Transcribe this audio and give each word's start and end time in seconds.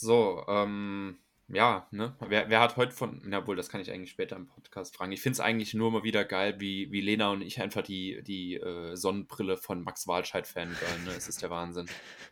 So, 0.00 0.44
ähm, 0.46 1.18
ja, 1.48 1.88
ne? 1.90 2.14
Wer, 2.20 2.48
wer 2.50 2.60
hat 2.60 2.76
heute 2.76 2.92
von, 2.92 3.20
na 3.24 3.44
wohl, 3.46 3.56
das 3.56 3.68
kann 3.68 3.80
ich 3.80 3.90
eigentlich 3.90 4.10
später 4.10 4.36
im 4.36 4.46
Podcast 4.46 4.94
fragen. 4.94 5.10
Ich 5.10 5.20
finde 5.20 5.34
es 5.34 5.40
eigentlich 5.40 5.74
nur 5.74 5.90
mal 5.90 6.04
wieder 6.04 6.24
geil, 6.24 6.60
wie, 6.60 6.92
wie 6.92 7.00
Lena 7.00 7.30
und 7.30 7.42
ich 7.42 7.60
einfach 7.60 7.82
die, 7.82 8.22
die 8.22 8.54
äh, 8.54 8.94
Sonnenbrille 8.94 9.56
von 9.56 9.82
Max 9.82 10.06
Walscheid 10.06 10.46
fan 10.46 10.68
ne? 11.04 11.10
Es 11.16 11.26
ist 11.26 11.42
der 11.42 11.50
Wahnsinn. 11.50 11.86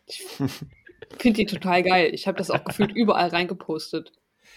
Ich 0.05 0.23
finde 1.19 1.37
die 1.37 1.45
total 1.45 1.83
geil. 1.83 2.13
Ich 2.13 2.25
habe 2.27 2.37
das 2.37 2.49
auch 2.51 2.63
gefühlt 2.63 2.91
überall 2.95 3.29
reingepostet. 3.29 4.13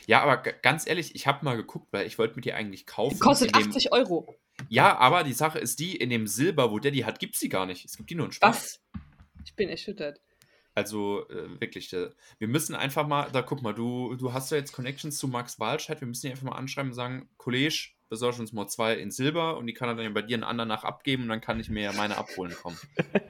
Ja, 0.07 0.23
aber 0.23 0.37
ganz 0.39 0.87
ehrlich, 0.87 1.15
ich 1.15 1.27
habe 1.27 1.45
mal 1.45 1.57
geguckt, 1.57 1.89
weil 1.91 2.07
ich 2.07 2.19
wollte 2.19 2.37
mir 2.37 2.43
die 2.43 2.53
eigentlich 2.53 2.87
kaufen. 2.87 3.15
Die 3.15 3.21
kostet 3.21 3.55
80 3.55 3.93
Euro. 3.93 4.37
Ja, 4.69 4.97
aber 4.99 5.25
die 5.25 5.33
Sache 5.33 5.59
ist 5.59 5.81
die, 5.81 5.97
in 5.97 6.11
dem 6.11 6.27
Silber, 6.27 6.71
wo 6.71 6.79
der 6.79 6.93
die 6.93 7.05
hat, 7.05 7.19
gibt 7.19 7.35
es 7.35 7.41
die 7.41 7.49
gar 7.49 7.67
nicht. 7.67 7.85
Es 7.85 7.97
gibt 7.97 8.09
die 8.11 8.15
nur 8.15 8.27
in 8.27 8.33
Schwarz. 8.33 8.81
Was? 8.93 9.03
Ich 9.45 9.57
bin 9.57 9.69
erschüttert. 9.69 10.21
Also 10.75 11.29
äh, 11.29 11.61
wirklich, 11.61 11.93
äh, 11.93 12.11
wir 12.39 12.49
müssen 12.49 12.75
einfach 12.75 13.07
mal, 13.07 13.29
da 13.33 13.43
guck 13.43 13.63
mal, 13.63 13.75
du, 13.75 14.15
du 14.17 14.33
hast 14.33 14.51
ja 14.51 14.57
jetzt 14.57 14.73
Connections 14.73 15.19
zu 15.19 15.29
Max 15.29 15.59
Walscheid, 15.59 16.01
wir 16.01 16.09
müssen 16.09 16.27
ihn 16.27 16.33
einfach 16.33 16.47
mal 16.47 16.57
anschreiben 16.57 16.91
und 16.91 16.95
sagen, 16.95 17.29
Kollege, 17.37 17.91
besorg 18.09 18.39
uns 18.39 18.53
mal 18.53 18.69
zwei 18.69 18.95
in 18.95 19.11
Silber 19.11 19.57
und 19.57 19.67
die 19.67 19.73
kann 19.73 19.89
er 19.89 19.95
dann 19.95 20.05
ja 20.05 20.11
bei 20.11 20.23
dir 20.23 20.35
einen 20.35 20.45
anderen 20.45 20.69
nach 20.69 20.85
abgeben 20.85 21.25
und 21.25 21.29
dann 21.29 21.41
kann 21.41 21.61
ich 21.61 21.71
mir 21.71 21.83
ja 21.83 21.93
meine 21.93 22.17
abholen 22.17 22.55
kommen. 22.55 22.79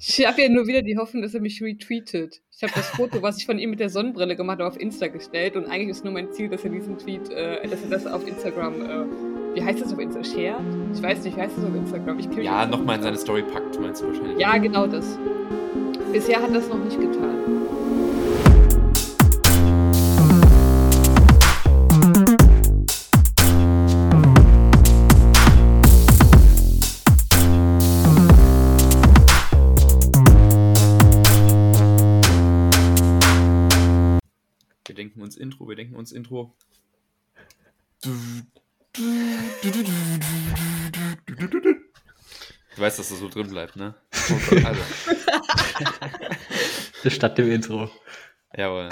Ich 0.00 0.26
habe 0.26 0.42
ja 0.42 0.48
nur 0.48 0.66
wieder 0.66 0.82
die 0.82 0.98
Hoffnung, 0.98 1.22
dass 1.22 1.32
er 1.32 1.40
mich 1.40 1.62
retweetet. 1.62 2.42
Ich 2.54 2.62
habe 2.62 2.72
das 2.74 2.88
Foto, 2.88 3.22
was 3.22 3.38
ich 3.38 3.46
von 3.46 3.58
ihm 3.58 3.70
mit 3.70 3.80
der 3.80 3.88
Sonnenbrille 3.88 4.36
gemacht 4.36 4.58
habe, 4.58 4.68
auf 4.68 4.78
Insta 4.78 5.06
gestellt 5.06 5.56
und 5.56 5.66
eigentlich 5.66 5.90
ist 5.90 6.04
nur 6.04 6.12
mein 6.12 6.32
Ziel, 6.32 6.48
dass 6.48 6.64
er 6.64 6.70
diesen 6.70 6.98
Tweet, 6.98 7.30
äh, 7.30 7.66
dass 7.66 7.82
er 7.82 7.88
das 7.88 8.06
auf 8.06 8.26
Instagram, 8.26 8.82
äh, 8.82 9.54
wie 9.54 9.62
heißt 9.62 9.80
das 9.80 9.92
auf 9.92 9.98
Instagram? 9.98 10.24
Share? 10.24 10.90
Ich 10.92 11.02
weiß 11.02 11.24
nicht, 11.24 11.36
wie 11.36 11.40
heißt 11.40 11.56
das 11.56 11.64
auf 11.64 11.74
Instagram? 11.74 12.18
Ich 12.18 12.26
ja, 12.44 12.66
nochmal 12.66 12.96
in 12.96 13.02
seine 13.02 13.16
Story 13.16 13.42
packt, 13.42 13.80
meinst 13.80 14.02
du 14.02 14.08
wahrscheinlich. 14.08 14.38
Ja, 14.38 14.58
genau 14.58 14.86
das. 14.86 15.18
Bisher 16.12 16.40
hat 16.42 16.54
das 16.54 16.66
noch 16.68 16.82
nicht 16.82 16.98
getan. 16.98 17.36
Wir 34.86 34.94
denken 34.94 35.20
uns 35.20 35.36
Intro, 35.36 35.68
wir 35.68 35.76
denken 35.76 35.94
uns 35.94 36.12
Intro. 36.12 36.54
Du 38.00 38.10
weißt, 42.80 42.98
dass 42.98 43.08
das 43.08 43.18
so 43.18 43.28
drin 43.28 43.48
bleibt, 43.48 43.76
ne? 43.76 43.94
Also. 44.64 44.80
Statt 47.10 47.38
dem 47.38 47.50
Intro. 47.50 47.90
Jawohl. 48.56 48.88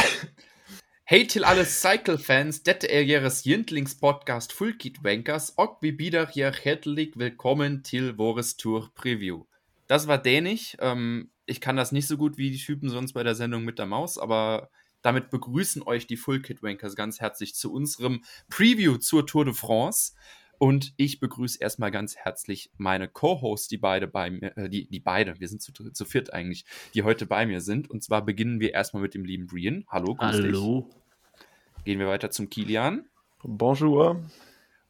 Hey 1.04 1.26
til 1.26 1.44
alle 1.44 1.64
Cycle-Fans, 1.64 2.62
dette 2.64 2.88
er 2.88 3.04
deres 3.04 3.46
yndlingspodkast 3.46 4.52
Fullkit 4.52 5.04
Wankers, 5.04 5.50
og 5.56 5.78
vi 5.80 5.92
byder 5.92 6.26
hier 6.26 6.52
herzlich 6.52 7.16
willkommen 7.16 7.84
til 7.84 8.16
vores 8.16 8.56
Tour 8.56 8.90
Preview. 8.94 9.44
Das 9.88 10.08
war 10.08 10.18
dänisch. 10.18 10.76
Ähm, 10.80 11.30
ich 11.46 11.60
kann 11.60 11.76
das 11.76 11.92
nicht 11.92 12.08
so 12.08 12.16
gut 12.16 12.38
wie 12.38 12.50
die 12.50 12.58
Typen 12.58 12.88
sonst 12.88 13.12
bei 13.12 13.22
der 13.22 13.36
Sendung 13.36 13.64
mit 13.64 13.78
der 13.78 13.86
Maus, 13.86 14.18
aber 14.18 14.68
damit 15.02 15.30
begrüßen 15.30 15.82
euch 15.84 16.08
die 16.08 16.16
Full 16.16 16.42
Kit 16.42 16.62
Wankers 16.64 16.96
ganz 16.96 17.20
herzlich 17.20 17.54
zu 17.54 17.72
unserem 17.72 18.24
Preview 18.50 18.96
zur 18.96 19.24
Tour 19.24 19.44
de 19.44 19.54
France. 19.54 20.14
Und 20.58 20.94
ich 20.96 21.20
begrüße 21.20 21.58
erstmal 21.60 21.90
ganz 21.90 22.16
herzlich 22.16 22.70
meine 22.78 23.08
Co-Hosts, 23.08 23.68
die 23.68 23.78
beide 23.78 24.06
bei 24.06 24.30
mir, 24.30 24.56
äh, 24.56 24.68
die, 24.68 24.88
die 24.88 25.00
beide, 25.00 25.38
wir 25.38 25.48
sind 25.48 25.62
zu, 25.62 25.72
zu 25.72 26.04
viert 26.04 26.32
eigentlich, 26.32 26.64
die 26.94 27.02
heute 27.02 27.26
bei 27.26 27.46
mir 27.46 27.60
sind. 27.60 27.90
Und 27.90 28.02
zwar 28.02 28.24
beginnen 28.24 28.60
wir 28.60 28.72
erstmal 28.72 29.02
mit 29.02 29.14
dem 29.14 29.24
lieben 29.24 29.46
Brian. 29.46 29.84
Hallo, 29.88 30.14
grüß 30.14 30.36
Hallo. 30.36 30.88
Dich. 30.88 31.84
Gehen 31.84 31.98
wir 31.98 32.08
weiter 32.08 32.30
zum 32.30 32.48
Kilian. 32.48 33.06
Bonjour. 33.42 34.24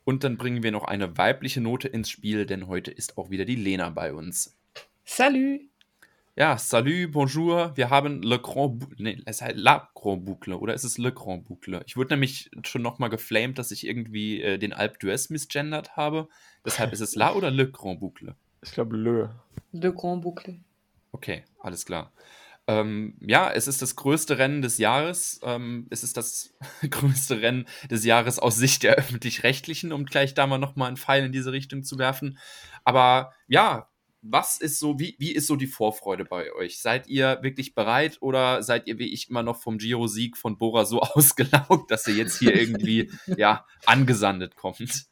Und 0.04 0.22
dann 0.22 0.36
bringen 0.36 0.62
wir 0.62 0.70
noch 0.70 0.84
eine 0.84 1.18
weibliche 1.18 1.60
Note 1.60 1.88
ins 1.88 2.08
Spiel, 2.08 2.46
denn 2.46 2.68
heute 2.68 2.92
ist 2.92 3.18
auch 3.18 3.28
wieder 3.30 3.44
die 3.44 3.56
Lena 3.56 3.90
bei 3.90 4.14
uns. 4.14 4.56
Salut. 5.04 5.60
Ja, 6.38 6.58
salut, 6.58 7.12
bonjour. 7.12 7.74
Wir 7.78 7.88
haben 7.88 8.20
Le 8.20 8.38
Grand 8.38 8.78
Boucle. 8.78 8.96
Nee, 8.98 9.22
es 9.24 9.40
heißt 9.40 9.56
La 9.56 9.88
Grand 9.94 10.26
Boucle 10.26 10.52
oder 10.52 10.74
ist 10.74 10.84
es 10.84 10.98
Le 10.98 11.10
Grand 11.10 11.46
Boucle? 11.46 11.82
Ich 11.86 11.96
wurde 11.96 12.12
nämlich 12.12 12.50
schon 12.62 12.82
nochmal 12.82 13.08
geflamed, 13.08 13.58
dass 13.58 13.70
ich 13.70 13.86
irgendwie 13.86 14.42
äh, 14.42 14.58
den 14.58 14.74
Alp 14.74 14.98
d'Huez 14.98 15.32
misgendert 15.32 15.96
habe. 15.96 16.28
Deshalb 16.62 16.92
ist 16.92 17.00
es 17.00 17.14
La 17.14 17.32
oder 17.32 17.50
Le 17.50 17.70
Grand 17.70 18.00
Boucle? 18.00 18.34
Ich 18.62 18.72
glaube 18.72 18.98
Le. 18.98 19.34
Le 19.72 19.94
Grand 19.94 20.24
Boucle. 20.24 20.60
Okay, 21.10 21.42
alles 21.58 21.86
klar. 21.86 22.12
Ähm, 22.66 23.16
ja, 23.22 23.50
es 23.50 23.66
ist 23.66 23.80
das 23.80 23.96
größte 23.96 24.36
Rennen 24.36 24.60
des 24.60 24.76
Jahres. 24.76 25.40
Ähm, 25.42 25.86
es 25.88 26.02
ist 26.02 26.18
das 26.18 26.54
größte 26.90 27.40
Rennen 27.40 27.64
des 27.90 28.04
Jahres 28.04 28.38
aus 28.38 28.56
Sicht 28.56 28.82
der 28.82 28.96
Öffentlich-Rechtlichen, 28.96 29.90
um 29.90 30.04
gleich 30.04 30.34
da 30.34 30.46
mal 30.46 30.58
nochmal 30.58 30.88
einen 30.88 30.98
Pfeil 30.98 31.24
in 31.24 31.32
diese 31.32 31.52
Richtung 31.52 31.82
zu 31.82 31.98
werfen. 31.98 32.36
Aber 32.84 33.32
ja, 33.48 33.88
was 34.30 34.60
ist 34.60 34.78
so, 34.78 34.98
wie, 34.98 35.16
wie 35.18 35.32
ist 35.32 35.46
so 35.46 35.56
die 35.56 35.66
Vorfreude 35.66 36.24
bei 36.24 36.52
euch? 36.52 36.80
Seid 36.80 37.06
ihr 37.08 37.38
wirklich 37.42 37.74
bereit 37.74 38.18
oder 38.20 38.62
seid 38.62 38.86
ihr 38.86 38.98
wie 38.98 39.12
ich 39.12 39.30
immer 39.30 39.42
noch 39.42 39.60
vom 39.60 39.78
Giro-Sieg 39.78 40.36
von 40.36 40.58
Bora 40.58 40.84
so 40.84 41.00
ausgelaugt, 41.00 41.90
dass 41.90 42.06
ihr 42.06 42.14
jetzt 42.14 42.38
hier 42.38 42.54
irgendwie 42.54 43.10
ja 43.36 43.66
angesandet 43.84 44.56
kommt? 44.56 45.06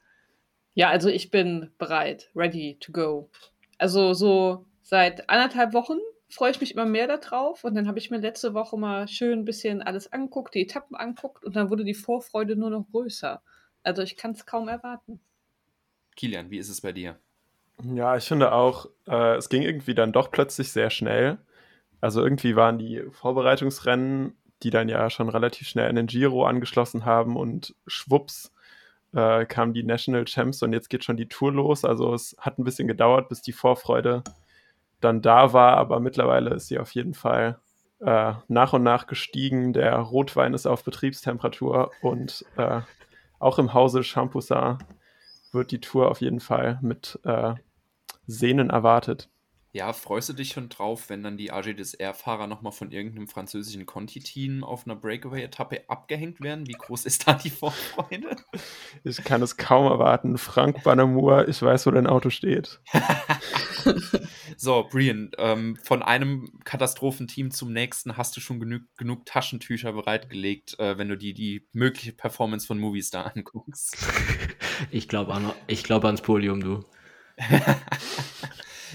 Ja, 0.74 0.90
also 0.90 1.08
ich 1.08 1.30
bin 1.30 1.70
bereit, 1.78 2.30
ready 2.34 2.78
to 2.80 2.92
go. 2.92 3.30
Also 3.78 4.14
so 4.14 4.66
seit 4.82 5.28
anderthalb 5.28 5.72
Wochen 5.72 5.98
freue 6.28 6.50
ich 6.50 6.60
mich 6.60 6.72
immer 6.72 6.86
mehr 6.86 7.06
darauf 7.06 7.64
und 7.64 7.74
dann 7.74 7.86
habe 7.86 7.98
ich 7.98 8.10
mir 8.10 8.18
letzte 8.18 8.54
Woche 8.54 8.76
mal 8.76 9.06
schön 9.06 9.40
ein 9.40 9.44
bisschen 9.44 9.82
alles 9.82 10.12
anguckt, 10.12 10.54
die 10.54 10.62
Etappen 10.62 10.96
anguckt 10.96 11.44
und 11.44 11.54
dann 11.54 11.70
wurde 11.70 11.84
die 11.84 11.94
Vorfreude 11.94 12.56
nur 12.56 12.70
noch 12.70 12.86
größer. 12.90 13.42
Also 13.84 14.02
ich 14.02 14.16
kann 14.16 14.32
es 14.32 14.46
kaum 14.46 14.68
erwarten. 14.68 15.20
Kilian, 16.16 16.50
wie 16.50 16.58
ist 16.58 16.68
es 16.68 16.80
bei 16.80 16.92
dir? 16.92 17.20
Ja, 17.82 18.16
ich 18.16 18.24
finde 18.24 18.52
auch, 18.52 18.86
äh, 19.06 19.36
es 19.36 19.48
ging 19.48 19.62
irgendwie 19.62 19.94
dann 19.94 20.12
doch 20.12 20.30
plötzlich 20.30 20.70
sehr 20.72 20.90
schnell. 20.90 21.38
Also 22.00 22.22
irgendwie 22.22 22.56
waren 22.56 22.78
die 22.78 23.02
Vorbereitungsrennen, 23.10 24.36
die 24.62 24.70
dann 24.70 24.88
ja 24.88 25.10
schon 25.10 25.28
relativ 25.28 25.68
schnell 25.68 25.90
in 25.90 25.96
den 25.96 26.06
Giro 26.06 26.46
angeschlossen 26.46 27.04
haben 27.04 27.36
und 27.36 27.74
schwupps 27.86 28.52
äh, 29.14 29.46
kamen 29.46 29.72
die 29.72 29.84
National 29.84 30.24
Champs 30.24 30.62
und 30.62 30.72
jetzt 30.72 30.90
geht 30.90 31.04
schon 31.04 31.16
die 31.16 31.28
Tour 31.28 31.52
los. 31.52 31.84
Also 31.84 32.14
es 32.14 32.36
hat 32.38 32.58
ein 32.58 32.64
bisschen 32.64 32.88
gedauert, 32.88 33.28
bis 33.28 33.42
die 33.42 33.52
Vorfreude 33.52 34.22
dann 35.00 35.22
da 35.22 35.52
war, 35.52 35.76
aber 35.76 36.00
mittlerweile 36.00 36.54
ist 36.54 36.68
sie 36.68 36.78
auf 36.78 36.92
jeden 36.94 37.14
Fall 37.14 37.58
äh, 38.00 38.32
nach 38.48 38.72
und 38.72 38.82
nach 38.82 39.06
gestiegen. 39.06 39.72
Der 39.72 39.96
Rotwein 39.96 40.54
ist 40.54 40.66
auf 40.66 40.84
Betriebstemperatur 40.84 41.92
und 42.02 42.44
äh, 42.56 42.80
auch 43.38 43.58
im 43.58 43.72
Hause 43.72 44.02
Champoussin 44.02 44.78
wird 45.54 45.70
die 45.70 45.80
Tour 45.80 46.10
auf 46.10 46.20
jeden 46.20 46.40
Fall 46.40 46.78
mit 46.82 47.18
äh, 47.24 47.54
Sehnen 48.26 48.70
erwartet. 48.70 49.28
Ja, 49.74 49.92
freust 49.92 50.28
du 50.28 50.34
dich 50.34 50.50
schon 50.50 50.68
drauf, 50.68 51.10
wenn 51.10 51.24
dann 51.24 51.36
die 51.36 51.50
AG 51.50 51.74
des 51.74 51.94
R-Fahrer 51.94 52.46
nochmal 52.46 52.70
von 52.70 52.92
irgendeinem 52.92 53.26
französischen 53.26 53.86
Conti-Team 53.86 54.62
auf 54.62 54.86
einer 54.86 54.94
Breakaway-Etappe 54.94 55.88
abgehängt 55.88 56.40
werden? 56.40 56.68
Wie 56.68 56.76
groß 56.78 57.04
ist 57.06 57.26
da 57.26 57.32
die 57.32 57.50
Vorfreude? 57.50 58.36
Ich 59.02 59.16
kann 59.24 59.42
es 59.42 59.56
kaum 59.56 59.90
erwarten. 59.90 60.38
Frank 60.38 60.84
Banamour, 60.84 61.48
ich 61.48 61.60
weiß, 61.60 61.86
wo 61.86 61.90
dein 61.90 62.06
Auto 62.06 62.30
steht. 62.30 62.80
so, 64.56 64.86
Brian, 64.90 65.30
ähm, 65.38 65.76
von 65.82 66.02
einem 66.02 66.60
Katastrophenteam 66.64 67.50
zum 67.50 67.72
nächsten 67.72 68.16
hast 68.16 68.36
du 68.36 68.40
schon 68.40 68.60
genug, 68.60 68.82
genug 68.96 69.26
Taschentücher 69.26 69.92
bereitgelegt, 69.92 70.78
äh, 70.78 70.98
wenn 70.98 71.08
du 71.08 71.16
die, 71.16 71.34
die 71.34 71.66
mögliche 71.72 72.12
Performance 72.12 72.66
von 72.66 72.78
Movies 72.78 73.10
da 73.10 73.22
anguckst. 73.22 73.96
Ich 74.90 75.08
glaube 75.08 75.32
glaub 75.84 76.04
ans 76.04 76.20
Podium, 76.20 76.60
du. 76.60 76.84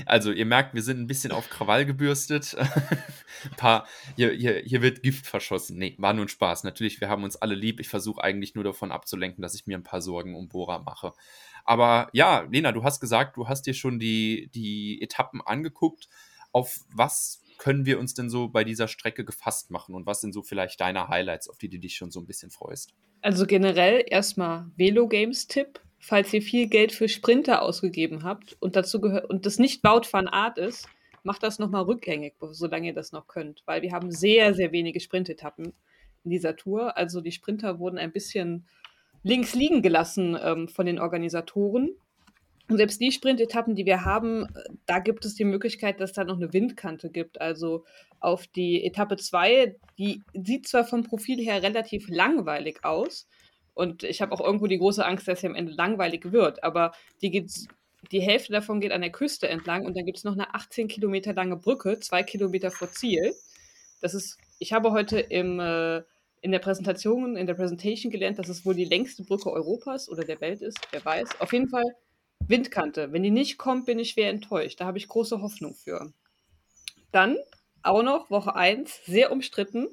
Also, 0.06 0.32
ihr 0.32 0.46
merkt, 0.46 0.74
wir 0.74 0.84
sind 0.84 1.00
ein 1.00 1.08
bisschen 1.08 1.32
auf 1.32 1.50
Krawall 1.50 1.86
gebürstet. 1.86 2.56
ein 2.58 3.52
paar, 3.58 3.88
hier, 4.16 4.32
hier, 4.32 4.62
hier 4.66 4.82
wird 4.82 5.04
Gift 5.04 5.26
verschossen. 5.26 5.78
Nee, 5.78 5.96
war 5.98 6.14
nur 6.14 6.26
ein 6.26 6.30
Spaß. 6.30 6.64
Natürlich, 6.64 7.02
wir 7.02 7.09
haben 7.09 7.24
uns 7.24 7.35
alle 7.35 7.56
lieb. 7.56 7.80
Ich 7.80 7.90
versuche 7.90 8.24
eigentlich 8.24 8.56
nur 8.56 8.64
davon 8.64 8.92
abzulenken, 8.92 9.42
dass 9.42 9.56
ich 9.56 9.68
mir 9.68 9.78
ein 9.78 9.84
paar 9.84 10.02
Sorgen 10.02 10.35
um 10.35 10.47
Bora 10.47 10.80
mache. 10.80 11.14
Aber 11.70 12.10
ja, 12.14 12.48
Lena, 12.50 12.72
du 12.72 12.84
hast 12.84 13.00
gesagt, 13.00 13.38
du 13.38 13.48
hast 13.48 13.68
dir 13.68 13.76
schon 13.76 14.00
die, 14.00 14.50
die 14.56 15.02
Etappen 15.02 15.42
angeguckt. 15.42 16.10
Auf 16.52 16.80
was 16.94 17.44
können 17.60 17.86
wir 17.86 18.00
uns 18.00 18.16
denn 18.16 18.30
so 18.30 18.48
bei 18.48 18.64
dieser 18.64 18.88
Strecke 18.88 19.24
gefasst 19.24 19.70
machen 19.70 19.94
und 19.94 20.08
was 20.08 20.22
sind 20.22 20.34
so 20.34 20.42
vielleicht 20.42 20.82
deine 20.82 21.10
Highlights, 21.10 21.48
auf 21.48 21.60
die 21.60 21.70
du 21.70 21.78
dich 21.78 21.96
schon 21.96 22.10
so 22.10 22.20
ein 22.20 22.26
bisschen 22.26 22.50
freust? 22.50 22.94
Also 23.22 23.46
generell 23.46 24.04
erstmal 24.08 24.72
Velo 24.78 25.08
Games 25.08 25.48
Tipp 25.48 25.80
falls 26.00 26.34
ihr 26.34 26.42
viel 26.42 26.68
Geld 26.68 26.92
für 26.92 27.10
Sprinter 27.10 27.62
ausgegeben 27.62 28.24
habt 28.24 28.58
und 28.60 28.76
dazu 28.76 29.00
gehört 29.02 29.30
und 29.30 29.46
das 29.46 29.60
nicht 29.60 29.82
Baut 29.82 30.12
van 30.12 30.28
Art 30.28 30.58
ist, 30.58 30.88
macht 31.24 31.44
das 31.44 31.60
nochmal 31.60 31.84
rückgängig, 31.84 32.34
solange 32.52 32.88
ihr 32.88 32.94
das 32.94 33.12
noch 33.12 33.28
könnt, 33.28 33.62
weil 33.66 33.82
wir 33.82 33.92
haben 33.92 34.12
sehr, 34.12 34.54
sehr 34.54 34.72
wenige 34.72 35.00
Sprintetappen 35.00 35.74
in 36.24 36.32
dieser 36.32 36.56
Tour. 36.56 36.98
Also 36.98 37.22
die 37.22 37.32
Sprinter 37.32 37.80
wurden 37.80 37.98
ein 37.98 38.12
bisschen 38.12 38.66
links 39.24 39.56
liegen 39.56 39.82
gelassen 39.82 40.38
ähm, 40.42 40.68
von 40.68 40.86
den 40.86 41.00
Organisatoren. 41.00 41.96
Und 42.70 42.78
selbst 42.78 43.02
die 43.02 43.12
Sprintetappen, 43.12 43.74
die 43.74 43.86
wir 43.86 44.06
haben, 44.06 44.48
da 44.86 45.00
gibt 45.00 45.26
es 45.26 45.34
die 45.34 45.44
Möglichkeit, 45.44 46.00
dass 46.00 46.14
da 46.14 46.24
noch 46.24 46.38
eine 46.38 46.54
Windkante 46.54 47.10
gibt. 47.10 47.42
Also 47.42 47.84
auf 48.20 48.46
die 48.46 48.86
Etappe 48.86 49.18
2, 49.18 49.76
die 49.98 50.22
sieht 50.34 50.68
zwar 50.68 50.86
vom 50.86 51.04
Profil 51.04 51.40
her 51.40 51.64
relativ 51.64 52.08
langweilig 52.10 52.84
aus. 52.84 53.28
Und 53.74 54.04
ich 54.04 54.22
habe 54.22 54.34
auch 54.34 54.42
irgendwo 54.42 54.68
die 54.68 54.78
große 54.78 55.04
Angst, 55.04 55.28
dass 55.28 55.42
sie 55.42 55.48
am 55.48 55.56
Ende 55.56 55.72
langweilig 55.72 56.32
wird. 56.32 56.64
Aber 56.64 56.92
die, 57.24 57.32
geht, 57.32 57.52
die 58.12 58.22
Hälfte 58.22 58.52
davon 58.52 58.82
geht 58.82 58.92
an 58.92 59.02
der 59.02 59.12
Küste 59.12 59.50
entlang 59.50 59.86
und 59.86 59.98
dann 59.98 60.06
gibt 60.06 60.20
es 60.20 60.24
noch 60.24 60.34
eine 60.34 60.54
18 60.54 60.88
Kilometer 60.88 61.34
lange 61.34 61.56
Brücke, 61.56 62.00
zwei 62.00 62.22
Kilometer 62.22 62.70
vor 62.70 62.92
Ziel. 62.92 63.34
Das 64.00 64.14
ist, 64.14 64.38
ich 64.60 64.74
habe 64.74 64.92
heute 64.92 65.20
im, 65.20 65.60
äh, 65.60 66.04
in 66.41 66.52
der 66.52 66.59
Präsentation, 66.59 67.36
in 67.36 67.47
der 67.47 67.53
Presentation 67.53 68.12
gelernt, 68.12 68.40
dass 68.40 68.50
es 68.50 68.66
wohl 68.66 68.76
die 68.76 68.86
längste 68.86 69.24
Brücke 69.24 69.52
Europas 69.52 70.09
oder 70.09 70.24
der 70.24 70.40
Welt 70.41 70.62
ist. 70.62 70.80
Wer 70.91 71.03
weiß. 71.03 71.41
Auf 71.41 71.53
jeden 71.53 71.70
Fall 71.70 71.86
Windkante. 72.47 73.12
Wenn 73.12 73.24
die 73.24 73.32
nicht 73.32 73.58
kommt, 73.58 73.86
bin 73.86 74.00
ich 74.00 74.12
schwer 74.12 74.30
enttäuscht. 74.30 74.80
Da 74.80 74.86
habe 74.86 74.97
ich 74.97 75.08
große 75.08 75.41
Hoffnung 75.41 75.76
für. 75.76 76.14
Dann 77.12 77.38
auch 77.84 78.03
noch 78.03 78.30
Woche 78.30 78.56
1, 78.56 79.06
sehr 79.06 79.32
umstritten. 79.32 79.88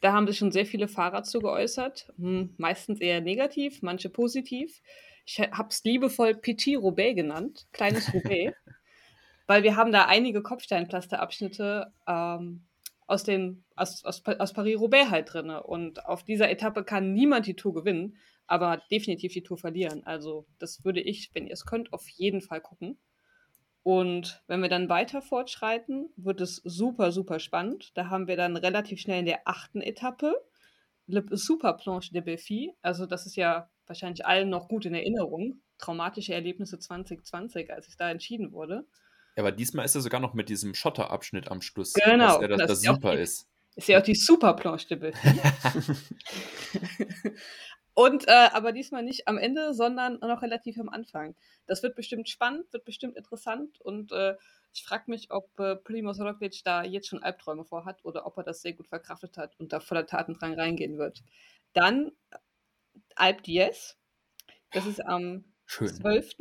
Da 0.00 0.12
haben 0.12 0.26
sich 0.26 0.38
schon 0.38 0.52
sehr 0.52 0.66
viele 0.66 0.88
Fahrer 0.88 1.22
zu 1.22 1.40
geäußert. 1.40 2.12
Hm, 2.16 2.54
meistens 2.56 3.00
eher 3.00 3.20
negativ, 3.20 3.82
manche 3.82 4.08
positiv. 4.08 4.80
Ich 5.26 5.38
habe 5.40 5.68
es 5.68 5.84
liebevoll 5.84 6.34
Petit 6.34 6.78
Roubaix 6.78 7.14
genannt, 7.14 7.66
kleines 7.72 8.12
Roubaix, 8.12 8.56
weil 9.46 9.62
wir 9.62 9.76
haben 9.76 9.92
da 9.92 10.06
einige 10.06 10.42
Kopfsteinpflasterabschnitte 10.42 11.92
ähm, 12.06 12.66
aus, 13.10 13.24
den, 13.24 13.64
aus, 13.76 14.04
aus, 14.04 14.22
aus 14.24 14.52
Paris-Roubaix 14.52 15.10
halt 15.10 15.32
drin. 15.32 15.50
Und 15.50 16.06
auf 16.06 16.24
dieser 16.24 16.50
Etappe 16.50 16.84
kann 16.84 17.12
niemand 17.12 17.46
die 17.46 17.56
Tour 17.56 17.74
gewinnen 17.74 18.16
aber 18.50 18.82
definitiv 18.90 19.32
die 19.32 19.44
Tour 19.44 19.58
verlieren. 19.58 20.02
Also 20.04 20.44
das 20.58 20.84
würde 20.84 21.00
ich, 21.00 21.30
wenn 21.34 21.46
ihr 21.46 21.52
es 21.52 21.64
könnt, 21.64 21.92
auf 21.92 22.08
jeden 22.08 22.40
Fall 22.40 22.60
gucken. 22.60 22.98
Und 23.84 24.42
wenn 24.48 24.60
wir 24.60 24.68
dann 24.68 24.88
weiter 24.88 25.22
fortschreiten, 25.22 26.12
wird 26.16 26.40
es 26.40 26.56
super, 26.56 27.12
super 27.12 27.38
spannend. 27.38 27.96
Da 27.96 28.10
haben 28.10 28.26
wir 28.26 28.36
dann 28.36 28.56
relativ 28.56 29.00
schnell 29.00 29.20
in 29.20 29.26
der 29.26 29.42
achten 29.44 29.80
Etappe 29.80 30.34
Le 31.06 31.24
Super 31.30 31.74
Planche 31.74 32.12
de 32.12 32.22
Belfi. 32.22 32.74
Also 32.82 33.06
das 33.06 33.24
ist 33.24 33.36
ja 33.36 33.70
wahrscheinlich 33.86 34.26
allen 34.26 34.50
noch 34.50 34.66
gut 34.66 34.84
in 34.84 34.94
Erinnerung. 34.94 35.60
Traumatische 35.78 36.34
Erlebnisse 36.34 36.80
2020, 36.80 37.72
als 37.72 37.86
es 37.86 37.96
da 37.96 38.10
entschieden 38.10 38.50
wurde. 38.50 38.84
Ja, 39.36 39.42
aber 39.42 39.52
diesmal 39.52 39.84
ist 39.84 39.94
er 39.94 40.00
sogar 40.00 40.20
noch 40.20 40.34
mit 40.34 40.48
diesem 40.48 40.74
Schotterabschnitt 40.74 41.50
am 41.50 41.62
Schluss. 41.62 41.92
Genau. 41.92 42.34
Was 42.36 42.40
ja 42.42 42.48
das, 42.48 42.58
das, 42.58 42.68
das 42.68 42.82
super 42.82 43.16
die, 43.16 43.22
ist. 43.22 43.48
Ist 43.76 43.88
ja 43.88 43.98
auch 43.98 44.02
die 44.02 44.14
Super 44.14 44.54
Planche. 44.54 44.96
Und 47.94 48.28
äh, 48.28 48.48
aber 48.52 48.72
diesmal 48.72 49.02
nicht 49.02 49.28
am 49.28 49.36
Ende, 49.36 49.74
sondern 49.74 50.18
noch 50.20 50.42
relativ 50.42 50.78
am 50.78 50.88
Anfang. 50.88 51.34
Das 51.66 51.82
wird 51.82 51.96
bestimmt 51.96 52.28
spannend, 52.28 52.72
wird 52.72 52.84
bestimmt 52.84 53.16
interessant 53.16 53.80
und 53.80 54.12
äh, 54.12 54.36
ich 54.72 54.84
frage 54.84 55.04
mich, 55.08 55.30
ob 55.32 55.58
äh, 55.58 55.76
Primoz 55.76 56.20
Roglic 56.20 56.62
da 56.64 56.84
jetzt 56.84 57.08
schon 57.08 57.22
Albträume 57.22 57.64
vorhat 57.64 58.04
oder 58.04 58.26
ob 58.26 58.38
er 58.38 58.44
das 58.44 58.62
sehr 58.62 58.72
gut 58.72 58.86
verkraftet 58.86 59.36
hat 59.36 59.58
und 59.58 59.72
da 59.72 59.80
voller 59.80 60.06
Tatendrang 60.06 60.54
reingehen 60.54 60.98
wird. 60.98 61.22
Dann 61.72 62.12
Alp 63.16 63.42
Diez. 63.42 63.96
Das 64.72 64.86
ist 64.86 65.04
am 65.04 65.44
Schön. 65.66 65.88
12. 65.88 66.36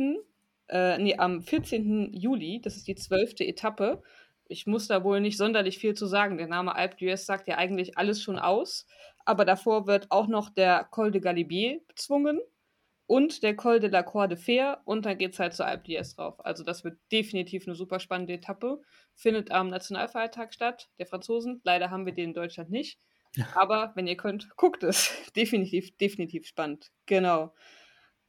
Äh, 0.70 0.98
nee, 0.98 1.18
am 1.18 1.42
14. 1.42 2.14
Juli. 2.14 2.62
Das 2.62 2.76
ist 2.78 2.88
die 2.88 2.96
zwölfte 2.96 3.46
Etappe. 3.46 4.02
Ich 4.48 4.66
muss 4.66 4.88
da 4.88 5.04
wohl 5.04 5.22
nicht 5.22 5.38
sonderlich 5.38 5.78
viel 5.78 5.94
zu 5.94 6.06
sagen. 6.06 6.38
Der 6.38 6.48
Name 6.48 6.76
Alp 6.76 6.96
d'Huez 6.96 7.18
sagt 7.18 7.48
ja 7.48 7.58
eigentlich 7.58 7.98
alles 7.98 8.22
schon 8.22 8.40
aus 8.40 8.88
aber 9.30 9.46
davor 9.46 9.86
wird 9.86 10.08
auch 10.10 10.26
noch 10.26 10.50
der 10.50 10.86
Col 10.86 11.12
de 11.12 11.22
Galibier 11.22 11.82
bezwungen 11.88 12.40
und 13.06 13.44
der 13.44 13.56
Col 13.56 13.80
de 13.80 13.88
la 13.88 14.02
Croix 14.02 14.28
de 14.28 14.36
Fer 14.36 14.82
und 14.86 15.06
dann 15.06 15.20
geht 15.20 15.34
es 15.34 15.40
halt 15.40 15.54
zur 15.54 15.68
Alpe 15.68 15.88
d'Huez 15.88 16.16
drauf. 16.16 16.44
Also 16.44 16.64
das 16.64 16.84
wird 16.84 16.98
definitiv 17.12 17.68
eine 17.68 17.76
super 17.76 18.00
spannende 18.00 18.34
Etappe. 18.34 18.82
Findet 19.14 19.52
am 19.52 19.70
Nationalfeiertag 19.70 20.52
statt, 20.52 20.90
der 20.98 21.06
Franzosen. 21.06 21.62
Leider 21.64 21.92
haben 21.92 22.08
wir 22.08 22.14
den 22.14 22.30
in 22.30 22.34
Deutschland 22.34 22.72
nicht. 22.72 23.00
Aber 23.54 23.92
wenn 23.94 24.08
ihr 24.08 24.18
könnt, 24.18 24.50
guckt 24.56 24.82
es. 24.82 25.14
definitiv, 25.36 25.96
definitiv 25.98 26.48
spannend. 26.48 26.90
Genau. 27.06 27.54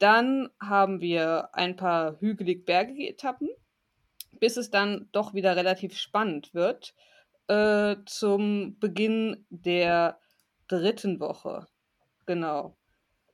Dann 0.01 0.49
haben 0.59 0.99
wir 0.99 1.53
ein 1.53 1.75
paar 1.75 2.19
hügelig-bergige 2.19 3.07
Etappen, 3.07 3.49
bis 4.39 4.57
es 4.57 4.71
dann 4.71 5.07
doch 5.11 5.35
wieder 5.35 5.55
relativ 5.55 5.95
spannend 5.95 6.55
wird. 6.55 6.95
Äh, 7.47 7.97
zum 8.07 8.79
Beginn 8.79 9.45
der 9.51 10.19
dritten 10.67 11.19
Woche. 11.19 11.67
Genau. 12.25 12.75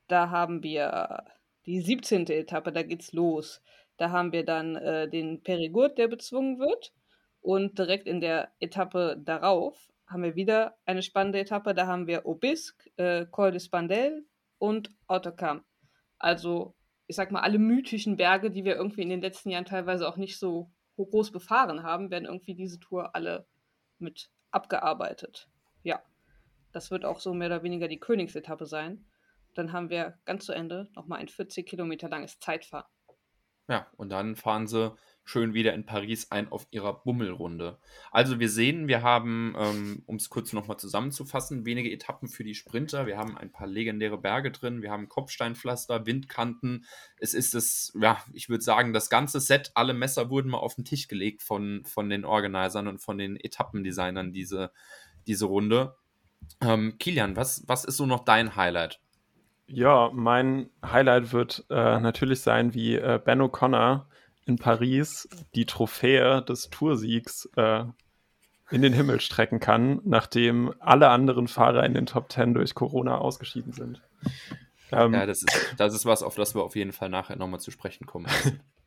Da 0.10 0.30
haben 0.30 0.62
wir 0.62 1.24
die 1.66 1.80
17. 1.80 2.28
Etappe, 2.28 2.74
da 2.74 2.84
geht's 2.84 3.14
los. 3.14 3.62
Da 3.96 4.10
haben 4.10 4.34
wir 4.34 4.44
dann 4.44 4.76
äh, 4.76 5.10
den 5.10 5.44
Perigord, 5.44 5.98
der 5.98 6.10
bezwungen 6.10 6.60
wird. 6.60 6.92
Und 7.40 7.80
direkt 7.80 8.08
in 8.08 8.20
der 8.20 8.52
Etappe 8.60 9.16
darauf 9.24 9.88
haben 10.06 10.24
wir 10.24 10.36
wieder 10.36 10.76
eine 10.86 11.02
spannende 11.02 11.40
Etappe. 11.40 11.74
Da 11.74 11.88
haben 11.88 12.08
wir 12.08 12.26
Obisque, 12.26 12.92
äh, 12.98 13.26
Col 13.26 13.52
de 13.52 13.62
Spandel 13.62 14.26
und 14.58 14.90
Autocam. 15.08 15.64
Also, 16.20 16.76
ich 17.08 17.16
sag 17.16 17.32
mal, 17.32 17.42
alle 17.42 17.60
mythischen 17.60 18.18
Berge, 18.18 18.52
die 18.52 18.66
wir 18.66 18.76
irgendwie 18.76 19.02
in 19.02 19.10
den 19.10 19.22
letzten 19.22 19.50
Jahren 19.50 19.66
teilweise 19.66 20.08
auch 20.08 20.18
nicht 20.18 20.38
so 20.38 20.72
groß 20.98 21.32
befahren 21.32 21.84
haben, 21.84 22.10
werden 22.10 22.26
irgendwie 22.26 22.56
diese 22.56 22.80
Tour 22.80 23.16
alle 23.16 23.46
mit 24.00 24.30
abgearbeitet. 24.52 25.48
Ja. 25.84 26.02
Das 26.72 26.92
wird 26.92 27.06
auch 27.06 27.20
so 27.20 27.34
mehr 27.34 27.48
oder 27.48 27.64
weniger 27.64 27.88
die 27.88 28.00
Königsetappe 28.00 28.66
sein. 28.66 29.06
Dann 29.56 29.72
haben 29.72 29.90
wir 29.90 30.20
ganz 30.26 30.46
zu 30.46 30.54
Ende 30.54 30.90
nochmal 30.96 31.20
ein 31.20 31.30
40 31.30 31.66
Kilometer 31.66 32.10
langes 32.10 32.40
Zeitfahren. 32.40 32.86
Ja, 33.68 33.88
und 33.96 34.10
dann 34.10 34.36
fahren 34.36 34.68
sie 34.68 34.96
schön 35.28 35.54
wieder 35.54 35.74
in 35.74 35.86
Paris 35.86 36.32
ein 36.32 36.50
auf 36.50 36.68
ihrer 36.72 36.94
Bummelrunde. 36.94 37.78
Also 38.12 38.40
wir 38.40 38.50
sehen, 38.50 38.88
wir 38.88 39.02
haben, 39.02 39.56
ähm, 39.60 40.04
um 40.06 40.16
es 40.16 40.30
kurz 40.30 40.54
nochmal 40.54 40.78
zusammenzufassen, 40.78 41.66
wenige 41.66 41.92
Etappen 41.92 42.30
für 42.30 42.46
die 42.46 42.56
Sprinter. 42.56 43.06
Wir 43.08 43.18
haben 43.18 43.38
ein 43.38 43.52
paar 43.52 43.68
legendäre 43.68 44.18
Berge 44.18 44.52
drin, 44.52 44.82
wir 44.82 44.90
haben 44.90 45.10
Kopfsteinpflaster, 45.10 46.06
Windkanten. 46.06 46.86
Es 47.20 47.34
ist 47.34 47.54
das, 47.54 47.92
ja, 48.00 48.24
ich 48.32 48.48
würde 48.48 48.64
sagen, 48.64 48.94
das 48.94 49.10
ganze 49.10 49.42
Set, 49.42 49.72
alle 49.76 49.94
Messer 49.94 50.30
wurden 50.30 50.50
mal 50.50 50.60
auf 50.60 50.76
den 50.76 50.86
Tisch 50.86 51.10
gelegt 51.10 51.44
von, 51.44 51.84
von 51.84 52.10
den 52.10 52.24
Organisern 52.24 52.88
und 52.88 53.00
von 53.00 53.18
den 53.18 53.36
Etappendesignern, 53.36 54.32
diese, 54.32 54.72
diese 55.28 55.46
Runde. 55.46 55.98
Ähm, 56.62 56.98
Kilian, 57.00 57.36
was, 57.36 57.64
was 57.68 57.84
ist 57.84 57.98
so 57.98 58.06
noch 58.06 58.24
dein 58.24 58.56
Highlight? 58.56 59.02
Ja, 59.68 60.10
mein 60.14 60.70
Highlight 60.82 61.34
wird 61.34 61.66
äh, 61.70 62.00
natürlich 62.00 62.40
sein, 62.40 62.74
wie 62.74 62.96
äh, 62.96 63.20
Ben 63.22 63.42
O'Connor 63.42 64.06
in 64.48 64.58
Paris 64.58 65.28
die 65.56 65.66
Trophäe 65.66 66.42
des 66.42 66.70
Toursiegs 66.70 67.50
äh, 67.56 67.84
in 68.70 68.82
den 68.82 68.94
Himmel 68.94 69.20
strecken 69.22 69.60
kann, 69.60 70.02
nachdem 70.04 70.74
alle 70.80 71.10
anderen 71.10 71.48
Fahrer 71.48 71.86
in 71.86 71.94
den 71.94 72.06
Top 72.06 72.30
Ten 72.30 72.54
durch 72.54 72.76
Corona 72.76 73.18
ausgeschieden 73.18 73.74
sind. 73.74 74.02
Ähm, 74.92 75.14
ja, 75.14 75.26
das 75.26 75.44
ist, 75.44 75.76
das 75.78 75.94
ist 75.94 76.06
was, 76.06 76.24
auf 76.24 76.36
das 76.36 76.56
wir 76.56 76.64
auf 76.64 76.76
jeden 76.76 76.94
Fall 76.94 77.10
nachher 77.10 77.36
nochmal 77.36 77.60
zu 77.60 77.72
sprechen 77.72 78.06
kommen. 78.06 78.28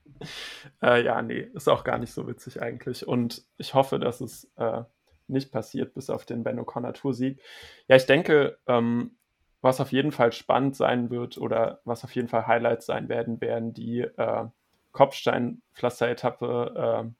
äh, 0.82 1.04
ja, 1.04 1.20
nee, 1.23 1.49
ist 1.54 1.68
auch 1.68 1.84
gar 1.84 1.99
nicht 1.99 2.12
so 2.12 2.26
witzig 2.26 2.61
eigentlich. 2.62 3.06
Und 3.06 3.44
ich 3.58 3.75
hoffe, 3.75 3.99
dass 3.99 4.20
es 4.20 4.50
äh, 4.56 4.82
nicht 5.28 5.52
passiert, 5.52 5.94
bis 5.94 6.11
auf 6.11 6.25
den 6.25 6.42
Ben 6.42 6.58
O'Connor 6.58 6.92
Tour-Sieg. 6.92 7.40
Ja, 7.87 7.96
ich 7.96 8.06
denke, 8.06 8.58
ähm, 8.66 9.16
was 9.61 9.80
auf 9.80 9.92
jeden 9.92 10.12
Fall 10.12 10.32
spannend 10.32 10.75
sein 10.75 11.11
wird 11.11 11.37
oder 11.38 11.80
was 11.84 12.04
auf 12.04 12.14
jeden 12.14 12.28
Fall 12.28 12.46
Highlights 12.46 12.87
sein 12.87 13.08
werden, 13.08 13.40
werden 13.40 13.75
die 13.75 14.00
äh, 14.00 14.46
Kopfstein-Pflaster-Etappe 14.92 17.04
äh, 17.04 17.11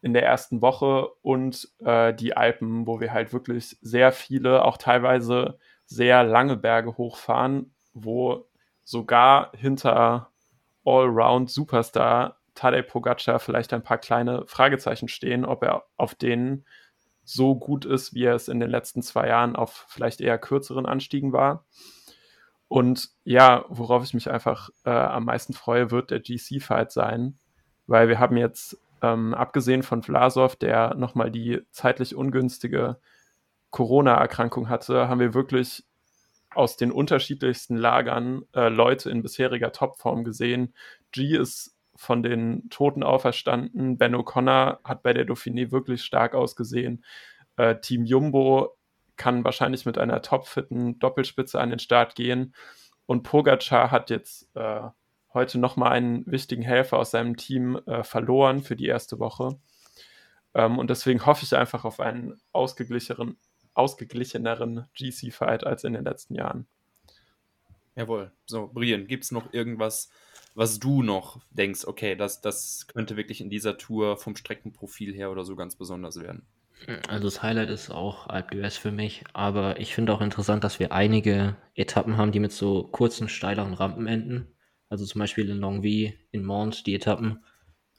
in 0.00 0.12
der 0.12 0.24
ersten 0.24 0.62
Woche 0.62 1.08
und 1.22 1.68
äh, 1.80 2.14
die 2.14 2.36
Alpen, 2.36 2.86
wo 2.86 3.00
wir 3.00 3.12
halt 3.12 3.32
wirklich 3.32 3.76
sehr 3.80 4.12
viele, 4.12 4.64
auch 4.64 4.76
teilweise 4.76 5.58
sehr 5.86 6.22
lange 6.22 6.56
Berge 6.56 6.96
hochfahren, 6.96 7.74
wo 7.94 8.46
sogar 8.84 9.52
hinter 9.56 10.30
Allround 10.84 11.50
Superstar 11.50 12.38
Tadej 12.54 12.82
Pogacar 12.82 13.38
vielleicht 13.38 13.72
ein 13.72 13.82
paar 13.82 13.98
kleine 13.98 14.44
Fragezeichen 14.46 15.08
stehen, 15.08 15.44
ob 15.44 15.62
er 15.62 15.84
auf 15.96 16.14
denen 16.14 16.64
so 17.24 17.54
gut 17.54 17.84
ist, 17.84 18.14
wie 18.14 18.24
er 18.24 18.34
es 18.34 18.48
in 18.48 18.58
den 18.58 18.70
letzten 18.70 19.02
zwei 19.02 19.28
Jahren 19.28 19.54
auf 19.54 19.86
vielleicht 19.88 20.20
eher 20.20 20.38
kürzeren 20.38 20.86
Anstiegen 20.86 21.32
war. 21.32 21.64
Und 22.68 23.08
ja, 23.24 23.64
worauf 23.68 24.04
ich 24.04 24.14
mich 24.14 24.30
einfach 24.30 24.68
äh, 24.84 24.90
am 24.90 25.24
meisten 25.24 25.54
freue, 25.54 25.90
wird 25.90 26.10
der 26.10 26.20
GC-Fight 26.20 26.92
sein, 26.92 27.38
weil 27.86 28.08
wir 28.08 28.18
haben 28.18 28.36
jetzt, 28.36 28.78
ähm, 29.00 29.32
abgesehen 29.32 29.82
von 29.82 30.02
Vlasov, 30.02 30.56
der 30.56 30.94
nochmal 30.94 31.30
die 31.30 31.62
zeitlich 31.70 32.14
ungünstige 32.14 32.98
Corona-Erkrankung 33.70 34.68
hatte, 34.68 35.08
haben 35.08 35.20
wir 35.20 35.34
wirklich 35.34 35.84
aus 36.54 36.76
den 36.76 36.90
unterschiedlichsten 36.90 37.76
Lagern 37.76 38.42
äh, 38.54 38.68
Leute 38.68 39.10
in 39.10 39.22
bisheriger 39.22 39.72
Topform 39.72 40.24
gesehen. 40.24 40.74
G 41.12 41.36
ist 41.36 41.76
von 41.94 42.22
den 42.22 42.68
Toten 42.70 43.02
auferstanden. 43.02 43.98
Ben 43.98 44.14
O'Connor 44.14 44.78
hat 44.84 45.02
bei 45.02 45.12
der 45.12 45.26
Dauphiné 45.26 45.70
wirklich 45.70 46.02
stark 46.02 46.34
ausgesehen. 46.34 47.04
Äh, 47.56 47.80
Team 47.80 48.04
Jumbo 48.04 48.77
kann 49.18 49.44
wahrscheinlich 49.44 49.84
mit 49.84 49.98
einer 49.98 50.22
topfitten 50.22 50.98
Doppelspitze 50.98 51.60
an 51.60 51.70
den 51.70 51.78
Start 51.78 52.14
gehen. 52.14 52.54
Und 53.04 53.22
Pogacar 53.22 53.90
hat 53.90 54.08
jetzt 54.08 54.48
äh, 54.54 54.88
heute 55.34 55.58
nochmal 55.58 55.92
einen 55.92 56.26
wichtigen 56.26 56.62
Helfer 56.62 56.98
aus 56.98 57.10
seinem 57.10 57.36
Team 57.36 57.76
äh, 57.86 58.02
verloren 58.02 58.62
für 58.62 58.76
die 58.76 58.86
erste 58.86 59.18
Woche. 59.18 59.58
Ähm, 60.54 60.78
und 60.78 60.88
deswegen 60.90 61.26
hoffe 61.26 61.44
ich 61.44 61.54
einfach 61.54 61.84
auf 61.84 62.00
einen 62.00 62.40
ausgeglicheneren, 62.52 63.36
ausgeglicheneren 63.74 64.86
GC-Fight 64.94 65.64
als 65.64 65.84
in 65.84 65.92
den 65.92 66.04
letzten 66.04 66.34
Jahren. 66.34 66.66
Jawohl. 67.94 68.30
So, 68.46 68.70
Brian, 68.72 69.06
gibt 69.06 69.24
es 69.24 69.32
noch 69.32 69.52
irgendwas, 69.52 70.08
was 70.54 70.78
du 70.78 71.02
noch 71.02 71.40
denkst, 71.50 71.84
okay, 71.84 72.14
das, 72.14 72.40
das 72.40 72.86
könnte 72.86 73.16
wirklich 73.16 73.40
in 73.40 73.50
dieser 73.50 73.76
Tour 73.76 74.16
vom 74.16 74.36
Streckenprofil 74.36 75.14
her 75.14 75.30
oder 75.30 75.44
so 75.44 75.56
ganz 75.56 75.76
besonders 75.76 76.20
werden? 76.20 76.46
Also 77.08 77.24
das 77.24 77.42
Highlight 77.42 77.70
ist 77.70 77.90
auch 77.90 78.28
Alp 78.28 78.52
d'Huez 78.52 78.78
für 78.78 78.92
mich, 78.92 79.24
aber 79.32 79.80
ich 79.80 79.94
finde 79.94 80.12
auch 80.12 80.20
interessant, 80.20 80.64
dass 80.64 80.78
wir 80.78 80.92
einige 80.92 81.56
Etappen 81.74 82.16
haben, 82.16 82.32
die 82.32 82.40
mit 82.40 82.52
so 82.52 82.84
kurzen, 82.84 83.28
steileren 83.28 83.74
Rampen 83.74 84.06
enden. 84.06 84.54
Also 84.88 85.04
zum 85.04 85.18
Beispiel 85.18 85.50
in 85.50 85.58
Longwy, 85.58 86.18
in 86.30 86.44
Mont, 86.44 86.86
die 86.86 86.94
Etappen. 86.94 87.44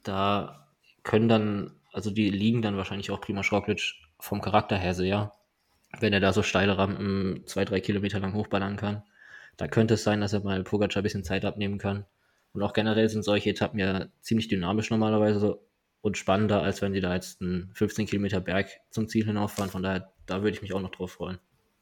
Da 0.04 0.74
können 1.04 1.30
dann, 1.30 1.76
also 1.94 2.10
die 2.10 2.30
liegen 2.30 2.62
dann 2.62 2.78
wahrscheinlich 2.78 3.12
auch 3.12 3.22
Prima 3.22 3.42
Roglic 3.42 3.94
vom 4.20 4.42
Charakter 4.42 4.78
her 4.78 4.94
sehr, 4.94 5.34
wenn 6.00 6.14
er 6.14 6.20
da 6.20 6.34
so 6.34 6.42
steile 6.42 6.78
Rampen 6.78 7.44
zwei, 7.46 7.66
drei 7.66 7.82
Kilometer 7.82 8.20
lang 8.20 8.34
hochballern 8.34 8.76
kann. 8.76 9.04
Da 9.58 9.68
könnte 9.68 9.96
es 9.96 10.04
sein, 10.04 10.22
dass 10.22 10.34
er 10.34 10.40
mal 10.40 10.64
Pogacar 10.64 11.02
ein 11.02 11.04
bisschen 11.04 11.24
Zeit 11.24 11.46
abnehmen 11.46 11.78
kann. 11.78 12.06
Und 12.54 12.64
auch 12.64 12.74
generell 12.74 13.10
sind 13.10 13.24
solche 13.24 13.52
Etappen 13.52 13.80
ja 13.80 14.08
ziemlich 14.22 14.48
dynamisch 14.48 14.90
normalerweise 14.90 15.60
und 16.02 16.18
spannender, 16.18 16.62
als 16.62 16.82
wenn 16.82 16.94
sie 16.94 17.02
da 17.02 17.14
jetzt 17.14 17.42
einen 17.42 17.72
15 17.74 18.08
Kilometer 18.08 18.40
Berg 18.40 18.70
zum 18.90 19.08
Ziel 19.08 19.26
hinauffahren. 19.26 19.72
Von 19.72 19.84
daher, 19.84 20.12
da 20.26 20.42
würde 20.42 20.56
ich 20.56 20.62
mich 20.62 20.74
auch 20.74 20.82
noch 20.82 20.92
drauf 20.92 21.14
freuen. 21.14 21.40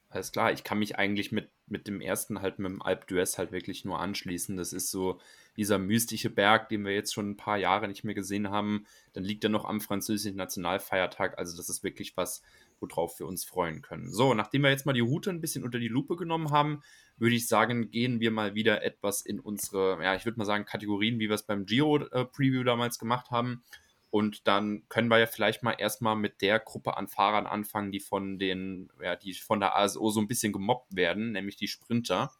Alles 0.09 0.31
klar, 0.31 0.53
ich 0.53 0.63
kann 0.63 0.79
mich 0.79 0.97
eigentlich 0.97 1.33
mit, 1.33 1.49
mit 1.67 1.85
dem 1.87 1.99
ersten 1.99 2.41
halt 2.41 2.59
mit 2.59 2.71
dem 2.71 2.81
Alp 2.81 3.07
d'Huez 3.09 3.37
halt 3.37 3.51
wirklich 3.51 3.83
nur 3.83 3.99
anschließen. 3.99 4.55
Das 4.55 4.71
ist 4.71 4.89
so 4.89 5.19
dieser 5.57 5.79
mystische 5.79 6.29
Berg, 6.29 6.69
den 6.69 6.85
wir 6.85 6.93
jetzt 6.93 7.13
schon 7.13 7.31
ein 7.31 7.37
paar 7.37 7.57
Jahre 7.57 7.89
nicht 7.89 8.05
mehr 8.05 8.15
gesehen 8.15 8.49
haben. 8.49 8.85
Dann 9.13 9.25
liegt 9.25 9.43
er 9.43 9.49
noch 9.49 9.65
am 9.65 9.81
französischen 9.81 10.37
Nationalfeiertag. 10.37 11.37
Also 11.37 11.57
das 11.57 11.67
ist 11.67 11.83
wirklich 11.83 12.15
was, 12.15 12.41
worauf 12.79 13.19
wir 13.19 13.27
uns 13.27 13.43
freuen 13.43 13.81
können. 13.81 14.09
So, 14.09 14.33
nachdem 14.33 14.63
wir 14.63 14.69
jetzt 14.69 14.85
mal 14.85 14.93
die 14.93 15.01
Route 15.01 15.29
ein 15.29 15.41
bisschen 15.41 15.65
unter 15.65 15.79
die 15.79 15.89
Lupe 15.89 16.15
genommen 16.15 16.51
haben, 16.51 16.83
würde 17.17 17.35
ich 17.35 17.47
sagen, 17.47 17.91
gehen 17.91 18.19
wir 18.21 18.31
mal 18.31 18.55
wieder 18.55 18.83
etwas 18.83 19.21
in 19.21 19.39
unsere, 19.39 20.01
ja, 20.01 20.15
ich 20.15 20.25
würde 20.25 20.37
mal 20.37 20.45
sagen, 20.45 20.65
Kategorien, 20.65 21.19
wie 21.19 21.27
wir 21.27 21.35
es 21.35 21.43
beim 21.43 21.65
Giro-Preview 21.65 22.61
äh, 22.61 22.65
damals 22.65 22.97
gemacht 22.97 23.31
haben. 23.31 23.63
Und 24.09 24.47
dann 24.47 24.87
können 24.87 25.09
wir 25.09 25.19
ja 25.19 25.25
vielleicht 25.25 25.63
mal 25.63 25.73
erstmal 25.73 26.15
mit 26.15 26.41
der 26.41 26.59
Gruppe 26.59 26.95
an 26.95 27.07
Fahrern 27.07 27.45
anfangen, 27.45 27.91
die 27.91 27.99
von 27.99 28.39
den, 28.39 28.89
ja, 29.01 29.15
die 29.15 29.33
von 29.33 29.59
der 29.59 29.75
ASO 29.77 30.09
so 30.09 30.21
ein 30.21 30.27
bisschen 30.27 30.53
gemobbt 30.53 30.95
werden, 30.95 31.33
nämlich 31.33 31.57
die 31.57 31.67
Sprinter. 31.67 32.31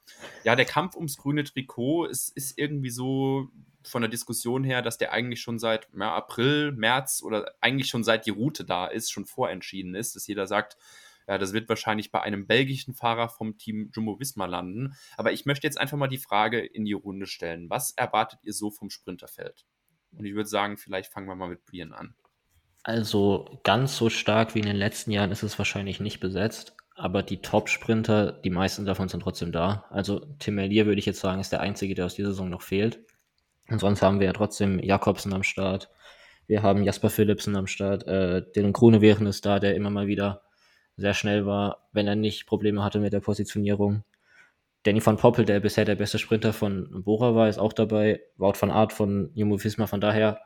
Ja, 0.44 0.56
der 0.56 0.66
Kampf 0.66 0.96
ums 0.96 1.18
grüne 1.18 1.44
Trikot 1.44 2.06
ist, 2.06 2.36
ist 2.36 2.58
irgendwie 2.58 2.90
so 2.90 3.50
von 3.84 4.02
der 4.02 4.10
Diskussion 4.10 4.64
her, 4.64 4.82
dass 4.82 4.98
der 4.98 5.12
eigentlich 5.12 5.42
schon 5.42 5.60
seit 5.60 5.88
ja, 5.98 6.16
April, 6.16 6.72
März 6.72 7.22
oder 7.24 7.54
eigentlich 7.62 7.90
schon 7.90 8.04
seit 8.04 8.26
die 8.26 8.32
Route 8.32 8.66
da 8.66 8.88
ist, 8.88 9.12
schon 9.12 9.26
vorentschieden 9.26 9.96
ist, 9.96 10.16
dass 10.16 10.28
jeder 10.28 10.48
sagt, 10.48 10.78
ja, 11.28 11.38
das 11.38 11.52
wird 11.52 11.68
wahrscheinlich 11.68 12.12
bei 12.12 12.22
einem 12.22 12.48
belgischen 12.48 12.94
Fahrer 12.94 13.28
vom 13.28 13.58
Team 13.58 13.92
Jumbo 13.94 14.20
Visma 14.20 14.46
landen. 14.46 14.96
Aber 15.18 15.34
ich 15.34 15.46
möchte 15.46 15.68
jetzt 15.68 15.78
einfach 15.78 15.98
mal 15.98 16.08
die 16.08 16.18
Frage 16.18 16.60
in 16.60 16.86
die 16.86 16.94
Runde 16.94 17.28
stellen. 17.28 17.70
Was 17.70 17.92
erwartet 17.92 18.40
ihr 18.44 18.54
so 18.54 18.72
vom 18.72 18.90
Sprinterfeld? 18.90 19.66
Und 20.18 20.26
ich 20.26 20.36
würde 20.36 20.50
sagen, 20.50 20.78
vielleicht 20.78 21.12
fangen 21.12 21.28
wir 21.28 21.36
mal 21.36 21.50
mit 21.50 21.66
Brian 21.66 21.94
an. 21.94 22.16
Also 22.84 23.60
ganz 23.64 23.98
so 23.98 24.10
stark 24.10 24.56
wie 24.56 24.60
in 24.60 24.66
den 24.66 24.76
letzten 24.76 25.12
Jahren 25.12 25.32
ist 25.32 25.44
es 25.44 25.58
wahrscheinlich 25.58 26.00
nicht 26.00 26.20
besetzt, 26.20 26.76
aber 26.96 27.22
die 27.22 27.42
Top-Sprinter, 27.42 28.32
die 28.32 28.50
meisten 28.50 28.86
davon 28.86 29.10
sind 29.10 29.22
trotzdem 29.22 29.52
da. 29.52 29.86
Also 29.90 30.20
Tim 30.40 30.56
Merlier 30.56 30.86
würde 30.86 31.00
ich 31.00 31.06
jetzt 31.06 31.20
sagen, 31.20 31.42
ist 31.42 31.52
der 31.52 31.62
einzige, 31.62 31.96
der 31.96 32.06
aus 32.06 32.16
dieser 32.16 32.30
Saison 32.30 32.50
noch 32.50 32.62
fehlt. 32.62 33.00
Und 33.70 33.80
sonst 33.80 34.02
haben 34.02 34.20
wir 34.20 34.28
ja 34.28 34.34
trotzdem 34.34 34.80
Jakobsen 34.80 35.34
am 35.34 35.44
Start. 35.44 35.90
Wir 36.48 36.64
haben 36.64 36.84
Jasper 36.84 37.10
Philipsen 37.10 37.56
am 37.58 37.68
Start. 37.68 38.08
Äh, 38.08 38.44
Dylan 38.56 38.74
Grunewegen 38.74 39.28
ist 39.28 39.46
da, 39.46 39.60
der 39.60 39.76
immer 39.76 39.90
mal 39.90 40.08
wieder 40.08 40.44
sehr 40.96 41.14
schnell 41.14 41.46
war, 41.46 41.90
wenn 41.92 42.08
er 42.08 42.16
nicht 42.16 42.48
Probleme 42.48 42.84
hatte 42.84 43.00
mit 43.00 43.14
der 43.14 43.20
Positionierung. 43.20 44.04
Danny 44.88 45.06
van 45.06 45.18
Poppel, 45.18 45.44
der 45.44 45.60
bisher 45.60 45.84
der 45.84 45.96
beste 45.96 46.18
Sprinter 46.18 46.54
von 46.54 47.04
Bora 47.04 47.36
war, 47.36 47.50
ist 47.50 47.58
auch 47.58 47.74
dabei. 47.74 48.22
Wout 48.38 48.54
van 48.58 48.72
Art 48.72 48.94
von 48.94 49.32
Jumbo 49.34 49.62
Visma. 49.62 49.86
Von 49.86 50.00
daher, 50.00 50.40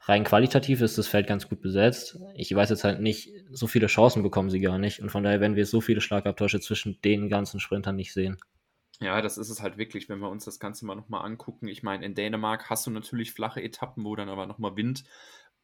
rein 0.00 0.24
qualitativ 0.24 0.82
ist 0.82 0.98
das 0.98 1.08
Feld 1.08 1.26
ganz 1.26 1.48
gut 1.48 1.62
besetzt. 1.62 2.18
Ich 2.34 2.54
weiß 2.54 2.68
jetzt 2.68 2.84
halt 2.84 3.00
nicht, 3.00 3.30
so 3.50 3.66
viele 3.66 3.86
Chancen 3.86 4.22
bekommen 4.22 4.50
sie 4.50 4.60
gar 4.60 4.76
nicht. 4.76 5.00
Und 5.00 5.08
von 5.08 5.22
daher 5.22 5.40
werden 5.40 5.56
wir 5.56 5.64
so 5.64 5.80
viele 5.80 6.02
Schlagabtäusche 6.02 6.60
zwischen 6.60 7.00
den 7.06 7.30
ganzen 7.30 7.58
Sprintern 7.58 7.96
nicht 7.96 8.12
sehen. 8.12 8.36
Ja, 9.00 9.22
das 9.22 9.38
ist 9.38 9.48
es 9.48 9.62
halt 9.62 9.78
wirklich, 9.78 10.10
wenn 10.10 10.18
wir 10.18 10.28
uns 10.28 10.44
das 10.44 10.60
Ganze 10.60 10.84
mal 10.84 10.94
nochmal 10.94 11.24
angucken. 11.24 11.66
Ich 11.66 11.82
meine, 11.82 12.04
in 12.04 12.14
Dänemark 12.14 12.68
hast 12.68 12.86
du 12.86 12.90
natürlich 12.90 13.32
flache 13.32 13.62
Etappen, 13.62 14.04
wo 14.04 14.14
dann 14.14 14.28
aber 14.28 14.46
nochmal 14.46 14.76
Wind 14.76 15.04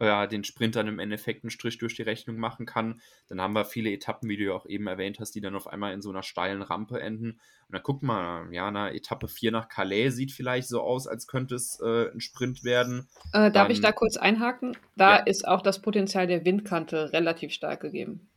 äh, 0.01 0.27
den 0.27 0.45
Sprintern 0.45 0.89
im 0.89 0.99
Endeffekt 0.99 1.45
einen 1.45 1.51
Strich 1.51 1.79
durch 1.79 1.95
die 1.95 2.03
Rechnung 2.03 2.39
machen 2.39 2.67
kann. 2.67 3.01
Dann 3.29 3.41
haben 3.41 3.55
wir 3.55 3.65
viele 3.65 3.93
Etappen, 3.93 4.29
wie 4.29 4.37
du 4.37 4.45
ja 4.45 4.53
auch 4.53 4.67
eben 4.67 4.87
erwähnt 4.87 5.21
hast, 5.21 5.35
die 5.35 5.41
dann 5.41 5.55
auf 5.55 5.67
einmal 5.67 5.93
in 5.93 6.03
so 6.03 6.11
einer 6.11 6.23
steilen 6.23 6.63
Rampe 6.63 7.01
enden. 7.01 7.33
Und 7.69 7.75
dann 7.75 7.83
guck 7.83 8.03
mal, 8.03 8.53
ja, 8.53 8.67
eine 8.67 8.95
Etappe 8.95 9.29
4 9.29 9.53
nach 9.53 9.69
Calais 9.69 10.11
sieht 10.11 10.33
vielleicht 10.33 10.69
so 10.69 10.81
aus, 10.81 11.07
als 11.07 11.27
könnte 11.27 11.55
es 11.55 11.79
äh, 11.81 12.11
ein 12.11 12.21
Sprint 12.21 12.65
werden. 12.65 13.09
Äh, 13.33 13.51
darf 13.51 13.53
dann, 13.53 13.71
ich 13.71 13.81
da 13.81 13.93
kurz 13.93 14.17
einhaken? 14.17 14.77
Da 14.97 15.19
ja. 15.19 15.23
ist 15.25 15.47
auch 15.47 15.63
das 15.63 15.81
Potenzial 15.83 16.27
der 16.27 16.45
Windkante 16.45 17.13
relativ 17.13 17.53
stark 17.53 17.81
gegeben. 17.81 18.29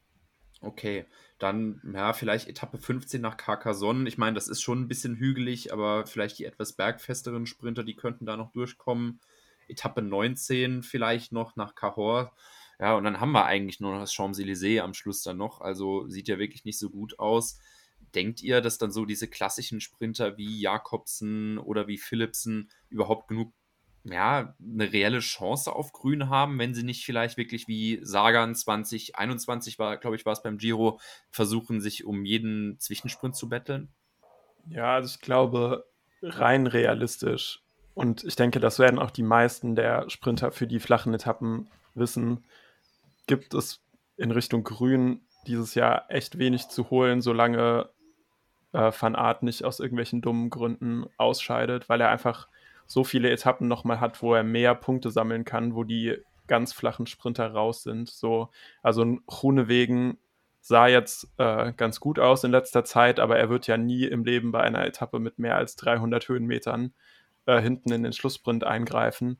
Okay, 0.61 1.05
dann 1.39 1.81
ja, 1.93 2.13
vielleicht 2.13 2.47
Etappe 2.47 2.77
15 2.77 3.21
nach 3.21 3.35
Carcassonne. 3.35 4.07
Ich 4.07 4.17
meine, 4.17 4.35
das 4.35 4.47
ist 4.47 4.61
schon 4.61 4.81
ein 4.81 4.87
bisschen 4.87 5.15
hügelig, 5.15 5.73
aber 5.73 6.05
vielleicht 6.05 6.39
die 6.39 6.45
etwas 6.45 6.73
bergfesteren 6.73 7.45
Sprinter, 7.45 7.83
die 7.83 7.95
könnten 7.95 8.25
da 8.25 8.37
noch 8.37 8.51
durchkommen. 8.51 9.19
Etappe 9.67 10.01
19 10.01 10.83
vielleicht 10.83 11.31
noch 11.31 11.55
nach 11.55 11.75
Cahors. 11.75 12.29
Ja, 12.79 12.95
und 12.95 13.03
dann 13.03 13.19
haben 13.19 13.31
wir 13.31 13.45
eigentlich 13.45 13.79
nur 13.79 13.93
noch 13.93 14.01
das 14.01 14.13
Champs-Élysées 14.13 14.81
am 14.81 14.93
Schluss 14.93 15.23
dann 15.23 15.37
noch. 15.37 15.61
Also 15.61 16.07
sieht 16.09 16.27
ja 16.27 16.39
wirklich 16.39 16.65
nicht 16.65 16.79
so 16.79 16.89
gut 16.89 17.19
aus. 17.19 17.59
Denkt 18.15 18.41
ihr, 18.41 18.61
dass 18.61 18.77
dann 18.77 18.91
so 18.91 19.05
diese 19.05 19.27
klassischen 19.27 19.79
Sprinter 19.79 20.37
wie 20.37 20.59
Jakobsen 20.59 21.57
oder 21.57 21.87
wie 21.87 21.97
Philipsen 21.97 22.69
überhaupt 22.89 23.27
genug, 23.27 23.53
ja, 24.03 24.55
eine 24.61 24.91
reelle 24.91 25.19
Chance 25.19 25.71
auf 25.71 25.93
Grün 25.93 26.29
haben, 26.29 26.59
wenn 26.59 26.73
sie 26.73 26.83
nicht 26.83 27.05
vielleicht 27.05 27.37
wirklich 27.37 27.67
wie 27.67 27.99
Sagan 28.03 28.53
2021 28.53 29.79
war, 29.79 29.97
glaube 29.97 30.17
ich, 30.17 30.25
war 30.25 30.33
es 30.33 30.43
beim 30.43 30.57
Giro, 30.57 30.99
versuchen, 31.31 31.79
sich 31.79 32.03
um 32.03 32.25
jeden 32.25 32.77
Zwischensprint 32.79 33.35
zu 33.35 33.47
betteln? 33.47 33.93
Ja, 34.67 34.95
also 34.95 35.15
ich 35.15 35.21
glaube, 35.21 35.85
rein 36.21 36.67
realistisch 36.67 37.62
und 37.93 38.23
ich 38.23 38.35
denke, 38.35 38.59
das 38.59 38.79
werden 38.79 38.99
auch 38.99 39.11
die 39.11 39.23
meisten 39.23 39.75
der 39.75 40.09
Sprinter 40.09 40.51
für 40.51 40.67
die 40.67 40.79
flachen 40.79 41.13
Etappen 41.13 41.67
wissen. 41.93 42.43
Gibt 43.27 43.53
es 43.53 43.81
in 44.17 44.31
Richtung 44.31 44.63
Grün 44.63 45.21
dieses 45.47 45.75
Jahr 45.75 46.05
echt 46.09 46.37
wenig 46.37 46.69
zu 46.69 46.89
holen, 46.89 47.21
solange 47.21 47.89
äh, 48.71 48.91
Van 48.97 49.15
Aert 49.15 49.43
nicht 49.43 49.63
aus 49.63 49.79
irgendwelchen 49.79 50.21
dummen 50.21 50.49
Gründen 50.49 51.05
ausscheidet, 51.17 51.89
weil 51.89 52.01
er 52.01 52.09
einfach 52.09 52.47
so 52.85 53.03
viele 53.03 53.29
Etappen 53.29 53.67
nochmal 53.67 53.99
hat, 53.99 54.21
wo 54.21 54.33
er 54.33 54.43
mehr 54.43 54.75
Punkte 54.75 55.11
sammeln 55.11 55.45
kann, 55.45 55.75
wo 55.75 55.83
die 55.83 56.17
ganz 56.47 56.73
flachen 56.73 57.07
Sprinter 57.07 57.51
raus 57.51 57.83
sind. 57.83 58.09
So, 58.09 58.49
also 58.81 59.03
ein 59.03 59.21
Grunewegen 59.25 60.17
sah 60.59 60.87
jetzt 60.87 61.27
äh, 61.37 61.73
ganz 61.73 61.99
gut 61.99 62.19
aus 62.19 62.43
in 62.43 62.51
letzter 62.51 62.83
Zeit, 62.83 63.19
aber 63.19 63.37
er 63.37 63.49
wird 63.49 63.67
ja 63.67 63.77
nie 63.77 64.05
im 64.05 64.23
Leben 64.23 64.51
bei 64.51 64.61
einer 64.61 64.85
Etappe 64.85 65.19
mit 65.19 65.39
mehr 65.39 65.55
als 65.55 65.75
300 65.75 66.27
Höhenmetern 66.27 66.93
äh, 67.45 67.61
hinten 67.61 67.91
in 67.91 68.03
den 68.03 68.13
Schlusssprint 68.13 68.63
eingreifen. 68.63 69.39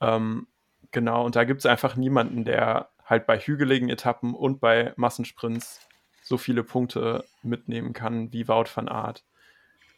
Ähm, 0.00 0.46
genau, 0.90 1.24
und 1.24 1.36
da 1.36 1.44
gibt 1.44 1.60
es 1.60 1.66
einfach 1.66 1.96
niemanden, 1.96 2.44
der 2.44 2.90
halt 3.04 3.26
bei 3.26 3.38
hügeligen 3.38 3.88
Etappen 3.88 4.34
und 4.34 4.60
bei 4.60 4.92
Massensprints 4.96 5.80
so 6.22 6.38
viele 6.38 6.62
Punkte 6.62 7.24
mitnehmen 7.42 7.92
kann 7.92 8.32
wie 8.32 8.48
Wout 8.48 8.66
van 8.74 8.88
Aert. 8.88 9.24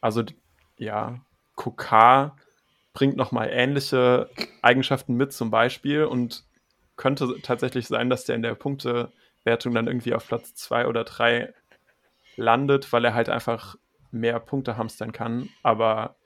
Also 0.00 0.24
ja, 0.76 1.20
Kokar 1.54 2.36
bringt 2.92 3.16
nochmal 3.16 3.50
ähnliche 3.50 4.30
Eigenschaften 4.62 5.14
mit 5.14 5.32
zum 5.32 5.50
Beispiel 5.50 6.04
und 6.04 6.44
könnte 6.96 7.40
tatsächlich 7.42 7.86
sein, 7.86 8.08
dass 8.08 8.24
der 8.24 8.36
in 8.36 8.42
der 8.42 8.54
Punktewertung 8.54 9.74
dann 9.74 9.86
irgendwie 9.86 10.14
auf 10.14 10.26
Platz 10.26 10.54
2 10.54 10.86
oder 10.86 11.04
3 11.04 11.52
landet, 12.36 12.92
weil 12.92 13.04
er 13.04 13.14
halt 13.14 13.28
einfach 13.28 13.76
mehr 14.10 14.38
Punkte 14.40 14.76
hamstern 14.76 15.12
kann. 15.12 15.48
Aber 15.62 16.16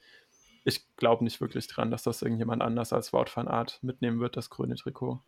ich 0.69 0.85
glaube 0.97 1.25
nicht 1.25 1.41
wirklich 1.41 1.67
dran, 1.67 1.91
dass 1.91 2.03
das 2.03 2.23
irgendjemand 2.23 2.63
anders 2.63 2.93
als 2.93 3.13
Wout 3.13 3.31
van 3.35 3.49
Art 3.49 3.79
mitnehmen 3.83 4.21
wird, 4.21 4.37
das 4.37 4.51
grüne 4.51 4.77
Trikot. 4.77 5.21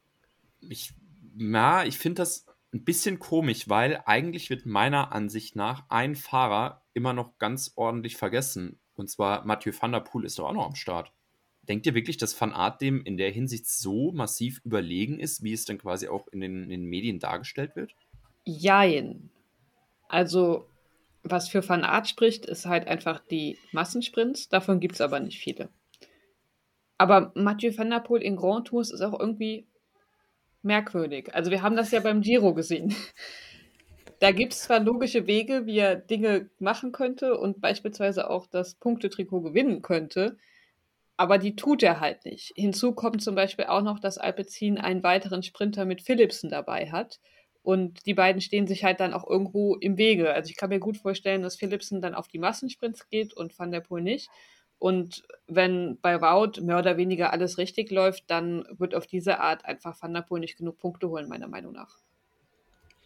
Ich, 0.61 0.93
na, 1.35 1.85
ich 1.87 1.99
finde 1.99 2.23
das 2.23 2.47
ein 2.73 2.85
bisschen 2.85 3.19
komisch, 3.19 3.69
weil 3.69 4.03
eigentlich 4.07 4.51
wird 4.51 4.67
meiner 4.67 5.13
Ansicht 5.13 5.57
nach 5.57 5.85
ein 5.89 6.15
Fahrer 6.15 6.83
immer 6.95 7.13
noch 7.13 7.39
ganz 7.39 7.73
ordentlich 7.75 8.17
vergessen. 8.17 8.79
Und 8.95 9.09
zwar 9.09 9.45
Mathieu 9.45 9.73
van 9.79 9.93
der 9.93 10.01
Poel 10.01 10.25
ist 10.25 10.39
doch 10.39 10.49
auch 10.49 10.53
noch 10.53 10.67
am 10.67 10.77
Start. 10.77 11.13
Denkt 11.63 11.87
ihr 11.87 11.95
wirklich, 11.95 12.17
dass 12.17 12.39
Van 12.41 12.53
Art 12.53 12.81
dem 12.81 13.03
in 13.03 13.17
der 13.17 13.31
Hinsicht 13.31 13.69
so 13.69 14.13
massiv 14.13 14.61
überlegen 14.65 15.21
ist, 15.21 15.43
wie 15.43 15.53
es 15.53 15.65
dann 15.65 15.79
quasi 15.79 16.09
auch 16.09 16.27
in 16.29 16.41
den, 16.41 16.65
in 16.65 16.71
den 16.71 16.85
Medien 16.85 17.19
dargestellt 17.19 17.77
wird? 17.77 17.95
Jein. 18.45 19.31
Also 20.09 20.70
was 21.23 21.49
für 21.49 21.67
Van 21.69 21.85
spricht, 22.05 22.47
ist 22.47 22.67
halt 22.67 22.89
einfach 22.89 23.21
die 23.21 23.59
Massensprints. 23.73 24.49
Davon 24.49 24.81
gibt 24.81 24.95
es 24.95 25.01
aber 25.01 25.21
nicht 25.21 25.39
viele. 25.39 25.69
Aber 26.99 27.33
Mathieu 27.35 27.73
van 27.77 27.91
der 27.91 28.01
Poel 28.01 28.23
in 28.23 28.37
Grand 28.37 28.67
Tours 28.67 28.91
ist 28.91 29.01
auch 29.01 29.19
irgendwie 29.19 29.67
merkwürdig. 30.63 31.35
Also 31.35 31.51
wir 31.51 31.63
haben 31.63 31.77
das 31.77 31.91
ja 31.91 32.01
beim 32.01 32.21
Giro 32.21 32.55
gesehen. 32.55 32.95
Da 34.19 34.33
gibt 34.33 34.53
es 34.53 34.61
zwar 34.61 34.81
logische 34.81 35.27
Wege, 35.27 35.65
wie 35.65 35.79
er 35.79 35.97
Dinge 35.97 36.51
machen 36.59 36.93
könnte 36.93 37.39
und 37.39 37.63
beispielsweise 37.63 38.29
auch 38.29 38.47
das 38.47 38.75
Punktetrikot 38.75 39.41
gewinnen 39.41 39.81
könnte, 39.81 40.37
aber 41.17 41.39
die 41.39 41.57
tut 41.57 41.83
er 41.83 42.01
halt 42.01 42.27
nicht. 42.27 42.53
Hinzu 42.55 42.93
kommt 42.93 43.23
zum 43.23 43.35
Beispiel 43.35 43.65
auch 43.65 43.83
noch, 43.83 43.99
dass 43.99 44.19
Alpecin 44.19 44.77
einen 44.77 45.03
weiteren 45.03 45.43
Sprinter 45.43 45.87
mit 45.87 46.03
Philipsen 46.03 46.51
dabei 46.51 46.91
hat. 46.93 47.19
Und 47.71 48.05
die 48.05 48.15
beiden 48.15 48.41
stehen 48.41 48.67
sich 48.67 48.83
halt 48.83 48.99
dann 48.99 49.15
auch 49.15 49.25
irgendwo 49.31 49.77
im 49.77 49.97
Wege. 49.97 50.33
Also 50.33 50.51
ich 50.51 50.57
kann 50.57 50.71
mir 50.71 50.81
gut 50.81 50.97
vorstellen, 50.97 51.43
dass 51.43 51.55
Philipsen 51.55 52.01
dann 52.01 52.17
auf 52.17 52.27
die 52.27 52.41
Massensprints 52.41 53.09
geht 53.09 53.33
und 53.33 53.57
Van 53.57 53.71
der 53.71 53.79
Poel 53.79 54.03
nicht. 54.03 54.29
Und 54.81 55.23
wenn 55.47 55.97
bei 56.03 56.21
Wout 56.21 56.61
mehr 56.63 56.81
oder 56.81 56.97
weniger 56.97 57.33
alles 57.33 57.59
richtig 57.59 57.93
läuft, 57.93 58.25
dann 58.29 58.65
wird 58.77 58.97
auf 58.97 59.07
diese 59.07 59.39
Art 59.39 59.65
einfach 59.67 60.03
Van 60.03 60.13
der 60.13 60.23
Poel 60.23 60.41
nicht 60.41 60.59
genug 60.59 60.79
Punkte 60.79 61.11
holen, 61.11 61.29
meiner 61.29 61.47
Meinung 61.47 61.73
nach. 61.73 61.99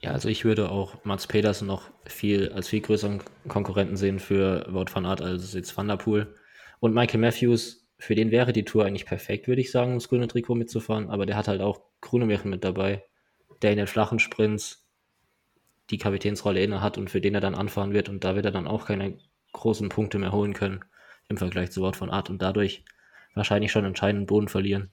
Ja, 0.00 0.12
also 0.12 0.30
ich 0.30 0.46
würde 0.46 0.70
auch 0.70 0.94
Mats 1.04 1.26
Pedersen 1.26 1.66
noch 1.66 1.90
viel 2.06 2.50
als 2.50 2.68
viel 2.68 2.80
größeren 2.80 3.20
Konkurrenten 3.48 3.98
sehen 3.98 4.18
für 4.18 4.64
Wout 4.72 4.86
van 4.94 5.04
Aert 5.04 5.20
als 5.20 5.52
jetzt 5.52 5.76
Van 5.76 5.88
der 5.88 5.98
Poel. 5.98 6.34
Und 6.80 6.94
Michael 6.94 7.20
Matthews, 7.20 7.86
für 7.98 8.14
den 8.14 8.30
wäre 8.30 8.54
die 8.54 8.64
Tour 8.64 8.86
eigentlich 8.86 9.04
perfekt, 9.04 9.46
würde 9.46 9.60
ich 9.60 9.70
sagen, 9.70 9.90
ums 9.90 10.08
grüne 10.08 10.26
Trikot 10.26 10.54
mitzufahren. 10.54 11.10
Aber 11.10 11.26
der 11.26 11.36
hat 11.36 11.48
halt 11.48 11.60
auch 11.60 11.82
Grunemechen 12.00 12.48
mit 12.50 12.64
dabei, 12.64 13.04
der 13.62 13.72
in 13.72 13.78
den 13.78 13.86
flachen 13.86 14.18
Sprints 14.18 14.86
die 15.90 15.98
Kapitänsrolle 15.98 16.62
inne 16.62 16.80
hat 16.80 16.98
und 16.98 17.10
für 17.10 17.20
den 17.20 17.34
er 17.34 17.40
dann 17.40 17.54
anfahren 17.54 17.92
wird. 17.92 18.08
Und 18.08 18.24
da 18.24 18.34
wird 18.34 18.46
er 18.46 18.52
dann 18.52 18.66
auch 18.66 18.86
keine 18.86 19.18
großen 19.52 19.88
Punkte 19.88 20.18
mehr 20.18 20.32
holen 20.32 20.54
können 20.54 20.84
im 21.28 21.36
Vergleich 21.36 21.70
zu 21.70 21.82
Wout 21.82 21.98
van 21.98 22.10
Aert 22.10 22.30
und 22.30 22.42
dadurch 22.42 22.84
wahrscheinlich 23.34 23.72
schon 23.72 23.84
entscheidenden 23.84 24.26
Boden 24.26 24.48
verlieren. 24.48 24.90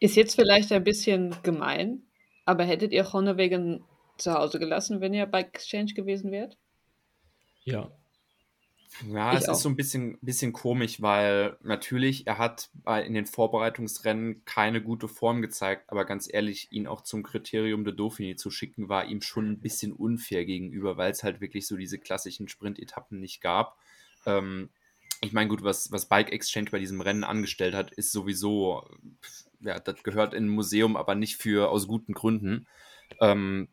Ist 0.00 0.16
jetzt 0.16 0.34
vielleicht 0.34 0.72
ein 0.72 0.84
bisschen 0.84 1.34
gemein, 1.42 2.02
aber 2.44 2.64
hättet 2.64 2.92
ihr 2.92 3.04
Groenewegen 3.04 3.84
zu 4.18 4.34
Hause 4.34 4.58
gelassen, 4.58 5.00
wenn 5.00 5.14
ihr 5.14 5.26
bei 5.26 5.40
Exchange 5.40 5.94
gewesen 5.94 6.30
wärt? 6.30 6.56
Ja. 7.64 7.90
Ja, 9.12 9.32
ich 9.32 9.40
es 9.40 9.48
auch. 9.48 9.54
ist 9.54 9.62
so 9.62 9.68
ein 9.68 9.76
bisschen, 9.76 10.18
bisschen 10.20 10.52
komisch, 10.52 11.02
weil 11.02 11.56
natürlich, 11.62 12.26
er 12.26 12.38
hat 12.38 12.70
in 13.04 13.14
den 13.14 13.26
Vorbereitungsrennen 13.26 14.44
keine 14.44 14.82
gute 14.82 15.08
Form 15.08 15.42
gezeigt, 15.42 15.90
aber 15.90 16.04
ganz 16.04 16.32
ehrlich, 16.32 16.68
ihn 16.70 16.86
auch 16.86 17.00
zum 17.00 17.22
Kriterium 17.22 17.84
der 17.84 17.94
Dauphiné 17.94 18.36
zu 18.36 18.50
schicken, 18.50 18.88
war 18.88 19.06
ihm 19.06 19.20
schon 19.20 19.50
ein 19.50 19.60
bisschen 19.60 19.92
unfair 19.92 20.44
gegenüber, 20.44 20.96
weil 20.96 21.10
es 21.10 21.24
halt 21.24 21.40
wirklich 21.40 21.66
so 21.66 21.76
diese 21.76 21.98
klassischen 21.98 22.48
Sprint-Etappen 22.48 23.18
nicht 23.18 23.40
gab. 23.40 23.76
Ähm, 24.26 24.70
ich 25.20 25.32
meine, 25.32 25.48
gut, 25.48 25.64
was, 25.64 25.90
was 25.90 26.06
Bike 26.06 26.32
Exchange 26.32 26.70
bei 26.70 26.78
diesem 26.78 27.00
Rennen 27.00 27.24
angestellt 27.24 27.74
hat, 27.74 27.90
ist 27.92 28.12
sowieso, 28.12 28.88
ja, 29.60 29.80
das 29.80 30.02
gehört 30.02 30.34
in 30.34 30.46
ein 30.46 30.50
Museum, 30.50 30.96
aber 30.96 31.14
nicht 31.14 31.36
für 31.36 31.70
aus 31.70 31.88
guten 31.88 32.12
Gründen. 32.12 32.66
Ähm, 33.20 33.68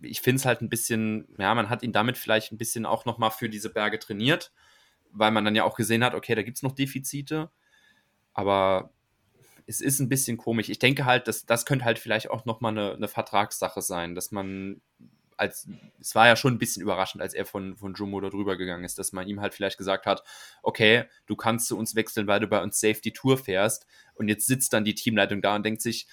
ich 0.00 0.20
finde 0.20 0.40
es 0.40 0.44
halt 0.44 0.60
ein 0.60 0.68
bisschen, 0.68 1.26
ja, 1.38 1.54
man 1.54 1.70
hat 1.70 1.82
ihn 1.82 1.92
damit 1.92 2.18
vielleicht 2.18 2.52
ein 2.52 2.58
bisschen 2.58 2.86
auch 2.86 3.04
nochmal 3.04 3.30
für 3.30 3.48
diese 3.48 3.70
Berge 3.70 3.98
trainiert, 3.98 4.52
weil 5.10 5.30
man 5.30 5.44
dann 5.44 5.54
ja 5.54 5.64
auch 5.64 5.76
gesehen 5.76 6.04
hat, 6.04 6.14
okay, 6.14 6.34
da 6.34 6.42
gibt 6.42 6.56
es 6.56 6.62
noch 6.62 6.72
Defizite, 6.72 7.50
aber 8.32 8.90
es 9.66 9.80
ist 9.80 10.00
ein 10.00 10.08
bisschen 10.08 10.36
komisch. 10.36 10.68
Ich 10.68 10.78
denke 10.78 11.04
halt, 11.04 11.28
dass 11.28 11.46
das 11.46 11.64
könnte 11.64 11.84
halt 11.84 11.98
vielleicht 11.98 12.30
auch 12.30 12.44
nochmal 12.44 12.72
eine, 12.72 12.94
eine 12.94 13.08
Vertragssache 13.08 13.80
sein, 13.80 14.14
dass 14.14 14.30
man 14.30 14.82
als, 15.36 15.68
es 16.00 16.14
war 16.14 16.26
ja 16.26 16.36
schon 16.36 16.54
ein 16.54 16.58
bisschen 16.58 16.82
überraschend, 16.82 17.22
als 17.22 17.34
er 17.34 17.44
von, 17.44 17.76
von 17.76 17.94
Jumbo 17.94 18.20
da 18.20 18.30
drüber 18.30 18.56
gegangen 18.56 18.84
ist, 18.84 18.98
dass 18.98 19.12
man 19.12 19.26
ihm 19.26 19.40
halt 19.40 19.54
vielleicht 19.54 19.78
gesagt 19.78 20.06
hat, 20.06 20.22
okay, 20.62 21.04
du 21.26 21.36
kannst 21.36 21.66
zu 21.66 21.76
uns 21.76 21.94
wechseln, 21.94 22.26
weil 22.26 22.40
du 22.40 22.46
bei 22.46 22.62
uns 22.62 22.78
Safety 22.78 23.12
Tour 23.12 23.38
fährst 23.38 23.86
und 24.14 24.28
jetzt 24.28 24.46
sitzt 24.46 24.72
dann 24.72 24.84
die 24.84 24.94
Teamleitung 24.94 25.42
da 25.42 25.56
und 25.56 25.64
denkt 25.64 25.82
sich, 25.82 26.06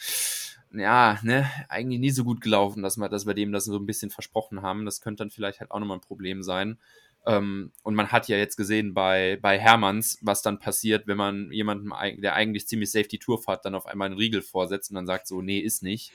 ja, 0.74 1.20
ne, 1.24 1.50
eigentlich 1.70 2.00
nie 2.00 2.12
so 2.12 2.24
gut 2.24 2.42
gelaufen, 2.42 2.84
dass 2.84 2.98
wir, 2.98 3.10
dass 3.10 3.26
wir 3.26 3.34
dem 3.34 3.52
das 3.52 3.66
so 3.66 3.78
ein 3.78 3.86
bisschen 3.86 4.12
versprochen 4.12 4.62
haben. 4.62 4.86
Das 4.86 5.02
könnte 5.02 5.24
dann 5.24 5.32
vielleicht 5.32 5.60
halt 5.60 5.72
auch 5.72 5.80
nochmal 5.80 5.98
ein 5.98 6.02
Problem 6.02 6.44
sein. 6.44 6.80
Ähm, 7.26 7.72
und 7.84 7.94
man 7.94 8.12
hat 8.12 8.28
ja 8.28 8.38
jetzt 8.38 8.56
gesehen 8.56 8.94
bei, 8.94 9.38
bei 9.42 9.60
Hermanns, 9.60 10.18
was 10.22 10.42
dann 10.42 10.60
passiert, 10.60 11.06
wenn 11.06 11.18
man 11.18 11.52
jemandem, 11.52 11.94
der 12.22 12.34
eigentlich 12.34 12.68
ziemlich 12.68 12.92
safe 12.92 13.08
die 13.08 13.20
Tour 13.20 13.42
fährt, 13.42 13.66
dann 13.66 13.76
auf 13.76 13.86
einmal 13.86 14.08
einen 14.08 14.18
Riegel 14.18 14.42
vorsetzt 14.42 14.90
und 14.90 14.96
dann 14.96 15.06
sagt 15.06 15.28
so, 15.28 15.42
nee, 15.42 15.60
ist 15.60 15.84
nicht. 15.84 16.14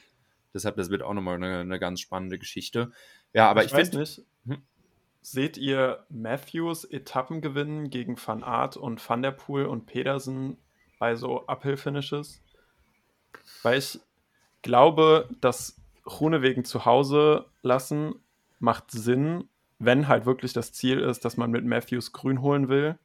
Deshalb, 0.53 0.77
das 0.77 0.91
wird 0.91 1.03
auch 1.03 1.15
nochmal 1.15 1.37
eine, 1.37 1.61
eine 1.61 1.79
ganz 1.79 2.01
spannende 2.01 2.39
Geschichte. 2.39 2.91
Ja, 3.33 3.49
aber 3.49 3.61
ich, 3.61 3.69
ich 3.69 3.75
weiß 3.75 3.91
find, 3.91 4.01
nicht. 4.01 4.23
Hm? 4.47 4.63
Seht 5.21 5.59
ihr 5.59 6.07
Matthews 6.09 6.85
Etappengewinnen 6.85 7.91
gegen 7.91 8.17
Van 8.17 8.43
Aert 8.43 8.77
und 8.77 9.07
Van 9.07 9.23
der 9.23 9.33
Poel 9.33 9.67
und 9.67 9.87
Pedersen 9.87 10.57
bei 10.99 11.15
so 11.15 11.47
Uphill-Finishes? 11.47 12.43
Weil 13.63 13.79
ich 13.79 14.01
glaube, 14.67 15.29
dass 15.41 15.81
Runewegen 16.05 16.65
zu 16.65 16.85
Hause 16.85 17.47
lassen 17.63 18.17
macht 18.59 18.91
Sinn, 18.91 19.49
wenn 19.79 20.09
halt 20.09 20.27
wirklich 20.27 20.53
das 20.53 20.73
Ziel 20.73 20.99
ist, 21.01 21.25
dass 21.25 21.37
man 21.37 21.51
mit 21.51 21.65
Matthews 21.65 22.13
grün 22.13 22.43
holen 22.43 22.69
will. 22.69 22.99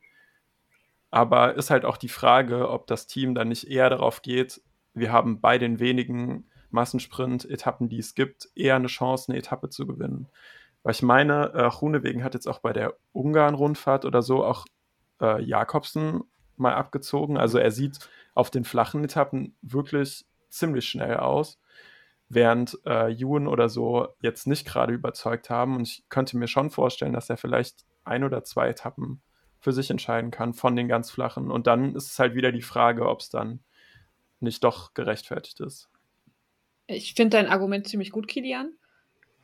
Aber 1.12 1.56
ist 1.56 1.70
halt 1.70 1.86
auch 1.86 1.98
die 1.98 2.10
Frage, 2.10 2.70
ob 2.70 2.88
das 2.88 3.06
Team 3.06 3.36
dann 3.36 3.50
nicht 3.50 3.70
eher 3.70 3.90
darauf 3.90 4.22
geht, 4.22 4.62
wir 4.94 5.12
haben 5.12 5.40
bei 5.40 5.58
den 5.58 5.80
wenigen 5.80 6.50
Massensprint-Etappen, 6.72 7.90
die 7.90 8.00
es 8.00 8.16
gibt, 8.16 8.50
eher 8.56 8.76
eine 8.76 8.88
Chance, 8.88 9.32
eine 9.32 9.40
Etappe 9.40 9.70
zu 9.70 9.86
gewinnen. 9.86 10.28
Weil 10.84 10.94
ich 10.94 11.02
meine, 11.02 11.52
äh, 11.54 11.66
Runewegen 11.66 12.24
hat 12.24 12.34
jetzt 12.34 12.48
auch 12.48 12.60
bei 12.60 12.74
der 12.74 12.96
Ungarn-Rundfahrt 13.14 14.04
oder 14.04 14.22
so 14.22 14.44
auch 14.44 14.66
äh, 15.22 15.42
Jakobsen 15.44 16.24
mal 16.58 16.74
abgezogen. 16.74 17.38
Also 17.38 17.58
er 17.58 17.72
sieht 17.72 18.00
auf 18.34 18.50
den 18.50 18.64
flachen 18.64 19.04
Etappen 19.04 19.56
wirklich 19.62 20.26
ziemlich 20.52 20.88
schnell 20.88 21.18
aus, 21.18 21.60
während 22.30 22.80
äh, 22.86 23.12
Ewan 23.14 23.48
oder 23.48 23.70
so 23.70 24.10
jetzt 24.22 24.48
nicht 24.48 24.66
gerade 24.66 24.94
überzeugt 24.94 25.50
haben. 25.50 25.76
Und 25.76 25.88
ich 25.88 26.04
könnte 26.10 26.38
mir 26.38 26.48
schon 26.48 26.70
vorstellen, 26.70 27.14
dass 27.14 27.30
er 27.30 27.38
vielleicht 27.38 27.86
ein 28.04 28.24
oder 28.24 28.44
zwei 28.44 28.70
Etappen 28.70 29.22
für 29.60 29.74
sich 29.74 29.90
entscheiden 29.90 30.32
kann 30.32 30.54
von 30.54 30.76
den 30.76 30.88
ganz 30.88 31.12
flachen. 31.12 31.52
Und 31.52 31.68
dann 31.68 31.96
ist 31.96 32.12
es 32.12 32.20
halt 32.20 32.36
wieder 32.36 32.52
die 32.52 32.64
Frage, 32.64 33.08
ob 33.08 33.20
es 33.20 33.30
dann 33.30 33.60
nicht 34.40 34.64
doch 34.64 34.94
gerechtfertigt 34.94 35.60
ist. 35.60 35.90
Ich 36.88 37.14
finde 37.14 37.38
dein 37.38 37.48
Argument 37.48 37.88
ziemlich 37.88 38.12
gut, 38.12 38.28
Kilian. 38.28 38.74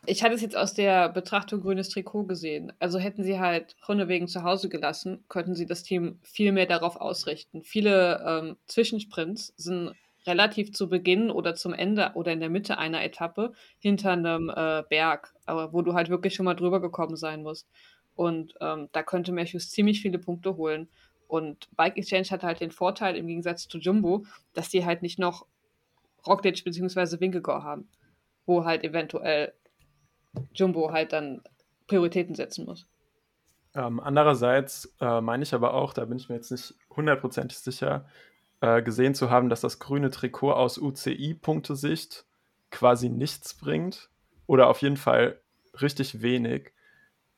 Ich 0.05 0.23
hatte 0.23 0.35
es 0.35 0.41
jetzt 0.41 0.55
aus 0.55 0.73
der 0.73 1.09
Betrachtung 1.09 1.61
grünes 1.61 1.89
Trikot 1.89 2.23
gesehen. 2.25 2.71
Also 2.79 2.97
hätten 2.97 3.23
sie 3.23 3.39
halt 3.39 3.75
wegen 3.87 4.27
zu 4.27 4.43
Hause 4.43 4.69
gelassen, 4.69 5.23
könnten 5.27 5.53
sie 5.53 5.65
das 5.65 5.83
Team 5.83 6.19
viel 6.23 6.51
mehr 6.51 6.65
darauf 6.65 6.95
ausrichten. 6.95 7.63
Viele 7.63 8.23
ähm, 8.25 8.57
Zwischensprints 8.67 9.53
sind 9.57 9.93
relativ 10.27 10.73
zu 10.73 10.89
Beginn 10.89 11.31
oder 11.31 11.55
zum 11.55 11.73
Ende 11.73 12.11
oder 12.13 12.31
in 12.31 12.39
der 12.39 12.49
Mitte 12.49 12.77
einer 12.77 13.03
Etappe 13.03 13.53
hinter 13.79 14.11
einem 14.11 14.49
äh, 14.49 14.83
Berg, 14.89 15.33
aber 15.45 15.73
wo 15.73 15.81
du 15.81 15.93
halt 15.93 16.09
wirklich 16.09 16.35
schon 16.35 16.45
mal 16.45 16.55
drüber 16.55 16.81
gekommen 16.81 17.15
sein 17.15 17.43
musst. 17.43 17.67
Und 18.15 18.55
ähm, 18.61 18.89
da 18.91 19.03
könnte 19.03 19.31
Matthews 19.31 19.69
ziemlich 19.69 20.01
viele 20.01 20.19
Punkte 20.19 20.57
holen. 20.57 20.89
Und 21.27 21.69
Bike 21.75 21.97
Exchange 21.97 22.27
hat 22.31 22.43
halt 22.43 22.61
den 22.61 22.71
Vorteil 22.71 23.15
im 23.15 23.27
Gegensatz 23.27 23.67
zu 23.67 23.77
Jumbo, 23.77 24.25
dass 24.53 24.69
die 24.69 24.85
halt 24.85 25.01
nicht 25.01 25.19
noch 25.19 25.45
Roglic 26.25 26.63
bzw. 26.63 27.19
Winkelgor 27.19 27.63
haben, 27.63 27.87
wo 28.45 28.65
halt 28.65 28.83
eventuell 28.83 29.53
Jumbo 30.53 30.91
halt 30.91 31.13
dann 31.13 31.41
Prioritäten 31.87 32.35
setzen 32.35 32.65
muss. 32.65 32.87
Ähm, 33.75 33.99
andererseits 33.99 34.93
äh, 34.99 35.21
meine 35.21 35.43
ich 35.43 35.53
aber 35.53 35.73
auch, 35.73 35.93
da 35.93 36.05
bin 36.05 36.17
ich 36.17 36.29
mir 36.29 36.35
jetzt 36.35 36.51
nicht 36.51 36.73
hundertprozentig 36.95 37.59
sicher, 37.59 38.05
äh, 38.61 38.81
gesehen 38.81 39.15
zu 39.15 39.29
haben, 39.29 39.49
dass 39.49 39.61
das 39.61 39.79
grüne 39.79 40.09
Trikot 40.09 40.53
aus 40.53 40.77
UCI-Punktesicht 40.77 42.25
quasi 42.71 43.09
nichts 43.09 43.53
bringt 43.53 44.09
oder 44.45 44.67
auf 44.67 44.81
jeden 44.81 44.97
Fall 44.97 45.39
richtig 45.81 46.21
wenig. 46.21 46.73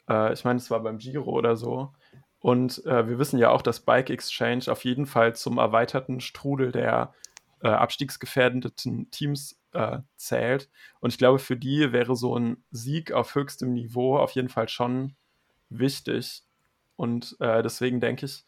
Äh, 0.08 0.34
ich 0.34 0.44
meine, 0.44 0.58
es 0.58 0.72
war 0.72 0.82
beim 0.82 0.98
Giro 0.98 1.32
oder 1.32 1.56
so. 1.56 1.94
Und 2.40 2.86
äh, 2.86 3.08
wir 3.08 3.20
wissen 3.20 3.38
ja 3.38 3.50
auch, 3.50 3.62
dass 3.62 3.82
Bike 3.82 4.10
Exchange 4.10 4.66
auf 4.70 4.86
jeden 4.86 5.06
Fall 5.06 5.36
zum 5.36 5.58
erweiterten 5.58 6.22
Strudel 6.22 6.72
der 6.72 7.14
äh, 7.62 7.68
abstiegsgefährdeten 7.68 9.12
Teams 9.12 9.60
äh, 9.74 10.00
zählt. 10.16 10.70
Und 11.02 11.12
ich 11.12 11.18
glaube, 11.18 11.40
für 11.40 11.58
die 11.58 11.92
wäre 11.92 12.16
so 12.16 12.38
ein 12.38 12.64
Sieg 12.72 13.12
auf 13.12 13.36
höchstem 13.36 13.74
Niveau 13.74 14.18
auf 14.18 14.32
jeden 14.32 14.50
Fall 14.50 14.70
schon 14.70 15.16
wichtig. 15.70 16.44
Und 16.96 17.36
äh, 17.40 17.62
deswegen 17.62 18.00
denke 18.00 18.26
ich, 18.26 18.46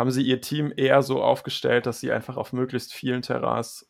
haben 0.00 0.10
sie 0.10 0.22
ihr 0.22 0.40
Team 0.40 0.72
eher 0.74 1.02
so 1.02 1.22
aufgestellt, 1.22 1.84
dass 1.84 2.00
sie 2.00 2.10
einfach 2.10 2.38
auf 2.38 2.54
möglichst 2.54 2.94
vielen 2.94 3.20
Terrains 3.20 3.86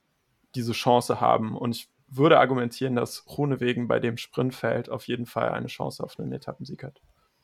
diese 0.57 0.73
Chance 0.73 1.21
haben. 1.21 1.57
Und 1.57 1.77
ich 1.77 1.89
würde 2.09 2.41
argumentieren, 2.41 2.97
dass 2.97 3.25
Runewegen 3.39 3.87
bei 3.87 4.01
dem 4.01 4.17
Sprintfeld 4.17 4.91
auf 4.91 5.07
jeden 5.07 5.27
Fall 5.27 5.51
eine 5.51 5.69
Chance 5.69 6.03
auf 6.03 6.19
einen 6.19 6.33
Etappensieg 6.33 6.83
hat. 6.83 7.01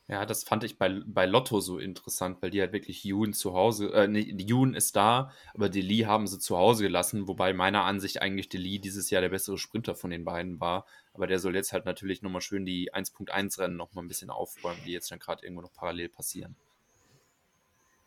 Ja, 0.08 0.26
das 0.26 0.42
fand 0.42 0.64
ich 0.64 0.78
bei, 0.78 1.00
bei 1.06 1.26
Lotto 1.26 1.60
so 1.60 1.78
interessant, 1.78 2.42
weil 2.42 2.50
die 2.50 2.60
halt 2.60 2.72
wirklich 2.72 3.04
Jun 3.04 3.34
zu 3.34 3.54
Hause, 3.54 3.92
äh, 3.92 4.08
nee, 4.08 4.34
Jun 4.36 4.74
ist 4.74 4.96
da, 4.96 5.30
aber 5.54 5.68
Deli 5.68 5.98
haben 5.98 6.26
sie 6.26 6.40
zu 6.40 6.58
Hause 6.58 6.82
gelassen, 6.82 7.28
wobei 7.28 7.52
meiner 7.52 7.84
Ansicht 7.84 8.20
eigentlich 8.20 8.48
Deli 8.48 8.80
dieses 8.80 9.10
Jahr 9.10 9.22
der 9.22 9.28
bessere 9.28 9.58
Sprinter 9.58 9.94
von 9.94 10.10
den 10.10 10.24
beiden 10.24 10.58
war. 10.58 10.86
Aber 11.14 11.28
der 11.28 11.38
soll 11.38 11.54
jetzt 11.54 11.72
halt 11.72 11.84
natürlich 11.84 12.20
nochmal 12.20 12.40
schön 12.40 12.66
die 12.66 12.92
1.1 12.92 13.60
Rennen 13.60 13.76
nochmal 13.76 14.04
ein 14.04 14.08
bisschen 14.08 14.30
aufräumen, 14.30 14.80
die 14.84 14.92
jetzt 14.92 15.12
dann 15.12 15.20
gerade 15.20 15.44
irgendwo 15.44 15.62
noch 15.62 15.72
parallel 15.72 16.08
passieren. 16.08 16.56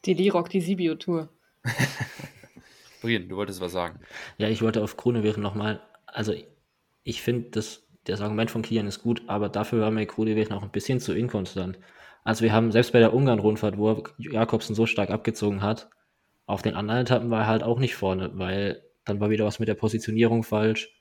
Die 0.06 0.14
Lirok, 0.14 0.50
die 0.50 0.62
Sibio-Tour. 0.62 1.30
Brian, 3.02 3.30
du 3.30 3.36
wolltest 3.36 3.62
was 3.62 3.72
sagen. 3.72 4.00
Ja, 4.38 4.50
ich 4.50 4.62
wollte 4.62 4.84
auf 4.84 4.98
Kronewegen 4.98 5.42
nochmal, 5.42 5.82
also 6.06 6.34
ich 7.04 7.22
finde, 7.22 7.50
das, 7.52 7.88
das 8.06 8.22
Argument 8.22 8.52
von 8.52 8.62
Kian 8.62 8.88
ist 8.88 9.02
gut, 9.02 9.24
aber 9.28 9.50
dafür 9.50 9.82
war 9.82 9.92
mir 9.92 10.06
Kronewegen 10.06 10.54
auch 10.54 10.64
ein 10.64 10.72
bisschen 10.72 11.00
zu 11.00 11.14
inkonstant. 11.14 11.80
Also 12.24 12.44
wir 12.44 12.54
haben 12.54 12.72
selbst 12.72 12.92
bei 12.92 13.00
der 13.00 13.14
Ungarn-Rundfahrt, 13.14 13.78
wo 13.78 14.04
Jakobsen 14.18 14.76
so 14.76 14.86
stark 14.86 15.10
abgezogen 15.10 15.62
hat, 15.62 15.90
auf 16.50 16.64
den 16.64 16.74
anderen 16.74 17.02
Etappen 17.02 17.30
war 17.30 17.42
er 17.42 17.48
halt 17.48 17.62
auch 17.62 17.78
nicht 17.78 17.96
vorne, 17.96 18.32
weil 18.34 18.82
dann 19.06 19.20
war 19.20 19.30
wieder 19.30 19.46
was 19.46 19.60
mit 19.60 19.68
der 19.68 19.76
Positionierung 19.76 20.42
falsch. 20.42 21.00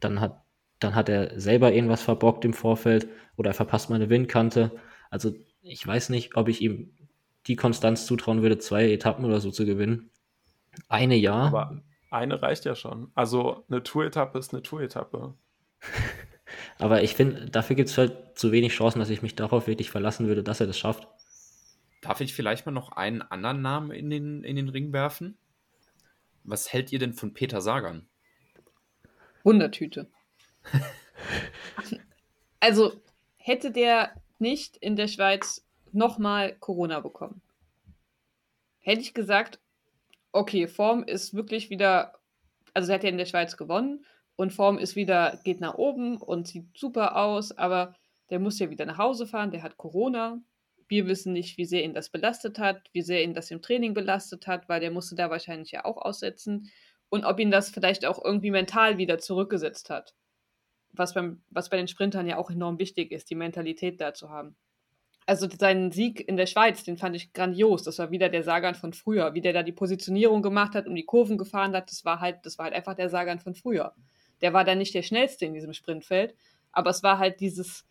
Dann 0.00 0.18
hat, 0.18 0.42
dann 0.78 0.94
hat 0.94 1.10
er 1.10 1.38
selber 1.38 1.74
irgendwas 1.74 2.00
verbockt 2.00 2.46
im 2.46 2.54
Vorfeld 2.54 3.06
oder 3.36 3.50
er 3.50 3.54
verpasst 3.54 3.90
mal 3.90 3.96
eine 3.96 4.08
Windkante. 4.08 4.72
Also 5.10 5.34
ich 5.60 5.86
weiß 5.86 6.08
nicht, 6.08 6.36
ob 6.38 6.48
ich 6.48 6.62
ihm 6.62 6.96
die 7.48 7.56
Konstanz 7.56 8.06
zutrauen 8.06 8.42
würde, 8.42 8.58
zwei 8.58 8.92
Etappen 8.92 9.24
oder 9.24 9.40
so 9.40 9.50
zu 9.50 9.66
gewinnen. 9.66 10.10
Eine 10.88 11.16
ja. 11.16 11.34
Aber 11.34 11.82
eine 12.10 12.40
reicht 12.40 12.64
ja 12.64 12.74
schon. 12.74 13.10
Also 13.14 13.64
eine 13.68 13.82
Tour-Etappe 13.82 14.38
ist 14.38 14.52
eine 14.52 14.62
Tour-Etappe. 14.62 15.34
Aber 16.78 17.02
ich 17.02 17.14
finde, 17.14 17.46
dafür 17.46 17.76
gibt 17.76 17.88
es 17.88 17.98
halt 17.98 18.38
zu 18.38 18.52
wenig 18.52 18.72
Chancen, 18.72 19.00
dass 19.00 19.10
ich 19.10 19.22
mich 19.22 19.34
darauf 19.34 19.66
wirklich 19.66 19.90
verlassen 19.90 20.28
würde, 20.28 20.42
dass 20.42 20.60
er 20.60 20.66
das 20.66 20.78
schafft. 20.78 21.08
Darf 22.00 22.20
ich 22.20 22.34
vielleicht 22.34 22.64
mal 22.66 22.72
noch 22.72 22.92
einen 22.92 23.22
anderen 23.22 23.60
Namen 23.60 23.90
in 23.90 24.10
den, 24.10 24.44
in 24.44 24.56
den 24.56 24.68
Ring 24.68 24.92
werfen? 24.92 25.36
Was 26.44 26.72
hält 26.72 26.92
ihr 26.92 26.98
denn 26.98 27.12
von 27.12 27.34
Peter 27.34 27.60
Sagan? 27.60 28.06
Wundertüte. 29.42 30.08
also 32.60 32.92
hätte 33.36 33.72
der 33.72 34.12
nicht 34.38 34.76
in 34.76 34.96
der 34.96 35.08
Schweiz 35.08 35.67
nochmal 35.94 36.56
Corona 36.58 37.00
bekommen, 37.00 37.42
hätte 38.78 39.00
ich 39.00 39.14
gesagt, 39.14 39.60
okay, 40.32 40.66
Form 40.66 41.02
ist 41.04 41.34
wirklich 41.34 41.70
wieder, 41.70 42.14
also 42.74 42.90
er 42.90 42.96
hat 42.96 43.04
ja 43.04 43.10
in 43.10 43.18
der 43.18 43.26
Schweiz 43.26 43.56
gewonnen 43.56 44.04
und 44.36 44.52
Form 44.52 44.78
ist 44.78 44.96
wieder, 44.96 45.40
geht 45.44 45.60
nach 45.60 45.74
oben 45.74 46.16
und 46.18 46.46
sieht 46.48 46.76
super 46.76 47.16
aus, 47.16 47.56
aber 47.56 47.94
der 48.30 48.38
muss 48.38 48.58
ja 48.58 48.70
wieder 48.70 48.86
nach 48.86 48.98
Hause 48.98 49.26
fahren, 49.26 49.50
der 49.50 49.62
hat 49.62 49.76
Corona. 49.76 50.40
Wir 50.86 51.06
wissen 51.06 51.32
nicht, 51.32 51.58
wie 51.58 51.64
sehr 51.64 51.84
ihn 51.84 51.94
das 51.94 52.08
belastet 52.08 52.58
hat, 52.58 52.88
wie 52.92 53.02
sehr 53.02 53.22
ihn 53.22 53.34
das 53.34 53.50
im 53.50 53.60
Training 53.62 53.94
belastet 53.94 54.46
hat, 54.46 54.68
weil 54.68 54.80
der 54.80 54.90
musste 54.90 55.16
da 55.16 55.28
wahrscheinlich 55.28 55.70
ja 55.70 55.84
auch 55.84 55.96
aussetzen. 55.98 56.70
Und 57.10 57.24
ob 57.24 57.40
ihn 57.40 57.50
das 57.50 57.70
vielleicht 57.70 58.06
auch 58.06 58.22
irgendwie 58.22 58.50
mental 58.50 58.96
wieder 58.98 59.18
zurückgesetzt 59.18 59.90
hat. 59.90 60.14
Was, 60.92 61.14
beim, 61.14 61.42
was 61.50 61.68
bei 61.68 61.76
den 61.76 61.88
Sprintern 61.88 62.26
ja 62.26 62.38
auch 62.38 62.50
enorm 62.50 62.78
wichtig 62.78 63.12
ist, 63.12 63.30
die 63.30 63.34
Mentalität 63.34 64.00
da 64.00 64.14
zu 64.14 64.30
haben 64.30 64.56
also 65.28 65.46
seinen 65.58 65.92
Sieg 65.92 66.26
in 66.26 66.38
der 66.38 66.46
Schweiz, 66.46 66.84
den 66.84 66.96
fand 66.96 67.14
ich 67.14 67.34
grandios. 67.34 67.82
Das 67.82 67.98
war 67.98 68.10
wieder 68.10 68.30
der 68.30 68.42
Sagan 68.42 68.74
von 68.74 68.94
früher, 68.94 69.34
wie 69.34 69.42
der 69.42 69.52
da 69.52 69.62
die 69.62 69.72
Positionierung 69.72 70.40
gemacht 70.40 70.74
hat 70.74 70.86
und 70.86 70.94
die 70.94 71.04
Kurven 71.04 71.36
gefahren 71.36 71.76
hat. 71.76 71.90
Das 71.90 72.06
war 72.06 72.20
halt, 72.20 72.38
das 72.44 72.56
war 72.56 72.64
halt 72.64 72.74
einfach 72.74 72.94
der 72.94 73.10
Sagan 73.10 73.38
von 73.38 73.54
früher. 73.54 73.92
Der 74.40 74.54
war 74.54 74.64
dann 74.64 74.78
nicht 74.78 74.94
der 74.94 75.02
schnellste 75.02 75.44
in 75.44 75.52
diesem 75.52 75.74
Sprintfeld, 75.74 76.34
aber 76.72 76.88
es 76.88 77.02
war 77.02 77.18
halt 77.18 77.40
dieses, 77.40 77.84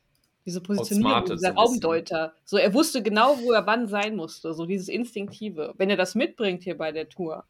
diese 0.47 0.62
Positionierung, 0.62 1.26
dieser 1.26 1.54
Raumdeuter. 1.54 2.34
So, 2.43 2.58
er 2.58 2.73
wusste 2.73 3.04
genau, 3.04 3.38
wo 3.43 3.52
er 3.52 3.67
wann 3.67 3.88
sein 3.88 4.15
musste. 4.15 4.56
So 4.56 4.65
dieses 4.65 4.88
Instinktive. 4.88 5.76
Wenn 5.78 5.91
er 5.91 5.97
das 5.97 6.15
mitbringt 6.15 6.63
hier 6.63 6.76
bei 6.76 6.91
der 6.91 7.08
Tour, 7.08 7.45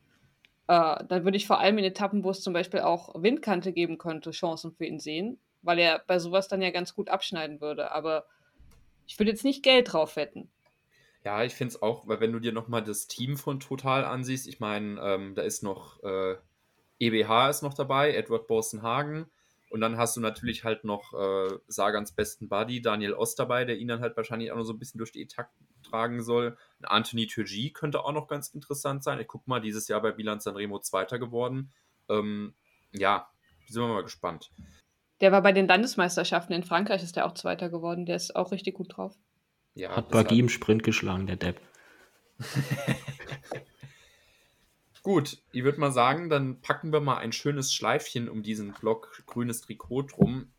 äh, 0.68 1.02
dann 1.08 1.24
würde 1.24 1.38
ich 1.38 1.48
vor 1.48 1.62
allem 1.62 1.78
in 1.78 1.86
Etappen, 1.86 2.26
wo 2.26 2.32
es 2.32 2.42
zum 2.42 2.52
Beispiel 2.52 2.82
auch 2.82 3.16
Windkante 3.24 3.72
geben 3.72 3.98
könnte, 3.98 4.32
Chancen 4.32 4.74
für 4.74 4.86
ihn 4.86 5.00
sehen, 5.00 5.40
weil 5.62 5.80
er 5.80 6.04
bei 6.06 6.20
sowas 6.20 6.50
dann 6.50 6.62
ja 6.62 6.72
ganz 6.72 6.94
gut 6.94 7.08
abschneiden 7.08 7.62
würde. 7.62 7.92
Aber 7.94 8.26
ich 9.08 9.18
würde 9.18 9.32
jetzt 9.32 9.44
nicht 9.44 9.64
Geld 9.64 9.94
drauf 9.94 10.16
wetten. 10.16 10.50
Ja, 11.24 11.44
ich 11.44 11.56
finde 11.56 11.74
es 11.74 11.82
auch, 11.82 12.08
weil 12.08 12.20
wenn 12.20 12.32
du 12.32 12.40
dir 12.40 12.54
nochmal 12.54 12.84
das 12.84 13.08
Team 13.08 13.38
von 13.38 13.60
Total 13.60 14.06
ansiehst, 14.06 14.48
ich 14.48 14.60
meine, 14.60 15.02
ähm, 15.02 15.36
da 15.36 15.42
ist 15.42 15.64
noch 15.64 16.02
äh, 16.04 16.36
EBH 17.00 17.50
ist 17.50 17.64
noch 17.64 17.74
dabei, 17.74 18.14
Edward 18.14 18.48
Borsenhagen. 18.48 19.28
Und 19.70 19.82
dann 19.82 19.98
hast 19.98 20.16
du 20.16 20.22
natürlich 20.22 20.64
halt 20.64 20.86
noch 20.86 21.14
äh, 21.14 21.58
Sagans 21.68 22.14
besten 22.14 22.48
Buddy, 22.48 22.82
Daniel 22.82 23.14
Ost 23.14 23.38
dabei, 23.38 23.66
der 23.66 23.78
ihn 23.78 23.90
dann 23.90 24.00
halt 24.00 24.16
wahrscheinlich 24.16 24.52
auch 24.52 24.56
noch 24.56 24.64
so 24.64 24.72
ein 24.72 24.80
bisschen 24.80 24.98
durch 25.00 25.12
die 25.12 25.22
Etappe 25.22 25.50
tragen 25.84 26.24
soll. 26.24 26.58
Anthony 26.84 27.28
Turgi 27.28 27.72
könnte 27.72 28.06
auch 28.06 28.14
noch 28.14 28.28
ganz 28.28 28.50
interessant 28.50 29.04
sein. 29.04 29.20
Ich 29.20 29.28
guck 29.28 29.46
mal, 29.48 29.60
dieses 29.60 29.90
Jahr 29.90 30.02
bei 30.02 30.12
Bilanz 30.12 30.46
Sanremo 30.46 30.80
Zweiter 30.80 31.20
geworden. 31.20 31.74
Ähm, 32.08 32.54
ja, 32.94 33.30
sind 33.68 33.82
wir 33.82 33.90
mal 33.90 34.04
gespannt. 34.04 34.52
Der 35.22 35.32
war 35.32 35.42
bei 35.42 35.52
den 35.52 35.68
Landesmeisterschaften 35.68 36.54
in 36.54 36.64
Frankreich, 36.64 37.04
ist 37.04 37.16
der 37.16 37.26
auch 37.26 37.34
Zweiter 37.34 37.70
geworden. 37.70 38.06
Der 38.06 38.16
ist 38.16 38.36
auch 38.36 38.52
richtig 38.52 38.76
gut 38.76 38.96
drauf. 38.96 39.16
Ja, 39.74 39.96
Hat 39.96 40.10
Bagi 40.10 40.40
im 40.40 40.50
Sprint 40.50 40.84
geschlagen, 40.84 41.28
der 41.28 41.36
Depp. 41.38 41.62
Gut, 45.04 45.38
ich 45.54 45.64
würde 45.64 45.80
mal 45.80 45.92
sagen, 45.92 46.30
dann 46.30 46.60
packen 46.60 46.92
wir 46.92 47.00
mal 47.00 47.18
ein 47.18 47.32
schönes 47.32 47.74
Schleifchen 47.74 48.28
um 48.28 48.44
diesen 48.44 48.74
Block 48.74 49.24
grünes 49.26 49.62
Trikot 49.62 50.02
drum. 50.02 50.52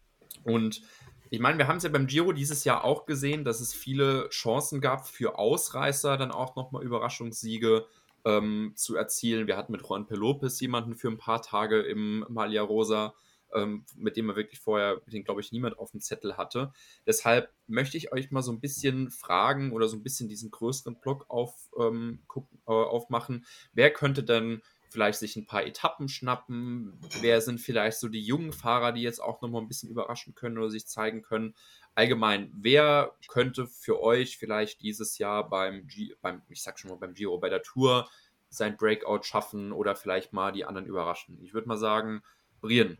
Und 0.43 0.81
ich 1.29 1.41
meine, 1.41 1.59
wir 1.59 1.69
haben 1.69 1.77
es 1.77 1.83
ja 1.83 1.91
beim 1.91 2.07
Giro 2.07 2.33
dieses 2.33 2.65
Jahr 2.65 2.83
auch 2.85 3.05
gesehen, 3.05 3.45
dass 3.45 3.61
es 3.61 3.75
viele 3.75 4.31
Chancen 4.31 4.81
gab 4.81 5.07
für 5.07 5.39
Ausreißer, 5.39 6.17
dann 6.17 6.31
auch 6.31 6.57
nochmal 6.57 6.83
Überraschungssiege 6.83 7.85
ähm, 8.25 8.73
zu 8.75 8.97
erzielen. 8.97 9.47
Wir 9.47 9.57
hatten 9.57 9.73
mit 9.73 9.83
Juan 9.83 10.07
Pelopes 10.07 10.59
jemanden 10.61 10.95
für 10.95 11.09
ein 11.09 11.19
paar 11.19 11.43
Tage 11.43 11.81
im 11.83 12.25
Malia 12.29 12.63
Rosa 12.63 13.15
ähm, 13.55 13.85
mit 13.97 14.17
dem 14.17 14.29
er 14.31 14.37
wirklich 14.37 14.61
vorher, 14.61 15.01
den 15.07 15.25
glaube 15.25 15.41
ich 15.41 15.53
niemand 15.53 15.79
auf 15.79 15.91
dem 15.91 16.01
Zettel 16.01 16.37
hatte. 16.37 16.73
Deshalb 17.07 17.53
möchte 17.67 17.97
ich 17.97 18.13
euch 18.13 18.31
mal 18.31 18.43
so 18.43 18.53
ein 18.53 18.61
bisschen 18.61 19.11
fragen 19.11 19.73
oder 19.73 19.89
so 19.89 19.97
ein 19.97 20.03
bisschen 20.03 20.29
diesen 20.29 20.51
größeren 20.51 21.01
Block 21.01 21.27
auf, 21.29 21.55
ähm, 21.79 22.21
äh, 22.37 22.43
aufmachen. 22.67 23.45
Wer 23.73 23.93
könnte 23.93 24.23
denn 24.23 24.63
vielleicht 24.91 25.19
sich 25.19 25.37
ein 25.37 25.47
paar 25.47 25.65
Etappen 25.65 26.09
schnappen? 26.09 26.99
Wer 27.21 27.41
sind 27.41 27.61
vielleicht 27.61 27.99
so 27.99 28.09
die 28.09 28.23
jungen 28.23 28.53
Fahrer, 28.53 28.93
die 28.93 29.03
jetzt 29.03 29.21
auch 29.23 29.41
nochmal 29.41 29.63
ein 29.63 29.69
bisschen 29.69 29.91
überraschen 29.91 30.35
können 30.35 30.59
oder 30.59 30.71
sich 30.71 30.87
zeigen 30.87 31.23
können? 31.23 31.55
Allgemein, 31.95 32.51
wer 32.55 33.15
könnte 33.29 33.67
für 33.67 34.01
euch 34.01 34.39
vielleicht 34.39 34.83
dieses 34.83 35.19
Jahr 35.19 35.49
beim, 35.49 35.87
G 35.87 36.15
beim 36.21 36.43
ich 36.49 36.63
sag 36.63 36.79
schon 36.79 36.91
mal 36.91 36.97
beim 36.97 37.15
Giro, 37.15 37.39
bei 37.39 37.49
der 37.49 37.63
Tour 37.63 38.09
sein 38.51 38.77
Breakout 38.77 39.25
schaffen 39.25 39.73
oder 39.73 39.95
vielleicht 39.95 40.33
mal 40.33 40.53
die 40.53 40.65
anderen 40.65 40.87
überraschen? 40.87 41.39
Ich 41.43 41.55
würde 41.55 41.69
mal 41.69 41.77
sagen, 41.77 42.23
Brian, 42.61 42.99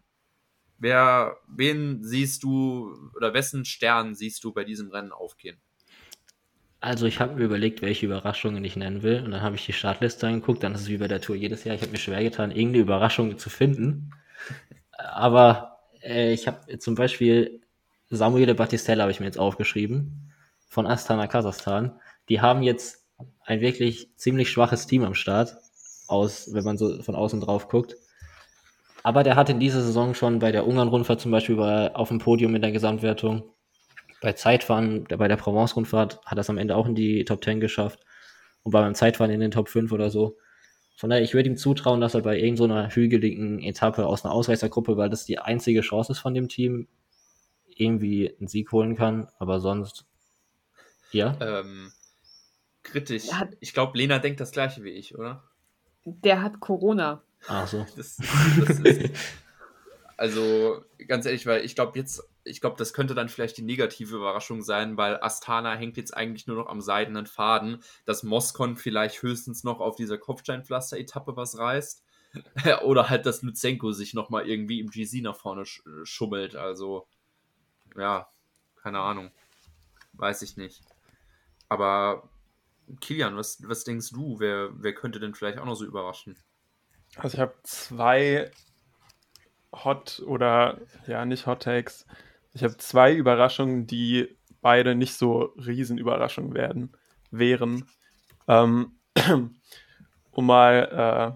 Wer, 0.79 1.37
wen 1.49 2.05
siehst 2.05 2.45
du 2.45 2.95
oder 3.17 3.35
wessen 3.35 3.65
Stern 3.65 4.15
siehst 4.15 4.45
du 4.45 4.53
bei 4.53 4.65
diesem 4.65 4.91
Rennen 4.91 5.13
aufgehen? 5.13 5.59
Also 6.81 7.07
ich 7.07 7.19
habe 7.19 7.35
mir 7.35 7.45
überlegt, 7.45 7.83
welche 7.83 8.07
Überraschungen 8.07 8.65
ich 8.65 8.77
nennen 8.77 9.03
will. 9.03 9.23
Und 9.25 9.33
dann 9.33 9.43
habe 9.43 9.57
ich 9.57 9.67
die 9.67 9.73
Startliste 9.73 10.29
angeguckt. 10.29 10.63
Dann 10.63 10.75
ist 10.75 10.83
es 10.83 10.89
wie 10.89 10.99
bei 10.99 11.09
der 11.09 11.21
Tour 11.21 11.35
jedes 11.35 11.65
Jahr. 11.65 11.75
Ich 11.75 11.83
habe 11.83 11.91
mir 11.91 11.99
schwer 11.99 12.23
getan, 12.23 12.53
irgendeine 12.53 12.83
Überraschung 12.83 13.37
zu 13.39 13.51
finden. 13.51 14.13
Aber 14.97 15.81
äh, 16.03 16.33
ich 16.33 16.47
habe 16.47 16.79
zum 16.79 16.95
Beispiel 16.95 17.61
Samuele 18.11 18.55
Battistella 18.55 19.03
habe 19.03 19.13
ich 19.13 19.21
mir 19.21 19.27
jetzt 19.27 19.39
aufgeschrieben. 19.39 20.33
Von 20.69 20.87
Astana, 20.87 21.27
Kasachstan. 21.27 22.01
Die 22.29 22.41
haben 22.41 22.63
jetzt 22.63 23.05
ein 23.45 23.61
wirklich 23.61 24.11
ziemlich 24.17 24.51
schwaches 24.51 24.87
Team 24.87 25.03
am 25.03 25.15
Start. 25.15 25.57
Aus, 26.07 26.53
wenn 26.55 26.65
man 26.65 26.79
so 26.79 27.03
von 27.03 27.17
außen 27.17 27.41
drauf 27.41 27.69
guckt. 27.69 27.97
Aber 29.03 29.23
der 29.23 29.37
hat 29.37 29.49
in 29.49 29.61
dieser 29.61 29.81
Saison 29.81 30.15
schon 30.15 30.39
bei 30.39 30.53
der 30.53 30.67
Ungarn-Rundfahrt 30.67 31.21
zum 31.21 31.31
Beispiel 31.31 31.57
war 31.57 31.97
auf 31.97 32.09
dem 32.09 32.19
Podium 32.19 32.55
in 32.55 32.63
der 32.63 32.73
Gesamtwertung. 32.73 33.45
Bei 34.21 34.33
Zeitfahren, 34.33 35.05
bei 35.05 35.29
der 35.29 35.37
Provence-Rundfahrt 35.37 36.21
hat 36.25 36.39
er 36.39 36.41
es 36.41 36.51
am 36.51 36.59
Ende 36.59 36.77
auch 36.77 36.87
in 36.87 36.95
die 36.95 37.25
Top 37.25 37.43
10 37.43 37.61
geschafft 37.61 38.01
und 38.65 38.73
war 38.73 38.83
beim 38.83 38.95
Zeitfahren 38.95 39.31
in 39.31 39.41
den 39.41 39.53
Top 39.53 39.69
5 39.69 39.93
oder 39.93 40.11
so. 40.11 40.37
Von 40.97 41.11
daher, 41.11 41.23
ich 41.23 41.33
würde 41.33 41.49
ihm 41.49 41.57
zutrauen, 41.57 42.01
dass 42.01 42.15
er 42.15 42.23
bei 42.23 42.37
irgendeiner 42.39 42.91
so 42.91 42.97
hügeligen 42.97 43.63
Etappe 43.63 44.05
aus 44.05 44.25
einer 44.25 44.35
Ausreißergruppe, 44.35 44.97
weil 44.97 45.09
das 45.09 45.25
die 45.25 45.39
einzige 45.39 45.83
Chance 45.83 46.13
ist 46.13 46.19
von 46.19 46.35
dem 46.35 46.49
Team, 46.49 46.89
irgendwie 47.69 48.35
einen 48.37 48.49
Sieg 48.49 48.73
holen 48.73 48.97
kann. 48.97 49.29
Aber 49.39 49.61
sonst, 49.61 50.07
ja. 51.13 51.37
Ähm, 51.41 51.93
kritisch. 52.83 53.29
Ich 53.61 53.73
glaube, 53.73 53.97
Lena 53.97 54.19
denkt 54.19 54.41
das 54.41 54.51
gleiche 54.51 54.83
wie 54.83 54.91
ich, 54.91 55.17
oder? 55.17 55.45
Der 56.05 56.43
hat 56.43 56.59
Corona. 56.59 57.23
Ach 57.47 57.67
so. 57.67 57.87
Das, 57.97 58.17
das 58.17 58.81
ist, 58.81 59.11
also 60.19 60.85
ganz 61.07 61.27
ehrlich, 61.27 61.47
weil 61.47 61.65
ich 61.65 61.77
glaube 61.77 61.97
jetzt, 61.97 62.29
ich 62.43 62.61
glaube, 62.61 62.77
das 62.77 62.93
könnte 62.93 63.15
dann 63.15 63.29
vielleicht 63.29 63.57
die 63.57 63.63
negative 63.63 64.17
Überraschung 64.17 64.63
sein, 64.63 64.97
weil 64.97 65.23
Astana 65.23 65.75
hängt 65.77 65.97
jetzt 65.97 66.17
eigentlich 66.17 66.49
nur 66.49 66.57
noch 66.57 66.69
am 66.69 66.81
seidenen 66.81 67.27
Faden, 67.27 67.83
dass 68.05 68.25
Moskon 68.25 68.77
vielleicht 68.77 69.23
höchstens 69.23 69.63
noch 69.63 69.81
auf 69.81 69.95
dieser 69.95 70.19
Kopfsteinpflaster-Etappe 70.19 71.37
was 71.37 71.57
reißt. 71.57 72.03
Oder 72.83 73.09
halt, 73.09 73.27
dass 73.27 73.43
Lutsenko 73.43 73.93
sich 73.93 74.13
nochmal 74.13 74.49
irgendwie 74.49 74.81
im 74.81 74.91
GC 74.91 75.23
nach 75.23 75.37
vorne 75.37 75.65
schummelt. 76.03 76.57
Also, 76.57 77.07
ja, 77.97 78.29
keine 78.83 78.99
Ahnung. 78.99 79.31
Weiß 80.15 80.43
ich 80.43 80.57
nicht. 80.57 80.83
Aber 81.69 82.29
Kilian, 83.01 83.37
was, 83.37 83.67
was 83.69 83.85
denkst 83.85 84.11
du? 84.11 84.41
Wer, 84.41 84.71
wer 84.83 84.95
könnte 84.95 85.21
denn 85.21 85.35
vielleicht 85.35 85.59
auch 85.59 85.65
noch 85.65 85.77
so 85.77 85.85
überraschen? 85.85 86.37
Also 87.19 87.35
ich 87.37 87.41
habe 87.41 87.55
zwei 87.65 88.51
Hot 89.73 90.23
oder 90.25 90.79
ja, 91.07 91.25
nicht 91.25 91.47
Hot 91.47 91.65
Takes. 91.65 92.07
Ich 92.53 92.63
habe 92.63 92.77
zwei 92.77 93.13
Überraschungen, 93.13 93.87
die 93.87 94.39
beide 94.61 94.95
nicht 94.95 95.15
so 95.15 95.53
Riesenüberraschungen 95.57 96.55
werden, 96.55 96.97
wären. 97.31 97.87
Ähm, 98.47 98.99
um 100.31 100.47
mal 100.47 101.35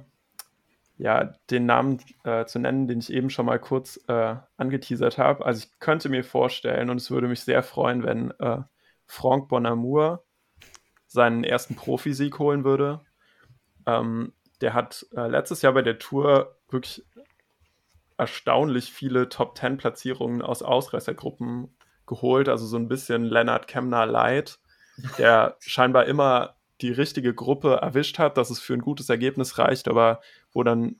äh, 0.98 1.02
ja, 1.02 1.34
den 1.50 1.66
Namen 1.66 1.98
äh, 2.22 2.44
zu 2.44 2.60
nennen, 2.60 2.86
den 2.86 3.00
ich 3.00 3.12
eben 3.12 3.28
schon 3.28 3.46
mal 3.46 3.58
kurz 3.58 3.98
äh, 4.06 4.36
angeteasert 4.56 5.18
habe. 5.18 5.44
Also 5.44 5.64
ich 5.66 5.80
könnte 5.80 6.08
mir 6.08 6.22
vorstellen, 6.22 6.90
und 6.90 6.98
es 6.98 7.10
würde 7.10 7.26
mich 7.26 7.40
sehr 7.40 7.64
freuen, 7.64 8.04
wenn 8.04 8.30
äh, 8.38 8.58
Franck 9.06 9.48
Bonamour 9.48 10.24
seinen 11.08 11.42
ersten 11.42 11.74
Profisieg 11.74 12.38
holen 12.38 12.62
würde. 12.62 13.00
Ähm, 13.84 14.32
der 14.62 14.74
hat 14.74 15.06
äh, 15.14 15.26
letztes 15.26 15.62
Jahr 15.62 15.74
bei 15.74 15.82
der 15.82 15.98
Tour 15.98 16.56
wirklich 16.70 17.04
erstaunlich 18.16 18.92
viele 18.92 19.28
Top-10-Platzierungen 19.28 20.42
aus 20.42 20.62
Ausreißergruppen 20.62 21.74
geholt. 22.06 22.48
Also 22.48 22.66
so 22.66 22.76
ein 22.76 22.88
bisschen 22.88 23.24
Leonard 23.24 23.66
Kemner 23.66 24.06
Light, 24.06 24.58
der 25.18 25.56
scheinbar 25.60 26.06
immer 26.06 26.56
die 26.80 26.92
richtige 26.92 27.34
Gruppe 27.34 27.78
erwischt 27.82 28.18
hat, 28.18 28.36
dass 28.36 28.50
es 28.50 28.60
für 28.60 28.74
ein 28.74 28.80
gutes 28.80 29.08
Ergebnis 29.08 29.58
reicht, 29.58 29.88
aber 29.88 30.20
wo 30.52 30.62
dann 30.62 30.96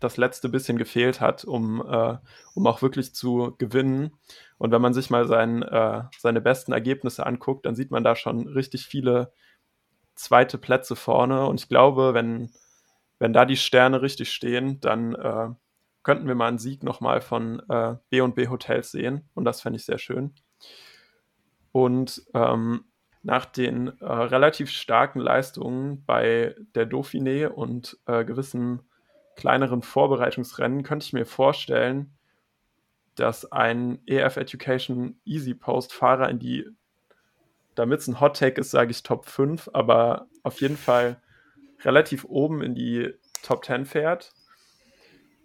das 0.00 0.16
letzte 0.16 0.48
bisschen 0.48 0.76
gefehlt 0.76 1.20
hat, 1.20 1.44
um, 1.44 1.80
äh, 1.80 2.18
um 2.54 2.66
auch 2.66 2.82
wirklich 2.82 3.14
zu 3.14 3.54
gewinnen. 3.58 4.12
Und 4.58 4.70
wenn 4.70 4.82
man 4.82 4.92
sich 4.92 5.08
mal 5.08 5.26
sein, 5.26 5.62
äh, 5.62 6.02
seine 6.18 6.40
besten 6.40 6.72
Ergebnisse 6.72 7.24
anguckt, 7.24 7.64
dann 7.64 7.74
sieht 7.74 7.90
man 7.90 8.04
da 8.04 8.14
schon 8.14 8.46
richtig 8.46 8.86
viele 8.86 9.32
zweite 10.14 10.58
Plätze 10.58 10.96
vorne. 10.96 11.46
Und 11.46 11.60
ich 11.60 11.68
glaube, 11.68 12.12
wenn, 12.12 12.50
wenn 13.18 13.32
da 13.32 13.44
die 13.44 13.56
Sterne 13.56 14.02
richtig 14.02 14.32
stehen, 14.32 14.80
dann 14.80 15.14
äh, 15.14 15.48
könnten 16.02 16.28
wir 16.28 16.34
mal 16.34 16.48
einen 16.48 16.58
Sieg 16.58 16.82
nochmal 16.82 17.20
von 17.20 17.60
äh, 17.68 17.96
B&B 18.10 18.48
Hotels 18.48 18.90
sehen. 18.90 19.28
Und 19.34 19.44
das 19.44 19.60
fände 19.60 19.78
ich 19.78 19.84
sehr 19.84 19.98
schön. 19.98 20.34
Und 21.72 22.22
ähm, 22.32 22.84
nach 23.22 23.44
den 23.44 23.88
äh, 24.00 24.04
relativ 24.04 24.70
starken 24.70 25.18
Leistungen 25.18 26.04
bei 26.04 26.54
der 26.74 26.88
Dauphiné 26.88 27.48
und 27.48 27.98
äh, 28.06 28.24
gewissen 28.24 28.82
kleineren 29.34 29.82
Vorbereitungsrennen 29.82 30.84
könnte 30.84 31.04
ich 31.04 31.12
mir 31.12 31.26
vorstellen, 31.26 32.16
dass 33.16 33.50
ein 33.50 33.98
EF 34.06 34.36
Education 34.36 35.20
Easy 35.24 35.54
Post 35.54 35.92
Fahrer 35.92 36.28
in 36.28 36.38
die, 36.38 36.66
damit 37.74 38.00
es 38.00 38.06
ein 38.06 38.20
Hot 38.20 38.38
Take 38.38 38.60
ist, 38.60 38.70
sage 38.70 38.92
ich 38.92 39.02
Top 39.02 39.26
5, 39.26 39.70
aber 39.72 40.28
auf 40.44 40.60
jeden 40.60 40.76
Fall 40.76 41.20
relativ 41.82 42.24
oben 42.24 42.62
in 42.62 42.74
die 42.74 43.12
Top 43.42 43.64
10 43.64 43.84
fährt. 43.86 44.32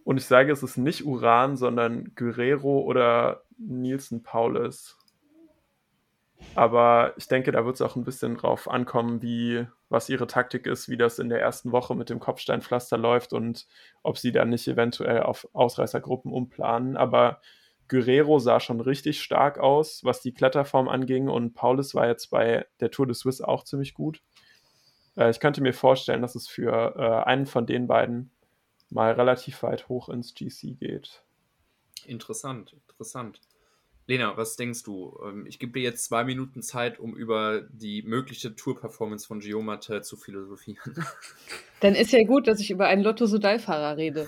Und 0.03 0.17
ich 0.17 0.25
sage, 0.25 0.51
es 0.51 0.63
ist 0.63 0.77
nicht 0.77 1.05
Uran, 1.05 1.57
sondern 1.57 2.13
Guerrero 2.15 2.79
oder 2.79 3.43
Nielsen 3.57 4.23
Paulus. 4.23 4.97
Aber 6.55 7.13
ich 7.17 7.27
denke, 7.27 7.51
da 7.51 7.65
wird 7.65 7.75
es 7.75 7.81
auch 7.81 7.95
ein 7.95 8.03
bisschen 8.03 8.35
drauf 8.35 8.69
ankommen, 8.69 9.21
wie, 9.21 9.67
was 9.89 10.09
ihre 10.09 10.27
Taktik 10.27 10.65
ist, 10.65 10.89
wie 10.89 10.97
das 10.97 11.19
in 11.19 11.29
der 11.29 11.39
ersten 11.39 11.71
Woche 11.71 11.95
mit 11.95 12.09
dem 12.09 12.19
Kopfsteinpflaster 12.19 12.97
läuft 12.97 13.31
und 13.31 13.67
ob 14.01 14.17
sie 14.17 14.31
dann 14.31 14.49
nicht 14.49 14.67
eventuell 14.67 15.21
auf 15.21 15.47
Ausreißergruppen 15.53 16.31
umplanen. 16.31 16.97
Aber 16.97 17.41
Guerrero 17.87 18.39
sah 18.39 18.59
schon 18.59 18.81
richtig 18.81 19.21
stark 19.21 19.59
aus, 19.59 20.03
was 20.03 20.21
die 20.21 20.33
Kletterform 20.33 20.89
anging 20.89 21.29
und 21.29 21.53
Paulus 21.53 21.93
war 21.93 22.07
jetzt 22.07 22.31
bei 22.31 22.65
der 22.79 22.89
Tour 22.89 23.05
de 23.05 23.13
Suisse 23.13 23.47
auch 23.47 23.63
ziemlich 23.63 23.93
gut. 23.93 24.21
Äh, 25.15 25.29
ich 25.29 25.39
könnte 25.39 25.61
mir 25.61 25.73
vorstellen, 25.73 26.21
dass 26.21 26.35
es 26.35 26.47
für 26.47 26.95
äh, 26.95 27.27
einen 27.27 27.45
von 27.45 27.65
den 27.65 27.87
beiden 27.87 28.31
mal 28.89 29.13
relativ 29.13 29.63
weit 29.63 29.87
hoch 29.89 30.09
ins 30.09 30.33
GC 30.33 30.77
geht. 30.79 31.23
Interessant, 32.05 32.73
interessant. 32.73 33.39
Lena, 34.07 34.35
was 34.35 34.55
denkst 34.55 34.83
du? 34.83 35.17
Ähm, 35.23 35.45
ich 35.45 35.59
gebe 35.59 35.73
dir 35.73 35.83
jetzt 35.83 36.03
zwei 36.03 36.23
Minuten 36.23 36.61
Zeit, 36.61 36.99
um 36.99 37.15
über 37.15 37.61
die 37.61 38.01
mögliche 38.01 38.55
Tour-Performance 38.55 39.27
von 39.27 39.39
Giomate 39.39 40.01
zu 40.01 40.17
philosophieren. 40.17 40.81
Dann 41.79 41.95
ist 41.95 42.11
ja 42.11 42.23
gut, 42.23 42.47
dass 42.47 42.59
ich 42.59 42.71
über 42.71 42.87
einen 42.87 43.03
Lotto-Sudal-Fahrer 43.03 43.97
rede. 43.97 44.27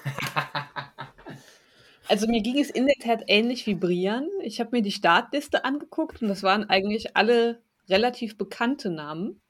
also 2.08 2.28
mir 2.28 2.42
ging 2.42 2.60
es 2.60 2.70
in 2.70 2.86
der 2.86 2.96
Tat 2.96 3.24
ähnlich 3.28 3.68
wie 3.68 3.76
Brian. 3.76 4.30
Ich 4.42 4.60
habe 4.60 4.70
mir 4.72 4.82
die 4.82 4.92
Startliste 4.92 5.66
angeguckt 5.66 6.22
und 6.22 6.30
das 6.30 6.44
waren 6.44 6.70
eigentlich 6.70 7.18
alle 7.18 7.62
relativ 7.90 8.38
bekannte 8.38 8.90
Namen. 8.90 9.42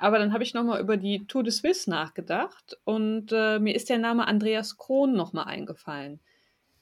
Aber 0.00 0.18
dann 0.18 0.32
habe 0.32 0.42
ich 0.42 0.54
nochmal 0.54 0.80
über 0.80 0.96
die 0.96 1.26
Tour 1.26 1.42
de 1.42 1.52
Suisse 1.52 1.88
nachgedacht 1.88 2.78
und 2.84 3.32
äh, 3.32 3.58
mir 3.58 3.74
ist 3.74 3.90
der 3.90 3.98
Name 3.98 4.26
Andreas 4.26 4.78
Krohn 4.78 5.12
nochmal 5.12 5.44
eingefallen. 5.44 6.20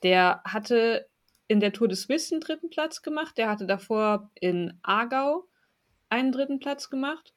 Der 0.05 0.41
hatte 0.45 1.09
in 1.49 1.59
der 1.59 1.73
Tour 1.73 1.89
de 1.89 1.97
Suisse 1.97 2.33
einen 2.33 2.41
dritten 2.41 2.71
Platz 2.71 3.03
gemacht. 3.03 3.37
Der 3.37 3.51
hatte 3.51 3.67
davor 3.67 4.31
in 4.35 4.79
Aargau 4.83 5.49
einen 6.09 6.31
dritten 6.31 6.61
Platz 6.61 6.91
gemacht. 6.91 7.35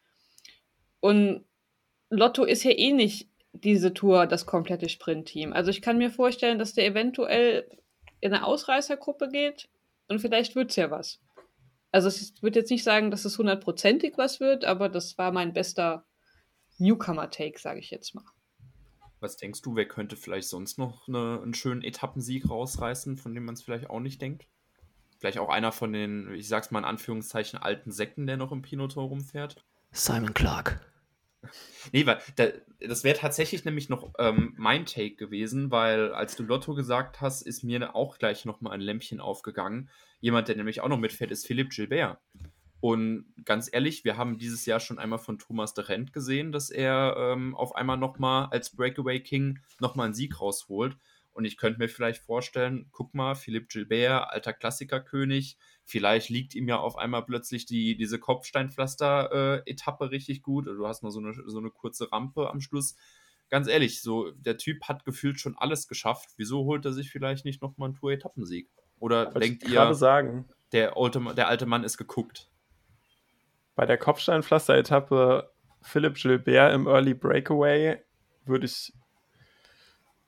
Und 0.99 1.45
Lotto 2.11 2.43
ist 2.43 2.63
ja 2.63 2.71
eh 2.71 2.91
nicht 2.91 3.27
diese 3.51 3.91
Tour 3.91 4.27
das 4.27 4.45
komplette 4.45 4.87
Sprintteam. 4.87 5.51
Also 5.51 5.71
ich 5.71 5.81
kann 5.81 5.97
mir 5.97 6.11
vorstellen, 6.11 6.59
dass 6.59 6.73
der 6.73 6.85
eventuell 6.85 7.67
in 8.19 8.33
eine 8.33 8.45
Ausreißergruppe 8.45 9.29
geht 9.29 9.67
und 10.07 10.19
vielleicht 10.19 10.55
wird 10.55 10.69
es 10.69 10.75
ja 10.75 10.91
was. 10.91 11.19
Also 11.91 12.07
ich 12.07 12.41
würde 12.41 12.59
jetzt 12.59 12.71
nicht 12.71 12.83
sagen, 12.83 13.11
dass 13.11 13.25
es 13.25 13.37
hundertprozentig 13.37 14.17
was 14.17 14.39
wird, 14.39 14.65
aber 14.65 14.89
das 14.89 15.17
war 15.17 15.31
mein 15.31 15.53
bester 15.53 16.05
Newcomer-Take, 16.77 17.59
sage 17.59 17.79
ich 17.79 17.91
jetzt 17.91 18.15
mal. 18.15 18.23
Was 19.19 19.37
denkst 19.37 19.61
du, 19.61 19.75
wer 19.75 19.87
könnte 19.87 20.15
vielleicht 20.15 20.47
sonst 20.47 20.79
noch 20.79 21.07
eine, 21.07 21.39
einen 21.43 21.53
schönen 21.53 21.83
Etappensieg 21.83 22.49
rausreißen, 22.49 23.17
von 23.17 23.35
dem 23.35 23.45
man 23.45 23.53
es 23.53 23.61
vielleicht 23.61 23.89
auch 23.89 23.99
nicht 23.99 24.21
denkt? 24.21 24.47
Vielleicht 25.19 25.37
auch 25.37 25.49
einer 25.49 25.71
von 25.71 25.93
den, 25.93 26.33
ich 26.33 26.47
sag's 26.47 26.71
mal 26.71 26.79
in 26.79 26.85
Anführungszeichen, 26.85 27.59
alten 27.59 27.91
Säcken, 27.91 28.25
der 28.25 28.37
noch 28.37 28.51
im 28.51 28.63
Pinotor 28.63 29.03
rumfährt? 29.03 29.63
Simon 29.91 30.33
Clark. 30.33 30.79
Nee, 31.91 32.05
weil 32.05 32.19
da, 32.35 32.47
das 32.79 33.03
wäre 33.03 33.17
tatsächlich 33.17 33.65
nämlich 33.65 33.89
noch 33.89 34.13
ähm, 34.19 34.53
mein 34.57 34.85
Take 34.85 35.15
gewesen, 35.15 35.71
weil 35.71 36.13
als 36.13 36.35
du 36.35 36.43
Lotto 36.43 36.75
gesagt 36.75 37.21
hast, 37.21 37.41
ist 37.41 37.63
mir 37.63 37.95
auch 37.95 38.17
gleich 38.17 38.45
nochmal 38.45 38.73
ein 38.73 38.81
Lämpchen 38.81 39.19
aufgegangen. 39.19 39.89
Jemand, 40.19 40.47
der 40.47 40.55
nämlich 40.55 40.81
auch 40.81 40.89
noch 40.89 40.99
mitfährt, 40.99 41.31
ist 41.31 41.47
Philipp 41.47 41.71
Gilbert. 41.71 42.19
Und 42.79 43.25
ganz 43.45 43.69
ehrlich, 43.71 44.03
wir 44.05 44.17
haben 44.17 44.39
dieses 44.39 44.65
Jahr 44.65 44.79
schon 44.79 44.97
einmal 44.97 45.19
von 45.19 45.37
Thomas 45.37 45.75
de 45.75 45.85
Rent 45.85 46.13
gesehen, 46.13 46.51
dass 46.51 46.71
er 46.71 47.15
ähm, 47.17 47.55
auf 47.55 47.75
einmal 47.75 47.97
nochmal 47.97 48.47
als 48.51 48.75
Breakaway 48.75 49.19
King 49.19 49.59
nochmal 49.79 50.05
einen 50.05 50.15
Sieg 50.15 50.41
rausholt. 50.41 50.97
Und 51.33 51.45
ich 51.45 51.57
könnte 51.57 51.79
mir 51.79 51.87
vielleicht 51.87 52.21
vorstellen, 52.21 52.89
guck 52.91 53.13
mal, 53.13 53.35
Philipp 53.35 53.69
Gilbert, 53.69 54.29
alter 54.29 54.53
Klassikerkönig, 54.53 55.57
vielleicht 55.85 56.29
liegt 56.29 56.55
ihm 56.55 56.67
ja 56.67 56.77
auf 56.77 56.97
einmal 56.97 57.23
plötzlich 57.23 57.65
die, 57.65 57.95
diese 57.95 58.19
Kopfsteinpflaster-Etappe 58.19 60.11
richtig 60.11 60.41
gut. 60.41 60.67
Du 60.67 60.87
hast 60.87 61.03
noch 61.03 61.11
so 61.11 61.19
eine, 61.19 61.33
so 61.33 61.57
eine 61.57 61.69
kurze 61.69 62.11
Rampe 62.11 62.49
am 62.49 62.59
Schluss. 62.59 62.95
Ganz 63.49 63.67
ehrlich, 63.67 64.01
so 64.01 64.31
der 64.31 64.57
Typ 64.57 64.83
hat 64.83 65.05
gefühlt 65.05 65.39
schon 65.39 65.57
alles 65.57 65.87
geschafft. 65.87 66.29
Wieso 66.37 66.65
holt 66.65 66.85
er 66.85 66.93
sich 66.93 67.09
vielleicht 67.09 67.45
nicht 67.45 67.61
nochmal 67.61 67.89
einen 67.89 67.95
Tour-Etappensieg? 67.95 68.69
Oder 68.99 69.25
Wollte 69.25 69.39
denkt 69.39 69.67
ihr, 69.67 69.93
sagen. 69.93 70.47
Der, 70.73 70.95
alte, 70.95 71.21
der 71.35 71.47
alte 71.47 71.65
Mann 71.65 71.83
ist 71.83 71.97
geguckt? 71.97 72.49
Bei 73.75 73.85
der 73.85 73.97
Kopfsteinpflaster-Etappe 73.97 75.49
Philipp 75.81 76.15
Gilbert 76.15 76.73
im 76.73 76.87
Early 76.87 77.13
Breakaway 77.13 77.97
würde 78.45 78.65
ich 78.65 78.93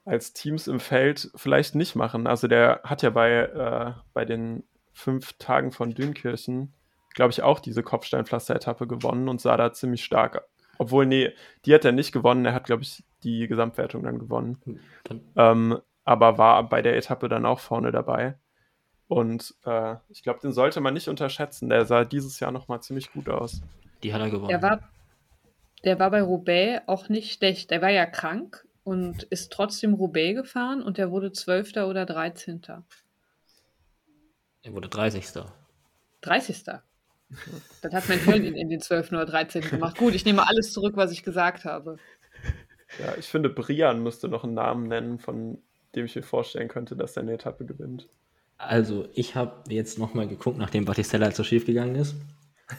als 0.05 0.33
Teams 0.33 0.67
im 0.67 0.79
Feld 0.79 1.31
vielleicht 1.35 1.75
nicht 1.75 1.95
machen. 1.95 2.27
Also 2.27 2.47
der 2.47 2.81
hat 2.83 3.01
ja 3.01 3.09
bei, 3.09 3.31
äh, 3.31 3.93
bei 4.13 4.25
den 4.25 4.63
fünf 4.91 5.33
Tagen 5.33 5.71
von 5.71 5.93
Dünkirchen, 5.93 6.73
glaube 7.13 7.31
ich, 7.31 7.41
auch 7.41 7.59
diese 7.59 7.83
Kopfsteinpflaster-Etappe 7.83 8.87
gewonnen 8.87 9.29
und 9.29 9.41
sah 9.41 9.57
da 9.57 9.71
ziemlich 9.71 10.03
stark. 10.03 10.43
Obwohl, 10.77 11.05
nee, 11.05 11.31
die 11.65 11.73
hat 11.73 11.85
er 11.85 11.91
nicht 11.91 12.11
gewonnen. 12.11 12.45
Er 12.45 12.53
hat, 12.53 12.65
glaube 12.65 12.83
ich, 12.83 13.03
die 13.23 13.47
Gesamtwertung 13.47 14.03
dann 14.03 14.19
gewonnen. 14.19 14.57
Hm, 14.65 14.79
ähm, 15.35 15.79
aber 16.03 16.37
war 16.37 16.67
bei 16.67 16.81
der 16.81 16.97
Etappe 16.97 17.29
dann 17.29 17.45
auch 17.45 17.59
vorne 17.59 17.91
dabei. 17.91 18.35
Und 19.07 19.55
äh, 19.65 19.95
ich 20.09 20.23
glaube, 20.23 20.39
den 20.39 20.51
sollte 20.51 20.81
man 20.81 20.93
nicht 20.93 21.07
unterschätzen. 21.07 21.69
Der 21.69 21.85
sah 21.85 22.03
dieses 22.03 22.39
Jahr 22.39 22.51
nochmal 22.51 22.81
ziemlich 22.81 23.11
gut 23.13 23.29
aus. 23.29 23.61
Die 24.01 24.13
hat 24.13 24.21
er 24.21 24.29
gewonnen. 24.29 24.49
Der 24.49 24.61
war, 24.61 24.79
der 25.83 25.99
war 25.99 26.11
bei 26.11 26.21
Roubaix 26.21 26.81
auch 26.87 27.09
nicht 27.09 27.37
schlecht. 27.37 27.71
Der 27.71 27.81
war 27.81 27.89
ja 27.89 28.05
krank 28.05 28.65
und 28.83 29.23
ist 29.23 29.51
trotzdem 29.51 29.93
Roubaix 29.93 30.35
gefahren 30.41 30.81
und 30.81 30.97
der 30.97 31.11
wurde 31.11 31.31
12. 31.31 31.77
oder 31.77 32.05
13. 32.05 32.61
Er 34.63 34.73
wurde 34.73 34.89
30. 34.89 35.25
30. 36.21 36.63
Dann 36.63 37.93
hat 37.93 38.07
mein 38.09 38.19
Hirn 38.19 38.43
ihn 38.43 38.55
in 38.55 38.69
den 38.69 38.81
12. 38.81 39.11
oder 39.13 39.25
13. 39.25 39.61
gemacht. 39.61 39.97
Gut, 39.97 40.13
ich 40.15 40.25
nehme 40.25 40.47
alles 40.47 40.71
zurück, 40.71 40.95
was 40.95 41.11
ich 41.11 41.23
gesagt 41.23 41.65
habe. 41.65 41.97
Ja, 42.99 43.15
ich 43.17 43.27
finde, 43.27 43.49
Brian 43.49 44.03
müsste 44.03 44.27
noch 44.27 44.43
einen 44.43 44.53
Namen 44.53 44.87
nennen, 44.87 45.17
von 45.19 45.57
dem 45.95 46.05
ich 46.05 46.15
mir 46.15 46.23
vorstellen 46.23 46.67
könnte, 46.67 46.95
dass 46.95 47.17
er 47.17 47.23
eine 47.23 47.33
Etappe 47.33 47.65
gewinnt. 47.65 48.07
Also, 48.57 49.07
ich 49.13 49.35
habe 49.35 49.63
jetzt 49.69 49.97
nochmal 49.97 50.27
geguckt, 50.27 50.57
nachdem 50.57 50.85
Battistella 50.85 51.25
halt 51.25 51.35
so 51.35 51.43
schief 51.43 51.65
gegangen 51.65 51.95
ist. 51.95 52.15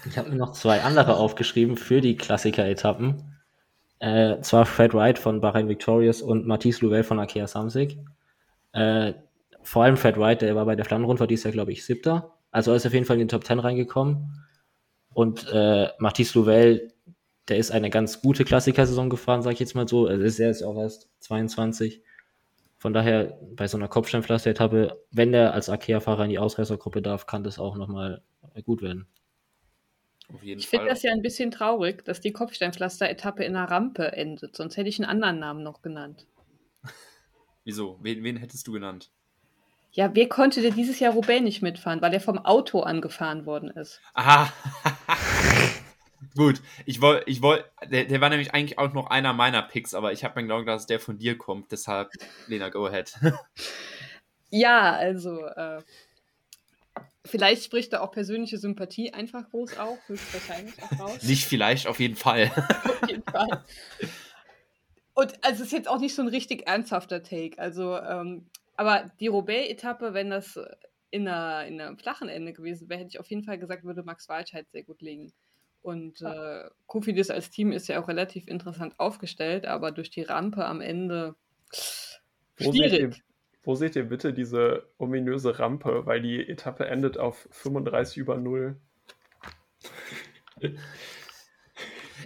Ich 0.07 0.17
habe 0.17 0.31
mir 0.31 0.37
noch 0.37 0.53
zwei 0.53 0.83
andere 0.83 1.17
aufgeschrieben 1.17 1.77
für 1.77 2.01
die 2.01 2.17
Klassiker-Etappen. 2.17 3.34
Äh, 3.99 4.41
zwar 4.41 4.67
Fred 4.67 4.95
Wright 4.95 5.19
von 5.19 5.41
Bahrain 5.41 5.69
Victorious 5.69 6.23
und 6.23 6.47
Matisse 6.47 6.85
Louvel 6.85 7.05
von 7.05 7.19
Akea 7.19 7.47
Samsic. 7.47 7.99
Äh, 8.73 9.15
vor 9.63 9.85
allem 9.85 9.97
Fred 9.97 10.19
Wright, 10.19 10.43
der 10.43 10.55
war 10.57 10.67
bei 10.67 10.77
der 10.77 10.85
Flandern-Rundfahrt 10.85 11.31
dieses 11.31 11.45
Jahr, 11.45 11.53
glaube 11.53 11.73
ich, 11.73 11.85
siebter. 11.85 12.35
Also 12.51 12.71
er 12.71 12.77
ist 12.77 12.87
auf 12.87 12.93
jeden 12.93 13.07
Fall 13.07 13.17
in 13.17 13.21
den 13.21 13.29
Top 13.29 13.45
10 13.45 13.59
reingekommen. 13.59 14.45
Und 15.15 15.47
äh, 15.53 15.89
Matisse 15.99 16.39
Louvel, 16.39 16.93
der 17.49 17.57
ist 17.59 17.71
eine 17.71 17.91
ganz 17.91 18.21
gute 18.21 18.45
Klassiker-Saison 18.45 19.09
gefahren, 19.11 19.43
sage 19.43 19.55
ich 19.55 19.61
jetzt 19.61 19.75
mal 19.75 19.89
so. 19.89 20.07
Also 20.07 20.43
er 20.43 20.51
ist 20.51 20.63
auch 20.63 20.77
erst 20.77 21.09
22 21.21 22.03
Von 22.79 22.93
daher, 22.93 23.39
bei 23.55 23.69
so 23.69 23.77
einer 23.77 23.89
Kopfsteinpflaster-Etappe, 23.89 24.99
wenn 25.13 25.33
der 25.33 25.55
als 25.55 25.71
Akea-Fahrer 25.71 26.25
in 26.25 26.31
die 26.31 26.39
Ausreißergruppe 26.39 27.01
darf, 27.01 27.27
kann 27.27 27.45
das 27.45 27.59
auch 27.59 27.77
nochmal 27.77 28.23
gut 28.65 28.83
werden. 28.83 29.07
Ich 30.43 30.69
finde 30.69 30.87
das 30.87 31.03
ja 31.03 31.13
ein 31.13 31.23
bisschen 31.23 31.51
traurig, 31.51 32.05
dass 32.05 32.21
die 32.21 32.33
Kopfsteinpflaster-Etappe 32.33 33.45
in 33.45 33.57
einer 33.57 33.71
Rampe 33.71 34.13
endet. 34.13 34.57
Sonst 34.57 34.77
hätte 34.77 34.89
ich 34.89 34.99
einen 34.99 35.09
anderen 35.09 35.39
Namen 35.39 35.63
noch 35.63 35.83
genannt. 35.83 36.27
Wieso? 37.65 37.99
Wen, 38.03 38.23
wen 38.25 38.37
hättest 38.37 38.67
du 38.67 38.73
genannt? 38.73 39.11
Ja, 39.93 40.13
wer 40.15 40.29
konnte 40.29 40.61
denn 40.61 40.75
dieses 40.75 40.99
Jahr 40.99 41.13
Roubaix 41.13 41.41
nicht 41.41 41.63
mitfahren, 41.63 42.03
weil 42.03 42.13
er 42.13 42.21
vom 42.21 42.39
Auto 42.39 42.81
angefahren 42.81 43.47
worden 43.47 43.71
ist? 43.71 44.01
Aha. 44.15 44.53
Gut, 46.37 46.61
ich 46.85 47.01
wollte, 47.01 47.31
ich 47.31 47.43
wollte, 47.43 47.71
der, 47.89 48.07
der, 48.07 48.21
war 48.21 48.29
nämlich 48.29 48.53
eigentlich 48.53 48.79
auch 48.79 48.93
noch 48.93 49.07
einer 49.07 49.33
meiner 49.33 49.63
Picks, 49.63 49.95
aber 49.95 50.13
ich 50.13 50.25
habe 50.25 50.41
mir 50.41 50.49
gedacht, 50.49 50.67
dass 50.67 50.87
der 50.87 50.99
von 50.99 51.17
dir 51.17 51.39
kommt, 51.39 51.71
deshalb, 51.71 52.11
Lena, 52.49 52.71
go 52.71 52.87
ahead. 52.87 53.15
ja, 54.51 54.93
also, 54.95 55.47
äh, 55.47 55.81
vielleicht 57.25 57.65
spricht 57.65 57.93
da 57.93 58.01
auch 58.01 58.13
persönliche 58.13 58.59
Sympathie 58.59 59.13
einfach 59.13 59.49
groß 59.51 59.79
auf, 59.79 59.99
höchstwahrscheinlich 60.09 60.75
auch 60.83 61.01
raus. 61.01 61.23
Nicht 61.23 61.45
vielleicht, 61.45 61.87
auf 61.87 62.01
jeden 62.01 62.17
Fall. 62.17 62.51
auf 62.85 63.09
jeden 63.09 63.23
Fall. 63.23 63.65
Und 65.15 65.45
also 65.45 65.63
es 65.63 65.69
ist 65.69 65.73
jetzt 65.73 65.89
auch 65.89 66.01
nicht 66.01 66.15
so 66.15 66.23
ein 66.23 66.29
richtig 66.29 66.67
ernsthafter 66.67 67.23
Take. 67.23 67.59
Also, 67.59 67.97
ähm, 67.99 68.47
aber 68.77 69.13
die 69.21 69.29
Roubaix-Etappe, 69.29 70.13
wenn 70.13 70.31
das 70.31 70.59
in, 71.11 71.29
einer, 71.29 71.67
in 71.67 71.81
einem 71.81 71.97
flachen 71.97 72.29
Ende 72.29 72.53
gewesen 72.53 72.89
wäre, 72.89 73.01
hätte 73.01 73.11
ich 73.11 73.21
auf 73.21 73.31
jeden 73.31 73.45
Fall 73.45 73.59
gesagt, 73.59 73.85
würde 73.85 74.03
Max 74.03 74.29
Walscheid 74.29 74.69
sehr 74.71 74.83
gut 74.83 75.01
liegen. 75.01 75.33
Und 75.81 76.23
äh, 76.23 76.65
Kofidis 76.87 77.31
als 77.31 77.51
Team 77.51 77.71
ist 77.71 77.89
ja 77.89 78.03
auch 78.03 78.09
relativ 78.09 78.49
interessant 78.49 78.99
aufgestellt, 78.99 79.67
aber 79.67 79.93
durch 79.93 80.11
die 80.11 80.23
Rampe 80.23 80.65
am 80.65 80.81
Ende 80.81 81.37
wo 82.59 82.73
schwierig. 82.73 83.23
Wo 83.64 83.74
seht 83.74 83.96
ihr 83.96 84.05
bitte 84.05 84.33
diese 84.33 84.88
ominöse 84.98 85.59
Rampe? 85.59 86.07
Weil 86.07 86.20
die 86.20 86.46
Etappe 86.46 86.87
endet 86.87 87.18
auf 87.18 87.48
35 87.50 88.18
über 88.18 88.37
0. 88.37 88.77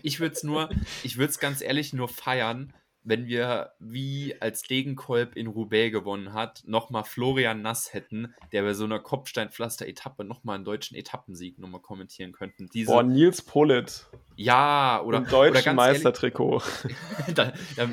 Ich 0.03 0.20
würde 0.20 0.35
es 0.35 0.42
nur, 0.42 0.68
ich 1.03 1.16
würde 1.16 1.31
es 1.31 1.38
ganz 1.38 1.61
ehrlich 1.61 1.92
nur 1.92 2.09
feiern, 2.09 2.72
wenn 3.09 3.27
wir, 3.27 3.73
wie 3.79 4.35
als 4.38 4.62
Degenkolb 4.62 5.35
in 5.35 5.47
Roubaix 5.47 5.90
gewonnen 5.92 6.35
hat, 6.35 6.62
nochmal 6.66 7.05
Florian 7.05 7.62
Nass 7.62 7.94
hätten, 7.94 8.35
der 8.53 8.62
bei 8.62 8.75
so 8.75 8.85
einer 8.85 8.99
Kopfsteinpflaster-Etappe 8.99 10.25
nochmal 10.25 10.57
einen 10.57 10.66
deutschen 10.66 10.94
Etappensieg 10.94 11.59
nochmal 11.59 11.81
kommentieren 11.81 12.33
könnten. 12.33 12.68
Diese, 12.68 12.92
Boah, 12.92 13.03
Nils 13.03 13.40
Pollitt. 13.40 14.07
Ja, 14.37 15.01
oder. 15.03 15.18
Im 15.18 15.27
deutschen 15.27 15.75
Meistertrikot. 15.75 16.62
da, 17.35 17.55
da, 17.77 17.88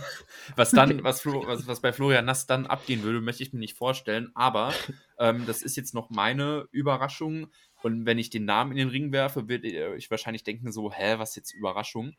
was 0.56 0.70
dann, 0.70 1.02
was, 1.02 1.26
was, 1.26 1.66
was, 1.66 1.80
bei 1.80 1.92
Florian 1.92 2.24
Nass 2.24 2.46
dann 2.46 2.66
abgehen 2.66 3.02
würde, 3.02 3.20
möchte 3.20 3.42
ich 3.42 3.52
mir 3.52 3.58
nicht 3.58 3.76
vorstellen. 3.76 4.30
Aber 4.34 4.72
ähm, 5.18 5.46
das 5.46 5.62
ist 5.62 5.76
jetzt 5.76 5.94
noch 5.94 6.10
meine 6.10 6.68
Überraschung. 6.70 7.48
Und 7.82 8.06
wenn 8.06 8.18
ich 8.18 8.30
den 8.30 8.44
Namen 8.44 8.72
in 8.72 8.78
den 8.78 8.88
Ring 8.88 9.10
werfe, 9.10 9.48
würde 9.48 9.96
ich 9.96 10.10
wahrscheinlich 10.10 10.44
denken, 10.44 10.70
so, 10.70 10.92
hä, 10.92 11.14
was 11.18 11.34
jetzt 11.34 11.52
Überraschung? 11.52 12.14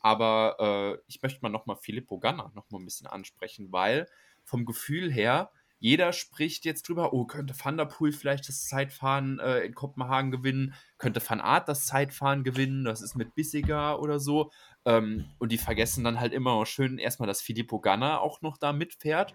Aber 0.00 0.56
äh, 0.98 1.02
ich 1.06 1.22
möchte 1.22 1.40
mal 1.42 1.48
nochmal 1.48 1.76
Filippo 1.76 2.18
Ganna 2.18 2.50
nochmal 2.54 2.80
ein 2.80 2.84
bisschen 2.84 3.06
ansprechen, 3.06 3.72
weil 3.72 4.06
vom 4.44 4.64
Gefühl 4.64 5.12
her, 5.12 5.50
jeder 5.78 6.12
spricht 6.12 6.64
jetzt 6.64 6.88
drüber, 6.88 7.12
oh, 7.12 7.26
könnte 7.26 7.54
Van 7.62 7.76
der 7.76 7.84
Poel 7.84 8.12
vielleicht 8.12 8.48
das 8.48 8.66
Zeitfahren 8.66 9.38
äh, 9.40 9.60
in 9.60 9.74
Kopenhagen 9.74 10.30
gewinnen, 10.30 10.74
könnte 10.96 11.20
Van 11.26 11.40
Aert 11.40 11.68
das 11.68 11.86
Zeitfahren 11.86 12.44
gewinnen, 12.44 12.84
das 12.84 13.02
ist 13.02 13.14
mit 13.14 13.34
Bissiger 13.34 14.00
oder 14.00 14.18
so. 14.18 14.50
Ähm, 14.84 15.26
und 15.38 15.52
die 15.52 15.58
vergessen 15.58 16.04
dann 16.04 16.18
halt 16.18 16.32
immer 16.32 16.54
noch 16.54 16.64
schön 16.64 16.98
erstmal, 16.98 17.26
dass 17.26 17.42
Filippo 17.42 17.80
Ganna 17.80 18.18
auch 18.20 18.40
noch 18.40 18.56
da 18.56 18.72
mitfährt. 18.72 19.34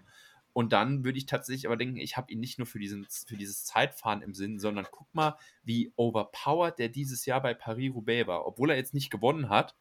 Und 0.52 0.72
dann 0.72 1.04
würde 1.04 1.16
ich 1.16 1.26
tatsächlich 1.26 1.66
aber 1.66 1.76
denken, 1.76 1.96
ich 1.96 2.16
habe 2.16 2.30
ihn 2.30 2.40
nicht 2.40 2.58
nur 2.58 2.66
für, 2.66 2.78
diesen, 2.78 3.06
für 3.26 3.36
dieses 3.36 3.64
Zeitfahren 3.64 4.20
im 4.20 4.34
Sinn, 4.34 4.58
sondern 4.58 4.86
guck 4.90 5.14
mal, 5.14 5.38
wie 5.62 5.92
overpowered 5.96 6.78
der 6.78 6.88
dieses 6.88 7.24
Jahr 7.24 7.40
bei 7.40 7.54
Paris-Roubaix 7.54 8.26
war. 8.26 8.46
Obwohl 8.46 8.70
er 8.70 8.76
jetzt 8.76 8.92
nicht 8.92 9.10
gewonnen 9.10 9.48
hat, 9.48 9.76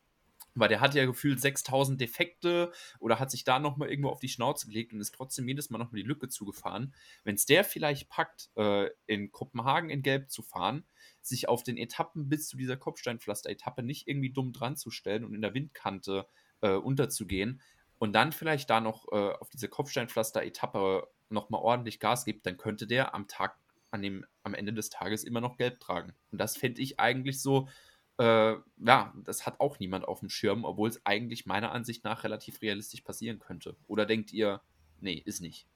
weil 0.56 0.70
der 0.70 0.82
hat 0.82 0.96
ja 0.96 1.06
gefühlt 1.06 1.40
6000 1.40 2.00
Defekte 2.00 2.72
oder 3.00 3.20
hat 3.20 3.32
sich 3.32 3.44
da 3.44 3.60
nochmal 3.60 3.90
irgendwo 3.90 4.10
auf 4.10 4.20
die 4.20 4.30
Schnauze 4.30 4.68
gelegt 4.68 4.94
und 4.94 5.02
ist 5.02 5.16
trotzdem 5.16 5.48
jedes 5.48 5.70
Mal 5.70 5.78
nochmal 5.78 6.02
die 6.02 6.08
Lücke 6.08 6.28
zugefahren. 6.28 6.94
Wenn 7.24 7.36
es 7.36 7.46
der 7.46 7.64
vielleicht 7.64 8.10
packt, 8.10 8.50
äh, 8.56 8.90
in 9.08 9.32
Kopenhagen 9.32 9.90
in 9.90 10.02
Gelb 10.02 10.30
zu 10.30 10.42
fahren, 10.42 10.86
sich 11.22 11.48
auf 11.48 11.64
den 11.64 11.78
Etappen 11.78 12.30
bis 12.30 12.48
zu 12.48 12.58
dieser 12.58 12.78
Kopfsteinpflaster-Etappe 12.78 13.84
nicht 13.84 14.08
irgendwie 14.08 14.32
dumm 14.32 14.54
dran 14.54 14.76
zu 14.76 14.92
stellen 14.92 15.24
und 15.24 15.34
in 15.34 15.42
der 15.42 15.54
Windkante 15.54 16.28
äh, 16.62 16.72
unterzugehen 16.72 17.62
und 18.02 18.14
dann 18.14 18.32
vielleicht 18.32 18.70
da 18.72 18.82
noch 18.82 19.12
äh, 19.12 19.34
auf 19.34 19.50
diese 19.50 19.68
Kopfsteinpflaster-Etappe 19.68 21.08
nochmal 21.30 21.62
ordentlich 21.62 22.00
Gas 22.00 22.26
gibt, 22.26 22.48
dann 22.48 22.58
könnte 22.58 22.88
der 22.88 23.14
am 23.14 23.28
Tag, 23.28 23.58
an 23.92 24.02
dem, 24.02 24.26
am 24.42 24.56
Ende 24.56 24.74
des 24.74 24.90
Tages 24.90 25.24
immer 25.24 25.40
noch 25.40 25.56
Gelb 25.56 25.80
tragen. 25.80 26.14
Und 26.32 26.40
das 26.40 26.58
fände 26.58 26.82
ich 26.82 27.00
eigentlich 27.00 27.42
so 27.42 27.70
äh, 28.17 28.56
ja, 28.78 29.13
das 29.26 29.45
hat 29.45 29.60
auch 29.60 29.80
niemand 29.80 30.08
auf 30.08 30.19
dem 30.19 30.30
Schirm, 30.30 30.65
obwohl 30.65 30.89
es 30.89 31.06
eigentlich 31.06 31.45
meiner 31.45 31.71
Ansicht 31.71 32.04
nach 32.04 32.24
relativ 32.24 32.62
realistisch 32.62 33.02
passieren 33.02 33.39
könnte. 33.39 33.76
Oder 33.88 34.06
denkt 34.06 34.32
ihr, 34.34 34.62
nee, 35.00 35.21
ist 35.26 35.41
nicht? 35.41 35.67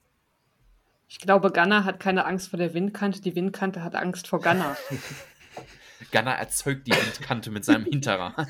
Ich 1.08 1.20
glaube, 1.20 1.52
Gunner 1.52 1.86
hat 1.86 2.00
keine 2.00 2.26
Angst 2.26 2.50
vor 2.50 2.58
der 2.58 2.74
Windkante, 2.74 3.22
die 3.22 3.36
Windkante 3.36 3.84
hat 3.84 3.96
Angst 3.96 4.28
vor 4.28 4.40
Gunner. 4.40 4.76
Gunner 6.12 6.34
erzeugt 6.34 6.88
die 6.88 6.92
Windkante 6.92 7.52
mit 7.52 7.64
seinem 7.64 7.86
Hinterrad. 7.86 8.48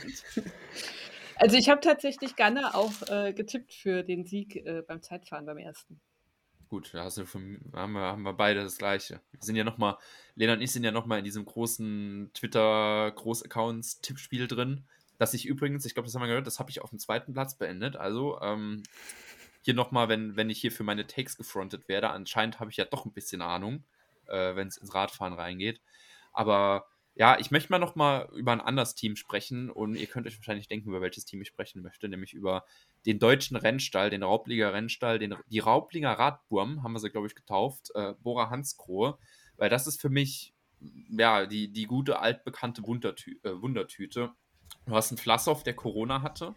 Also 1.38 1.58
ich 1.58 1.70
habe 1.70 1.82
tatsächlich 1.82 2.36
Gunner 2.36 2.76
auch 2.76 2.94
äh, 3.10 3.34
getippt 3.34 3.74
für 3.74 4.04
den 4.04 4.26
Sieg 4.26 4.56
äh, 4.56 4.84
beim 4.88 5.02
Zeitfahren 5.02 5.46
beim 5.46 5.58
ersten. 5.58 6.00
Gut, 6.70 6.94
da 6.94 7.04
hast 7.04 7.18
du 7.18 7.26
von, 7.26 7.60
haben, 7.74 7.94
wir, 7.94 8.02
haben 8.02 8.22
wir 8.24 8.34
beide 8.34 8.64
das 8.64 8.78
gleiche. 8.78 9.22
Wir 9.32 9.42
sind 9.42 9.56
ja 9.56 9.64
nochmal, 9.64 9.98
Lena 10.36 10.54
und 10.54 10.62
ich 10.62 10.72
sind 10.72 10.84
ja 10.84 10.92
nochmal 10.92 11.20
in 11.20 11.26
diesem 11.26 11.46
großen 11.46 12.32
Twitter-Großaccounts-Tippspiel 12.34 14.48
drin, 14.48 14.84
das 15.18 15.34
ich 15.34 15.46
übrigens, 15.46 15.86
ich 15.86 15.94
glaube, 15.94 16.08
das 16.08 16.16
haben 16.16 16.24
wir 16.24 16.28
gehört, 16.28 16.48
das 16.48 16.60
habe 16.60 16.72
ich 16.72 16.82
auf 16.82 16.90
dem 16.90 17.00
zweiten 17.00 17.34
Platz 17.34 17.58
beendet. 17.58 17.96
Also, 17.96 18.40
ähm, 18.42 18.84
hier 19.62 19.74
nochmal, 19.74 20.10
wenn, 20.10 20.36
wenn 20.36 20.50
ich 20.50 20.60
hier 20.60 20.72
für 20.72 20.84
meine 20.84 21.08
Takes 21.08 21.38
gefrontet 21.38 21.88
werde, 21.88 22.10
anscheinend 22.10 22.60
habe 22.60 22.72
ich 22.72 22.78
ja 22.78 22.86
doch 22.86 23.06
ein 23.06 23.14
bisschen 23.14 23.42
Ahnung, 23.42 23.84
äh, 24.28 24.56
wenn 24.56 24.68
es 24.68 24.78
ins 24.78 24.94
Radfahren 24.94 25.34
reingeht. 25.34 25.82
Aber 26.34 26.88
ja, 27.18 27.40
ich 27.40 27.50
möchte 27.50 27.72
mal 27.72 27.80
noch 27.80 27.96
mal 27.96 28.30
über 28.36 28.52
ein 28.52 28.60
anderes 28.60 28.94
Team 28.94 29.16
sprechen 29.16 29.70
und 29.70 29.96
ihr 29.96 30.08
könnt 30.08 30.28
euch 30.28 30.38
wahrscheinlich 30.38 30.68
denken, 30.68 30.90
über 30.90 31.00
welches 31.00 31.24
Team 31.24 31.42
ich 31.42 31.48
sprechen 31.48 31.82
möchte, 31.82 32.10
nämlich 32.10 32.34
über 32.34 32.66
den 33.06 33.20
deutschen 33.20 33.56
Rennstall, 33.56 34.10
den 34.10 34.22
Raublinger 34.22 34.74
Rennstall, 34.74 35.18
den, 35.18 35.36
die 35.48 35.60
Raublinger 35.60 36.12
Radburm, 36.12 36.84
haben 36.84 36.92
wir 36.92 37.00
sie, 37.00 37.10
glaube 37.10 37.28
ich, 37.28 37.36
getauft, 37.36 37.92
äh, 37.96 38.14
Bora 38.22 38.50
Hanskrohe, 38.50 39.18
weil 39.56 39.70
das 39.70 39.88
ist 39.88 40.02
für 40.02 40.10
mich 40.10 40.54
ja 41.10 41.46
die, 41.46 41.72
die 41.72 41.86
gute 41.86 42.20
altbekannte 42.20 42.84
Wundertü 42.84 43.40
äh, 43.44 43.62
Wundertüte. 43.62 44.34
Du 44.86 44.94
hast 44.94 45.12
einen 45.12 45.18
Flassow, 45.18 45.64
der 45.64 45.74
Corona 45.74 46.22
hatte, 46.22 46.54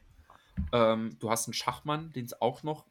ähm, 0.72 1.16
du 1.18 1.30
hast 1.30 1.46
einen 1.46 1.54
Schachmann, 1.54 2.12
den 2.12 2.24
es 2.24 2.40
auch 2.40 2.62
noch 2.62 2.86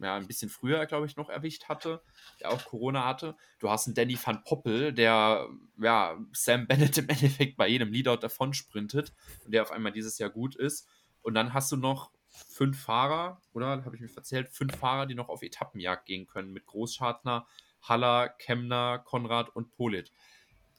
ja, 0.00 0.16
ein 0.16 0.26
bisschen 0.26 0.50
früher, 0.50 0.84
glaube 0.86 1.06
ich, 1.06 1.16
noch 1.16 1.28
erwischt 1.28 1.68
hatte, 1.68 2.02
der 2.40 2.50
auch 2.50 2.64
Corona 2.64 3.04
hatte. 3.04 3.36
Du 3.58 3.70
hast 3.70 3.86
einen 3.86 3.94
Danny 3.94 4.18
van 4.22 4.44
Poppel, 4.44 4.92
der 4.92 5.48
ja, 5.78 6.18
Sam 6.32 6.66
Bennett 6.66 6.98
im 6.98 7.08
Endeffekt 7.08 7.56
bei 7.56 7.68
jedem 7.68 7.92
Leadout 7.92 8.18
davon 8.18 8.54
sprintet 8.54 9.12
und 9.44 9.52
der 9.52 9.62
auf 9.62 9.72
einmal 9.72 9.92
dieses 9.92 10.18
Jahr 10.18 10.30
gut 10.30 10.56
ist. 10.56 10.88
Und 11.22 11.34
dann 11.34 11.54
hast 11.54 11.72
du 11.72 11.76
noch 11.76 12.10
fünf 12.30 12.80
Fahrer, 12.80 13.40
oder 13.52 13.84
habe 13.84 13.96
ich 13.96 14.02
mich 14.02 14.12
verzählt, 14.12 14.48
fünf 14.50 14.76
Fahrer, 14.76 15.06
die 15.06 15.14
noch 15.14 15.28
auf 15.28 15.42
Etappenjagd 15.42 16.06
gehen 16.06 16.26
können 16.26 16.52
mit 16.52 16.66
Großschartner, 16.66 17.46
Haller, 17.82 18.28
Kemner, 18.28 18.98
Konrad 18.98 19.54
und 19.54 19.70
Polit 19.70 20.12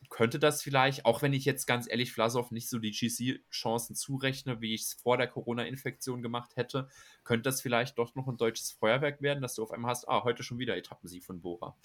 könnte 0.10 0.39
das 0.39 0.63
vielleicht, 0.63 1.06
auch 1.06 1.22
wenn 1.22 1.34
ich 1.34 1.45
jetzt 1.45 1.67
ganz 1.67 1.89
ehrlich 1.89 2.12
Vlasov 2.12 2.52
nicht 2.52 2.67
so 2.67 2.80
die 2.80 2.91
GC-Chancen 2.91 3.95
zurechne, 3.95 4.60
wie 4.60 4.74
ich 4.74 4.82
es 4.82 4.93
vor 4.93 5.17
der 5.17 5.28
Corona-Infektion 5.28 6.22
gemacht 6.22 6.56
hätte, 6.56 6.89
könnte 7.24 7.43
das 7.43 7.62
vielleicht 7.62 7.98
doch 7.98 8.15
noch 8.15 8.28
ein 8.28 8.38
deutsches 8.38 8.72
Feuerwerk 8.72 9.22
werden, 9.22 9.41
dass 9.41 9.56
du 9.56 9.63
auf 9.63 9.72
einmal 9.72 9.91
hast, 9.91 10.10
ah, 10.10 10.24
heute 10.24 10.43
schon 10.43 10.58
wieder 10.58 10.76
Etappensieg 10.76 11.23
von 11.23 11.42
Bora. 11.42 11.75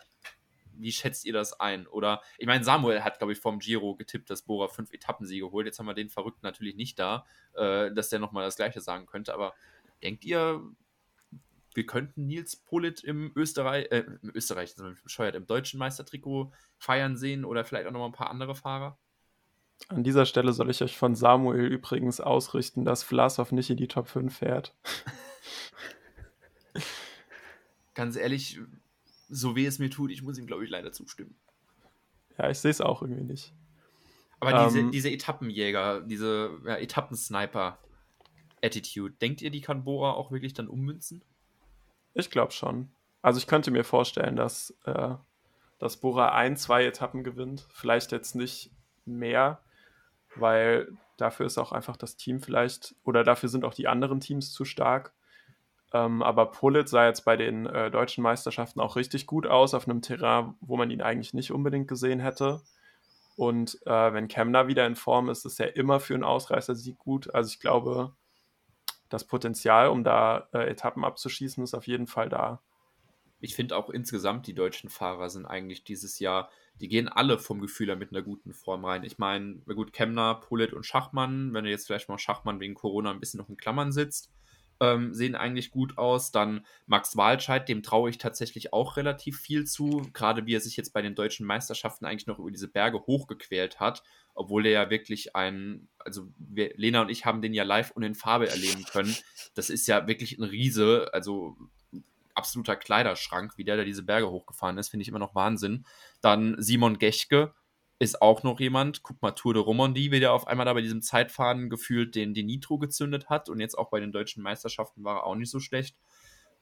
Wie 0.77 0.91
schätzt 0.91 1.25
ihr 1.25 1.33
das 1.33 1.61
ein? 1.61 1.87
Oder, 1.87 2.21
ich 2.39 2.47
meine, 2.47 2.65
Samuel 2.65 3.05
hat, 3.05 3.19
glaube 3.19 3.33
ich, 3.33 3.39
vom 3.39 3.61
Giro 3.61 3.95
getippt, 3.95 4.31
dass 4.31 4.43
Bora 4.43 4.69
fünf 4.69 4.93
Etappensiege 4.93 5.51
holt. 5.53 5.67
Jetzt 5.67 5.79
haben 5.79 5.87
wir 5.87 5.95
den 5.95 6.11
Verrückten 6.11 6.45
natürlich 6.45 6.75
nicht 6.75 6.99
da, 6.99 7.27
äh, 7.55 7.93
dass 7.93 8.09
der 8.09 8.19
nochmal 8.19 8.45
das 8.45 8.57
Gleiche 8.57 8.81
sagen 8.81 9.07
könnte. 9.07 9.35
Aber 9.35 9.55
denkt 10.03 10.25
ihr, 10.25 10.63
wir 11.75 11.87
könnten 11.87 12.27
Nils 12.27 12.57
Polit 12.57 13.03
im 13.05 13.33
Österreich, 13.35 13.87
äh, 13.91 14.05
im 14.23 14.31
Österreich, 14.35 14.75
also 14.79 14.95
bescheuert, 15.03 15.35
im 15.35 15.47
deutschen 15.47 15.79
Meistertrikot 15.79 16.53
feiern 16.79 17.17
sehen 17.17 17.45
oder 17.45 17.65
vielleicht 17.65 17.87
auch 17.87 17.93
noch 17.93 18.01
mal 18.01 18.07
ein 18.07 18.13
paar 18.13 18.31
andere 18.31 18.55
Fahrer? 18.55 18.99
An 19.89 20.05
dieser 20.05 20.25
Stelle 20.25 20.53
soll 20.53 20.71
ich 20.71 20.83
euch 20.83 20.97
von 20.97 21.15
Samuel 21.15 21.67
übrigens 21.67 22.21
ausrichten, 22.21 22.85
dass 22.85 23.03
Vlasov 23.03 23.53
nicht 23.53 23.71
in 23.71 23.77
die 23.77 23.89
Top 23.89 24.09
5 24.09 24.35
fährt. 24.35 24.75
Ganz 27.95 28.17
ehrlich, 28.17 28.61
so 29.29 29.57
weh 29.57 29.67
es 29.67 29.79
mir 29.79 29.91
tut, 29.91 30.11
ich 30.11 30.23
muss 30.23 30.39
ihm, 30.39 30.47
glaube 30.47 30.65
ich, 30.65 30.71
leider 30.71 30.93
zustimmen. 30.93 31.37
Ja, 32.39 32.49
ich 32.51 32.59
sehe 32.59 32.71
es 32.71 32.81
auch 32.81 33.03
irgendwie 33.03 33.25
nicht. 33.25 33.53
Aber 34.41 34.65
diese, 34.65 34.81
ähm, 34.81 34.91
diese 34.91 35.11
Etappenjäger, 35.11 36.01
diese 36.01 36.59
ja, 36.65 36.77
Etappensniper-Attitude, 36.77 39.15
denkt 39.21 39.43
ihr, 39.43 39.51
die 39.51 39.61
kann 39.61 39.85
Bora 39.85 40.13
auch 40.13 40.33
wirklich 40.33 40.55
dann 40.55 40.69
ummünzen? 40.69 41.23
Ich 42.15 42.31
glaube 42.31 42.53
schon. 42.53 42.91
Also 43.23 43.39
ich 43.39 43.47
könnte 43.47 43.71
mir 43.71 43.85
vorstellen, 43.85 44.37
dass, 44.37 44.75
äh, 44.85 45.15
dass 45.79 45.97
Bora 45.97 46.33
ein, 46.33 46.57
zwei 46.57 46.85
Etappen 46.85 47.25
gewinnt. 47.25 47.67
Vielleicht 47.73 48.13
jetzt 48.13 48.35
nicht 48.35 48.71
mehr, 49.05 49.61
weil 50.37 50.97
dafür 51.17 51.47
ist 51.47 51.59
auch 51.59 51.73
einfach 51.73 51.97
das 51.97 52.17
Team 52.17 52.41
vielleicht, 52.41 52.95
oder 53.05 53.25
dafür 53.25 53.49
sind 53.49 53.65
auch 53.65 53.75
die 53.75 53.89
anderen 53.89 54.21
Teams 54.21 54.53
zu 54.53 54.65
stark. 54.65 55.13
Ähm, 55.93 56.23
aber 56.23 56.51
Pulitz 56.51 56.91
sah 56.91 57.07
jetzt 57.07 57.25
bei 57.25 57.37
den 57.37 57.67
äh, 57.67 57.91
deutschen 57.91 58.23
Meisterschaften 58.23 58.81
auch 58.81 58.97
richtig 58.97 59.27
gut 59.27 59.47
aus, 59.47 59.75
auf 59.75 59.89
einem 59.89 60.03
Terrain, 60.03 60.55
wo 60.61 60.77
man 60.77 60.91
ihn 60.91 61.03
eigentlich 61.03 61.35
nicht 61.35 61.53
unbedingt 61.53 61.89
gesehen 61.89 62.21
hätte. 62.21 62.63
Und 63.37 63.79
äh, 63.87 64.13
wenn 64.13 64.29
Kemner 64.29 64.69
wieder 64.69 64.87
in 64.87 64.97
Form 64.97 65.29
ist, 65.29 65.45
ist 65.45 65.61
er 65.61 65.77
immer 65.77 66.01
für 66.01 66.15
einen 66.15 66.25
Ausreißer-Sieg 66.25 66.99
gut. 66.99 67.35
Also 67.35 67.49
ich 67.49 67.61
glaube, 67.61 68.13
das 69.09 69.25
Potenzial, 69.25 69.89
um 69.89 70.05
da 70.05 70.49
äh, 70.53 70.71
Etappen 70.71 71.05
abzuschießen, 71.05 71.63
ist 71.63 71.75
auf 71.75 71.87
jeden 71.87 72.07
Fall 72.07 72.29
da. 72.29 72.61
Ich 73.41 73.55
finde 73.55 73.77
auch 73.77 73.91
insgesamt, 73.91 74.47
die 74.47 74.55
deutschen 74.55 74.89
Fahrer 74.89 75.29
sind 75.29 75.45
eigentlich 75.45 75.85
dieses 75.85 76.19
Jahr, 76.19 76.49
die 76.81 76.89
gehen 76.89 77.09
alle 77.09 77.39
vom 77.39 77.61
Gefühl 77.61 77.89
her 77.89 77.97
mit 77.97 78.11
einer 78.11 78.23
guten 78.23 78.53
Form 78.55 78.85
rein. 78.85 79.05
Ich 79.05 79.19
meine, 79.19 79.57
gut, 79.75 79.93
Kemner, 79.93 80.37
Pullet 80.37 80.73
und 80.73 80.87
Schachmann, 80.87 81.53
wenn 81.53 81.65
du 81.65 81.71
jetzt 81.71 81.87
vielleicht 81.87 82.09
mal 82.09 82.19
Schachmann 82.19 82.61
wegen 82.61 82.75
Corona 82.75 83.11
ein 83.11 83.21
bisschen 83.21 83.39
noch 83.39 83.49
in 83.49 83.57
Klammern 83.57 83.93
sitzt, 83.93 84.31
ähm, 84.93 85.15
sehen 85.15 85.35
eigentlich 85.35 85.71
gut 85.71 85.99
aus. 85.99 86.31
Dann 86.31 86.65
Max 86.87 87.17
Walscheid, 87.17 87.69
dem 87.69 87.83
traue 87.83 88.11
ich 88.11 88.19
tatsächlich 88.19 88.73
auch 88.73 88.97
relativ 88.97 89.39
viel 89.39 89.65
zu, 89.65 90.09
gerade 90.13 90.47
wie 90.47 90.55
er 90.55 90.61
sich 90.61 90.77
jetzt 90.77 90.93
bei 90.93 91.03
den 91.03 91.15
deutschen 91.15 91.47
Meisterschaften 91.47 92.05
eigentlich 92.05 92.27
noch 92.27 92.39
über 92.39 92.51
diese 92.51 92.69
Berge 92.69 93.01
hochgequält 93.07 93.81
hat, 93.81 94.03
obwohl 94.35 94.67
er 94.67 94.73
ja 94.73 94.91
wirklich 94.91 95.35
ein, 95.37 95.89
also 95.99 96.29
wir, 96.39 96.73
Lena 96.77 97.03
und 97.03 97.11
ich 97.11 97.25
haben 97.25 97.43
den 97.43 97.55
ja 97.55 97.65
live 97.65 97.91
und 97.93 98.03
in 98.03 98.15
Farbe 98.15 98.49
erleben 98.49 98.85
können. 98.85 99.15
Das 99.55 99.71
ist 99.71 99.87
ja 99.87 100.07
wirklich 100.07 100.39
ein 100.39 100.45
Riese, 100.45 101.09
also 101.13 101.57
absoluter 102.35 102.77
Kleiderschrank, 102.77 103.57
wie 103.57 103.65
der 103.65 103.77
da 103.77 103.85
diese 103.85 104.03
Berge 104.03 104.31
hochgefahren 104.31 104.79
ist, 104.79 104.89
finde 104.89 105.03
ich 105.03 105.09
immer 105.09 105.19
noch 105.19 105.35
Wahnsinn. 105.35 105.87
Dann 106.21 106.57
Simon 106.59 106.99
Gechke, 106.99 107.55
ist 108.05 108.23
auch 108.23 108.43
noch 108.43 108.61
jemand. 108.61 109.03
Guck 109.03 109.21
mal, 109.23 109.33
Tour 109.33 109.55
de 109.55 109.63
Romandie, 109.63 110.13
wie 110.13 110.21
der 110.21 110.33
auf 110.33 110.47
einmal 110.47 110.67
da 110.67 110.75
bei 110.75 110.81
diesem 110.81 111.03
Zeitfahren 111.03 111.71
gefühlt 111.71 112.15
den, 112.15 112.35
den 112.35 112.47
Nitro 112.47 112.79
gezündet 112.79 113.29
hat. 113.29 113.49
Und 113.49 113.61
jetzt 113.61 113.77
auch 113.77 113.91
bei 113.91 113.99
den 113.99 114.13
deutschen 114.13 114.43
Meisterschaften 114.43 115.03
war 115.03 115.17
er 115.17 115.27
auch 115.27 115.35
nicht 115.35 115.51
so 115.51 115.59
schlecht. 115.59 115.97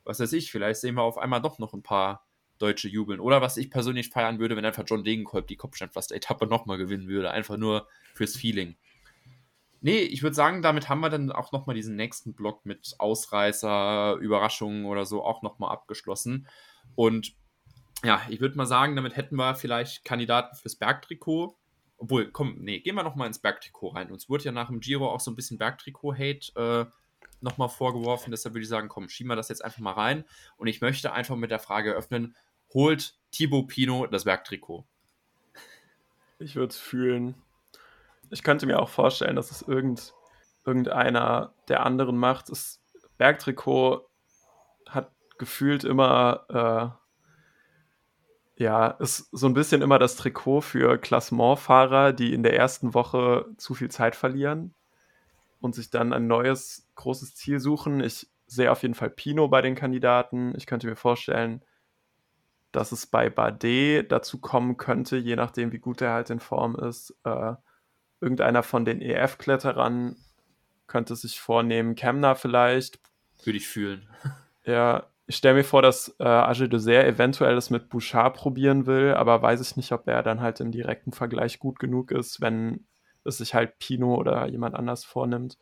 Was 0.05 0.21
weiß 0.21 0.33
ich, 0.33 0.51
vielleicht 0.51 0.81
sehen 0.81 0.95
wir 0.95 1.03
auf 1.03 1.19
einmal 1.19 1.43
doch 1.43 1.59
noch 1.59 1.75
ein 1.75 1.83
paar 1.83 2.27
Deutsche 2.59 2.89
jubeln. 2.89 3.21
Oder 3.21 3.43
was 3.43 3.57
ich 3.57 3.71
persönlich 3.71 4.11
feiern 4.11 4.39
würde, 4.39 4.57
wenn 4.57 4.65
einfach 4.65 4.85
John 4.87 5.05
Degenkolb 5.05 5.49
die 5.49 5.57
Kopfsteinpflaster-Etappe 5.57 6.47
nochmal 6.47 6.79
gewinnen 6.79 7.09
würde. 7.09 7.31
Einfach 7.31 7.57
nur 7.57 7.89
fürs 8.15 8.37
Feeling. 8.37 8.77
Nee, 9.81 9.99
ich 9.99 10.23
würde 10.23 10.35
sagen, 10.35 10.63
damit 10.63 10.89
haben 10.89 11.01
wir 11.01 11.11
dann 11.11 11.33
auch 11.33 11.51
nochmal 11.51 11.75
diesen 11.75 11.97
nächsten 11.97 12.35
Block 12.35 12.65
mit 12.65 12.95
Ausreißer, 12.99 14.17
Überraschungen 14.21 14.85
oder 14.85 15.05
so 15.05 15.25
auch 15.25 15.43
nochmal 15.43 15.73
abgeschlossen. 15.73 16.47
Und 16.95 17.35
ja, 18.05 18.23
ich 18.29 18.41
würde 18.41 18.57
mal 18.57 18.67
sagen, 18.67 18.97
damit 18.97 19.17
hätten 19.17 19.37
wir 19.37 19.55
vielleicht 19.55 20.05
Kandidaten 20.05 20.57
fürs 20.57 20.77
Bergtrikot. 20.77 21.57
Obwohl, 21.99 22.31
komm, 22.33 22.57
nee, 22.59 22.81
gehen 22.81 22.97
wir 22.97 23.05
nochmal 23.05 23.29
ins 23.29 23.39
Bergtrikot 23.39 23.91
rein. 23.91 24.11
Uns 24.11 24.29
wurde 24.29 24.45
ja 24.45 24.53
nach 24.53 24.67
dem 24.67 24.81
Giro 24.81 25.09
auch 25.09 25.21
so 25.21 25.31
ein 25.31 25.37
bisschen 25.37 25.59
Bergtrikot-Hate 25.59 26.53
äh, 26.57 26.91
nochmal 27.41 27.69
vorgeworfen. 27.69 28.33
Deshalb 28.33 28.55
würde 28.55 28.63
ich 28.63 28.69
sagen, 28.69 28.89
komm, 28.89 29.09
schieben 29.09 29.31
wir 29.31 29.37
das 29.37 29.49
jetzt 29.49 29.65
einfach 29.65 29.79
mal 29.79 29.93
rein. 29.93 30.25
Und 30.57 30.67
ich 30.67 30.81
möchte 30.81 31.13
einfach 31.13 31.37
mit 31.37 31.53
der 31.53 31.61
Frage 31.61 31.91
eröffnen: 31.91 32.35
holt 32.75 33.15
Thibaut 33.31 33.69
Pino 33.69 34.07
das 34.09 34.25
Bergtrikot? 34.25 34.85
Ich 36.41 36.57
würde 36.57 36.73
es 36.73 36.79
fühlen. 36.79 37.37
Ich 38.31 38.43
könnte 38.43 38.67
mir 38.67 38.81
auch 38.81 38.89
vorstellen, 38.89 39.37
dass 39.37 39.53
es 39.53 39.63
irgend, 39.63 40.13
irgendeiner 40.67 41.55
der 41.69 41.87
anderen 41.87 42.17
macht. 42.17 42.49
Das 42.49 42.83
Bergtrikot 43.17 44.09
hat 44.89 45.13
gefühlt 45.39 45.85
immer. 45.85 46.97
Äh, 46.99 47.02
ja, 48.57 48.89
ist 48.89 49.29
so 49.33 49.47
ein 49.47 49.55
bisschen 49.55 49.83
immer 49.83 49.99
das 49.99 50.17
Trikot 50.17 50.61
für 50.61 50.99
Klassementfahrer, 50.99 52.13
die 52.13 52.35
in 52.35 52.43
der 52.43 52.57
ersten 52.57 52.95
Woche 52.95 53.47
zu 53.57 53.75
viel 53.75 53.91
Zeit 53.91 54.15
verlieren 54.15 54.75
und 55.61 55.75
sich 55.75 55.91
dann 55.91 56.13
ein 56.13 56.27
neues 56.27 56.89
großes 56.95 57.35
Ziel 57.35 57.61
suchen. 57.61 58.01
Ich 58.01 58.29
sehe 58.47 58.71
auf 58.71 58.83
jeden 58.83 58.95
Fall 58.95 59.11
Pino 59.11 59.49
bei 59.49 59.63
den 59.63 59.75
Kandidaten. 59.75 60.55
Ich 60.57 60.67
könnte 60.67 60.87
mir 60.87 60.97
vorstellen, 60.97 61.65
dass 62.73 62.93
es 62.93 63.07
bei 63.07 63.31
Bardet 63.31 64.11
dazu 64.13 64.41
kommen 64.41 64.77
könnte, 64.77 65.17
je 65.17 65.37
nachdem, 65.37 65.73
wie 65.73 65.79
gut 65.79 66.01
er 66.01 66.13
halt 66.13 66.31
in 66.31 66.41
Form 66.41 66.77
ist. 66.77 67.15
Äh, 67.25 67.55
irgendeiner 68.21 68.63
von 68.63 68.85
den 68.85 69.01
EF-Kletterern 69.01 70.17
könnte 70.87 71.17
sich 71.17 71.41
vornehmen, 71.41 71.95
Kemner 71.95 72.35
vielleicht. 72.35 73.01
Würde 73.45 73.57
ich 73.59 73.69
fühlen. 73.69 74.09
Ja, 74.65 75.12
ich 75.33 75.39
stelle 75.39 75.55
mir 75.55 75.65
vor, 75.65 75.81
dass 75.81 76.15
äh, 76.19 76.25
Agé 76.25 76.69
Dessert 76.69 77.07
eventuell 77.07 77.55
das 77.55 77.71
mit 77.71 77.89
Bouchard 77.89 78.37
probieren 78.37 78.85
will, 78.85 79.15
aber 79.15 79.41
weiß 79.41 79.63
ich 79.63 79.79
nicht, 79.79 79.91
ob 79.93 80.07
er 80.07 80.23
dann 80.23 80.43
halt 80.43 80.61
im 80.61 80.71
direkten 80.71 81.11
Vergleich 81.11 81.59
gut 81.59 81.79
genug 81.79 82.11
ist, 82.11 82.43
wenn 82.43 82.87
es 83.25 83.39
sich 83.39 83.55
halt 83.55 83.79
Pino 83.79 84.15
oder 84.15 84.47
jemand 84.49 84.75
anders 84.75 85.07
vornimmt. 85.07 85.57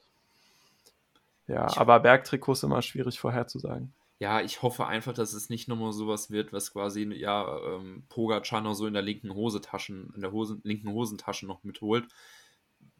Ja, 1.47 1.69
aber 1.77 2.01
Bergtrikot 2.01 2.55
ist 2.55 2.65
immer 2.65 2.83
schwierig 2.83 3.21
vorherzusagen. 3.21 3.95
Ja, 4.19 4.41
ich 4.41 4.61
hoffe 4.61 4.89
einfach, 4.89 5.13
dass 5.13 5.35
es 5.35 5.51
nicht 5.51 5.69
nochmal 5.69 5.93
sowas 5.93 6.33
wird, 6.33 6.53
was 6.53 6.73
quasi, 6.73 7.05
ja, 7.05 7.57
ähm, 7.65 8.03
Pogacar 8.09 8.63
noch 8.63 8.75
so 8.75 8.89
in 8.89 8.93
der 8.95 9.03
linken 9.03 9.33
Hosetaschen, 9.33 10.13
in 10.17 10.21
der 10.21 10.33
Hosen, 10.33 10.61
linken 10.65 10.91
Hosentasche 10.91 11.47
noch 11.47 11.63
mitholt. 11.63 12.09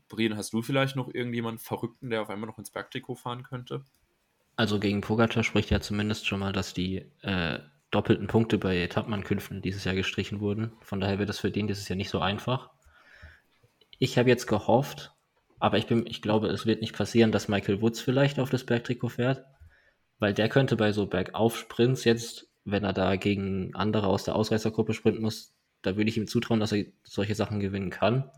Brien, 0.09 0.37
hast 0.37 0.53
du 0.53 0.63
vielleicht 0.63 0.95
noch 0.95 1.13
irgendjemanden 1.13 1.59
Verrückten, 1.59 2.11
der 2.11 2.23
auf 2.23 2.31
einmal 2.31 2.49
noch 2.49 2.59
ins 2.59 2.71
Bergtrikot 2.71 3.17
fahren 3.17 3.43
könnte? 3.43 3.85
Also 4.61 4.79
gegen 4.79 5.01
Pogacar 5.01 5.43
spricht 5.43 5.71
ja 5.71 5.81
zumindest 5.81 6.27
schon 6.27 6.41
mal, 6.41 6.53
dass 6.53 6.75
die 6.75 7.07
äh, 7.23 7.61
doppelten 7.91 8.27
Punkte 8.27 8.59
bei 8.59 8.77
Etappenankünften 8.83 9.63
dieses 9.63 9.85
Jahr 9.85 9.95
gestrichen 9.95 10.41
wurden. 10.41 10.73
Von 10.83 11.01
daher 11.01 11.19
wird 11.19 11.31
das 11.31 11.39
für 11.39 11.51
den 11.51 11.67
dieses 11.67 11.89
Jahr 11.89 11.97
nicht 11.97 12.11
so 12.11 12.21
einfach. 12.21 12.69
Ich 13.99 14.19
habe 14.19 14.29
jetzt 14.29 14.47
gehofft, 14.47 15.15
aber 15.61 15.79
ich, 15.79 15.87
bin, 15.87 16.05
ich 16.05 16.21
glaube, 16.21 16.49
es 16.49 16.67
wird 16.67 16.83
nicht 16.83 16.95
passieren, 16.95 17.33
dass 17.33 17.49
Michael 17.49 17.81
Woods 17.81 18.03
vielleicht 18.03 18.39
auf 18.39 18.51
das 18.51 18.67
Bergtrikot 18.67 19.09
fährt, 19.09 19.47
weil 20.19 20.35
der 20.35 20.51
könnte 20.51 20.77
bei 20.77 20.93
so 20.93 21.07
Bergauf-Sprints 21.07 22.05
jetzt, 22.05 22.47
wenn 22.67 22.85
er 22.85 22.93
da 22.93 23.17
gegen 23.17 23.75
andere 23.75 24.09
aus 24.09 24.25
der 24.25 24.37
Ausreißergruppe 24.37 24.93
sprinten 24.93 25.23
muss, 25.23 25.55
da 25.81 25.97
würde 25.97 26.11
ich 26.11 26.19
ihm 26.19 26.27
zutrauen, 26.27 26.61
dass 26.61 26.73
er 26.73 26.85
solche 27.03 27.35
Sachen 27.35 27.61
gewinnen 27.61 27.89
kann. 27.89 28.31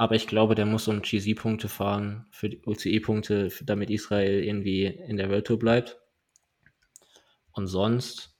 Aber 0.00 0.14
ich 0.14 0.26
glaube, 0.26 0.54
der 0.54 0.64
muss 0.64 0.88
um 0.88 1.02
GC-Punkte 1.02 1.68
fahren, 1.68 2.24
für 2.30 2.48
die 2.48 2.62
UCI-Punkte, 2.64 3.52
damit 3.60 3.90
Israel 3.90 4.42
irgendwie 4.42 4.86
in 4.86 5.18
der 5.18 5.28
World 5.28 5.46
Tour 5.46 5.58
bleibt. 5.58 6.00
Und 7.52 7.66
sonst. 7.66 8.34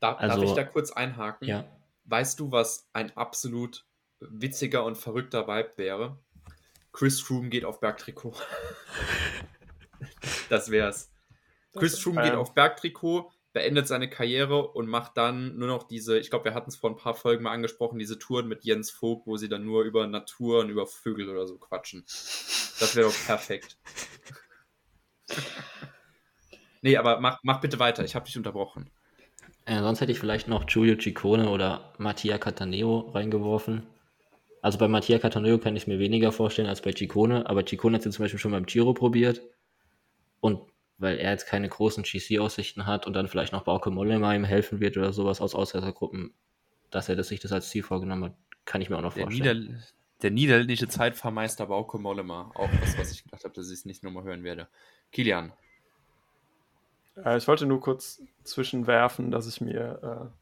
Darf, 0.00 0.20
also, 0.20 0.40
darf 0.40 0.50
ich 0.50 0.54
da 0.54 0.64
kurz 0.64 0.92
einhaken? 0.92 1.48
Ja. 1.48 1.64
Weißt 2.04 2.38
du, 2.40 2.52
was 2.52 2.90
ein 2.92 3.16
absolut 3.16 3.86
witziger 4.20 4.84
und 4.84 4.98
verrückter 4.98 5.48
Vibe 5.48 5.72
wäre? 5.76 6.18
Chris 6.92 7.22
Froome 7.22 7.48
geht 7.48 7.64
auf 7.64 7.80
Bergtrikot. 7.80 8.34
das 10.50 10.70
wär's. 10.70 11.10
Chris 11.74 11.98
Froome 11.98 12.22
geht 12.22 12.34
auf 12.34 12.52
Bergtrikot, 12.52 13.32
beendet 13.58 13.88
seine 13.88 14.08
Karriere 14.08 14.68
und 14.68 14.86
macht 14.86 15.16
dann 15.16 15.58
nur 15.58 15.66
noch 15.66 15.82
diese, 15.82 16.16
ich 16.16 16.30
glaube, 16.30 16.44
wir 16.44 16.54
hatten 16.54 16.70
es 16.70 16.76
vor 16.76 16.90
ein 16.90 16.96
paar 16.96 17.14
Folgen 17.14 17.42
mal 17.42 17.50
angesprochen, 17.50 17.98
diese 17.98 18.16
Touren 18.16 18.46
mit 18.46 18.64
Jens 18.64 18.92
Vogt, 18.92 19.26
wo 19.26 19.36
sie 19.36 19.48
dann 19.48 19.64
nur 19.64 19.82
über 19.82 20.06
Natur 20.06 20.60
und 20.60 20.70
über 20.70 20.86
Vögel 20.86 21.28
oder 21.28 21.44
so 21.48 21.58
quatschen. 21.58 22.04
Das 22.06 22.94
wäre 22.94 23.08
doch 23.08 23.26
perfekt. 23.26 23.76
nee, 26.82 26.96
aber 26.96 27.18
mach, 27.18 27.40
mach 27.42 27.60
bitte 27.60 27.80
weiter, 27.80 28.04
ich 28.04 28.14
habe 28.14 28.26
dich 28.26 28.36
unterbrochen. 28.36 28.88
Äh, 29.64 29.80
sonst 29.80 30.00
hätte 30.00 30.12
ich 30.12 30.20
vielleicht 30.20 30.46
noch 30.46 30.66
Giulio 30.66 30.96
Ciccone 30.96 31.50
oder 31.50 31.92
Mattia 31.98 32.38
Cataneo 32.38 33.10
reingeworfen. 33.12 33.88
Also 34.62 34.78
bei 34.78 34.86
Mattia 34.86 35.18
Cataneo 35.18 35.58
kann 35.58 35.74
ich 35.74 35.88
mir 35.88 35.98
weniger 35.98 36.30
vorstellen 36.30 36.68
als 36.68 36.80
bei 36.80 36.92
Ciccone, 36.92 37.50
aber 37.50 37.66
Ciccone 37.66 37.96
hat 37.96 38.06
es 38.06 38.14
zum 38.14 38.24
Beispiel 38.24 38.38
schon 38.38 38.52
beim 38.52 38.66
Giro 38.66 38.94
probiert 38.94 39.42
und 40.38 40.60
weil 40.98 41.18
er 41.18 41.30
jetzt 41.30 41.46
keine 41.46 41.68
großen 41.68 42.02
GC-Aussichten 42.02 42.86
hat 42.86 43.06
und 43.06 43.14
dann 43.14 43.28
vielleicht 43.28 43.52
noch 43.52 43.62
Bauke 43.62 43.90
Mollema 43.90 44.34
ihm 44.34 44.44
helfen 44.44 44.80
wird 44.80 44.96
oder 44.96 45.12
sowas 45.12 45.40
aus 45.40 45.54
Ausreißergruppen, 45.54 46.34
dass 46.90 47.08
er 47.08 47.16
das, 47.16 47.28
sich 47.28 47.40
das 47.40 47.52
als 47.52 47.70
Ziel 47.70 47.82
vorgenommen 47.82 48.24
hat, 48.24 48.34
kann 48.64 48.80
ich 48.80 48.90
mir 48.90 48.98
auch 48.98 49.02
noch 49.02 49.14
der 49.14 49.24
vorstellen. 49.24 49.62
Nieder 49.62 49.78
der 50.22 50.30
niederländische 50.32 50.88
Zeitfahrmeister 50.88 51.66
Bauke 51.66 51.98
Mollema, 51.98 52.50
auch 52.54 52.70
das, 52.80 52.98
was 52.98 53.12
ich 53.12 53.22
gedacht 53.22 53.44
habe, 53.44 53.54
dass 53.54 53.68
ich 53.68 53.74
es 53.74 53.84
nicht 53.84 54.02
nochmal 54.02 54.24
hören 54.24 54.42
werde. 54.42 54.68
Kilian. 55.12 55.52
Äh, 57.16 57.38
ich 57.38 57.46
wollte 57.46 57.66
nur 57.66 57.80
kurz 57.80 58.20
zwischenwerfen, 58.42 59.30
dass 59.30 59.46
ich 59.46 59.60
mir 59.60 60.30
äh, 60.32 60.38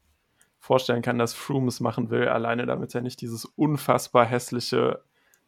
vorstellen 0.59 1.01
kann, 1.03 1.19
dass 1.19 1.33
Froome 1.33 1.67
es 1.67 1.79
machen 1.79 2.09
will, 2.09 2.27
alleine 2.27 2.65
damit 2.65 2.95
er 2.95 3.01
nicht 3.01 3.21
dieses 3.21 3.45
unfassbar 3.45 4.25
hässliche 4.25 5.03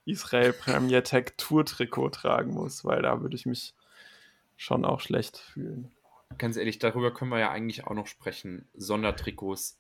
Israel 0.05 0.53
Premier 0.53 1.03
Tech 1.03 1.34
Tour 1.38 1.66
Trikot 1.66 2.10
tragen 2.10 2.53
muss, 2.53 2.86
weil 2.86 3.01
da 3.01 3.22
würde 3.22 3.36
ich 3.36 3.45
mich 3.45 3.74
schon 4.60 4.84
auch 4.84 4.99
schlecht 4.99 5.38
fühlen. 5.38 5.91
Ganz 6.38 6.57
ehrlich, 6.57 6.80
darüber 6.80 7.14
können 7.14 7.32
wir 7.32 7.39
ja 7.39 7.49
eigentlich 7.49 7.88
auch 7.88 7.93
noch 7.93 8.07
sprechen. 8.07 8.68
Sondertrikots. 8.76 9.80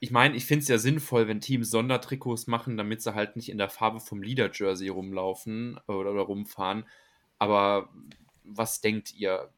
Ich 0.00 0.10
meine, 0.10 0.36
ich 0.36 0.44
finde 0.44 0.62
es 0.62 0.68
ja 0.68 0.78
sinnvoll, 0.78 1.28
wenn 1.28 1.40
Teams 1.40 1.70
Sondertrikots 1.70 2.46
machen, 2.46 2.76
damit 2.76 3.02
sie 3.02 3.14
halt 3.14 3.36
nicht 3.36 3.48
in 3.48 3.58
der 3.58 3.70
Farbe 3.70 4.00
vom 4.00 4.22
Leader-Jersey 4.22 4.88
rumlaufen 4.88 5.80
oder, 5.88 6.12
oder 6.12 6.22
rumfahren. 6.22 6.84
Aber 7.38 7.88
was 8.44 8.80
denkt 8.80 9.14
ihr? 9.14 9.50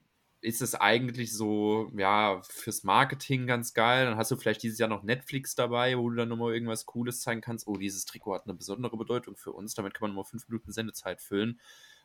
ist 0.44 0.60
es 0.60 0.74
eigentlich 0.74 1.32
so, 1.32 1.90
ja, 1.96 2.42
fürs 2.42 2.84
Marketing 2.84 3.46
ganz 3.46 3.72
geil. 3.72 4.04
Dann 4.04 4.18
hast 4.18 4.30
du 4.30 4.36
vielleicht 4.36 4.62
dieses 4.62 4.78
Jahr 4.78 4.90
noch 4.90 5.02
Netflix 5.02 5.54
dabei, 5.54 5.96
wo 5.96 6.10
du 6.10 6.16
dann 6.16 6.28
nochmal 6.28 6.52
irgendwas 6.52 6.84
Cooles 6.84 7.20
zeigen 7.20 7.40
kannst. 7.40 7.66
Oh, 7.66 7.78
dieses 7.78 8.04
Trikot 8.04 8.34
hat 8.34 8.44
eine 8.44 8.52
besondere 8.52 8.98
Bedeutung 8.98 9.36
für 9.36 9.52
uns. 9.52 9.74
Damit 9.74 9.94
kann 9.94 10.02
man 10.02 10.10
nochmal 10.10 10.30
fünf 10.30 10.46
Minuten 10.48 10.70
Sendezeit 10.70 11.22
füllen. 11.22 11.58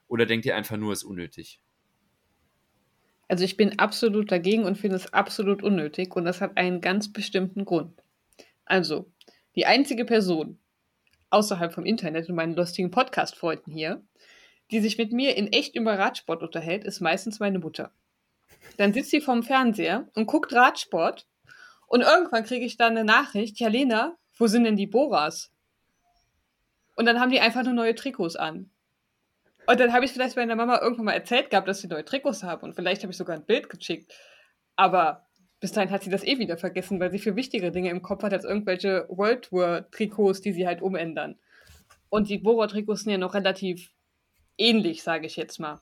Oder 0.07 0.25
denkt 0.25 0.45
ihr 0.45 0.55
einfach 0.55 0.77
nur, 0.77 0.93
es 0.93 0.99
ist 0.99 1.09
unnötig? 1.09 1.59
Also 3.29 3.45
ich 3.45 3.57
bin 3.57 3.77
absolut 3.77 4.31
dagegen 4.31 4.63
und 4.63 4.75
finde 4.75 4.95
es 4.97 5.13
absolut 5.13 5.63
unnötig 5.63 6.15
und 6.15 6.25
das 6.25 6.41
hat 6.41 6.57
einen 6.57 6.81
ganz 6.81 7.13
bestimmten 7.13 7.63
Grund. 7.63 8.01
Also, 8.65 9.11
die 9.55 9.67
einzige 9.67 10.03
Person 10.03 10.59
außerhalb 11.29 11.71
vom 11.71 11.85
Internet 11.85 12.27
und 12.27 12.35
meinen 12.35 12.55
lustigen 12.55 12.89
Podcast-Freunden 12.89 13.71
hier, 13.71 14.03
die 14.71 14.79
sich 14.79 14.97
mit 14.97 15.11
mir 15.13 15.37
in 15.37 15.53
echt 15.53 15.75
über 15.75 15.97
Radsport 15.97 16.41
unterhält, 16.41 16.83
ist 16.83 17.01
meistens 17.01 17.39
meine 17.39 17.59
Mutter. 17.59 17.91
Dann 18.77 18.93
sitzt 18.93 19.11
sie 19.11 19.21
vorm 19.21 19.43
Fernseher 19.43 20.09
und 20.15 20.25
guckt 20.25 20.51
Radsport 20.51 21.27
und 21.85 22.01
irgendwann 22.01 22.43
kriege 22.43 22.65
ich 22.65 22.77
dann 22.77 22.97
eine 22.97 23.05
Nachricht, 23.05 23.59
ja 23.59 23.67
Lena, 23.67 24.17
wo 24.37 24.47
sind 24.47 24.63
denn 24.63 24.75
die 24.75 24.87
Boras? 24.87 25.51
Und 26.95 27.05
dann 27.05 27.19
haben 27.19 27.31
die 27.31 27.41
einfach 27.41 27.63
nur 27.63 27.73
neue 27.73 27.93
Trikots 27.93 28.35
an. 28.35 28.71
Und 29.69 29.79
dann 29.79 29.93
habe 29.93 30.03
ich 30.03 30.11
vielleicht 30.11 30.35
meiner 30.35 30.55
Mama 30.55 30.81
irgendwann 30.81 31.05
mal 31.05 31.11
erzählt 31.11 31.51
gehabt, 31.51 31.67
dass 31.67 31.81
sie 31.81 31.87
neue 31.87 32.03
Trikots 32.03 32.41
haben 32.41 32.63
und 32.63 32.73
vielleicht 32.73 33.03
habe 33.03 33.11
ich 33.11 33.17
sogar 33.17 33.35
ein 33.35 33.45
Bild 33.45 33.69
geschickt. 33.69 34.11
Aber 34.75 35.27
bis 35.59 35.73
dahin 35.73 35.91
hat 35.91 36.01
sie 36.01 36.09
das 36.09 36.23
eh 36.23 36.39
wieder 36.39 36.57
vergessen, 36.57 36.99
weil 36.99 37.11
sie 37.11 37.19
für 37.19 37.35
wichtigere 37.35 37.71
Dinge 37.71 37.91
im 37.91 38.01
Kopf 38.01 38.23
hat 38.23 38.33
als 38.33 38.45
irgendwelche 38.45 39.05
World 39.09 39.43
Tour 39.43 39.85
Trikots, 39.91 40.41
die 40.41 40.53
sie 40.53 40.65
halt 40.65 40.81
umändern. 40.81 41.37
Und 42.09 42.29
die 42.29 42.39
Bora 42.39 42.65
Trikots 42.65 43.03
sind 43.03 43.11
ja 43.11 43.19
noch 43.19 43.35
relativ 43.35 43.91
ähnlich, 44.57 45.03
sage 45.03 45.27
ich 45.27 45.35
jetzt 45.35 45.59
mal. 45.59 45.79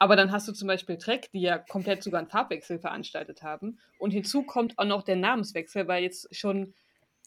Aber 0.00 0.16
dann 0.16 0.32
hast 0.32 0.48
du 0.48 0.52
zum 0.52 0.66
Beispiel 0.66 0.98
Trek, 0.98 1.30
die 1.32 1.42
ja 1.42 1.58
komplett 1.58 2.02
sogar 2.02 2.18
einen 2.18 2.30
Farbwechsel 2.30 2.80
veranstaltet 2.80 3.44
haben. 3.44 3.78
Und 4.00 4.10
hinzu 4.10 4.42
kommt 4.42 4.76
auch 4.80 4.84
noch 4.84 5.04
der 5.04 5.14
Namenswechsel, 5.14 5.86
weil 5.86 6.02
jetzt 6.02 6.34
schon 6.34 6.74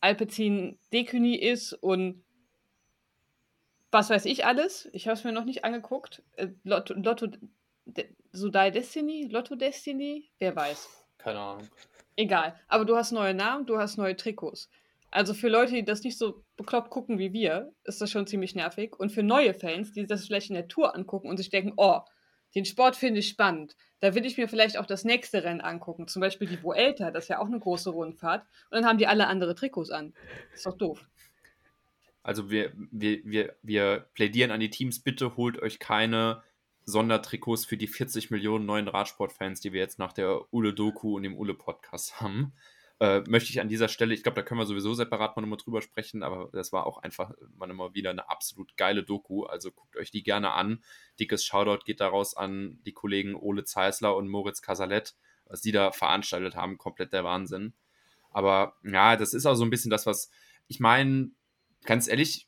Alpecin 0.02 0.78
Decuni 0.92 1.36
ist 1.36 1.72
und 1.72 2.22
was 3.92 4.10
weiß 4.10 4.26
ich 4.26 4.46
alles. 4.46 4.90
Ich 4.94 5.08
habe 5.08 5.18
es 5.18 5.24
mir 5.24 5.32
noch 5.32 5.46
nicht 5.46 5.64
angeguckt. 5.66 6.24
Äh, 6.38 6.48
Lotto, 6.64 6.94
Lotto 6.94 7.28
De, 7.86 8.08
Sudai 8.32 8.72
Destiny? 8.72 9.28
Lotto 9.30 9.56
Destiny? 9.56 10.30
Wer 10.40 10.56
weiß. 10.56 10.90
Keine 11.18 11.40
Ahnung. 11.40 11.68
Egal. 12.16 12.56
Aber 12.68 12.86
du 12.86 12.96
hast 12.96 13.12
neue 13.12 13.34
Namen, 13.34 13.66
du 13.66 13.78
hast 13.78 13.98
neue 13.98 14.16
Trikots. 14.16 14.70
Also 15.12 15.34
für 15.34 15.50
Leute, 15.50 15.74
die 15.74 15.84
das 15.84 16.04
nicht 16.04 16.18
so 16.18 16.44
bekloppt 16.56 16.90
gucken 16.90 17.20
wie 17.20 17.34
wir, 17.34 17.74
ist 17.84 18.00
das 18.00 18.10
schon 18.10 18.28
ziemlich 18.28 18.56
nervig. 18.56 18.98
Und 18.98 19.12
für 19.12 19.24
neue 19.24 19.54
Fans, 19.54 19.92
die 19.92 20.08
das 20.08 20.26
vielleicht 20.26 20.50
in 20.50 20.56
der 20.56 20.70
Tour 20.70 20.96
angucken 20.96 21.28
und 21.28 21.38
sich 21.38 21.50
denken, 21.50 21.74
oh, 21.76 22.00
den 22.56 22.66
Sport 22.66 22.96
finde 22.96 23.20
ich 23.20 23.28
spannend. 23.28 23.76
Da 24.00 24.16
will 24.16 24.26
ich 24.26 24.38
mir 24.38 24.48
vielleicht 24.48 24.78
auch 24.78 24.86
das 24.86 25.04
nächste 25.04 25.44
Rennen 25.44 25.62
angucken. 25.62 26.08
Zum 26.08 26.22
Beispiel 26.22 26.48
die 26.48 26.64
Vuelta, 26.64 27.12
das 27.12 27.26
ist 27.26 27.30
ja 27.30 27.40
auch 27.40 27.48
eine 27.48 27.60
große 27.60 27.90
Rundfahrt. 27.90 28.46
Und 28.70 28.76
dann 28.76 28.86
haben 28.86 28.98
die 28.98 29.08
alle 29.08 29.28
andere 29.28 29.56
Trikots 29.56 29.92
an. 29.92 30.14
Ist 30.54 30.66
doch 30.66 30.78
doof. 30.78 31.06
Also 32.24 32.50
wir, 32.50 32.72
wir, 32.76 33.20
wir, 33.24 33.56
wir 33.64 34.06
plädieren 34.14 34.52
an 34.52 34.60
die 34.60 34.70
Teams, 34.70 35.00
bitte 35.00 35.36
holt 35.38 35.62
euch 35.62 35.80
keine 35.80 36.44
Sondertrikots 36.86 37.66
für 37.66 37.78
die 37.78 37.88
40 37.88 38.32
Millionen 38.32 38.66
neuen 38.66 38.88
Radsportfans, 38.88 39.62
die 39.62 39.74
wir 39.74 39.80
jetzt 39.80 40.00
nach 40.00 40.14
der 40.14 40.42
Ule-Doku 40.54 41.16
und 41.16 41.24
dem 41.24 41.38
Ule-Podcast 41.38 42.22
haben. 42.22 42.54
Äh, 43.00 43.22
möchte 43.22 43.50
ich 43.50 43.60
an 43.60 43.68
dieser 43.68 43.88
Stelle, 43.88 44.14
ich 44.14 44.22
glaube, 44.22 44.36
da 44.36 44.44
können 44.44 44.60
wir 44.60 44.68
sowieso 44.68 44.94
separat 44.94 45.36
mal 45.36 45.42
nochmal 45.42 45.58
drüber 45.58 45.82
sprechen, 45.82 46.22
aber 46.22 46.50
das 46.54 46.72
war 46.72 46.86
auch 46.86 47.00
einfach 47.00 47.32
mal 47.58 47.68
immer 47.68 47.96
wieder 47.96 48.12
eine 48.12 48.30
absolut 48.30 48.78
geile 48.78 49.02
Doku. 49.02 49.44
Also 49.46 49.72
guckt 49.72 49.98
euch 49.98 50.12
die 50.12 50.22
gerne 50.22 50.52
an. 50.52 50.84
Dickes 51.20 51.44
Shoutout 51.44 51.84
geht 51.84 52.00
daraus 52.00 52.38
an 52.38 52.80
die 52.86 52.94
Kollegen 52.94 53.34
Ole 53.34 53.64
Zeisler 53.64 54.16
und 54.16 54.28
Moritz 54.28 54.62
Casalet, 54.62 55.16
was 55.46 55.62
die 55.62 55.72
da 55.72 55.92
veranstaltet 55.92 56.56
haben. 56.56 56.78
Komplett 56.78 57.12
der 57.12 57.24
Wahnsinn. 57.24 57.74
Aber 58.30 58.76
ja, 58.84 59.16
das 59.16 59.34
ist 59.34 59.48
auch 59.48 59.56
so 59.56 59.66
ein 59.66 59.72
bisschen 59.72 59.90
das, 59.90 60.06
was 60.06 60.30
ich 60.68 60.80
meine, 60.80 61.32
ganz 61.86 62.08
ehrlich, 62.08 62.48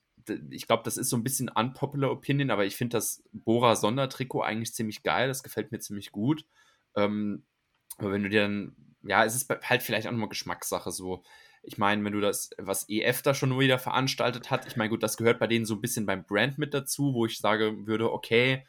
ich 0.52 0.68
glaube, 0.68 0.84
das 0.84 0.98
ist 0.98 1.10
so 1.10 1.18
ein 1.18 1.24
bisschen 1.24 1.50
unpopular 1.50 2.12
Opinion, 2.12 2.50
aber 2.50 2.66
ich 2.66 2.76
finde 2.76 2.98
das 2.98 3.24
Bora 3.32 3.76
Sondertrikot 3.76 4.42
eigentlich 4.42 4.74
ziemlich 4.74 5.04
geil. 5.04 5.28
Das 5.28 5.44
gefällt 5.44 5.72
mir 5.72 5.80
ziemlich 5.80 6.12
gut. 6.12 6.46
Ähm, 6.96 7.44
aber 7.98 8.12
wenn 8.12 8.24
du 8.24 8.30
dir 8.30 8.44
dann, 8.44 8.76
ja, 9.04 9.26
es 9.26 9.36
ist 9.36 9.50
halt 9.50 9.84
vielleicht 9.84 10.08
auch 10.08 10.12
nochmal 10.12 10.30
Geschmackssache 10.30 10.92
so. 10.92 11.24
Ich 11.62 11.78
meine, 11.78 12.04
wenn 12.04 12.14
du 12.14 12.22
das, 12.22 12.50
was 12.58 12.90
EF 12.90 13.22
da 13.22 13.34
schon 13.34 13.58
wieder 13.58 13.80
veranstaltet 13.80 14.52
hat, 14.52 14.66
ich 14.68 14.76
meine, 14.76 14.90
gut, 14.90 15.04
das 15.04 15.18
gehört 15.18 15.40
bei 15.40 15.48
denen 15.48 15.66
so 15.66 15.76
ein 15.76 15.82
bisschen 15.82 16.06
beim 16.06 16.26
Brand 16.26 16.58
mit 16.58 16.74
dazu, 16.74 17.14
wo 17.14 17.26
ich 17.26 17.38
sage 17.38 17.86
würde, 17.86 18.12
okay, 18.12 18.66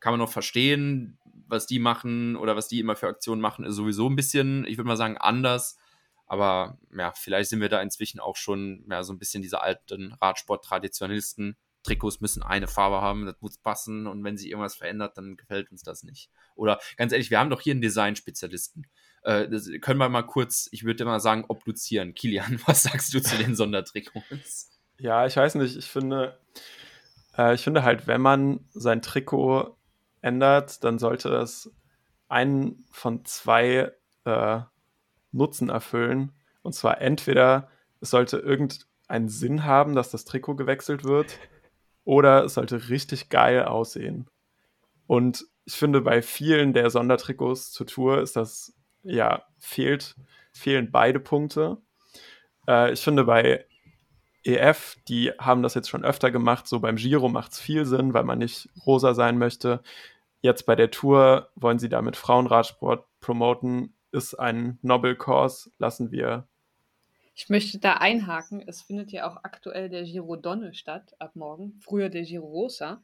kann 0.00 0.12
man 0.12 0.20
noch 0.20 0.30
verstehen, 0.30 1.18
was 1.46 1.66
die 1.66 1.78
machen 1.78 2.36
oder 2.36 2.54
was 2.54 2.68
die 2.68 2.80
immer 2.80 2.96
für 2.96 3.08
Aktionen 3.08 3.40
machen, 3.40 3.64
ist 3.64 3.76
sowieso 3.76 4.08
ein 4.08 4.16
bisschen, 4.16 4.66
ich 4.66 4.76
würde 4.76 4.88
mal 4.88 4.96
sagen, 4.96 5.16
anders. 5.16 5.78
Aber 6.28 6.78
ja, 6.96 7.12
vielleicht 7.12 7.50
sind 7.50 7.60
wir 7.60 7.68
da 7.68 7.80
inzwischen 7.80 8.20
auch 8.20 8.36
schon 8.36 8.84
ja, 8.90 9.02
so 9.02 9.12
ein 9.12 9.18
bisschen 9.18 9.42
diese 9.42 9.62
alten 9.62 10.12
Radsport-Traditionalisten. 10.20 11.56
Trikots 11.82 12.20
müssen 12.20 12.42
eine 12.42 12.68
Farbe 12.68 13.00
haben, 13.00 13.24
das 13.24 13.36
muss 13.40 13.56
passen 13.58 14.06
und 14.06 14.22
wenn 14.24 14.36
sich 14.36 14.50
irgendwas 14.50 14.76
verändert, 14.76 15.16
dann 15.16 15.36
gefällt 15.36 15.70
uns 15.70 15.82
das 15.82 16.02
nicht. 16.02 16.30
Oder 16.54 16.78
ganz 16.96 17.12
ehrlich, 17.12 17.30
wir 17.30 17.38
haben 17.38 17.50
doch 17.50 17.62
hier 17.62 17.72
einen 17.72 17.80
Design-Spezialisten. 17.80 18.86
Äh, 19.22 19.48
können 19.80 19.98
wir 19.98 20.08
mal 20.08 20.22
kurz, 20.22 20.68
ich 20.70 20.84
würde 20.84 21.04
mal 21.04 21.20
sagen, 21.20 21.44
obduzieren. 21.48 22.14
Kilian, 22.14 22.60
was 22.66 22.82
sagst 22.82 23.14
du 23.14 23.20
zu 23.20 23.36
den 23.38 23.56
Sondertrikots? 23.56 24.78
Ja, 24.98 25.26
ich 25.26 25.36
weiß 25.36 25.54
nicht, 25.54 25.76
ich 25.76 25.86
finde, 25.86 26.38
äh, 27.36 27.54
ich 27.54 27.62
finde 27.62 27.84
halt, 27.84 28.06
wenn 28.06 28.20
man 28.20 28.68
sein 28.72 29.00
Trikot 29.00 29.78
ändert, 30.20 30.82
dann 30.84 30.98
sollte 30.98 31.30
es 31.36 31.72
einen 32.28 32.84
von 32.90 33.24
zwei 33.24 33.92
äh, 34.24 34.60
Nutzen 35.32 35.68
erfüllen. 35.68 36.32
Und 36.62 36.74
zwar 36.74 37.00
entweder 37.00 37.68
es 38.00 38.10
sollte 38.10 38.38
irgendeinen 38.38 39.28
Sinn 39.28 39.64
haben, 39.64 39.94
dass 39.94 40.10
das 40.10 40.24
Trikot 40.24 40.56
gewechselt 40.56 41.04
wird, 41.04 41.38
oder 42.04 42.44
es 42.44 42.54
sollte 42.54 42.88
richtig 42.88 43.28
geil 43.28 43.64
aussehen. 43.64 44.28
Und 45.06 45.44
ich 45.64 45.74
finde, 45.74 46.00
bei 46.00 46.22
vielen 46.22 46.72
der 46.72 46.90
Sondertrikots 46.90 47.72
zur 47.72 47.86
Tour 47.86 48.22
ist 48.22 48.36
das, 48.36 48.72
ja, 49.02 49.42
fehlt, 49.58 50.16
fehlen 50.52 50.90
beide 50.90 51.20
Punkte. 51.20 51.78
Äh, 52.66 52.92
ich 52.92 53.00
finde, 53.00 53.24
bei 53.24 53.66
EF, 54.44 54.96
die 55.08 55.32
haben 55.38 55.62
das 55.62 55.74
jetzt 55.74 55.90
schon 55.90 56.04
öfter 56.04 56.30
gemacht, 56.30 56.66
so 56.66 56.80
beim 56.80 56.96
Giro 56.96 57.28
macht 57.28 57.52
es 57.52 57.60
viel 57.60 57.84
Sinn, 57.84 58.14
weil 58.14 58.24
man 58.24 58.38
nicht 58.38 58.70
rosa 58.86 59.12
sein 59.12 59.36
möchte. 59.36 59.82
Jetzt 60.40 60.64
bei 60.64 60.76
der 60.76 60.90
Tour 60.90 61.50
wollen 61.56 61.78
sie 61.78 61.90
damit 61.90 62.16
Frauenradsport 62.16 63.04
promoten 63.20 63.92
ist 64.12 64.34
ein 64.34 64.78
Nobel 64.82 65.16
Cause, 65.16 65.70
lassen 65.78 66.10
wir. 66.10 66.46
Ich 67.34 67.48
möchte 67.48 67.78
da 67.78 67.94
einhaken. 67.94 68.64
Es 68.66 68.82
findet 68.82 69.12
ja 69.12 69.30
auch 69.30 69.44
aktuell 69.44 69.88
der 69.88 70.02
Giro 70.02 70.34
Donne 70.36 70.74
statt, 70.74 71.14
ab 71.20 71.36
morgen. 71.36 71.78
Früher 71.80 72.08
der 72.08 72.22
Giro 72.22 72.46
Rosa. 72.46 73.02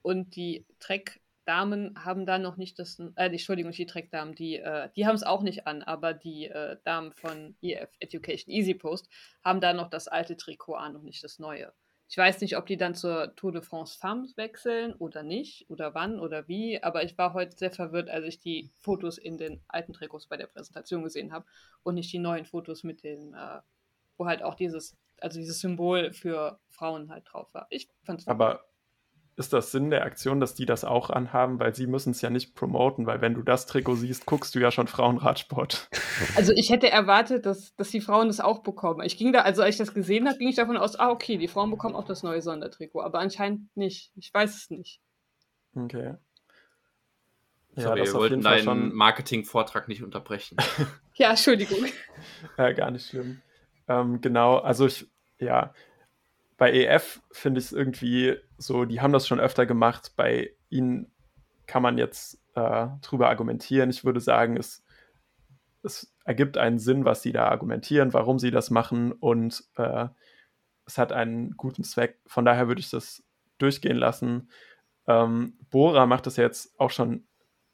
Und 0.00 0.36
die 0.36 0.64
Trek-Damen 0.80 2.02
haben 2.02 2.24
da 2.24 2.38
noch 2.38 2.56
nicht 2.56 2.78
das, 2.78 2.98
äh, 2.98 3.26
Entschuldigung, 3.26 3.72
die 3.72 3.84
Trek-Damen, 3.84 4.34
die, 4.34 4.56
äh, 4.56 4.88
die 4.96 5.06
haben 5.06 5.14
es 5.14 5.22
auch 5.22 5.42
nicht 5.42 5.66
an, 5.66 5.82
aber 5.82 6.14
die 6.14 6.46
äh, 6.46 6.78
Damen 6.84 7.12
von 7.12 7.56
EF 7.60 7.90
Education 8.00 8.52
Easy 8.54 8.72
Post 8.74 9.10
haben 9.42 9.60
da 9.60 9.74
noch 9.74 9.90
das 9.90 10.08
alte 10.08 10.36
Trikot 10.36 10.76
an 10.76 10.96
und 10.96 11.04
nicht 11.04 11.22
das 11.22 11.38
neue. 11.38 11.72
Ich 12.08 12.18
weiß 12.18 12.40
nicht, 12.42 12.56
ob 12.56 12.66
die 12.66 12.76
dann 12.76 12.94
zur 12.94 13.34
Tour 13.34 13.52
de 13.52 13.62
France 13.62 13.98
Femmes 13.98 14.36
wechseln 14.36 14.92
oder 14.94 15.22
nicht, 15.22 15.68
oder 15.70 15.94
wann 15.94 16.20
oder 16.20 16.46
wie, 16.48 16.82
aber 16.82 17.02
ich 17.02 17.16
war 17.16 17.32
heute 17.32 17.56
sehr 17.56 17.70
verwirrt, 17.70 18.10
als 18.10 18.26
ich 18.26 18.38
die 18.38 18.70
Fotos 18.76 19.18
in 19.18 19.38
den 19.38 19.62
alten 19.68 19.92
Trikots 19.92 20.26
bei 20.26 20.36
der 20.36 20.46
Präsentation 20.46 21.02
gesehen 21.02 21.32
habe 21.32 21.46
und 21.82 21.94
nicht 21.94 22.12
die 22.12 22.18
neuen 22.18 22.44
Fotos 22.44 22.84
mit 22.84 23.02
den, 23.02 23.34
äh, 23.34 23.60
wo 24.16 24.26
halt 24.26 24.42
auch 24.42 24.54
dieses, 24.54 24.96
also 25.20 25.38
dieses 25.40 25.60
Symbol 25.60 26.12
für 26.12 26.60
Frauen 26.68 27.10
halt 27.10 27.24
drauf 27.26 27.52
war. 27.54 27.66
Ich 27.70 27.88
fand's 28.04 28.26
Aber 28.26 28.64
ist 29.36 29.52
das 29.52 29.72
Sinn 29.72 29.90
der 29.90 30.04
Aktion, 30.04 30.38
dass 30.38 30.54
die 30.54 30.66
das 30.66 30.84
auch 30.84 31.10
anhaben, 31.10 31.58
weil 31.58 31.74
sie 31.74 31.86
müssen 31.86 32.10
es 32.10 32.20
ja 32.20 32.30
nicht 32.30 32.54
promoten, 32.54 33.06
weil 33.06 33.20
wenn 33.20 33.34
du 33.34 33.42
das 33.42 33.66
Trikot 33.66 33.96
siehst, 33.96 34.26
guckst 34.26 34.54
du 34.54 34.60
ja 34.60 34.70
schon 34.70 34.86
Frauenradsport. 34.86 35.88
Also 36.36 36.52
ich 36.52 36.70
hätte 36.70 36.88
erwartet, 36.88 37.44
dass, 37.44 37.74
dass 37.74 37.90
die 37.90 38.00
Frauen 38.00 38.28
das 38.28 38.38
auch 38.38 38.62
bekommen. 38.62 39.02
Ich 39.04 39.16
ging 39.16 39.32
da, 39.32 39.40
also 39.40 39.62
als 39.62 39.74
ich 39.74 39.78
das 39.78 39.94
gesehen 39.94 40.28
habe, 40.28 40.38
ging 40.38 40.48
ich 40.48 40.54
davon 40.54 40.76
aus, 40.76 40.94
ah, 40.96 41.10
okay, 41.10 41.38
die 41.38 41.48
Frauen 41.48 41.70
bekommen 41.70 41.96
auch 41.96 42.04
das 42.04 42.22
neue 42.22 42.40
Sondertrikot, 42.40 43.00
aber 43.00 43.18
anscheinend 43.18 43.76
nicht. 43.76 44.12
Ich 44.14 44.32
weiß 44.32 44.56
es 44.56 44.70
nicht. 44.70 45.00
Okay. 45.74 46.14
Ja, 47.76 47.82
Sorry, 47.82 48.00
das 48.00 48.12
wir 48.12 48.20
wollten 48.20 48.42
deinen 48.42 48.62
schon... 48.62 48.94
Marketing-Vortrag 48.94 49.88
nicht 49.88 50.04
unterbrechen. 50.04 50.56
ja, 51.14 51.30
Entschuldigung. 51.30 51.84
ja, 52.58 52.72
gar 52.72 52.92
nicht 52.92 53.08
schlimm. 53.08 53.42
Ähm, 53.88 54.20
genau, 54.20 54.58
also 54.58 54.86
ich, 54.86 55.08
ja, 55.38 55.74
bei 56.56 56.72
EF 56.72 57.20
finde 57.30 57.60
ich 57.60 57.66
es 57.66 57.72
irgendwie 57.72 58.36
so, 58.58 58.84
die 58.84 59.00
haben 59.00 59.12
das 59.12 59.26
schon 59.26 59.40
öfter 59.40 59.66
gemacht. 59.66 60.12
Bei 60.16 60.50
ihnen 60.70 61.10
kann 61.66 61.82
man 61.82 61.98
jetzt 61.98 62.40
äh, 62.54 62.86
drüber 63.02 63.28
argumentieren. 63.28 63.90
Ich 63.90 64.04
würde 64.04 64.20
sagen, 64.20 64.56
es, 64.56 64.84
es 65.82 66.14
ergibt 66.24 66.56
einen 66.56 66.78
Sinn, 66.78 67.04
was 67.04 67.22
sie 67.22 67.32
da 67.32 67.48
argumentieren, 67.48 68.12
warum 68.12 68.38
sie 68.38 68.50
das 68.50 68.70
machen 68.70 69.12
und 69.12 69.64
äh, 69.76 70.08
es 70.86 70.98
hat 70.98 71.12
einen 71.12 71.56
guten 71.56 71.82
Zweck. 71.82 72.18
Von 72.26 72.44
daher 72.44 72.68
würde 72.68 72.80
ich 72.80 72.90
das 72.90 73.24
durchgehen 73.58 73.96
lassen. 73.96 74.50
Ähm, 75.06 75.54
Bora 75.70 76.06
macht 76.06 76.26
das 76.26 76.36
jetzt 76.36 76.78
auch 76.78 76.90
schon 76.90 77.26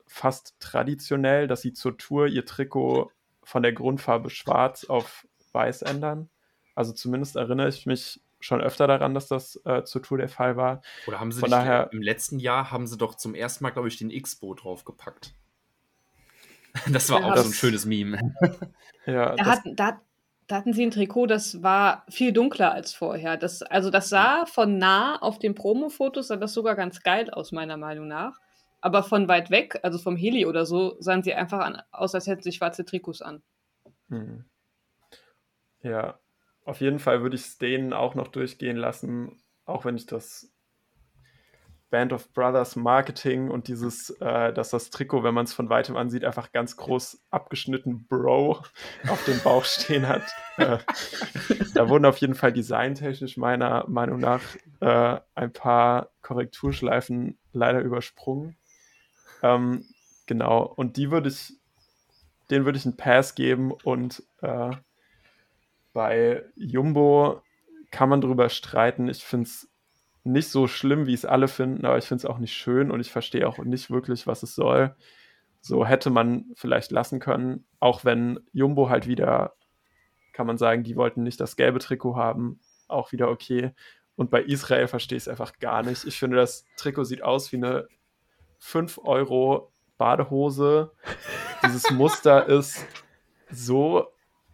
fast 0.07 0.59
traditionell, 0.61 1.47
dass 1.47 1.63
sie 1.63 1.73
zur 1.73 1.97
Tour 1.99 2.27
ihr 2.27 2.45
Trikot 2.45 3.11
von 3.43 3.63
der 3.63 3.73
Grundfarbe 3.73 4.31
schwarz 4.31 4.85
auf 4.85 5.27
weiß 5.53 5.83
ändern. 5.83 6.31
Also 6.75 6.93
zumindest 6.93 7.37
erinnere 7.37 7.69
ich 7.69 7.87
mich 7.87 8.21
schon 8.41 8.61
öfter 8.61 8.87
daran, 8.87 9.15
dass 9.15 9.29
das 9.29 9.61
äh, 9.65 9.85
zur 9.85 10.03
Tour 10.03 10.19
der 10.19 10.29
Fall 10.29 10.57
war. 10.57 10.81
Oder 11.07 11.21
haben 11.21 11.31
sie 11.33 11.41
Von 11.41 11.51
nicht, 11.51 11.59
daher- 11.59 11.91
im 11.93 12.03
letzten 12.03 12.39
Jahr 12.39 12.71
haben 12.71 12.87
sie 12.87 12.97
doch 12.97 13.15
zum 13.15 13.35
ersten 13.35 13.63
Mal, 13.65 13.71
glaube 13.71 13.89
ich, 13.89 13.97
den 13.99 14.11
X-Bo 14.11 14.55
draufgepackt. 14.55 15.35
Das 16.93 17.11
war 17.11 17.21
Ja, 17.21 17.27
auch 17.27 17.35
das- 17.35 17.45
so 17.45 17.51
ein 17.51 17.55
schönes 17.55 17.85
Meme. 17.87 18.19
Ja, 19.07 19.31
Da, 19.35 19.37
das, 19.37 19.47
hatten, 19.47 19.77
da, 19.77 20.01
da 20.47 20.57
hatten 20.57 20.73
sie 20.75 20.85
ein 20.85 20.91
Trikot, 20.91 21.27
das 21.27 21.63
war 21.63 22.05
viel 22.11 22.33
dunkler 22.33 22.71
als 22.73 22.93
vorher. 22.93 23.37
Das, 23.39 23.63
also 23.63 23.91
das 23.91 24.09
sah 24.11 24.45
von 24.47 24.77
nah 24.79 25.17
auf 25.21 25.39
den 25.39 25.55
Promo-Fotos 25.55 26.29
sah 26.29 26.37
das 26.37 26.53
sogar 26.53 26.77
ganz 26.77 27.03
geil 27.03 27.31
aus, 27.31 27.51
meiner 27.51 27.77
Meinung 27.79 28.07
nach. 28.09 28.37
Aber 28.83 29.03
von 29.03 29.27
weit 29.27 29.51
weg, 29.51 29.81
also 29.83 29.99
vom 29.99 30.17
Heli 30.17 30.47
oder 30.47 30.65
so, 30.67 30.97
sahen 31.01 31.23
sie 31.23 31.35
einfach 31.35 31.61
an, 31.61 31.83
aus, 31.91 32.15
als 32.15 32.27
hätten 32.27 32.43
sie 32.43 32.53
schwarze 32.53 32.85
Trikots 32.85 33.21
an. 33.23 33.43
hm. 34.11 34.45
ja, 35.83 36.20
auf 36.71 36.81
jeden 36.81 37.01
Fall 37.01 37.23
würde 37.23 37.35
ich 37.35 37.43
es 37.43 37.59
denen 37.59 37.93
auch 37.93 38.15
noch 38.15 38.29
durchgehen 38.29 38.77
lassen, 38.77 39.43
auch 39.65 39.85
wenn 39.85 39.97
ich 39.97 40.07
das 40.07 40.53
Band 41.91 42.13
of 42.13 42.33
Brothers 42.33 42.77
Marketing 42.77 43.51
und 43.51 43.67
dieses, 43.67 44.11
äh, 44.21 44.53
dass 44.53 44.71
das 44.71 44.91
Trikot, 44.91 45.25
wenn 45.25 45.35
man 45.35 45.47
es 45.47 45.53
von 45.53 45.69
weitem 45.69 45.97
ansieht, 45.97 46.25
einfach 46.25 46.53
ganz 46.53 46.77
groß 46.77 47.25
abgeschnitten 47.31 48.07
Bro 48.07 48.63
auf 49.09 49.25
dem 49.25 49.41
Bauch 49.41 49.65
stehen 49.65 50.07
hat. 50.07 50.23
äh, 50.59 50.79
da 51.75 51.89
wurden 51.89 52.05
auf 52.05 52.19
jeden 52.19 52.37
Fall 52.37 52.53
designtechnisch 52.53 53.37
meiner 53.37 53.85
Meinung 53.89 54.21
nach 54.21 54.43
äh, 54.79 55.19
ein 55.35 55.53
paar 55.53 56.11
Korrekturschleifen 56.23 57.37
leider 57.53 57.81
übersprungen. 57.81 58.57
Ähm, 59.43 59.85
genau, 60.27 60.63
und 60.63 60.97
die 60.97 61.11
würde 61.11 61.31
ich, 61.31 61.55
den 62.49 62.65
würde 62.65 62.79
ich 62.79 62.87
einen 62.87 62.97
Pass 62.97 63.35
geben 63.35 63.73
und 63.73 64.23
äh, 64.43 64.71
bei 65.93 66.45
Jumbo 66.57 67.43
kann 67.91 68.09
man 68.09 68.21
drüber 68.21 68.49
streiten. 68.49 69.09
Ich 69.09 69.25
finde 69.25 69.45
es 69.45 69.69
nicht 70.23 70.49
so 70.49 70.67
schlimm, 70.67 71.07
wie 71.07 71.15
es 71.15 71.25
alle 71.25 71.49
finden, 71.49 71.85
aber 71.85 71.99
ich 71.99 72.05
finde 72.05 72.23
es 72.23 72.31
auch 72.31 72.39
nicht 72.39 72.53
schön 72.53 72.91
und 72.91 73.01
ich 73.01 73.11
verstehe 73.11 73.49
auch 73.49 73.59
nicht 73.59 73.91
wirklich, 73.91 74.27
was 74.27 74.43
es 74.43 74.55
soll. 74.55 74.95
So 75.61 75.85
hätte 75.87 76.11
man 76.11 76.47
vielleicht 76.55 76.91
lassen 76.91 77.21
können, 77.21 77.67
auch 77.81 78.05
wenn 78.05 78.41
Jumbo 78.53 78.89
halt 78.89 79.07
wieder, 79.07 79.55
kann 80.33 80.47
man 80.47 80.59
sagen, 80.59 80.85
die 80.85 80.97
wollten 80.97 81.23
nicht 81.23 81.41
das 81.41 81.57
gelbe 81.57 81.81
Trikot 81.81 82.17
haben, 82.17 82.61
auch 82.89 83.13
wieder 83.13 83.29
okay. 83.29 83.73
Und 84.17 84.31
bei 84.31 84.43
Israel 84.43 84.89
verstehe 84.89 85.17
ich 85.17 85.25
es 85.25 85.29
einfach 85.29 85.59
gar 85.59 85.83
nicht. 85.83 86.05
Ich 86.05 86.19
finde, 86.19 86.37
das 86.37 86.65
Trikot 86.77 87.05
sieht 87.05 87.23
aus 87.23 87.53
wie 87.53 87.57
eine 87.57 87.89
5 88.59 88.99
Euro 89.05 89.73
Badehose. 89.99 90.93
Dieses 91.65 91.91
Muster 91.91 92.47
ist 92.47 92.87
so 93.51 94.09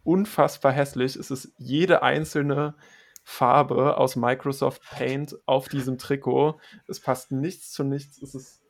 unfassbar 0.07 0.71
hässlich. 0.71 1.15
Es 1.15 1.29
ist 1.31 1.51
jede 1.57 2.01
einzelne 2.01 2.75
Farbe 3.23 3.97
aus 3.97 4.15
Microsoft 4.15 4.81
Paint 4.89 5.35
auf 5.45 5.67
diesem 5.67 5.97
Trikot. 5.97 6.59
Es 6.87 7.01
passt 7.01 7.31
nichts 7.31 7.71
zu 7.71 7.83
nichts. 7.83 8.21
Es 8.21 8.33
ist 8.33 8.61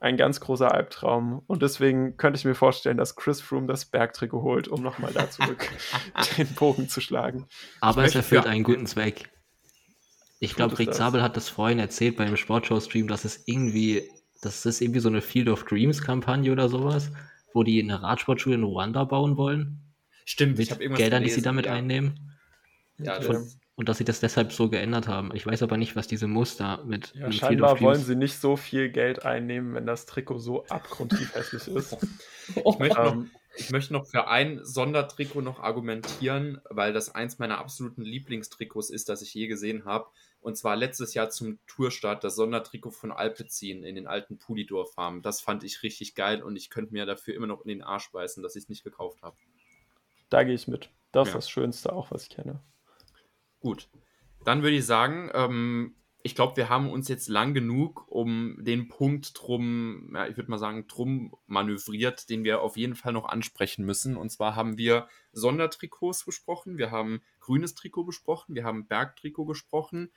ein 0.00 0.16
ganz 0.18 0.40
großer 0.40 0.70
Albtraum. 0.72 1.42
Und 1.46 1.62
deswegen 1.62 2.18
könnte 2.18 2.38
ich 2.38 2.44
mir 2.44 2.54
vorstellen, 2.54 2.98
dass 2.98 3.16
Chris 3.16 3.40
Froome 3.40 3.66
das 3.66 3.86
Bergtrikot 3.86 4.42
holt, 4.42 4.68
um 4.68 4.82
nochmal 4.82 5.12
da 5.12 5.30
zurück 5.30 5.68
den 6.36 6.48
Bogen 6.54 6.88
zu 6.88 7.00
schlagen. 7.00 7.46
Aber 7.80 8.02
es 8.02 8.14
möchte 8.14 8.18
erfüllt 8.18 8.42
für- 8.44 8.50
einen 8.50 8.62
guten 8.62 8.86
Zweck. 8.86 9.30
Ich 10.40 10.54
glaube, 10.54 10.74
es 10.74 10.78
Rick? 10.78 10.94
Zabel 10.94 11.22
hat 11.22 11.36
das 11.36 11.48
vorhin 11.48 11.78
erzählt 11.80 12.16
beim 12.16 12.36
Sportshow-Stream, 12.36 13.08
dass 13.08 13.24
es 13.24 13.42
irgendwie, 13.46 14.08
das 14.42 14.66
ist 14.66 14.80
irgendwie 14.80 15.00
so 15.00 15.08
eine 15.08 15.20
Field 15.22 15.48
of 15.48 15.64
Dreams-Kampagne 15.64 16.52
oder 16.52 16.68
sowas, 16.68 17.10
wo 17.54 17.64
die 17.64 17.82
eine 17.82 18.00
Radsportschule 18.02 18.54
in 18.54 18.62
Ruanda 18.62 19.02
bauen 19.04 19.36
wollen, 19.36 19.80
Stimmt, 20.28 20.58
mit 20.58 20.68
Geldern, 20.78 21.22
die 21.22 21.30
sie 21.30 21.36
gelesen, 21.36 21.42
damit 21.42 21.64
ja. 21.64 21.72
einnehmen. 21.72 22.36
Ja, 22.98 23.18
das, 23.18 23.56
Und 23.76 23.88
dass 23.88 23.96
sie 23.96 24.04
das 24.04 24.20
deshalb 24.20 24.52
so 24.52 24.68
geändert 24.68 25.08
haben. 25.08 25.34
Ich 25.34 25.46
weiß 25.46 25.62
aber 25.62 25.78
nicht, 25.78 25.96
was 25.96 26.06
diese 26.06 26.26
Muster 26.26 26.84
mit 26.84 27.14
Ja, 27.14 27.32
scheinbar 27.32 27.80
wollen 27.80 28.04
sie 28.04 28.14
nicht 28.14 28.38
so 28.38 28.58
viel 28.58 28.90
Geld 28.90 29.24
einnehmen, 29.24 29.72
wenn 29.72 29.86
das 29.86 30.04
Trikot 30.04 30.38
so 30.38 30.66
abgrundtief 30.66 31.34
hässlich 31.34 31.66
ist. 31.68 31.96
ich, 32.54 32.78
möchte 32.78 33.02
noch, 33.02 33.12
ähm, 33.14 33.30
ich 33.56 33.70
möchte 33.70 33.94
noch 33.94 34.06
für 34.06 34.28
ein 34.28 34.60
Sondertrikot 34.62 35.40
noch 35.40 35.60
argumentieren, 35.60 36.60
weil 36.68 36.92
das 36.92 37.14
eins 37.14 37.38
meiner 37.38 37.56
absoluten 37.56 38.02
Lieblingstrikots 38.02 38.90
ist, 38.90 39.08
das 39.08 39.22
ich 39.22 39.32
je 39.32 39.46
gesehen 39.46 39.86
habe. 39.86 40.08
Und 40.40 40.58
zwar 40.58 40.76
letztes 40.76 41.14
Jahr 41.14 41.30
zum 41.30 41.58
Tourstart 41.66 42.22
das 42.22 42.36
Sondertrikot 42.36 42.90
von 42.90 43.12
Alpecin 43.12 43.82
in 43.82 43.94
den 43.94 44.06
alten 44.06 44.36
Pulidor-Farben. 44.36 45.22
Das 45.22 45.40
fand 45.40 45.64
ich 45.64 45.82
richtig 45.82 46.14
geil 46.14 46.42
und 46.42 46.54
ich 46.56 46.68
könnte 46.68 46.92
mir 46.92 47.06
dafür 47.06 47.34
immer 47.34 47.46
noch 47.46 47.62
in 47.62 47.68
den 47.68 47.82
Arsch 47.82 48.10
beißen, 48.12 48.42
dass 48.42 48.56
ich 48.56 48.64
es 48.64 48.68
nicht 48.68 48.84
gekauft 48.84 49.22
habe. 49.22 49.38
Da 50.30 50.44
gehe 50.44 50.54
ich 50.54 50.68
mit. 50.68 50.90
Das 51.12 51.28
ist 51.28 51.34
Ja. 51.34 51.38
das 51.38 51.50
Schönste 51.50 51.92
auch, 51.92 52.10
was 52.10 52.24
ich 52.24 52.30
kenne. 52.30 52.62
Gut, 53.60 53.88
dann 54.44 54.62
würde 54.62 54.76
ich 54.76 54.86
sagen, 54.86 55.30
ähm, 55.34 55.94
ich 56.22 56.34
glaube, 56.34 56.56
wir 56.56 56.68
haben 56.68 56.90
uns 56.90 57.08
jetzt 57.08 57.28
lang 57.28 57.54
genug 57.54 58.06
um 58.08 58.56
den 58.60 58.88
Punkt 58.88 59.32
drum, 59.34 60.12
ja, 60.14 60.26
ich 60.26 60.36
würde 60.36 60.50
mal 60.50 60.58
sagen, 60.58 60.86
drum 60.88 61.34
manövriert, 61.46 62.28
den 62.28 62.44
wir 62.44 62.60
auf 62.60 62.76
jeden 62.76 62.96
Fall 62.96 63.12
noch 63.12 63.28
ansprechen 63.28 63.84
müssen. 63.84 64.16
Und 64.16 64.30
zwar 64.30 64.56
haben 64.56 64.76
wir 64.78 65.08
Sondertrikots 65.32 66.24
besprochen, 66.24 66.76
wir 66.76 66.90
haben 66.90 67.22
grünes 67.40 67.74
Trikot 67.74 68.04
besprochen, 68.04 68.54
wir 68.54 68.64
haben 68.64 68.88
Bergtrikot 68.88 69.46
gesprochen. 69.46 70.10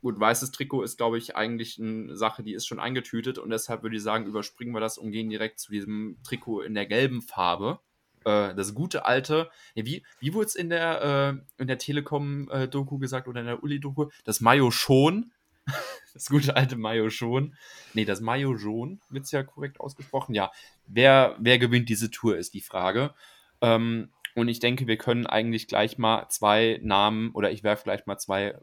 Gut, 0.00 0.18
weißes 0.18 0.50
Trikot 0.52 0.82
ist, 0.82 0.96
glaube 0.96 1.18
ich, 1.18 1.36
eigentlich 1.36 1.78
eine 1.78 2.16
Sache, 2.16 2.42
die 2.42 2.54
ist 2.54 2.66
schon 2.66 2.80
eingetütet 2.80 3.36
und 3.38 3.50
deshalb 3.50 3.82
würde 3.82 3.96
ich 3.96 4.02
sagen, 4.02 4.26
überspringen 4.26 4.72
wir 4.72 4.80
das 4.80 4.96
und 4.98 5.10
gehen 5.10 5.28
direkt 5.28 5.60
zu 5.60 5.72
diesem 5.72 6.16
Trikot 6.22 6.62
in 6.62 6.74
der 6.74 6.86
gelben 6.86 7.20
Farbe. 7.20 7.80
Äh, 8.24 8.54
das 8.54 8.74
gute 8.74 9.06
alte, 9.06 9.50
ja, 9.74 9.84
wie, 9.84 10.04
wie 10.20 10.34
wurde 10.34 10.46
es 10.46 10.54
in 10.54 10.70
der, 10.70 11.42
äh, 11.58 11.64
der 11.64 11.78
Telekom-Doku 11.78 12.98
gesagt 12.98 13.28
oder 13.28 13.40
in 13.40 13.46
der 13.46 13.62
Uli-Doku? 13.62 14.10
Das 14.24 14.40
Mayo 14.40 14.70
schon. 14.70 15.32
Das 16.12 16.26
gute 16.26 16.56
alte 16.56 16.74
Mayo 16.74 17.08
schon. 17.08 17.54
Nee, 17.94 18.04
das 18.04 18.20
Mayo 18.20 18.58
schon 18.58 19.00
wird 19.10 19.26
es 19.26 19.30
ja 19.30 19.44
korrekt 19.44 19.78
ausgesprochen. 19.78 20.34
Ja, 20.34 20.50
wer, 20.88 21.36
wer 21.38 21.56
gewinnt 21.60 21.88
diese 21.88 22.10
Tour, 22.10 22.36
ist 22.36 22.52
die 22.52 22.60
Frage. 22.60 23.14
Ähm, 23.60 24.10
und 24.34 24.48
ich 24.48 24.58
denke, 24.58 24.88
wir 24.88 24.96
können 24.96 25.28
eigentlich 25.28 25.68
gleich 25.68 25.98
mal 25.98 26.28
zwei 26.28 26.80
Namen 26.82 27.30
oder 27.30 27.52
ich 27.52 27.62
werfe 27.62 27.84
gleich 27.84 28.06
mal 28.06 28.18
zwei 28.18 28.58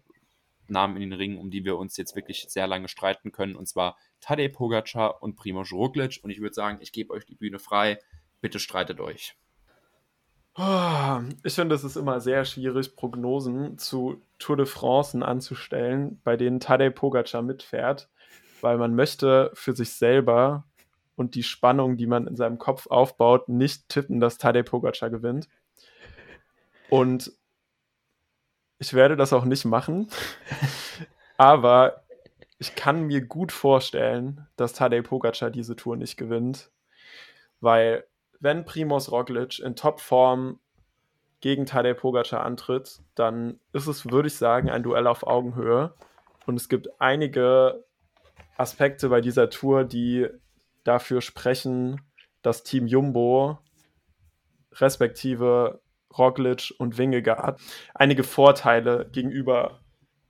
Namen 0.68 0.98
in 0.98 1.10
den 1.10 1.14
Ring, 1.14 1.38
um 1.38 1.50
die 1.50 1.64
wir 1.64 1.78
uns 1.78 1.96
jetzt 1.96 2.16
wirklich 2.18 2.48
sehr 2.50 2.68
lange 2.68 2.90
streiten 2.90 3.32
können. 3.32 3.56
Und 3.56 3.68
zwar 3.68 3.98
Tadej 4.20 4.50
Pogacar 4.50 5.22
und 5.24 5.38
Primoz 5.38 5.72
Roglic. 5.72 6.20
Und 6.24 6.30
ich 6.30 6.42
würde 6.42 6.54
sagen, 6.54 6.80
ich 6.82 6.92
gebe 6.92 7.14
euch 7.14 7.26
die 7.26 7.36
Bühne 7.36 7.60
frei. 7.60 8.00
Bitte 8.42 8.60
streitet 8.60 9.00
euch. 9.00 9.36
Ich 11.44 11.54
finde, 11.54 11.76
es 11.76 11.84
ist 11.84 11.98
immer 11.98 12.20
sehr 12.20 12.44
schwierig, 12.44 12.96
Prognosen 12.96 13.78
zu 13.78 14.24
Tour 14.40 14.58
de 14.58 14.66
France 14.66 15.24
anzustellen, 15.24 16.20
bei 16.24 16.36
denen 16.36 16.60
Tadej 16.60 16.90
Pogacar 16.90 17.44
mitfährt, 17.44 18.10
weil 18.62 18.80
man 18.80 18.96
möchte 18.96 19.52
für 19.54 19.74
sich 19.74 19.94
selber 19.94 20.64
und 21.16 21.36
die 21.36 21.44
Spannung, 21.44 21.96
die 21.96 22.08
man 22.08 22.26
in 22.26 22.36
seinem 22.36 22.58
Kopf 22.58 22.88
aufbaut, 22.88 23.50
nicht 23.50 23.88
tippen, 23.90 24.20
dass 24.20 24.40
Tadej 24.40 24.64
Pogacar 24.64 25.12
gewinnt. 25.12 25.48
Und 26.90 27.32
ich 28.80 28.96
werde 28.96 29.16
das 29.16 29.34
auch 29.34 29.46
nicht 29.46 29.66
machen, 29.66 30.10
aber 31.38 32.02
ich 32.58 32.74
kann 32.74 33.04
mir 33.04 33.22
gut 33.22 33.52
vorstellen, 33.52 34.48
dass 34.56 34.74
Tadej 34.74 35.04
Pogacar 35.04 35.52
diese 35.52 35.76
Tour 35.76 35.98
nicht 35.98 36.18
gewinnt, 36.18 36.72
weil 37.60 38.06
wenn 38.40 38.66
Primoz 38.66 39.12
Roglic 39.12 39.60
in 39.60 39.76
Topform 39.76 40.60
gegen 41.40 41.66
Tadej 41.66 41.94
Pogacar 41.94 42.44
antritt, 42.44 43.02
dann 43.16 43.60
ist 43.74 43.88
es, 43.88 44.10
würde 44.10 44.28
ich 44.28 44.36
sagen, 44.36 44.70
ein 44.70 44.84
Duell 44.84 45.08
auf 45.08 45.26
Augenhöhe. 45.26 45.94
Und 46.46 46.56
es 46.56 46.70
gibt 46.70 46.90
einige 47.00 47.84
Aspekte 48.58 49.10
bei 49.10 49.22
dieser 49.22 49.50
Tour, 49.50 49.84
die 49.84 50.28
dafür 50.84 51.22
sprechen, 51.22 52.02
dass 52.42 52.64
Team 52.64 52.88
Jumbo 52.88 53.60
respektive 54.74 55.82
Roglic 56.18 56.74
und 56.78 56.98
Wingegaard 56.98 57.60
einige 57.94 58.24
Vorteile 58.24 59.10
gegenüber 59.12 59.82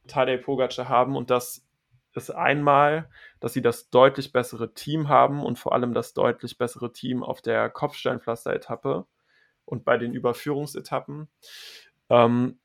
Tadej 0.08 0.40
Pogacar 0.40 0.90
haben 0.90 1.16
und 1.16 1.30
das 1.30 1.64
ist 2.14 2.32
einmal, 2.32 3.10
dass 3.40 3.54
sie 3.54 3.62
das 3.62 3.90
deutlich 3.90 4.32
bessere 4.32 4.74
Team 4.74 5.10
haben 5.10 5.44
und 5.44 5.60
vor 5.60 5.74
allem 5.74 5.94
das 5.94 6.14
deutlich 6.14 6.58
bessere 6.58 6.92
Team 6.92 7.24
auf 7.24 7.42
der 7.42 7.70
Kopfsteinpflaster-Etappe 7.70 9.06
und 9.66 9.86
bei 9.86 9.98
den 9.98 10.14
Überführungsetappen. 10.14 11.28
Ähm, 12.10 12.60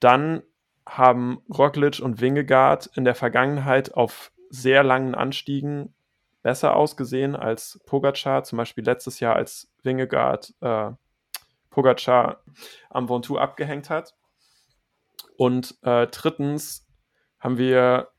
dann 0.00 0.42
haben 0.86 1.42
Roglic 1.48 2.00
und 2.00 2.20
Wingegaard 2.20 2.90
in 2.94 3.04
der 3.04 3.14
Vergangenheit 3.14 3.94
auf 3.94 4.32
sehr 4.50 4.82
langen 4.82 5.14
Anstiegen 5.14 5.94
besser 6.42 6.76
ausgesehen 6.76 7.36
als 7.36 7.80
Pogacar, 7.86 8.44
zum 8.44 8.58
Beispiel 8.58 8.84
letztes 8.84 9.20
Jahr, 9.20 9.36
als 9.36 9.72
Wingegaard 9.82 10.54
äh, 10.60 10.90
Pogacar 11.70 12.42
am 12.90 13.08
Ventoux 13.08 13.38
abgehängt 13.38 13.90
hat. 13.90 14.14
Und 15.36 15.78
äh, 15.82 16.06
drittens 16.08 16.86
haben 17.40 17.58
wir 17.58 18.11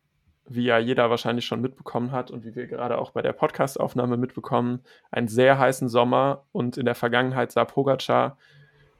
wie 0.46 0.66
ja 0.66 0.78
jeder 0.78 1.10
wahrscheinlich 1.10 1.46
schon 1.46 1.62
mitbekommen 1.62 2.12
hat 2.12 2.32
und 2.32 2.44
wie 2.44 2.56
wir 2.56 2.68
gerade 2.68 2.98
auch 2.98 3.12
bei 3.12 3.22
der 3.22 3.34
Podcastaufnahme 3.34 4.18
mitbekommen, 4.18 4.84
einen 5.10 5.28
sehr 5.28 5.58
heißen 5.58 5.88
Sommer 5.88 6.46
und 6.52 6.78
in 6.78 6.86
der 6.86 6.96
Vergangenheit 6.96 7.52
sah 7.52 7.66
Pogacar 7.66 8.38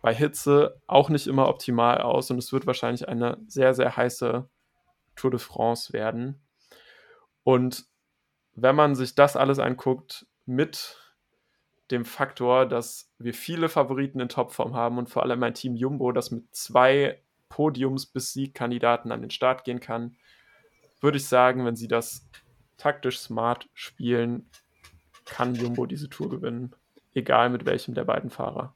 bei 0.02 0.14
Hitze 0.14 0.82
auch 0.88 1.10
nicht 1.10 1.28
immer 1.28 1.48
optimal 1.48 2.02
aus 2.02 2.30
und 2.32 2.38
es 2.38 2.52
wird 2.52 2.68
wahrscheinlich 2.68 3.08
eine 3.08 3.38
sehr, 3.48 3.74
sehr 3.74 3.96
heiße 3.96 4.48
Tour 5.16 5.32
de 5.32 5.40
France 5.40 5.94
werden. 5.94 6.42
Und 7.44 7.86
wenn 8.56 8.76
man 8.76 8.96
sich 8.96 9.16
das 9.16 9.36
alles 9.36 9.60
anguckt 9.60 10.28
mit 10.46 10.98
dem 11.92 12.06
Faktor, 12.06 12.66
dass 12.66 13.12
wir 13.18 13.34
viele 13.34 13.70
Favoriten 13.70 14.20
in 14.20 14.30
Topform 14.30 14.76
haben 14.76 14.98
und 14.98 15.10
vor 15.10 15.24
allem 15.24 15.40
mein 15.40 15.54
Team 15.54 15.76
Jumbo, 15.76 16.12
das 16.12 16.32
mit 16.32 16.54
zwei 16.56 17.22
Podiums- 17.50 18.12
bis 18.12 18.34
Siegkandidaten 18.34 19.12
an 19.12 19.22
den 19.22 19.30
Start 19.30 19.64
gehen 19.64 19.80
kann, 19.80 20.18
würde 21.04 21.18
ich 21.18 21.28
sagen, 21.28 21.66
wenn 21.66 21.76
sie 21.76 21.88
das 21.88 22.28
taktisch 22.78 23.20
smart 23.20 23.70
spielen, 23.74 24.50
kann 25.26 25.56
Jumbo 25.56 25.86
diese 25.86 26.10
Tour 26.10 26.30
gewinnen. 26.30 26.74
Egal 27.14 27.50
mit 27.50 27.66
welchem 27.66 27.94
der 27.94 28.06
beiden 28.06 28.30
Fahrer. 28.30 28.74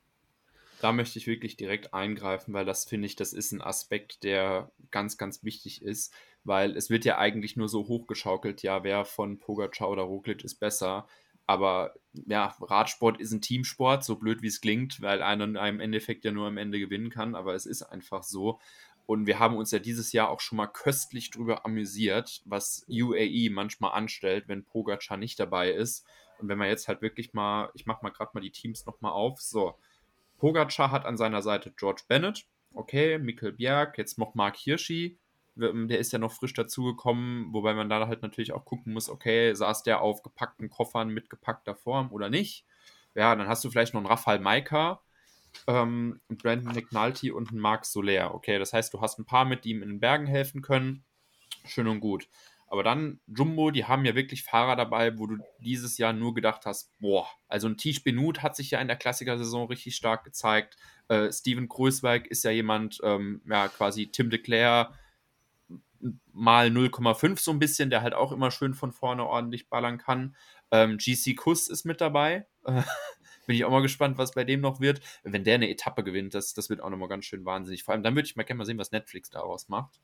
Da 0.80 0.92
möchte 0.92 1.18
ich 1.18 1.26
wirklich 1.26 1.58
direkt 1.58 1.94
eingreifen, 1.94 2.54
weil 2.54 2.66
das 2.66 2.86
finde 2.86 3.08
ich, 3.08 3.16
das 3.16 3.34
ist 3.34 3.52
ein 3.52 3.62
Aspekt, 3.62 4.24
der 4.24 4.72
ganz, 4.92 5.18
ganz 5.18 5.44
wichtig 5.44 5.82
ist, 5.82 6.14
weil 6.44 6.78
es 6.78 6.90
wird 6.90 7.04
ja 7.04 7.18
eigentlich 7.18 7.56
nur 7.58 7.68
so 7.68 7.88
hochgeschaukelt, 7.88 8.62
ja, 8.62 8.84
wer 8.84 9.04
von 9.04 9.40
Pogacar 9.40 9.90
oder 9.90 10.04
Roglic 10.04 10.44
ist 10.44 10.56
besser. 10.56 11.08
Aber 11.48 11.96
ja, 12.14 12.56
Radsport 12.62 13.20
ist 13.20 13.32
ein 13.32 13.42
Teamsport, 13.42 14.04
so 14.04 14.18
blöd 14.18 14.42
wie 14.42 14.48
es 14.48 14.62
klingt, 14.62 15.02
weil 15.02 15.24
einer 15.24 15.46
im 15.68 15.80
Endeffekt 15.80 16.26
ja 16.26 16.32
nur 16.32 16.48
am 16.48 16.58
Ende 16.58 16.78
gewinnen 16.78 17.10
kann, 17.10 17.36
aber 17.36 17.56
es 17.56 17.66
ist 17.66 17.84
einfach 17.84 18.24
so. 18.24 18.60
Und 19.08 19.26
wir 19.26 19.40
haben 19.40 19.56
uns 19.56 19.72
ja 19.72 19.80
dieses 19.80 20.12
Jahr 20.12 20.30
auch 20.30 20.42
schon 20.42 20.58
mal 20.58 20.68
köstlich 20.68 21.32
drüber 21.32 21.66
amüsiert, 21.66 22.42
was 22.46 22.86
UAE 22.90 23.50
manchmal 23.50 23.94
anstellt, 23.94 24.48
wenn 24.48 24.66
Pogacar 24.66 25.18
nicht 25.18 25.40
dabei 25.40 25.72
ist. 25.72 26.06
Und 26.40 26.50
wenn 26.50 26.58
man 26.58 26.68
jetzt 26.68 26.88
halt 26.88 27.02
wirklich 27.02 27.34
mal, 27.34 27.72
ich 27.74 27.86
mache 27.86 28.04
mal 28.04 28.12
gerade 28.12 28.32
mal 28.34 28.42
die 28.42 28.52
Teams 28.52 28.86
nochmal 28.86 29.14
auf. 29.14 29.42
So, 29.42 29.76
Pogacar 30.38 30.92
hat 30.92 31.06
an 31.06 31.18
seiner 31.18 31.42
Seite 31.42 31.72
George 31.72 32.04
Bennett, 32.08 32.46
okay, 32.74 33.18
Mikkel 33.18 33.54
Bjerg, 33.54 33.98
jetzt 33.98 34.20
noch 34.20 34.36
Mark 34.36 34.58
Hirschi, 34.58 35.18
der 35.56 35.98
ist 35.98 36.12
ja 36.12 36.20
noch 36.20 36.34
frisch 36.34 36.54
dazugekommen, 36.54 37.52
wobei 37.54 37.74
man 37.74 37.90
da 37.90 38.08
halt 38.08 38.22
natürlich 38.22 38.52
auch 38.52 38.66
gucken 38.66 38.94
muss, 38.94 39.10
okay, 39.10 39.54
saß 39.56 39.84
der 39.84 40.02
auf 40.02 40.22
gepackten 40.22 40.70
Koffern 40.70 41.10
mit 41.10 41.30
gepackter 41.30 41.76
Form 41.76 42.12
oder 42.12 42.30
nicht? 42.30 42.66
Ja, 43.16 43.36
dann 43.36 43.48
hast 43.48 43.64
du 43.64 43.72
vielleicht 43.72 43.94
noch 43.94 44.02
einen 44.02 44.08
Rafael 44.08 44.40
Maika, 44.40 45.02
ähm, 45.68 46.20
Brandon 46.30 46.74
McNulty 46.74 47.32
und 47.32 47.50
einen 47.50 47.60
Marc 47.60 47.86
Soler. 47.86 48.34
Okay, 48.34 48.60
das 48.60 48.74
heißt, 48.74 48.94
du 48.94 49.02
hast 49.02 49.20
ein 49.20 49.26
paar 49.26 49.46
mit, 49.46 49.66
die 49.66 49.72
ihm 49.72 49.84
in 49.84 49.90
den 49.90 50.00
Bergen 50.00 50.28
helfen 50.28 50.62
können. 50.62 51.04
Schön 51.66 51.88
und 51.88 52.00
gut. 52.00 52.28
Aber 52.70 52.84
dann 52.84 53.22
Jumbo, 53.28 53.72
die 53.72 53.86
haben 53.86 54.04
ja 54.04 54.14
wirklich 54.14 54.44
Fahrer 54.44 54.76
dabei, 54.76 55.18
wo 55.18 55.26
du 55.26 55.38
dieses 55.60 55.98
Jahr 55.98 56.12
nur 56.12 56.34
gedacht 56.34 56.66
hast, 56.66 56.92
boah, 57.00 57.28
also 57.48 57.68
ein 57.68 57.78
Tisch 57.78 58.04
Benut 58.04 58.44
hat 58.44 58.58
sich 58.58 58.72
ja 58.72 58.82
in 58.82 58.88
der 58.88 58.98
Klassiker-Saison 58.98 59.68
richtig 59.68 59.96
stark 59.96 60.26
gezeigt. 60.26 60.76
Äh, 61.08 61.32
Steven 61.32 61.70
Kreuzweig 61.70 62.28
ist 62.28 62.44
ja 62.44 62.52
jemand, 62.52 63.00
ähm, 63.04 63.42
ja, 63.48 63.70
quasi 63.70 64.08
Tim 64.08 64.30
de 64.30 64.42
mal 66.34 66.68
0,5 66.68 67.40
so 67.40 67.52
ein 67.52 67.60
bisschen, 67.60 67.90
der 67.90 68.02
halt 68.02 68.14
auch 68.14 68.32
immer 68.32 68.52
schön 68.52 68.74
von 68.74 68.92
vorne 68.92 69.26
ordentlich 69.26 69.70
ballern 69.70 69.98
kann. 69.98 70.36
Ähm, 70.72 70.98
GC 70.98 71.36
Kuss 71.36 71.70
ist 71.70 71.86
mit 71.86 72.02
dabei. 72.02 72.48
bin 73.48 73.56
ich 73.56 73.66
auch 73.66 73.72
mal 73.72 73.82
gespannt, 73.82 74.20
was 74.20 74.34
bei 74.34 74.44
dem 74.44 74.62
noch 74.62 74.80
wird. 74.80 75.02
Wenn 75.24 75.44
der 75.44 75.56
eine 75.56 75.70
Etappe 75.70 76.04
gewinnt, 76.04 76.36
das, 76.36 76.54
das 76.54 76.70
wird 76.70 76.82
auch 76.82 76.90
nochmal 76.90 77.10
ganz 77.10 77.26
schön 77.26 77.46
wahnsinnig. 77.46 77.84
Vor 77.84 77.94
allem 77.94 78.04
dann 78.04 78.14
würde 78.14 78.28
ich 78.28 78.36
mal 78.36 78.44
gerne 78.44 78.60
mal 78.60 78.66
sehen, 78.66 78.78
was 78.78 78.92
Netflix 78.92 79.32
daraus 79.32 79.70
macht. 79.70 80.00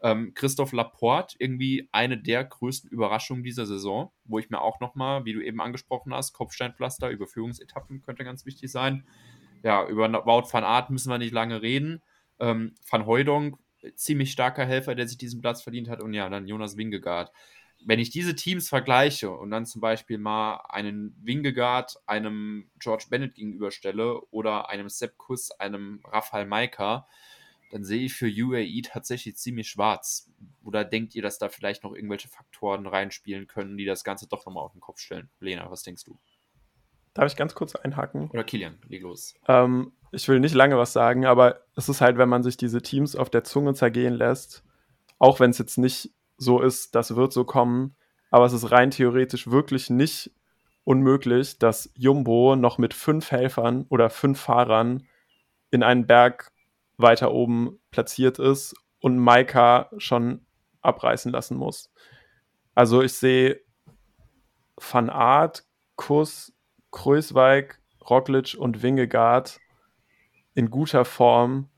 Ähm, 0.00 0.32
Christoph 0.34 0.72
Laporte, 0.72 1.36
irgendwie 1.38 1.88
eine 1.92 2.18
der 2.18 2.44
größten 2.44 2.90
Überraschungen 2.90 3.42
dieser 3.42 3.66
Saison, 3.66 4.12
wo 4.24 4.38
ich 4.38 4.50
mir 4.50 4.60
auch 4.60 4.80
nochmal, 4.80 5.24
wie 5.24 5.32
du 5.32 5.44
eben 5.44 5.60
angesprochen 5.60 6.14
hast, 6.14 6.32
Kopfsteinpflaster, 6.32 7.10
Überführungsetappen 7.10 8.02
könnte 8.02 8.24
ganz 8.24 8.46
wichtig 8.46 8.70
sein. 8.70 9.06
Ja, 9.62 9.86
über 9.86 10.12
Wout 10.26 10.52
van 10.52 10.64
Art 10.64 10.90
müssen 10.90 11.10
wir 11.10 11.18
nicht 11.18 11.32
lange 11.32 11.62
reden. 11.62 12.02
Ähm, 12.38 12.74
van 12.88 13.06
Heudong, 13.06 13.58
ziemlich 13.94 14.30
starker 14.30 14.66
Helfer, 14.66 14.94
der 14.94 15.08
sich 15.08 15.18
diesen 15.18 15.40
Platz 15.40 15.62
verdient 15.62 15.88
hat. 15.88 16.00
Und 16.00 16.12
ja, 16.12 16.28
dann 16.28 16.46
Jonas 16.46 16.76
Wingegaard 16.76 17.32
wenn 17.86 17.98
ich 17.98 18.10
diese 18.10 18.34
Teams 18.34 18.68
vergleiche 18.68 19.30
und 19.30 19.50
dann 19.50 19.66
zum 19.66 19.80
Beispiel 19.80 20.18
mal 20.18 20.56
einen 20.68 21.14
Wingegaard 21.22 22.00
einem 22.06 22.70
George 22.78 23.06
Bennett 23.10 23.34
gegenüberstelle 23.34 24.20
oder 24.30 24.70
einem 24.70 24.88
Sepp 24.88 25.18
Kuss, 25.18 25.50
einem 25.50 26.00
Rafael 26.04 26.46
Maika, 26.46 27.06
dann 27.70 27.84
sehe 27.84 28.04
ich 28.04 28.14
für 28.14 28.26
UAE 28.26 28.82
tatsächlich 28.82 29.36
ziemlich 29.36 29.68
schwarz. 29.68 30.30
Oder 30.64 30.84
denkt 30.84 31.14
ihr, 31.14 31.22
dass 31.22 31.38
da 31.38 31.48
vielleicht 31.48 31.84
noch 31.84 31.94
irgendwelche 31.94 32.28
Faktoren 32.28 32.86
reinspielen 32.86 33.46
können, 33.46 33.76
die 33.76 33.84
das 33.84 34.04
Ganze 34.04 34.28
doch 34.28 34.46
nochmal 34.46 34.64
auf 34.64 34.72
den 34.72 34.80
Kopf 34.80 35.00
stellen? 35.00 35.28
Lena, 35.40 35.70
was 35.70 35.82
denkst 35.82 36.04
du? 36.04 36.18
Darf 37.12 37.30
ich 37.30 37.36
ganz 37.36 37.54
kurz 37.54 37.74
einhaken? 37.76 38.30
Oder 38.30 38.44
Kilian, 38.44 38.78
leg 38.88 39.02
los. 39.02 39.34
Ähm, 39.46 39.92
ich 40.10 40.26
will 40.28 40.40
nicht 40.40 40.54
lange 40.54 40.78
was 40.78 40.92
sagen, 40.92 41.26
aber 41.26 41.60
es 41.76 41.88
ist 41.88 42.00
halt, 42.00 42.16
wenn 42.16 42.28
man 42.28 42.42
sich 42.42 42.56
diese 42.56 42.80
Teams 42.80 43.14
auf 43.14 43.28
der 43.28 43.44
Zunge 43.44 43.74
zergehen 43.74 44.14
lässt, 44.14 44.64
auch 45.18 45.38
wenn 45.38 45.50
es 45.50 45.58
jetzt 45.58 45.76
nicht 45.76 46.12
so 46.36 46.60
ist, 46.60 46.94
das 46.94 47.16
wird 47.16 47.32
so 47.32 47.44
kommen. 47.44 47.96
Aber 48.30 48.46
es 48.46 48.52
ist 48.52 48.70
rein 48.70 48.90
theoretisch 48.90 49.50
wirklich 49.50 49.90
nicht 49.90 50.32
unmöglich, 50.84 51.58
dass 51.58 51.90
Jumbo 51.94 52.56
noch 52.56 52.78
mit 52.78 52.94
fünf 52.94 53.30
Helfern 53.30 53.86
oder 53.88 54.10
fünf 54.10 54.40
Fahrern 54.40 55.06
in 55.70 55.82
einen 55.82 56.06
Berg 56.06 56.52
weiter 56.96 57.32
oben 57.32 57.80
platziert 57.90 58.38
ist 58.38 58.74
und 59.00 59.18
Maika 59.18 59.90
schon 59.98 60.46
abreißen 60.82 61.32
lassen 61.32 61.56
muss. 61.56 61.90
Also 62.74 63.02
ich 63.02 63.14
sehe 63.14 63.60
Van 64.76 65.10
Aert, 65.10 65.64
Kuss, 65.96 66.52
Kruiswijk, 66.90 67.80
Roglic 68.08 68.56
und 68.58 68.82
Wingegaard 68.82 69.60
in 70.54 70.70
guter 70.70 71.04
Form 71.04 71.70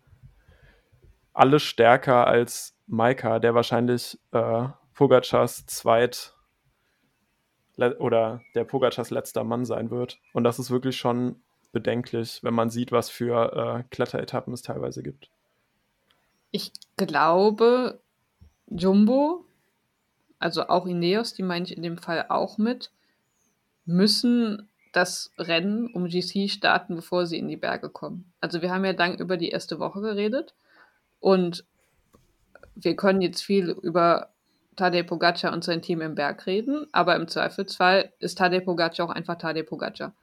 alle 1.33 1.61
stärker 1.61 2.27
als 2.27 2.76
Maika, 2.87 3.39
der 3.39 3.55
wahrscheinlich 3.55 4.19
äh, 4.33 4.69
Pogacars 4.95 5.67
zweit 5.67 6.35
oder 7.99 8.41
der 8.55 8.65
Pogacars 8.65 9.11
letzter 9.11 9.45
Mann 9.45 9.65
sein 9.65 9.91
wird. 9.91 10.19
Und 10.33 10.45
das 10.45 10.59
ist 10.59 10.71
wirklich 10.71 10.97
schon 10.97 11.37
bedenklich, 11.73 12.43
wenn 12.43 12.55
man 12.55 12.71
sieht, 12.71 12.91
was 12.91 13.11
für 13.11 13.53
äh, 13.53 13.85
Kletteretappen 13.91 14.55
es 14.55 14.63
teilweise 14.63 15.03
gibt. 15.03 15.29
Ich 16.51 16.73
glaube, 16.97 18.01
Jumbo, 18.69 19.45
also 20.39 20.69
auch 20.69 20.87
Ineos, 20.87 21.35
die 21.35 21.43
meine 21.43 21.67
ich 21.67 21.77
in 21.77 21.83
dem 21.83 21.99
Fall 21.99 22.27
auch 22.31 22.57
mit, 22.57 22.91
müssen 23.85 24.69
das 24.93 25.33
Rennen 25.37 25.93
um 25.93 26.07
GC 26.07 26.49
starten, 26.49 26.97
bevor 26.97 27.27
sie 27.27 27.39
in 27.39 27.49
die 27.49 27.59
Berge 27.59 27.91
kommen. 27.91 28.33
Also 28.41 28.63
wir 28.63 28.71
haben 28.71 28.87
ja 28.87 28.95
dann 28.95 29.19
über 29.19 29.37
die 29.37 29.51
erste 29.51 29.79
Woche 29.79 30.01
geredet 30.01 30.55
und 31.21 31.67
wir 32.77 32.95
können 32.95 33.23
jetzt 33.23 33.43
viel 33.43 33.71
über 33.71 34.31
Tadej 34.77 35.05
Pogacar 35.05 35.53
und 35.53 35.65
sein 35.65 35.83
Team 35.83 36.03
im 36.03 36.15
Berg 36.15 36.47
reden, 36.47 36.87
aber 36.93 37.17
im 37.17 37.27
Zweifelsfall 37.27 38.13
ist 38.19 38.39
Tadej 38.39 38.61
Pogacar 38.61 39.07
auch 39.07 39.15
einfach 39.15 39.37
Tadej 39.37 39.65
Pogacar. 39.65 40.15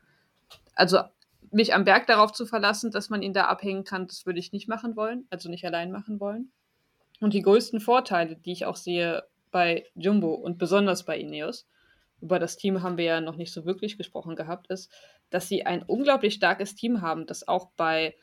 Also 0.75 0.99
mich 1.51 1.73
am 1.73 1.83
Berg 1.83 2.07
darauf 2.07 2.31
zu 2.31 2.45
verlassen, 2.45 2.91
dass 2.91 3.09
man 3.09 3.21
ihn 3.21 3.33
da 3.33 3.45
abhängen 3.45 3.83
kann, 3.83 4.07
das 4.07 4.25
würde 4.25 4.39
ich 4.39 4.53
nicht 4.53 4.67
machen 4.67 4.95
wollen, 4.95 5.25
also 5.29 5.49
nicht 5.49 5.65
allein 5.65 5.91
machen 5.91 6.19
wollen. 6.19 6.51
Und 7.19 7.33
die 7.33 7.41
größten 7.41 7.79
Vorteile, 7.79 8.35
die 8.35 8.51
ich 8.51 8.65
auch 8.65 8.75
sehe 8.75 9.23
bei 9.51 9.85
Jumbo 9.95 10.33
und 10.33 10.57
besonders 10.57 11.05
bei 11.05 11.17
Ineos, 11.17 11.67
über 12.21 12.39
das 12.39 12.55
Team 12.55 12.81
haben 12.81 12.97
wir 12.97 13.05
ja 13.05 13.21
noch 13.21 13.35
nicht 13.35 13.51
so 13.51 13.65
wirklich 13.65 13.97
gesprochen 13.97 14.35
gehabt, 14.35 14.67
ist, 14.67 14.91
dass 15.29 15.47
sie 15.47 15.65
ein 15.65 15.83
unglaublich 15.83 16.35
starkes 16.35 16.75
Team 16.75 17.01
haben, 17.01 17.25
das 17.25 17.47
auch 17.47 17.71
bei 17.75 18.15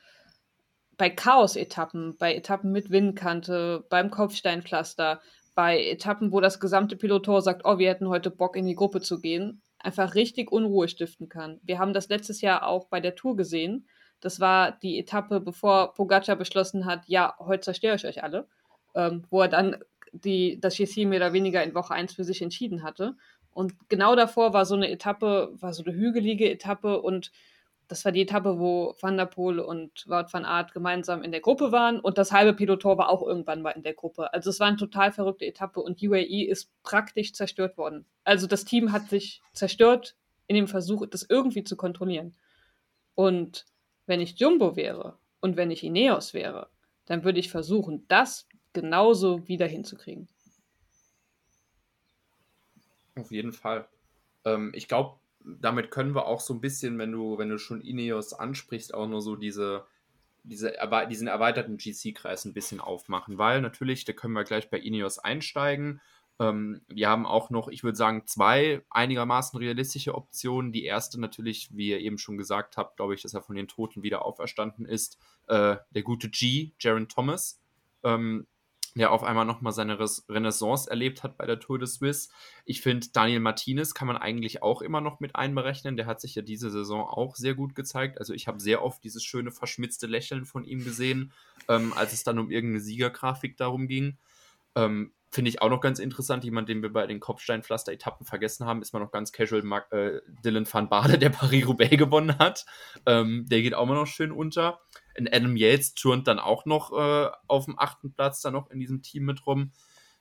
bei 1.01 1.09
Chaos-Etappen, 1.09 2.19
bei 2.19 2.35
Etappen 2.35 2.73
mit 2.73 2.91
Windkante, 2.91 3.87
beim 3.89 4.11
Kopfsteinpflaster, 4.11 5.23
bei 5.55 5.83
Etappen, 5.83 6.31
wo 6.31 6.41
das 6.41 6.61
gesamte 6.61 6.95
Pilotor 6.95 7.41
sagt, 7.41 7.63
oh, 7.65 7.79
wir 7.79 7.89
hätten 7.89 8.11
heute 8.11 8.31
Bock 8.31 8.55
in 8.55 8.67
die 8.67 8.75
Gruppe 8.75 9.01
zu 9.01 9.19
gehen, 9.19 9.63
einfach 9.79 10.15
richtig 10.15 10.53
Unruhe 10.53 10.89
stiften 10.89 11.31
kann. 11.31 11.59
Wir 11.63 11.79
haben 11.79 11.95
das 11.95 12.11
letztes 12.11 12.43
Jahr 12.43 12.67
auch 12.67 12.89
bei 12.89 13.01
der 13.01 13.15
Tour 13.15 13.35
gesehen. 13.35 13.89
Das 14.21 14.41
war 14.41 14.73
die 14.73 14.99
Etappe, 14.99 15.41
bevor 15.41 15.95
Pogacar 15.95 16.37
beschlossen 16.37 16.85
hat, 16.85 17.05
ja, 17.07 17.35
heute 17.39 17.63
zerstöre 17.63 17.97
ich 17.97 18.05
euch 18.05 18.23
alle, 18.23 18.47
ähm, 18.95 19.25
wo 19.31 19.41
er 19.41 19.49
dann 19.49 19.79
die, 20.13 20.61
das 20.61 20.77
GC 20.77 21.07
mehr 21.07 21.21
oder 21.21 21.33
weniger 21.33 21.65
in 21.65 21.75
Woche 21.75 21.95
1 21.95 22.13
für 22.13 22.25
sich 22.25 22.43
entschieden 22.43 22.83
hatte. 22.83 23.17
Und 23.53 23.89
genau 23.89 24.17
davor 24.17 24.53
war 24.53 24.67
so 24.67 24.75
eine 24.75 24.91
Etappe, 24.91 25.51
war 25.55 25.73
so 25.73 25.83
eine 25.83 25.95
hügelige 25.95 26.51
Etappe 26.51 27.01
und 27.01 27.33
das 27.91 28.05
war 28.05 28.13
die 28.13 28.23
Etappe, 28.23 28.61
wo 28.61 28.95
Van 29.01 29.17
der 29.17 29.27
Poel 29.27 29.59
und 29.59 30.07
Wout 30.07 30.33
van 30.33 30.45
Aert 30.45 30.73
gemeinsam 30.73 31.25
in 31.25 31.33
der 31.33 31.41
Gruppe 31.41 31.73
waren 31.73 31.99
und 31.99 32.19
das 32.19 32.31
halbe 32.31 32.55
Peloton 32.55 32.97
war 32.97 33.09
auch 33.09 33.27
irgendwann 33.27 33.63
mal 33.63 33.73
in 33.73 33.83
der 33.83 33.95
Gruppe. 33.95 34.33
Also 34.33 34.49
es 34.49 34.61
war 34.61 34.69
eine 34.69 34.77
total 34.77 35.11
verrückte 35.11 35.45
Etappe 35.45 35.81
und 35.81 36.01
UAE 36.01 36.45
ist 36.45 36.71
praktisch 36.85 37.33
zerstört 37.33 37.77
worden. 37.77 38.07
Also 38.23 38.47
das 38.47 38.65
Team 38.65 38.93
hat 38.93 39.09
sich 39.09 39.43
zerstört 39.53 40.17
in 40.47 40.55
dem 40.55 40.69
Versuch, 40.69 41.05
das 41.07 41.27
irgendwie 41.29 41.65
zu 41.65 41.77
kontrollieren. 41.77 42.37
Und 43.17 43.67
wenn 44.07 44.21
ich 44.21 44.39
Jumbo 44.39 44.77
wäre 44.77 45.19
und 45.41 45.57
wenn 45.57 45.73
ich 45.73 45.83
Ineos 45.83 46.33
wäre, 46.33 46.71
dann 47.07 47.25
würde 47.25 47.41
ich 47.41 47.51
versuchen, 47.51 48.05
das 48.07 48.47
genauso 48.73 49.49
wieder 49.49 49.67
hinzukriegen. 49.67 50.29
Auf 53.17 53.33
jeden 53.33 53.53
Fall. 53.53 53.89
Ähm, 54.45 54.71
ich 54.77 54.87
glaube, 54.87 55.20
damit 55.45 55.91
können 55.91 56.15
wir 56.15 56.27
auch 56.27 56.41
so 56.41 56.55
ein 56.55 56.61
bisschen, 56.61 56.99
wenn 56.99 57.13
du, 57.13 57.39
wenn 57.39 57.49
du 57.49 57.59
schon 57.59 57.81
Ineos 57.81 58.33
ansprichst, 58.33 58.95
auch 58.95 59.09
nur 59.09 59.23
so 59.23 59.37
diese, 59.37 59.87
diese 60.43 60.75
diesen 61.09 61.29
erweiterten 61.29 61.77
GC-Kreis 61.77 62.45
ein 62.45 62.55
bisschen 62.55 62.81
aufmachen, 62.81 63.39
weil 63.39 63.61
natürlich, 63.61 64.05
da 64.05 64.13
können 64.13 64.35
wir 64.35 64.45
gleich 64.45 64.71
bei 64.71 64.79
Ineos 64.79 65.19
einsteigen. 65.19 66.01
Ähm, 66.39 66.81
wir 66.89 67.09
haben 67.09 67.27
auch 67.27 67.51
noch, 67.51 67.69
ich 67.69 67.85
würde 67.85 67.97
sagen, 67.97 68.27
zwei 68.27 68.83
einigermaßen 68.91 69.59
realistische 69.59 70.15
Optionen. 70.15 70.73
Die 70.73 70.85
erste 70.85 71.21
natürlich, 71.21 71.69
wie 71.77 71.91
ihr 71.91 72.01
eben 72.01 72.19
schon 72.19 72.39
gesagt 72.39 72.77
habt, 72.77 72.97
glaube 72.97 73.15
ich, 73.15 73.23
dass 73.23 73.35
er 73.35 73.43
von 73.43 73.57
den 73.57 73.69
Toten 73.69 74.03
wieder 74.03 74.25
auferstanden 74.25 74.87
ist, 74.87 75.19
äh, 75.49 75.77
der 75.91 76.03
gute 76.03 76.31
G, 76.31 76.73
Jaron 76.79 77.09
Thomas. 77.09 77.61
Ähm, 78.03 78.47
der 78.97 79.13
auf 79.13 79.23
einmal 79.23 79.45
nochmal 79.45 79.73
seine 79.73 79.99
Renaissance 80.29 80.91
erlebt 80.91 81.23
hat 81.23 81.37
bei 81.37 81.47
der 81.47 81.61
Tour 81.61 81.79
de 81.79 81.87
Suisse. 81.87 82.29
Ich 82.65 82.81
finde, 82.81 83.09
Daniel 83.13 83.41
Martinez 83.41 83.95
kann 83.95 84.09
man 84.09 84.17
eigentlich 84.17 84.63
auch 84.63 84.83
immer 84.83 85.01
noch 85.01 85.21
mit 85.21 85.37
einberechnen. 85.37 85.97
Der 85.97 86.07
hat 86.07 86.21
sich 86.21 86.35
ja 86.35 86.43
diese 86.43 86.71
Saison 86.71 87.03
auch 87.03 87.37
sehr 87.37 87.55
gut 87.55 87.75
gezeigt. 87.75 88.19
Also 88.19 88.35
ich 88.35 88.49
habe 88.49 88.61
sehr 88.61 88.83
oft 88.83 89.03
dieses 89.05 89.23
schöne 89.25 89.53
verschmitzte 89.53 90.07
Lächeln 90.07 90.45
von 90.45 90.65
ihm 90.65 90.85
gesehen, 90.85 91.33
ähm, 91.69 91.93
als 91.95 92.13
es 92.13 92.25
dann 92.25 92.39
um 92.39 92.51
irgendeine 92.51 92.81
Siegergrafik 92.81 93.57
darum 93.57 93.87
ging. 93.87 94.19
Ähm, 94.75 95.13
Finde 95.33 95.49
ich 95.49 95.63
auch 95.63 95.71
noch 95.71 95.81
ganz 95.81 96.01
interessant. 96.01 96.43
Jemand, 96.43 96.69
den 96.69 96.83
wir 96.83 96.93
bei 96.93 97.07
den 97.07 97.21
Kopfsteinpflaster-Etappen 97.21 98.27
vergessen 98.27 98.67
haben, 98.67 98.83
ist 98.83 98.93
mal 98.93 98.99
noch 98.99 99.13
ganz 99.13 99.31
casual 99.31 99.63
Mark, 99.63 99.93
äh, 99.93 100.21
Dylan 100.45 100.67
van 100.71 100.89
Bade, 100.89 101.19
der 101.19 101.31
Paris-Roubaix 101.31 101.97
gewonnen 101.97 102.37
hat. 102.39 102.67
Ähm, 103.07 103.47
der 103.49 103.63
geht 103.63 103.75
auch 103.75 103.87
mal 103.87 103.95
noch 103.95 104.09
schön 104.09 104.33
unter. 104.33 104.81
Und 105.19 105.33
Adam 105.33 105.57
Yates 105.57 105.95
turnt 105.95 106.27
dann 106.29 106.39
auch 106.39 106.65
noch 106.65 106.93
äh, 106.93 107.31
auf 107.47 107.65
dem 107.67 107.79
achten 107.79 108.13
Platz 108.13 108.41
dann 108.41 108.53
noch 108.53 108.71
in 108.71 108.81
diesem 108.81 109.03
Team 109.03 109.25
mit 109.25 109.47
rum. 109.47 109.73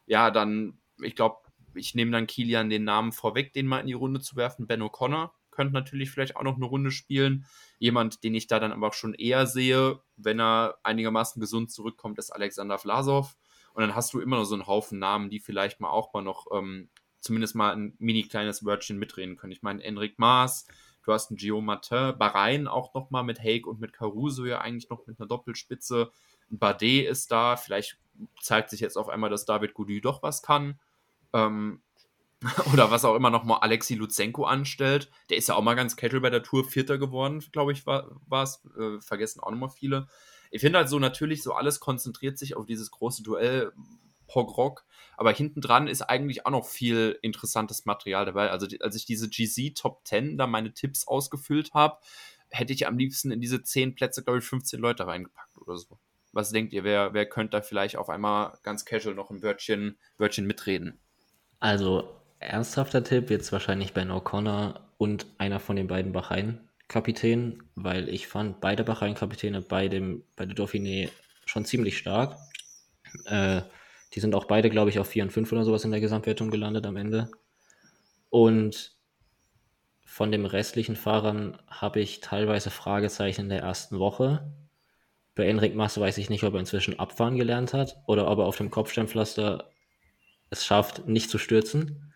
Ja, 0.05 0.31
dann, 0.31 0.79
ich 1.01 1.15
glaube, 1.15 1.37
ich 1.75 1.95
nehme 1.95 2.11
dann 2.11 2.27
Kilian 2.27 2.69
den 2.69 2.83
Namen 2.83 3.11
vorweg, 3.11 3.53
den 3.53 3.67
mal 3.67 3.79
in 3.79 3.87
die 3.87 3.93
Runde 3.93 4.19
zu 4.19 4.35
werfen. 4.35 4.67
Ben 4.67 4.81
O'Connor 4.81 5.31
könnte 5.51 5.73
natürlich 5.73 6.09
vielleicht 6.09 6.35
auch 6.35 6.43
noch 6.43 6.55
eine 6.55 6.65
Runde 6.65 6.91
spielen. 6.91 7.45
Jemand, 7.79 8.23
den 8.23 8.33
ich 8.33 8.47
da 8.47 8.59
dann 8.59 8.71
aber 8.71 8.93
schon 8.93 9.13
eher 9.13 9.45
sehe, 9.45 9.99
wenn 10.15 10.39
er 10.39 10.79
einigermaßen 10.83 11.39
gesund 11.39 11.71
zurückkommt, 11.71 12.17
ist 12.17 12.31
Alexander 12.31 12.77
Vlasov. 12.77 13.35
Und 13.73 13.81
dann 13.81 13.95
hast 13.95 14.13
du 14.13 14.19
immer 14.19 14.37
noch 14.37 14.45
so 14.45 14.55
einen 14.55 14.67
Haufen 14.67 14.99
Namen, 14.99 15.29
die 15.29 15.39
vielleicht 15.39 15.79
mal 15.79 15.89
auch 15.89 16.13
mal 16.13 16.21
noch 16.21 16.47
ähm, 16.51 16.89
zumindest 17.19 17.55
mal 17.55 17.75
ein 17.75 17.93
mini 17.99 18.23
kleines 18.23 18.65
Wörtchen 18.65 18.97
mitreden 18.97 19.35
können. 19.35 19.51
Ich 19.51 19.61
meine, 19.61 19.83
Enric 19.83 20.17
Maas, 20.17 20.65
du 21.04 21.14
hast 21.14 21.30
einen 21.30 21.38
Gio 21.38 21.62
Martin, 21.62 22.18
Bahrain 22.18 22.68
auch 22.68 22.93
nochmal 22.93 23.24
mit 23.24 23.39
Haig 23.39 23.68
und 23.68 23.80
mit 23.80 23.93
Caruso 23.93 24.45
ja 24.45 24.62
eigentlich 24.62 24.89
noch 24.89 25.08
mit 25.08 25.20
einer 25.20 25.28
Doppelspitze. 25.28 26.12
Bardet 26.50 27.08
ist 27.08 27.32
da, 27.32 27.58
vielleicht 27.58 27.97
zeigt 28.41 28.70
sich 28.70 28.80
jetzt 28.80 28.97
auf 28.97 29.10
einmal, 29.10 29.30
dass 29.30 29.45
David 29.45 29.74
Goudy 29.74 30.02
doch 30.02 30.24
was 30.24 30.41
kann. 30.41 30.80
Ähm, 31.34 31.82
oder 32.74 32.89
was 32.89 33.04
auch 33.04 33.16
immer 33.16 33.30
nochmal 33.30 33.60
Alexi 33.62 33.95
Luzenko 33.95 34.45
anstellt. 34.45 35.12
Der 35.30 35.38
ist 35.38 35.50
ja 35.50 35.56
auch 35.56 35.62
mal 35.62 35.76
ganz 35.76 35.97
casual 35.97 36.22
bei 36.22 36.30
der 36.30 36.43
Tour 36.43 36.64
Vierter 36.64 36.97
geworden, 36.97 37.43
glaube 37.52 37.74
ich, 37.74 37.86
war 37.86 38.08
es. 38.32 38.64
Äh, 38.78 39.02
vergessen 39.02 39.41
auch 39.41 39.52
nochmal 39.52 39.70
viele. 39.70 40.08
Ich 40.52 40.62
finde 40.62 40.80
halt 40.80 40.89
so 40.89 41.00
natürlich, 41.00 41.43
so 41.43 41.54
alles 41.54 41.80
konzentriert 41.80 42.38
sich 42.38 42.56
auf 42.56 42.66
dieses 42.66 42.91
große 42.91 43.24
Duell 43.24 43.74
Pogrock, 44.30 44.86
aber 45.17 45.32
hinten 45.32 45.59
dran 45.59 45.88
ist 45.88 46.01
eigentlich 46.01 46.45
auch 46.45 46.51
noch 46.51 46.65
viel 46.65 47.19
interessantes 47.21 47.86
Material 47.86 48.25
dabei. 48.25 48.51
Also 48.51 48.67
als 48.80 48.95
ich 48.95 49.05
diese 49.05 49.30
GC 49.30 49.75
Top 49.75 50.01
10 50.05 50.38
da 50.38 50.47
meine 50.47 50.73
Tipps 50.73 51.07
ausgefüllt 51.07 51.73
habe, 51.73 51.97
hätte 52.49 52.73
ich 52.73 52.88
am 52.88 52.97
liebsten 52.97 53.32
in 53.32 53.41
diese 53.41 53.61
10 53.61 53.95
Plätze, 53.95 54.23
glaube 54.23 54.39
ich, 54.39 54.45
15 54.45 54.80
Leute 54.80 55.05
reingepackt 55.05 55.57
oder 55.57 55.77
so. 55.77 55.99
Was 56.32 56.51
denkt 56.51 56.73
ihr, 56.73 56.84
wer, 56.84 57.13
wer 57.13 57.27
könnte 57.27 57.57
da 57.57 57.61
vielleicht 57.61 57.97
auf 57.97 58.09
einmal 58.09 58.57
ganz 58.63 58.86
casual 58.86 59.15
noch 59.15 59.32
ein 59.32 59.41
Wörtchen, 59.41 59.97
Wörtchen 60.17 60.45
mitreden? 60.45 60.99
Also 61.59 62.15
ernsthafter 62.39 63.03
Tipp 63.03 63.30
jetzt 63.30 63.51
wahrscheinlich 63.51 63.93
Ben 63.93 64.11
O'Connor 64.11 64.80
und 64.97 65.25
einer 65.38 65.59
von 65.59 65.75
den 65.75 65.88
beiden 65.88 66.13
Bahrain 66.13 66.69
Kapitän, 66.88 67.63
weil 67.75 68.09
ich 68.09 68.27
fand 68.27 68.61
beide 68.61 68.84
Bahrain-Kapitäne 68.84 69.61
bei, 69.61 69.88
bei 70.36 70.45
der 70.45 70.55
Dauphiné 70.55 71.09
schon 71.45 71.63
ziemlich 71.63 71.97
stark. 71.97 72.36
Äh, 73.25 73.61
die 74.14 74.20
sind 74.20 74.36
auch 74.36 74.45
beide, 74.45 74.70
glaube 74.70 74.89
ich, 74.89 74.99
auf 74.99 75.07
4 75.07 75.24
und 75.24 75.32
5 75.32 75.51
oder 75.51 75.64
sowas 75.64 75.86
in 75.86 75.91
der 75.91 75.99
Gesamtwertung 75.99 76.49
gelandet 76.49 76.86
am 76.86 76.97
Ende. 76.97 77.30
Und 78.30 78.93
von 80.05 80.32
den 80.32 80.45
restlichen 80.45 80.95
Fahrern 80.95 81.57
habe 81.68 81.99
ich 81.99 82.20
teilweise 82.20 82.72
Fragezeichen 82.72 83.41
in 83.41 83.49
der 83.49 83.62
ersten 83.62 83.99
Woche. 83.99 84.51
Bei 85.36 85.47
Enric 85.47 85.76
Mas 85.76 85.99
weiß 85.99 86.18
ich 86.18 86.30
nicht, 86.30 86.43
ob 86.43 86.53
er 86.53 86.60
inzwischen 86.60 86.99
abfahren 86.99 87.38
gelernt 87.38 87.74
hat 87.74 87.97
oder 88.07 88.30
ob 88.30 88.39
er 88.39 88.45
auf 88.45 88.57
dem 88.57 88.72
Kopfsteinpflaster 88.72 89.70
es 90.49 90.66
schafft, 90.66 91.07
nicht 91.07 91.30
zu 91.30 91.38
stürzen. 91.38 92.14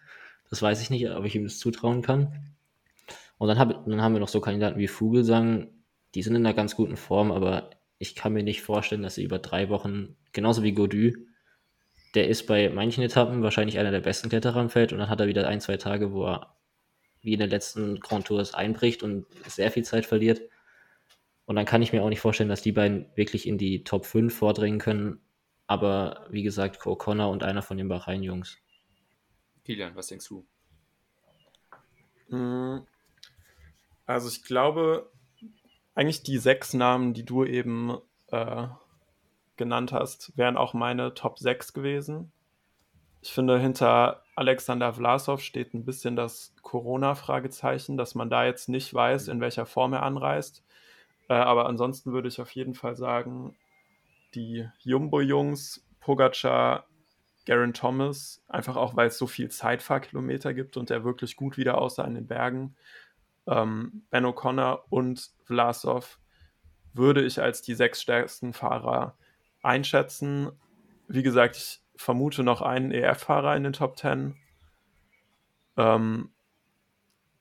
Das 0.49 0.61
weiß 0.61 0.81
ich 0.81 0.89
nicht, 0.89 1.09
ob 1.09 1.23
ich 1.25 1.35
ihm 1.35 1.43
das 1.43 1.59
zutrauen 1.59 2.01
kann. 2.01 2.53
Und 3.37 3.47
dann, 3.47 3.59
hab, 3.59 3.85
dann 3.85 4.01
haben 4.01 4.13
wir 4.13 4.19
noch 4.19 4.27
so 4.27 4.41
Kandidaten 4.41 4.79
wie 4.79 4.87
Vogelsang, 4.87 5.69
die 6.15 6.23
sind 6.23 6.35
in 6.35 6.45
einer 6.45 6.55
ganz 6.55 6.75
guten 6.75 6.97
Form, 6.97 7.31
aber 7.31 7.69
ich 7.97 8.15
kann 8.15 8.33
mir 8.33 8.43
nicht 8.43 8.61
vorstellen, 8.61 9.01
dass 9.03 9.15
sie 9.15 9.23
über 9.23 9.39
drei 9.39 9.69
Wochen, 9.69 10.15
genauso 10.31 10.63
wie 10.63 10.73
Godu, 10.73 11.11
der 12.13 12.27
ist 12.27 12.45
bei 12.45 12.69
manchen 12.69 13.03
Etappen 13.03 13.41
wahrscheinlich 13.41 13.79
einer 13.79 13.91
der 13.91 14.01
besten 14.01 14.29
Kletterer 14.29 14.57
am 14.57 14.69
Feld 14.69 14.93
und 14.93 14.99
dann 14.99 15.09
hat 15.09 15.19
er 15.19 15.27
wieder 15.27 15.47
ein, 15.47 15.61
zwei 15.61 15.77
Tage, 15.77 16.11
wo 16.11 16.25
er 16.25 16.55
wie 17.21 17.33
in 17.33 17.39
den 17.39 17.49
letzten 17.49 17.99
Grand 17.99 18.27
Tours 18.27 18.53
einbricht 18.53 19.01
und 19.01 19.25
sehr 19.47 19.71
viel 19.71 19.83
Zeit 19.83 20.05
verliert. 20.05 20.41
Und 21.45 21.55
dann 21.55 21.65
kann 21.65 21.81
ich 21.81 21.91
mir 21.91 22.03
auch 22.03 22.09
nicht 22.09 22.19
vorstellen, 22.19 22.49
dass 22.49 22.61
die 22.61 22.71
beiden 22.71 23.05
wirklich 23.15 23.47
in 23.47 23.57
die 23.57 23.83
Top 23.83 24.05
5 24.05 24.35
vordringen 24.35 24.79
können. 24.79 25.19
Aber 25.67 26.27
wie 26.29 26.43
gesagt, 26.43 26.81
O'Connor 26.81 27.31
und 27.31 27.43
einer 27.43 27.61
von 27.61 27.77
den 27.77 27.87
Bahrain-Jungs. 27.87 28.57
Kilian, 29.63 29.95
was 29.95 30.07
denkst 30.07 30.27
du? 30.27 30.45
Hm, 32.29 32.85
also 34.05 34.27
ich 34.27 34.43
glaube, 34.43 35.09
eigentlich 35.95 36.23
die 36.23 36.37
sechs 36.37 36.73
Namen, 36.73 37.13
die 37.13 37.23
du 37.23 37.45
eben 37.45 37.97
äh, 38.27 38.67
genannt 39.57 39.91
hast, 39.91 40.35
wären 40.37 40.57
auch 40.57 40.73
meine 40.73 41.13
Top 41.13 41.39
6 41.39 41.73
gewesen. 41.73 42.31
Ich 43.21 43.31
finde, 43.31 43.59
hinter 43.59 44.23
Alexander 44.35 44.93
Vlasov 44.93 45.41
steht 45.41 45.73
ein 45.73 45.85
bisschen 45.85 46.15
das 46.15 46.53
Corona-Fragezeichen, 46.61 47.97
dass 47.97 48.15
man 48.15 48.29
da 48.29 48.45
jetzt 48.45 48.67
nicht 48.67 48.93
weiß, 48.93 49.27
in 49.29 49.39
welcher 49.39 49.65
Form 49.65 49.93
er 49.93 50.03
anreist. 50.03 50.63
Äh, 51.29 51.35
aber 51.35 51.67
ansonsten 51.67 52.11
würde 52.11 52.27
ich 52.27 52.41
auf 52.41 52.51
jeden 52.51 52.73
Fall 52.73 52.95
sagen, 52.95 53.55
die 54.35 54.67
Jumbo-Jungs, 54.79 55.85
Pogacar, 55.99 56.85
Garen 57.45 57.73
Thomas, 57.73 58.43
einfach 58.47 58.75
auch, 58.75 58.95
weil 58.95 59.07
es 59.07 59.17
so 59.17 59.27
viel 59.27 59.49
Zeitfahrkilometer 59.49 60.53
gibt 60.53 60.77
und 60.77 60.89
er 60.91 61.03
wirklich 61.03 61.35
gut 61.35 61.57
wieder 61.57 61.77
aussah 61.77 62.05
in 62.05 62.15
den 62.15 62.27
Bergen, 62.27 62.75
ähm, 63.47 64.03
Ben 64.09 64.25
O'Connor 64.25 64.83
und 64.89 65.31
Vlasov 65.45 66.19
würde 66.93 67.23
ich 67.23 67.41
als 67.41 67.61
die 67.61 67.73
sechs 67.73 68.01
stärksten 68.01 68.53
Fahrer 68.53 69.17
einschätzen. 69.63 70.51
Wie 71.07 71.23
gesagt, 71.23 71.57
ich 71.57 71.81
vermute 71.95 72.43
noch 72.43 72.61
einen 72.61 72.91
EF-Fahrer 72.91 73.55
in 73.55 73.63
den 73.63 73.73
Top 73.73 73.97
10. 73.97 74.35
Ähm, 75.77 76.29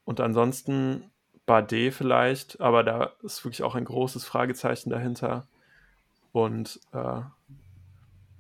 und 0.04 0.20
ansonsten 0.20 1.10
Bardet 1.46 1.92
vielleicht, 1.92 2.60
aber 2.60 2.84
da 2.84 3.12
ist 3.22 3.44
wirklich 3.44 3.62
auch 3.62 3.74
ein 3.74 3.84
großes 3.84 4.24
Fragezeichen 4.24 4.90
dahinter. 4.90 5.48
Und 6.30 6.80
äh, 6.92 7.20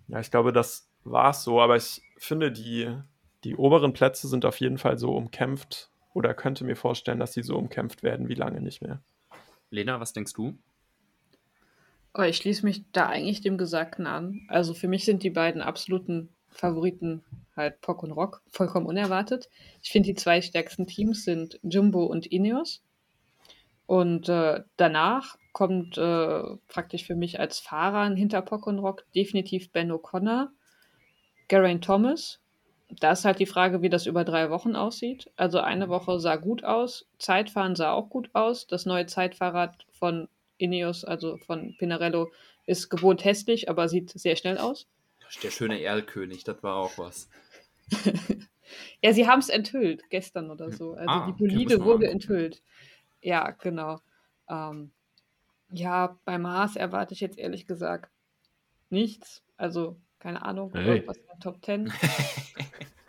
ja, 0.08 0.20
ich 0.20 0.30
glaube, 0.30 0.52
das 0.52 0.88
war 1.04 1.30
es 1.30 1.42
so, 1.42 1.60
aber 1.60 1.76
ich 1.76 2.02
finde, 2.16 2.52
die, 2.52 2.96
die 3.44 3.56
oberen 3.56 3.92
Plätze 3.92 4.28
sind 4.28 4.44
auf 4.44 4.60
jeden 4.60 4.78
Fall 4.78 4.98
so 4.98 5.14
umkämpft 5.16 5.90
oder 6.14 6.34
könnte 6.34 6.64
mir 6.64 6.76
vorstellen, 6.76 7.18
dass 7.18 7.32
sie 7.32 7.42
so 7.42 7.56
umkämpft 7.56 8.02
werden 8.02 8.28
wie 8.28 8.34
lange 8.34 8.60
nicht 8.60 8.82
mehr. 8.82 9.02
Lena, 9.70 9.98
was 10.00 10.12
denkst 10.12 10.34
du? 10.34 10.56
Oh, 12.14 12.22
ich 12.22 12.36
schließe 12.36 12.64
mich 12.64 12.84
da 12.92 13.06
eigentlich 13.06 13.40
dem 13.40 13.56
Gesagten 13.56 14.06
an. 14.06 14.42
Also 14.48 14.74
für 14.74 14.88
mich 14.88 15.04
sind 15.04 15.22
die 15.22 15.30
beiden 15.30 15.62
absoluten 15.62 16.28
Favoriten 16.50 17.24
halt 17.56 17.80
Pock 17.80 18.02
und 18.02 18.12
Rock, 18.12 18.42
vollkommen 18.48 18.86
unerwartet. 18.86 19.48
Ich 19.82 19.90
finde, 19.90 20.08
die 20.08 20.14
zwei 20.14 20.42
stärksten 20.42 20.86
Teams 20.86 21.24
sind 21.24 21.58
Jumbo 21.62 22.04
und 22.04 22.26
Ineos. 22.26 22.82
Und 23.86 24.28
äh, 24.28 24.62
danach 24.76 25.36
kommt 25.52 25.98
äh, 25.98 26.42
praktisch 26.68 27.04
für 27.04 27.14
mich 27.14 27.40
als 27.40 27.58
Fahrer 27.58 28.14
hinter 28.14 28.42
Pock 28.42 28.66
und 28.66 28.78
Rock 28.78 29.04
definitiv 29.14 29.70
Ben 29.70 29.92
O'Connor, 29.92 30.48
Geraint 31.48 31.84
Thomas 31.84 32.42
da 33.00 33.12
ist 33.12 33.24
halt 33.24 33.38
die 33.38 33.46
Frage, 33.46 33.82
wie 33.82 33.88
das 33.88 34.06
über 34.06 34.24
drei 34.24 34.50
Wochen 34.50 34.76
aussieht. 34.76 35.30
Also 35.36 35.60
eine 35.60 35.88
Woche 35.88 36.20
sah 36.20 36.36
gut 36.36 36.64
aus, 36.64 37.06
Zeitfahren 37.18 37.74
sah 37.74 37.92
auch 37.92 38.10
gut 38.10 38.30
aus. 38.34 38.66
Das 38.66 38.86
neue 38.86 39.06
Zeitfahrrad 39.06 39.86
von 39.90 40.28
Ineos, 40.62 41.04
also 41.04 41.36
von 41.38 41.76
Pinarello, 41.78 42.30
ist 42.66 42.88
gewohnt 42.88 43.24
hässlich, 43.24 43.68
aber 43.68 43.88
sieht 43.88 44.10
sehr 44.10 44.36
schnell 44.36 44.58
aus. 44.58 44.86
Der 45.42 45.50
schöne 45.50 45.82
Erlkönig, 45.82 46.44
das 46.44 46.62
war 46.62 46.76
auch 46.76 46.98
was. 46.98 47.28
ja, 49.02 49.12
sie 49.12 49.26
haben 49.26 49.40
es 49.40 49.48
enthüllt, 49.48 50.08
gestern 50.10 50.50
oder 50.50 50.70
so. 50.70 50.92
Also 50.92 51.08
ah, 51.08 51.26
die 51.26 51.32
Bolide 51.32 51.84
wurde 51.84 52.08
enthüllt. 52.08 52.62
Ja, 53.22 53.50
genau. 53.50 54.00
Ähm, 54.48 54.90
ja, 55.70 56.18
beim 56.24 56.42
Mars 56.42 56.76
erwarte 56.76 57.14
ich 57.14 57.20
jetzt 57.20 57.38
ehrlich 57.38 57.66
gesagt 57.66 58.10
nichts. 58.90 59.42
Also 59.56 59.96
keine 60.18 60.42
Ahnung, 60.44 60.70
hey. 60.74 61.02
was 61.06 61.16
in 61.16 61.26
der 61.26 61.38
Top 61.40 61.64
10. 61.64 61.92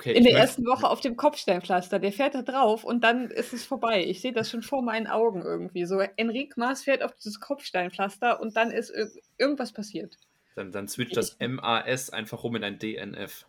Okay, 0.00 0.14
in 0.14 0.24
der 0.24 0.32
ersten 0.32 0.64
Woche 0.64 0.88
auf 0.88 1.02
dem 1.02 1.14
Kopfsteinpflaster. 1.14 1.98
Der 1.98 2.10
fährt 2.10 2.34
da 2.34 2.40
drauf 2.40 2.84
und 2.84 3.04
dann 3.04 3.30
ist 3.30 3.52
es 3.52 3.66
vorbei. 3.66 4.02
Ich 4.06 4.22
sehe 4.22 4.32
das 4.32 4.48
schon 4.48 4.62
vor 4.62 4.80
meinen 4.80 5.06
Augen 5.06 5.42
irgendwie. 5.42 5.84
So, 5.84 6.00
Enrique 6.00 6.56
Maas 6.56 6.84
fährt 6.84 7.02
auf 7.02 7.14
dieses 7.16 7.38
Kopfsteinpflaster 7.38 8.40
und 8.40 8.56
dann 8.56 8.70
ist 8.70 8.90
irgendwas 9.36 9.72
passiert. 9.72 10.16
Dann, 10.54 10.72
dann 10.72 10.88
switcht 10.88 11.18
das 11.18 11.36
MAS 11.38 12.08
einfach 12.08 12.42
rum 12.44 12.56
in 12.56 12.64
ein 12.64 12.78
DNF. 12.78 13.44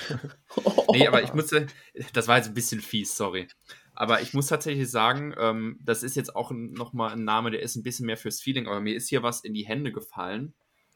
nee, 0.92 1.06
aber 1.06 1.22
ich 1.22 1.32
musste, 1.32 1.68
das 2.12 2.26
war 2.26 2.38
jetzt 2.38 2.48
ein 2.48 2.54
bisschen 2.54 2.80
fies, 2.80 3.16
sorry. 3.16 3.46
Aber 3.94 4.20
ich 4.20 4.34
muss 4.34 4.48
tatsächlich 4.48 4.90
sagen, 4.90 5.32
ähm, 5.38 5.78
das 5.80 6.02
ist 6.02 6.16
jetzt 6.16 6.34
auch 6.34 6.50
nochmal 6.50 7.12
ein 7.12 7.22
Name, 7.22 7.52
der 7.52 7.62
ist 7.62 7.76
ein 7.76 7.84
bisschen 7.84 8.06
mehr 8.06 8.16
fürs 8.16 8.40
Feeling, 8.40 8.66
aber 8.66 8.80
mir 8.80 8.96
ist 8.96 9.08
hier 9.08 9.22
was 9.22 9.44
in 9.44 9.54
die 9.54 9.66
Hände 9.66 9.92
gefallen. 9.92 10.54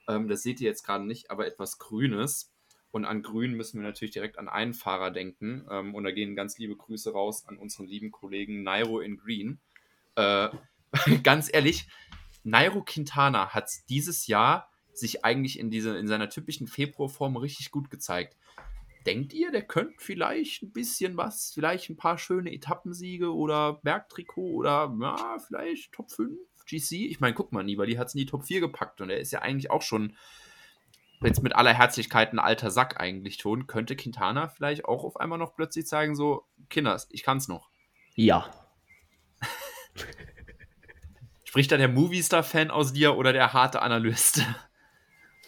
Ähm, 0.09 0.27
das 0.27 0.43
seht 0.43 0.61
ihr 0.61 0.69
jetzt 0.69 0.85
gerade 0.85 1.07
nicht, 1.07 1.31
aber 1.31 1.47
etwas 1.47 1.79
Grünes. 1.79 2.52
Und 2.93 3.07
an 3.07 3.23
Grün 3.23 3.55
müssen 3.55 3.81
wir 3.81 3.89
natürlich 3.89 4.13
direkt 4.13 4.39
an 4.39 4.49
einen 4.49 4.75
Fahrer 4.75 5.11
denken. 5.11 5.67
Ähm, 5.71 5.95
und 5.95 6.05
da 6.05 6.13
gehen 6.13 6.37
ganz 6.37 6.59
liebe 6.59 6.77
Grüße 6.77 7.13
raus 7.13 7.49
an 7.49 7.57
unseren 7.57 7.87
lieben 7.87 8.13
Kollegen 8.13 8.63
Nairo 8.63 9.01
in 9.01 9.17
Green. 9.17 9.59
Äh, 10.15 10.51
ganz 11.25 11.49
ehrlich, 11.53 11.89
Nairo 12.45 12.83
Quintana 12.85 13.49
hat 13.49 13.71
dieses 13.89 14.27
Jahr 14.27 14.71
sich 14.93 15.25
eigentlich 15.25 15.59
in, 15.59 15.71
diese, 15.71 15.97
in 15.97 16.07
seiner 16.07 16.29
typischen 16.29 16.67
Februarform 16.67 17.39
richtig 17.39 17.71
gut 17.71 17.89
gezeigt. 17.91 18.37
Denkt 19.07 19.33
ihr, 19.33 19.51
der 19.51 19.63
könnte 19.63 19.95
vielleicht 19.99 20.63
ein 20.63 20.73
bisschen 20.73 21.17
was, 21.17 21.51
vielleicht 21.53 21.89
ein 21.89 21.97
paar 21.97 22.19
schöne 22.19 22.53
Etappensiege 22.53 23.35
oder 23.35 23.81
Bergtrikot 23.83 24.53
oder 24.53 24.95
ja, 25.01 25.39
vielleicht 25.45 25.93
Top 25.93 26.13
5 26.13 26.39
GC? 26.67 27.07
Ich 27.09 27.21
meine, 27.21 27.35
guck 27.35 27.53
mal, 27.53 27.65
Nibali 27.65 27.95
hat 27.95 28.09
es 28.09 28.15
in 28.15 28.19
die 28.19 28.27
Top 28.27 28.45
4 28.45 28.61
gepackt 28.61 29.01
und 29.01 29.09
er 29.09 29.19
ist 29.19 29.33
ja 29.33 29.41
eigentlich 29.41 29.71
auch 29.71 29.83
schon 29.83 30.15
jetzt 31.25 31.43
mit 31.43 31.55
aller 31.55 31.73
Herzlichkeit 31.73 32.33
ein 32.33 32.39
alter 32.39 32.71
Sack 32.71 33.01
eigentlich 33.01 33.37
schon. 33.41 33.67
Könnte 33.67 33.97
Quintana 33.97 34.49
vielleicht 34.49 34.85
auch 34.85 35.05
auf 35.05 35.19
einmal 35.19 35.39
noch 35.39 35.55
plötzlich 35.55 35.87
zeigen, 35.87 36.15
so, 36.15 36.47
Kinders, 36.69 37.09
ich 37.11 37.23
kann's 37.23 37.49
noch. 37.49 37.71
Ja. 38.15 38.51
Spricht 41.45 41.71
da 41.71 41.77
der 41.77 41.89
Movistar-Fan 41.89 42.71
aus 42.71 42.93
dir 42.93 43.17
oder 43.17 43.33
der 43.33 43.53
harte 43.53 43.83
Analyst? 43.83 44.43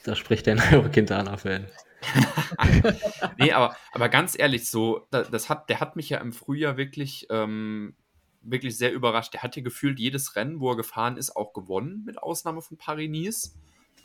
Da 0.04 0.14
spricht 0.14 0.44
der 0.44 0.56
Nairo 0.56 0.90
Quintana-Fan. 0.90 1.66
nee, 3.38 3.52
aber, 3.52 3.74
aber 3.92 4.08
ganz 4.10 4.38
ehrlich, 4.38 4.68
so, 4.68 5.06
das 5.10 5.48
hat, 5.48 5.70
der 5.70 5.80
hat 5.80 5.96
mich 5.96 6.10
ja 6.10 6.18
im 6.18 6.34
Frühjahr 6.34 6.76
wirklich, 6.76 7.26
ähm, 7.30 7.96
wirklich 8.42 8.76
sehr 8.76 8.92
überrascht. 8.92 9.32
Der 9.32 9.42
hat 9.42 9.56
ja 9.56 9.62
gefühlt 9.62 9.98
jedes 9.98 10.36
Rennen, 10.36 10.60
wo 10.60 10.70
er 10.72 10.76
gefahren 10.76 11.16
ist, 11.16 11.34
auch 11.34 11.54
gewonnen, 11.54 12.02
mit 12.04 12.22
Ausnahme 12.22 12.60
von 12.60 12.76
Paris-Nice. 12.76 13.56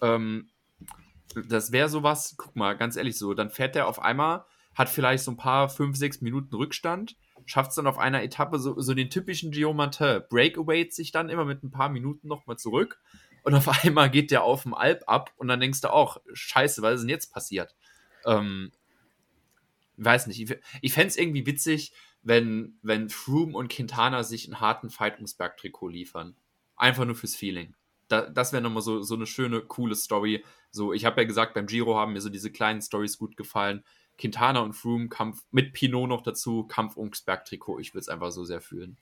Ähm, 0.01 0.49
das 1.35 1.71
wäre 1.71 1.89
sowas, 1.89 2.35
guck 2.37 2.55
mal, 2.55 2.75
ganz 2.77 2.95
ehrlich 2.95 3.17
so, 3.17 3.33
dann 3.33 3.49
fährt 3.49 3.75
der 3.75 3.87
auf 3.87 4.01
einmal, 4.01 4.45
hat 4.75 4.89
vielleicht 4.89 5.23
so 5.23 5.31
ein 5.31 5.37
paar, 5.37 5.69
fünf, 5.69 5.97
sechs 5.97 6.21
Minuten 6.21 6.55
Rückstand, 6.55 7.15
schafft 7.45 7.69
es 7.69 7.75
dann 7.75 7.87
auf 7.87 7.97
einer 7.97 8.23
Etappe 8.23 8.59
so, 8.59 8.79
so 8.79 8.93
den 8.93 9.09
typischen 9.09 9.51
Gio 9.51 9.73
Martin, 9.73 10.21
breakaway 10.29 10.89
sich 10.89 11.11
dann 11.11 11.29
immer 11.29 11.45
mit 11.45 11.63
ein 11.63 11.71
paar 11.71 11.89
Minuten 11.89 12.27
nochmal 12.27 12.57
zurück 12.57 12.99
und 13.43 13.53
auf 13.53 13.67
einmal 13.83 14.09
geht 14.09 14.31
der 14.31 14.43
auf 14.43 14.63
dem 14.63 14.73
Alp 14.73 15.03
ab 15.07 15.33
und 15.37 15.47
dann 15.47 15.59
denkst 15.59 15.81
du 15.81 15.91
auch, 15.91 16.17
scheiße, 16.33 16.81
was 16.81 16.95
ist 16.95 17.01
denn 17.01 17.09
jetzt 17.09 17.33
passiert? 17.33 17.75
Ähm, 18.25 18.71
weiß 19.97 20.27
nicht, 20.27 20.41
ich, 20.41 20.57
ich 20.81 20.93
fände 20.93 21.09
es 21.09 21.17
irgendwie 21.17 21.45
witzig, 21.45 21.93
wenn, 22.21 22.77
wenn 22.81 23.09
Froome 23.09 23.55
und 23.57 23.69
Quintana 23.69 24.23
sich 24.23 24.45
einen 24.45 24.59
harten 24.59 24.89
Fight 24.89 25.15
ums 25.15 25.35
Bergtrikot 25.35 25.87
liefern. 25.87 26.35
Einfach 26.75 27.05
nur 27.05 27.15
fürs 27.15 27.35
Feeling. 27.35 27.75
Da, 28.09 28.29
das 28.29 28.51
wäre 28.51 28.61
nochmal 28.61 28.81
so, 28.81 29.01
so 29.01 29.15
eine 29.15 29.25
schöne, 29.25 29.61
coole 29.61 29.95
Story. 29.95 30.43
So, 30.71 30.93
ich 30.93 31.05
habe 31.05 31.21
ja 31.21 31.27
gesagt, 31.27 31.53
beim 31.53 31.67
Giro 31.67 31.95
haben 31.95 32.13
mir 32.13 32.21
so 32.21 32.29
diese 32.29 32.51
kleinen 32.51 32.81
Stories 32.81 33.17
gut 33.17 33.37
gefallen. 33.37 33.83
Quintana 34.17 34.59
und 34.59 34.73
Froome, 34.73 35.07
Kampf 35.07 35.43
mit 35.51 35.73
Pinot 35.73 36.09
noch 36.09 36.21
dazu, 36.21 36.65
Kampf 36.67 36.97
ums 36.97 37.21
Bergtrikot. 37.21 37.79
Ich 37.79 37.93
würde 37.93 38.01
es 38.01 38.09
einfach 38.09 38.31
so 38.31 38.43
sehr 38.43 38.59
fühlen. 38.59 38.97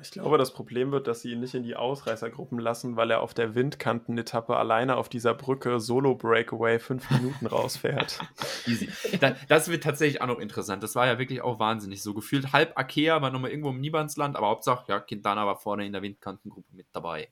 Ich 0.00 0.12
glaube, 0.12 0.38
das 0.38 0.52
Problem 0.52 0.92
wird, 0.92 1.08
dass 1.08 1.22
sie 1.22 1.32
ihn 1.32 1.40
nicht 1.40 1.54
in 1.54 1.64
die 1.64 1.74
Ausreißergruppen 1.74 2.58
lassen, 2.58 2.96
weil 2.96 3.10
er 3.10 3.20
auf 3.20 3.34
der 3.34 3.54
Windkanten-Etappe 3.54 4.56
alleine 4.56 4.96
auf 4.96 5.08
dieser 5.08 5.34
Brücke 5.34 5.80
Solo-Breakaway 5.80 6.78
fünf 6.78 7.10
Minuten 7.10 7.46
rausfährt. 7.48 8.20
Easy. 8.66 8.88
Das 9.48 9.68
wird 9.68 9.82
tatsächlich 9.82 10.22
auch 10.22 10.28
noch 10.28 10.38
interessant. 10.38 10.82
Das 10.82 10.94
war 10.94 11.06
ja 11.06 11.18
wirklich 11.18 11.42
auch 11.42 11.58
wahnsinnig. 11.58 12.02
So 12.02 12.14
gefühlt 12.14 12.52
halb 12.52 12.78
Akea 12.78 13.20
war 13.22 13.30
nochmal 13.30 13.50
irgendwo 13.50 13.70
im 13.70 13.80
Niemandsland, 13.80 14.36
aber 14.36 14.48
Hauptsache, 14.48 14.84
ja, 14.88 15.00
Quintana 15.00 15.46
war 15.46 15.56
vorne 15.56 15.84
in 15.84 15.92
der 15.92 16.02
Windkantengruppe 16.02 16.76
mit 16.76 16.86
dabei. 16.92 17.28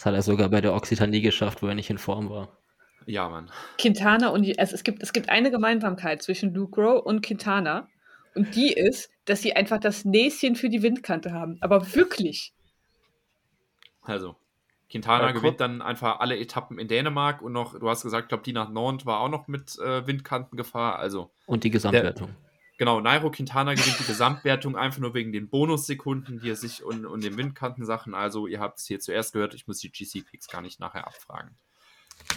Das 0.00 0.06
hat 0.06 0.14
er 0.14 0.22
sogar 0.22 0.48
bei 0.48 0.62
der 0.62 0.72
Occitanie 0.72 1.20
geschafft, 1.20 1.62
wo 1.62 1.66
er 1.66 1.74
nicht 1.74 1.90
in 1.90 1.98
Form 1.98 2.30
war. 2.30 2.56
Ja, 3.04 3.28
Mann. 3.28 3.50
Quintana 3.76 4.28
und 4.28 4.44
die, 4.44 4.58
also 4.58 4.74
es 4.74 4.82
gibt, 4.82 5.02
es 5.02 5.12
gibt 5.12 5.28
eine 5.28 5.50
Gemeinsamkeit 5.50 6.22
zwischen 6.22 6.54
Luke 6.54 6.80
Rowe 6.80 7.02
und 7.02 7.20
Quintana. 7.20 7.86
Und 8.34 8.56
die 8.56 8.72
ist, 8.72 9.12
dass 9.26 9.42
sie 9.42 9.54
einfach 9.54 9.78
das 9.78 10.06
Näschen 10.06 10.56
für 10.56 10.70
die 10.70 10.82
Windkante 10.82 11.34
haben. 11.34 11.58
Aber 11.60 11.94
wirklich. 11.94 12.54
Also, 14.00 14.36
Quintana 14.88 15.26
ja, 15.26 15.32
gewinnt 15.32 15.60
dann 15.60 15.82
einfach 15.82 16.20
alle 16.20 16.38
Etappen 16.38 16.78
in 16.78 16.88
Dänemark 16.88 17.42
und 17.42 17.52
noch, 17.52 17.78
du 17.78 17.86
hast 17.86 18.02
gesagt, 18.02 18.24
ich 18.24 18.28
glaube, 18.28 18.44
die 18.44 18.54
nach 18.54 18.70
Nantes 18.70 19.04
war 19.04 19.20
auch 19.20 19.28
noch 19.28 19.48
mit 19.48 19.78
äh, 19.80 20.06
Windkantengefahr. 20.06 20.98
Also, 20.98 21.30
und 21.44 21.62
die 21.62 21.70
Gesamtwertung. 21.70 22.28
Der, 22.28 22.49
genau, 22.80 22.98
Nairo 23.00 23.30
Quintana 23.30 23.74
gewinnt 23.74 24.00
die 24.00 24.06
Gesamtwertung 24.06 24.74
einfach 24.74 25.00
nur 25.00 25.12
wegen 25.12 25.32
den 25.32 25.50
Bonussekunden, 25.50 26.40
die 26.40 26.48
er 26.48 26.56
sich 26.56 26.82
und, 26.82 27.04
und 27.04 27.22
den 27.22 27.36
Windkantensachen. 27.36 28.14
Also, 28.14 28.46
ihr 28.46 28.58
habt 28.58 28.78
es 28.78 28.86
hier 28.86 28.98
zuerst 28.98 29.34
gehört, 29.34 29.52
ich 29.52 29.66
muss 29.66 29.80
die 29.80 29.92
GC-Picks 29.92 30.48
gar 30.48 30.62
nicht 30.62 30.80
nachher 30.80 31.06
abfragen. 31.06 31.58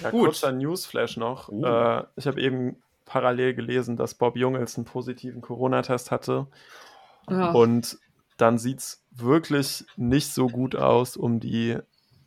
Ja, 0.01 0.11
Gut. 0.11 0.25
kurzer 0.25 0.51
Newsflash 0.51 1.15
noch. 1.15 1.47
Uh. 1.47 1.65
Äh, 1.65 2.03
ich 2.17 2.27
habe 2.27 2.41
eben 2.41 2.83
parallel 3.05 3.53
gelesen, 3.53 3.95
dass 3.95 4.15
Bob 4.15 4.35
Jungels 4.35 4.75
einen 4.75 4.83
positiven 4.83 5.41
Corona-Test 5.41 6.11
hatte. 6.11 6.47
Ja. 7.29 7.51
Und 7.51 7.97
dann 8.35 8.57
sieht 8.57 8.79
es 8.79 9.05
wirklich 9.11 9.85
nicht 9.95 10.33
so 10.33 10.47
gut 10.47 10.75
aus 10.75 11.15
um 11.15 11.39
die 11.39 11.77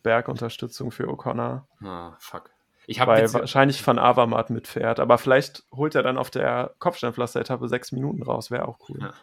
Bergunterstützung 0.01 0.89
für 0.89 1.07
O'Connor. 1.07 1.67
Ah, 1.83 2.15
fuck. 2.17 2.49
Ich 2.89 3.05
Weil 3.05 3.31
wahrscheinlich 3.33 3.81
von 3.81 3.99
Avamat 3.99 4.49
mitfährt. 4.49 5.01
Aber 5.01 5.17
vielleicht 5.17 5.63
holt 5.73 5.93
er 5.93 6.03
dann 6.03 6.17
auf 6.17 6.31
der 6.31 6.73
Kopfsteinpflaster-Etappe 6.79 7.67
sechs 7.67 7.91
Minuten 7.91 8.23
raus. 8.23 8.49
Wäre 8.49 8.65
auch 8.65 8.79
cool. 8.87 8.99
Ja. 9.01 9.13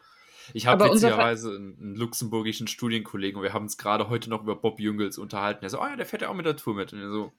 Ich 0.53 0.67
habe 0.67 0.85
witzigerweise 0.85 1.49
einen, 1.49 1.79
einen, 1.81 1.95
luxemburgischen 1.95 2.67
Studienkollegen 2.67 3.39
und 3.39 3.43
wir 3.43 3.55
haben 3.55 3.65
uns 3.65 3.79
gerade 3.79 4.11
heute 4.11 4.29
noch 4.29 4.43
über 4.43 4.55
Bob 4.55 4.81
Jungels 4.81 5.17
unterhalten. 5.17 5.65
Er 5.65 5.71
so, 5.71 5.81
oh 5.81 5.87
ja, 5.87 5.97
der 5.97 6.05
fährt 6.05 6.21
ja 6.21 6.29
auch 6.29 6.35
mit 6.35 6.45
der 6.45 6.57
Tour 6.57 6.75
mit. 6.75 6.93
Und 6.93 7.01
er 7.01 7.09
so, 7.09 7.33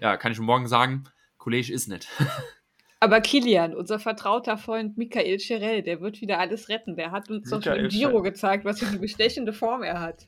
ja, 0.00 0.16
kann 0.16 0.32
ich 0.32 0.40
morgen 0.40 0.66
sagen, 0.66 1.04
Kollege 1.36 1.70
ist 1.74 1.88
nicht. 1.88 2.08
Aber 3.00 3.20
Kilian, 3.20 3.74
unser 3.74 3.98
vertrauter 3.98 4.56
Freund 4.56 4.96
Michael 4.96 5.38
Cherel, 5.38 5.82
der 5.82 6.00
wird 6.00 6.22
wieder 6.22 6.38
alles 6.38 6.70
retten. 6.70 6.96
Der 6.96 7.10
hat 7.10 7.28
uns 7.28 7.50
doch 7.50 7.62
schon 7.62 7.76
im 7.76 7.88
Giro 7.88 8.22
gezeigt, 8.22 8.64
was 8.64 8.78
für 8.78 8.86
eine 8.86 8.98
bestechende 8.98 9.52
Form 9.52 9.82
er 9.82 10.00
hat. 10.00 10.26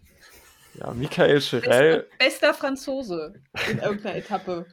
Ja, 0.74 0.93
Michael 0.93 1.41
Cherel. 1.41 2.07
Bester, 2.09 2.16
bester 2.18 2.55
Franzose 2.55 3.35
in 3.70 3.78
irgendeiner 3.78 4.16
Etappe. 4.16 4.66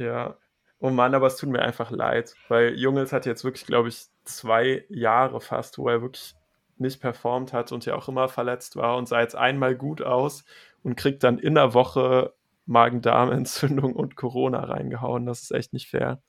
Ja. 0.00 0.36
Oh 0.78 0.88
Mann, 0.88 1.14
aber 1.14 1.26
es 1.26 1.36
tut 1.36 1.50
mir 1.50 1.60
einfach 1.60 1.90
leid, 1.90 2.34
weil 2.48 2.74
Jungels 2.78 3.12
hat 3.12 3.26
jetzt 3.26 3.44
wirklich, 3.44 3.66
glaube 3.66 3.90
ich, 3.90 4.06
zwei 4.24 4.86
Jahre 4.88 5.40
fast, 5.42 5.76
wo 5.76 5.88
er 5.90 6.00
wirklich 6.00 6.34
nicht 6.78 7.02
performt 7.02 7.52
hat 7.52 7.70
und 7.70 7.84
ja 7.84 7.94
auch 7.94 8.08
immer 8.08 8.28
verletzt 8.28 8.76
war 8.76 8.96
und 8.96 9.06
sah 9.06 9.20
jetzt 9.20 9.36
einmal 9.36 9.76
gut 9.76 10.00
aus 10.00 10.44
und 10.82 10.96
kriegt 10.96 11.22
dann 11.22 11.38
in 11.38 11.54
der 11.54 11.74
Woche 11.74 12.32
Magen-Darm-Entzündung 12.64 13.94
und 13.94 14.16
Corona 14.16 14.64
reingehauen. 14.64 15.26
Das 15.26 15.42
ist 15.42 15.50
echt 15.50 15.74
nicht 15.74 15.90
fair. 15.90 16.22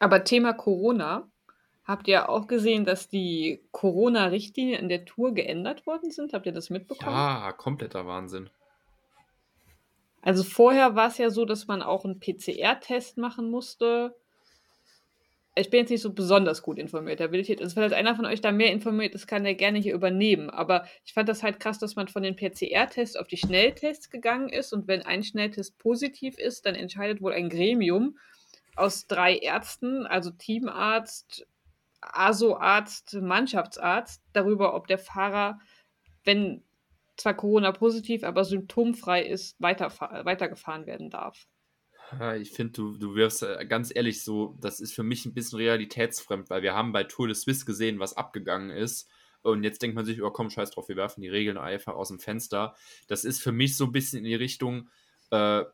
Aber 0.00 0.24
Thema 0.24 0.52
Corona. 0.52 1.28
Habt 1.84 2.08
ihr 2.08 2.30
auch 2.30 2.46
gesehen, 2.46 2.86
dass 2.86 3.08
die 3.08 3.62
Corona-Richtlinien 3.70 4.80
in 4.80 4.88
der 4.88 5.04
Tour 5.04 5.34
geändert 5.34 5.86
worden 5.86 6.10
sind? 6.10 6.32
Habt 6.32 6.46
ihr 6.46 6.52
das 6.52 6.70
mitbekommen? 6.70 7.14
Ja, 7.14 7.52
kompletter 7.52 8.06
Wahnsinn. 8.06 8.48
Also 10.24 10.42
vorher 10.42 10.94
war 10.96 11.08
es 11.08 11.18
ja 11.18 11.28
so, 11.28 11.44
dass 11.44 11.66
man 11.66 11.82
auch 11.82 12.06
einen 12.06 12.18
PCR-Test 12.18 13.18
machen 13.18 13.50
musste. 13.50 14.16
Ich 15.54 15.68
bin 15.68 15.80
jetzt 15.80 15.90
nicht 15.90 16.00
so 16.00 16.14
besonders 16.14 16.62
gut 16.62 16.78
informiert. 16.78 17.20
Da 17.20 17.30
will 17.30 17.40
ich 17.40 17.48
jetzt, 17.48 17.60
also 17.60 17.74
falls 17.74 17.92
einer 17.92 18.16
von 18.16 18.24
euch 18.24 18.40
da 18.40 18.50
mehr 18.50 18.72
informiert 18.72 19.14
ist, 19.14 19.26
kann 19.26 19.44
der 19.44 19.54
gerne 19.54 19.78
hier 19.78 19.92
übernehmen. 19.94 20.48
Aber 20.48 20.86
ich 21.04 21.12
fand 21.12 21.28
das 21.28 21.42
halt 21.42 21.60
krass, 21.60 21.78
dass 21.78 21.94
man 21.94 22.08
von 22.08 22.22
den 22.22 22.36
PCR-Tests 22.36 23.16
auf 23.16 23.28
die 23.28 23.36
Schnelltests 23.36 24.08
gegangen 24.08 24.48
ist. 24.48 24.72
Und 24.72 24.88
wenn 24.88 25.02
ein 25.02 25.22
Schnelltest 25.22 25.76
positiv 25.78 26.38
ist, 26.38 26.64
dann 26.64 26.74
entscheidet 26.74 27.20
wohl 27.20 27.34
ein 27.34 27.50
Gremium, 27.50 28.16
aus 28.76 29.06
drei 29.06 29.36
Ärzten, 29.36 30.06
also 30.06 30.30
Teamarzt, 30.30 31.46
ASO-Arzt, 32.00 33.18
Mannschaftsarzt, 33.20 34.22
darüber, 34.32 34.74
ob 34.74 34.86
der 34.86 34.98
Fahrer, 34.98 35.60
wenn 36.24 36.64
zwar 37.16 37.34
Corona 37.34 37.72
positiv, 37.72 38.24
aber 38.24 38.44
symptomfrei 38.44 39.22
ist, 39.22 39.56
weitergefahren 39.60 40.86
werden 40.86 41.10
darf. 41.10 41.46
Ich 42.38 42.52
finde, 42.52 42.72
du, 42.72 42.98
du 42.98 43.14
wirst 43.14 43.42
äh, 43.42 43.64
ganz 43.66 43.90
ehrlich 43.94 44.22
so, 44.22 44.56
das 44.60 44.78
ist 44.78 44.92
für 44.92 45.02
mich 45.02 45.24
ein 45.24 45.32
bisschen 45.32 45.58
realitätsfremd, 45.58 46.50
weil 46.50 46.62
wir 46.62 46.74
haben 46.74 46.92
bei 46.92 47.04
Tour 47.04 47.28
de 47.28 47.34
Suisse 47.34 47.64
gesehen, 47.64 47.98
was 47.98 48.16
abgegangen 48.16 48.70
ist. 48.70 49.08
Und 49.42 49.64
jetzt 49.64 49.82
denkt 49.82 49.96
man 49.96 50.04
sich, 50.04 50.22
oh 50.22 50.30
komm, 50.30 50.50
scheiß 50.50 50.70
drauf, 50.70 50.88
wir 50.88 50.96
werfen 50.96 51.22
die 51.22 51.28
Regeln 51.28 51.58
einfach 51.58 51.94
aus 51.94 52.08
dem 52.08 52.18
Fenster. 52.18 52.74
Das 53.08 53.24
ist 53.24 53.42
für 53.42 53.52
mich 53.52 53.76
so 53.76 53.84
ein 53.84 53.92
bisschen 53.92 54.18
in 54.18 54.24
die 54.24 54.34
Richtung, 54.34 54.88
äh, 55.30 55.64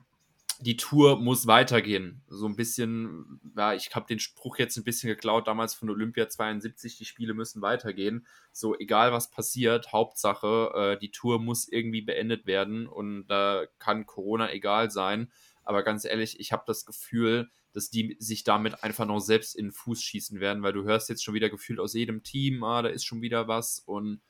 die 0.61 0.77
Tour 0.77 1.19
muss 1.19 1.47
weitergehen. 1.47 2.23
So 2.29 2.47
ein 2.47 2.57
bisschen, 2.57 3.41
ja, 3.57 3.73
ich 3.73 3.95
habe 3.95 4.07
den 4.07 4.19
Spruch 4.19 4.59
jetzt 4.59 4.77
ein 4.77 4.85
bisschen 4.85 5.09
geklaut, 5.09 5.49
damals 5.49 5.75
von 5.75 5.89
Olympia 5.89 6.29
72, 6.29 6.99
die 6.99 7.05
Spiele 7.05 7.35
müssen 7.35 7.63
weitergehen. 7.63 8.27
So, 8.53 8.79
egal 8.79 9.13
was 9.13 9.31
passiert, 9.31 9.93
Hauptsache, 9.93 10.73
äh, 10.75 10.99
die 10.99 11.11
Tour 11.11 11.41
muss 11.41 11.69
irgendwie 11.69 12.03
beendet 12.03 12.47
werden 12.47 12.87
und 12.87 13.27
da 13.29 13.63
äh, 13.63 13.69
kann 13.79 14.07
Corona 14.07 14.53
egal 14.53 14.91
sein. 14.91 15.33
Aber 15.65 15.83
ganz 15.83 16.05
ehrlich, 16.05 16.39
ich 16.41 16.53
habe 16.53 16.65
das 16.67 16.85
Gefühl, 16.85 17.51
dass 17.73 17.91
die 17.91 18.17
sich 18.19 18.45
damit 18.45 18.83
einfach 18.83 19.07
noch 19.07 19.21
selbst 19.21 19.55
in 19.55 19.67
den 19.67 19.73
Fuß 19.73 20.03
schießen 20.03 20.41
werden, 20.41 20.63
weil 20.63 20.73
du 20.73 20.85
hörst 20.85 21.09
jetzt 21.09 21.25
schon 21.25 21.35
wieder 21.35 21.49
gefühlt 21.49 21.79
aus 21.79 21.95
jedem 21.95 22.23
Team, 22.23 22.65
ah, 22.65 22.83
da 22.83 22.89
ist 22.89 23.05
schon 23.05 23.23
wieder 23.23 23.49
was 23.49 23.79
und 23.79 24.21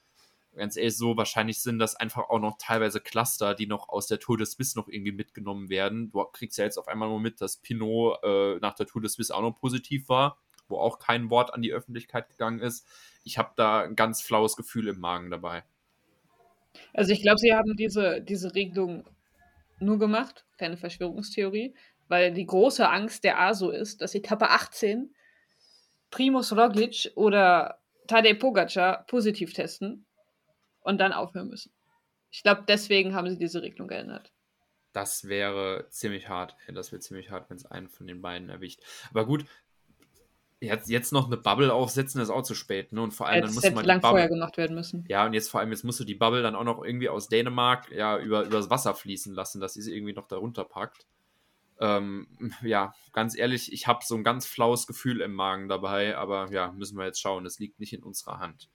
ganz 0.57 0.77
ehrlich 0.77 0.97
so, 0.97 1.17
wahrscheinlich 1.17 1.61
sind 1.63 1.79
das 1.79 1.97
einfach 1.97 2.29
auch 2.29 2.41
noch 2.41 2.57
teilweise 2.59 3.01
Cluster, 3.01 3.55
die 3.55 3.67
noch 3.67 3.89
aus 3.89 4.07
der 4.07 4.19
Tour 4.19 4.37
de 4.37 4.47
Suisse 4.47 4.77
noch 4.79 4.89
irgendwie 4.89 5.13
mitgenommen 5.13 5.69
werden. 5.69 6.11
Du 6.11 6.25
kriegst 6.25 6.59
ja 6.59 6.65
jetzt 6.65 6.79
auf 6.79 6.89
einmal 6.89 7.09
nur 7.09 7.21
mit, 7.21 7.41
dass 7.41 7.57
Pinot 7.59 8.19
äh, 8.23 8.59
nach 8.61 8.75
der 8.75 8.87
Tour 8.87 9.03
de 9.03 9.11
Suisse 9.11 9.35
auch 9.35 9.43
noch 9.43 9.59
positiv 9.59 10.09
war, 10.09 10.39
wo 10.69 10.79
auch 10.79 10.99
kein 10.99 11.31
Wort 11.31 11.55
an 11.55 11.63
die 11.63 11.73
Öffentlichkeit 11.73 12.29
gegangen 12.29 12.61
ist. 12.61 12.87
Ich 13.25 13.39
habe 13.39 13.53
da 13.57 13.83
ein 13.83 13.97
ganz 13.97 14.23
flaues 14.23 14.57
Gefühl 14.57 14.89
im 14.89 14.99
Magen 14.99 15.31
dabei. 15.31 15.65
Also 16.93 17.13
ich 17.13 17.23
glaube, 17.23 17.39
sie 17.39 17.55
haben 17.55 17.77
diese, 17.77 18.21
diese 18.21 18.55
Regelung 18.55 19.05
nur 19.79 19.99
gemacht, 19.99 20.45
keine 20.59 20.77
Verschwörungstheorie, 20.77 21.75
weil 22.09 22.33
die 22.33 22.47
große 22.47 22.89
Angst 22.89 23.25
der 23.25 23.41
ASO 23.41 23.71
ist, 23.71 24.01
dass 24.01 24.15
Etappe 24.15 24.51
18 24.51 25.15
Primus 26.11 26.53
Roglic 26.57 27.13
oder 27.15 27.81
Tadej 28.09 28.35
Pogacar 28.35 29.07
positiv 29.07 29.53
testen 29.53 30.07
und 30.81 30.99
dann 30.99 31.13
aufhören 31.13 31.49
müssen. 31.49 31.73
Ich 32.31 32.43
glaube, 32.43 32.65
deswegen 32.67 33.15
haben 33.15 33.29
sie 33.29 33.39
diese 33.39 33.63
Regelung 33.63 33.89
geändert. 33.89 34.33
Das 34.93 35.29
wäre 35.29 35.87
ziemlich 35.91 36.29
hart. 36.29 36.57
Das 36.69 36.93
wäre 36.93 37.01
ziemlich 37.01 37.31
hart, 37.31 37.49
wenn 37.51 37.57
es 37.57 37.67
einen 37.67 37.89
von 37.89 38.07
den 38.07 38.23
beiden 38.23 38.49
erwischt. 38.49 38.81
Aber 39.11 39.25
gut, 39.25 39.45
jetzt, 40.61 40.89
jetzt 40.89 41.13
noch 41.13 41.27
eine 41.27 41.37
Bubble 41.37 41.73
aufsetzen, 41.73 42.21
ist 42.21 42.31
auch 42.31 42.43
zu 42.43 42.55
spät. 42.55 42.93
Ne? 42.93 43.03
Und 43.03 43.13
vor 43.13 43.27
allem, 43.27 43.45
dann 43.45 43.55
muss 43.55 43.71
man 43.71 43.85
lang 43.85 44.01
Bubble, 44.01 44.11
vorher 44.11 44.29
gemacht 44.29 44.57
werden 44.57 44.75
müssen. 44.75 45.05
Ja, 45.09 45.27
und 45.27 45.33
jetzt 45.33 45.49
vor 45.49 45.61
allem, 45.61 45.71
jetzt 45.71 45.85
musst 45.85 46.01
du 46.01 46.05
die 46.05 46.15
Bubble 46.15 46.43
dann 46.43 46.55
auch 46.55 46.65
noch 46.65 46.85
irgendwie 46.85 47.09
aus 47.09 47.29
Dänemark 47.29 47.91
ja, 47.93 48.19
über, 48.19 48.45
übers 48.45 48.71
Wasser 48.71 48.95
fließen 48.95 49.35
lassen, 49.35 49.61
dass 49.61 49.75
sie 49.75 49.83
sie 49.83 49.95
irgendwie 49.95 50.13
noch 50.13 50.27
darunter 50.27 50.65
packt. 50.65 51.07
Ähm, 51.79 52.27
ja, 52.63 52.95
ganz 53.13 53.37
ehrlich, 53.37 53.73
ich 53.73 53.87
habe 53.87 54.05
so 54.05 54.15
ein 54.15 54.25
ganz 54.25 54.47
flaues 54.47 54.87
Gefühl 54.87 55.21
im 55.21 55.33
Magen 55.33 55.69
dabei, 55.69 56.17
aber 56.17 56.51
ja, 56.53 56.73
müssen 56.73 56.99
wir 56.99 57.07
jetzt 57.07 57.21
schauen. 57.21 57.47
Es 57.47 57.59
liegt 57.59 57.81
nicht 57.81 57.93
in 57.93 58.03
unserer 58.03 58.39
Hand. 58.39 58.69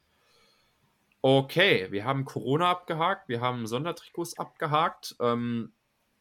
Okay, 1.27 1.87
wir 1.89 2.05
haben 2.05 2.23
Corona 2.23 2.69
abgehakt, 2.69 3.29
wir 3.29 3.41
haben 3.41 3.65
Sondertrikots 3.65 4.37
abgehakt. 4.37 5.15
Ähm, 5.19 5.73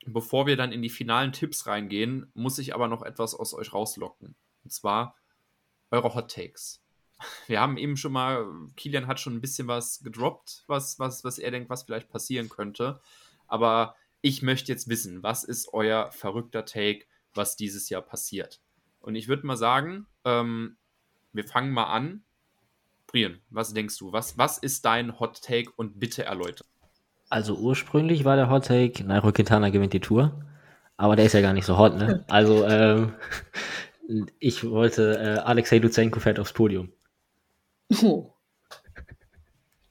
bevor 0.07 0.47
wir 0.47 0.57
dann 0.57 0.73
in 0.73 0.81
die 0.81 0.89
finalen 0.89 1.31
Tipps 1.31 1.67
reingehen, 1.67 2.31
muss 2.33 2.59
ich 2.59 2.75
aber 2.75 2.89
noch 2.89 3.03
etwas 3.03 3.35
aus 3.35 3.53
euch 3.53 3.75
rauslocken. 3.75 4.35
Und 4.65 4.73
zwar 4.73 5.15
eure 5.91 6.15
Hot 6.15 6.31
Takes. 6.31 6.83
Wir 7.47 7.61
haben 7.61 7.77
eben 7.77 7.99
schon 7.99 8.13
mal, 8.13 8.47
Kilian 8.77 9.07
hat 9.07 9.21
schon 9.21 9.35
ein 9.35 9.43
bisschen 9.43 9.69
was 9.69 10.03
gedroppt, 10.03 10.65
was, 10.69 10.99
was, 10.99 11.23
was 11.23 11.39
er 11.39 11.51
denkt, 11.51 11.69
was 11.69 11.83
vielleicht 11.83 12.09
passieren 12.09 12.49
könnte. 12.49 12.99
Aber 13.47 13.97
ich 14.23 14.41
möchte 14.41 14.73
jetzt 14.73 14.89
wissen, 14.89 15.23
was 15.23 15.45
ist 15.45 15.75
euer 15.75 16.13
verrückter 16.13 16.65
Take, 16.65 17.05
was 17.35 17.57
dieses 17.57 17.91
Jahr 17.91 18.01
passiert? 18.01 18.63
Und 19.01 19.17
ich 19.17 19.29
würde 19.29 19.47
mal 19.47 19.59
sagen, 19.59 20.07
ähm, 20.25 20.79
wir 21.35 21.45
fangen 21.45 21.73
mal 21.73 21.93
an 21.93 22.25
Brian, 23.15 23.39
was 23.49 23.73
denkst 23.73 23.97
du? 23.99 24.13
Was, 24.13 24.39
was 24.39 24.59
ist 24.59 24.85
dein 24.85 25.21
Hot 25.21 25.41
Take 25.41 25.71
und 25.77 26.01
bitte 26.01 26.25
erläutern? 26.25 26.67
Also 27.29 27.55
ursprünglich 27.55 28.25
war 28.25 28.35
der 28.35 28.51
Hot 28.51 28.67
Take, 28.67 29.05
Nairo 29.05 29.31
Quintana 29.31 29.69
gewinnt 29.69 29.93
die 29.93 30.01
Tour. 30.01 30.45
Aber 30.97 31.15
der 31.15 31.27
ist 31.27 31.33
ja 31.33 31.41
gar 31.41 31.53
nicht 31.53 31.65
so 31.65 31.79
hot, 31.79 31.97
ne? 31.97 32.25
Also, 32.29 32.67
ähm, 32.67 33.15
ich 34.41 34.69
wollte, 34.69 35.17
äh, 35.17 35.39
Alexei 35.45 35.79
Lutsenko 35.79 36.19
fährt 36.19 36.41
aufs 36.41 36.53
Podium. 36.53 36.93
Oh. 38.03 38.33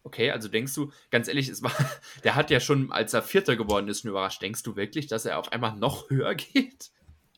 Okay, 0.04 0.32
also 0.32 0.50
denkst 0.50 0.76
du, 0.76 0.92
ganz 1.10 1.30
ehrlich, 1.30 1.48
es 1.48 1.64
war, 1.64 1.72
der 2.26 2.36
hat 2.36 2.52
ja 2.52 2.60
schon, 2.60 2.92
als 2.92 3.14
er 3.14 3.22
Vierter 3.22 3.56
geworden 3.56 3.88
ist, 3.88 4.04
überrascht. 4.04 4.42
Denkst 4.42 4.64
du 4.64 4.76
wirklich, 4.76 5.08
dass 5.08 5.24
er 5.26 5.40
auf 5.40 5.50
einmal 5.54 5.78
noch 5.78 6.10
höher 6.10 6.36
geht? 6.36 6.92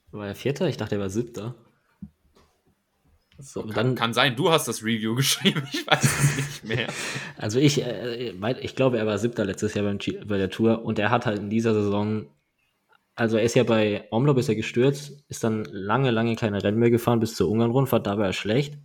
War 0.09 0.25
er 0.25 0.35
Vierter? 0.35 0.67
Ich 0.67 0.77
dachte, 0.77 0.95
er 0.95 1.01
war 1.01 1.11
Siebter. 1.11 1.53
So, 3.37 3.63
kann, 3.63 3.73
dann, 3.73 3.95
kann 3.95 4.13
sein, 4.13 4.35
du 4.35 4.49
hast 4.49 4.67
das 4.67 4.83
Review 4.83 5.15
geschrieben, 5.15 5.63
ich 5.71 5.85
weiß 5.85 6.03
es 6.03 6.35
nicht 6.37 6.63
mehr. 6.63 6.87
Also 7.37 7.59
ich, 7.59 7.83
äh, 7.83 8.31
ich 8.61 8.75
glaube, 8.75 8.97
er 8.97 9.05
war 9.05 9.17
siebter 9.17 9.45
letztes 9.45 9.73
Jahr 9.73 9.85
beim, 9.85 9.97
bei 10.25 10.37
der 10.37 10.49
Tour 10.49 10.83
und 10.83 10.99
er 10.99 11.11
hat 11.11 11.25
halt 11.25 11.39
in 11.39 11.49
dieser 11.49 11.73
Saison, 11.73 12.27
also 13.15 13.37
er 13.37 13.43
ist 13.43 13.55
ja 13.55 13.63
bei 13.63 14.07
Omlop 14.09 14.37
ist 14.37 14.49
er 14.49 14.55
gestürzt, 14.55 15.23
ist 15.27 15.43
dann 15.43 15.65
lange, 15.65 16.11
lange 16.11 16.35
keine 16.35 16.63
Rennen 16.63 16.79
mehr 16.79 16.91
gefahren 16.91 17.19
bis 17.19 17.35
zur 17.35 17.49
Ungarn-Rundfahrt, 17.49 18.07
da 18.07 18.17
war 18.17 18.25
er 18.25 18.33
schlecht. 18.33 18.77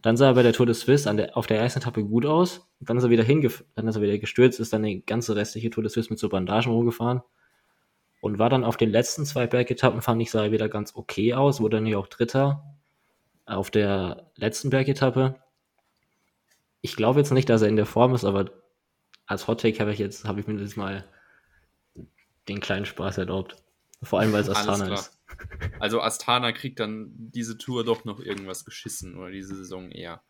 Dann 0.00 0.16
sah 0.16 0.28
er 0.28 0.34
bei 0.34 0.42
der 0.42 0.52
Tour 0.52 0.66
de 0.66 0.74
Suisse 0.74 1.08
an 1.08 1.16
der, 1.16 1.36
auf 1.36 1.46
der 1.46 1.60
ersten 1.60 1.80
Etappe 1.80 2.04
gut 2.04 2.26
aus, 2.26 2.68
dann 2.80 2.96
ist 2.96 3.04
er 3.04 3.10
wieder 3.10 3.22
hingef 3.24 3.64
dann 3.74 3.86
ist 3.88 3.96
er 3.96 4.02
wieder 4.02 4.18
gestürzt, 4.18 4.60
ist 4.60 4.72
dann 4.72 4.82
die 4.82 5.04
ganze 5.04 5.36
restliche 5.36 5.70
Tour 5.70 5.82
de 5.82 5.90
Suisse 5.90 6.10
mit 6.10 6.18
so 6.18 6.28
Bandagen 6.28 6.72
rumgefahren 6.72 7.22
und 8.20 8.38
war 8.38 8.48
dann 8.48 8.64
auf 8.64 8.76
den 8.76 8.90
letzten 8.90 9.26
zwei 9.26 9.46
Bergetappen, 9.46 10.02
fand 10.02 10.22
ich, 10.22 10.30
sah 10.30 10.44
er 10.44 10.52
wieder 10.52 10.68
ganz 10.68 10.94
okay 10.94 11.34
aus, 11.34 11.60
wurde 11.60 11.76
dann 11.76 11.86
ja 11.86 11.98
auch 11.98 12.06
Dritter 12.06 12.71
auf 13.46 13.70
der 13.70 14.30
letzten 14.36 14.70
Bergetappe. 14.70 15.36
Ich 16.80 16.96
glaube 16.96 17.20
jetzt 17.20 17.32
nicht, 17.32 17.48
dass 17.48 17.62
er 17.62 17.68
in 17.68 17.76
der 17.76 17.86
Form 17.86 18.14
ist, 18.14 18.24
aber 18.24 18.50
als 19.26 19.46
Hot 19.46 19.60
Take 19.60 19.78
habe 19.80 19.92
ich 19.92 19.98
jetzt, 19.98 20.24
habe 20.24 20.40
ich 20.40 20.46
mir 20.46 20.60
jetzt 20.60 20.76
mal 20.76 21.04
den 22.48 22.60
kleinen 22.60 22.86
Spaß 22.86 23.18
erlaubt. 23.18 23.56
Vor 24.02 24.18
allem, 24.18 24.32
weil 24.32 24.42
es 24.42 24.50
Astana 24.50 24.92
ist. 24.92 25.18
Also 25.80 26.00
Astana 26.00 26.52
kriegt 26.52 26.78
dann 26.78 27.10
diese 27.14 27.56
Tour 27.56 27.84
doch 27.84 28.04
noch 28.04 28.20
irgendwas 28.20 28.64
geschissen 28.64 29.16
oder 29.16 29.30
diese 29.30 29.56
Saison 29.56 29.90
eher. 29.90 30.22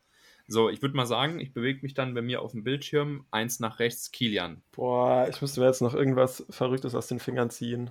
So, 0.47 0.71
ich 0.71 0.81
würde 0.81 0.97
mal 0.97 1.07
sagen, 1.07 1.39
ich 1.41 1.53
bewege 1.53 1.81
mich 1.83 1.93
dann 1.93 2.15
bei 2.15 2.23
mir 2.23 2.41
auf 2.41 2.53
dem 2.53 2.65
Bildschirm. 2.65 3.27
Eins 3.31 3.61
nach 3.61 3.79
rechts, 3.79 4.11
Kilian. 4.11 4.63
Boah, 4.73 5.27
ich 5.29 5.41
müsste 5.43 5.61
mir 5.61 5.67
jetzt 5.67 5.83
noch 5.83 5.95
irgendwas 5.95 6.47
Verrücktes 6.51 6.95
aus 6.95 7.09
den 7.09 7.19
Fingern 7.19 7.51
ziehen. 7.51 7.91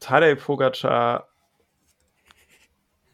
Tadej 0.00 0.36
Pogacar 0.36 1.31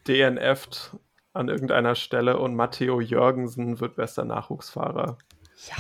DNFt 0.08 0.96
an 1.32 1.48
irgendeiner 1.48 1.94
Stelle 1.94 2.38
und 2.38 2.56
Matteo 2.56 3.00
Jürgensen 3.00 3.80
wird 3.80 3.96
bester 3.96 4.24
Nachwuchsfahrer. 4.24 5.18
Ja. 5.68 5.76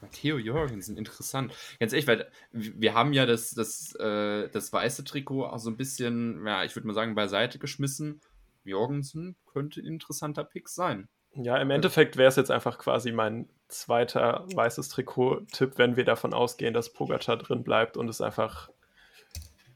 Matteo 0.00 0.38
Jürgensen, 0.38 0.96
interessant. 0.96 1.54
Ganz 1.78 1.92
ehrlich, 1.92 2.06
weil 2.06 2.30
wir 2.52 2.94
haben 2.94 3.12
ja 3.12 3.26
das, 3.26 3.50
das, 3.50 3.94
äh, 3.96 4.48
das 4.48 4.72
weiße 4.72 5.04
Trikot 5.04 5.46
auch 5.46 5.58
so 5.58 5.70
ein 5.70 5.76
bisschen, 5.76 6.44
ja, 6.46 6.64
ich 6.64 6.74
würde 6.74 6.86
mal 6.86 6.94
sagen, 6.94 7.14
beiseite 7.14 7.58
geschmissen. 7.58 8.20
Jorgensen 8.64 9.36
könnte 9.46 9.80
ein 9.80 9.86
interessanter 9.86 10.44
Pick 10.44 10.68
sein. 10.68 11.08
Ja, 11.32 11.58
im 11.58 11.70
Endeffekt 11.70 12.16
wäre 12.16 12.28
es 12.28 12.36
jetzt 12.36 12.50
einfach 12.50 12.78
quasi 12.78 13.12
mein 13.12 13.48
zweiter 13.68 14.46
weißes 14.52 14.88
Trikot-Tipp, 14.88 15.74
wenn 15.76 15.96
wir 15.96 16.04
davon 16.04 16.34
ausgehen, 16.34 16.74
dass 16.74 16.92
Pogacar 16.92 17.36
drin 17.36 17.62
bleibt 17.62 17.96
und 17.96 18.08
es 18.08 18.20
einfach 18.20 18.70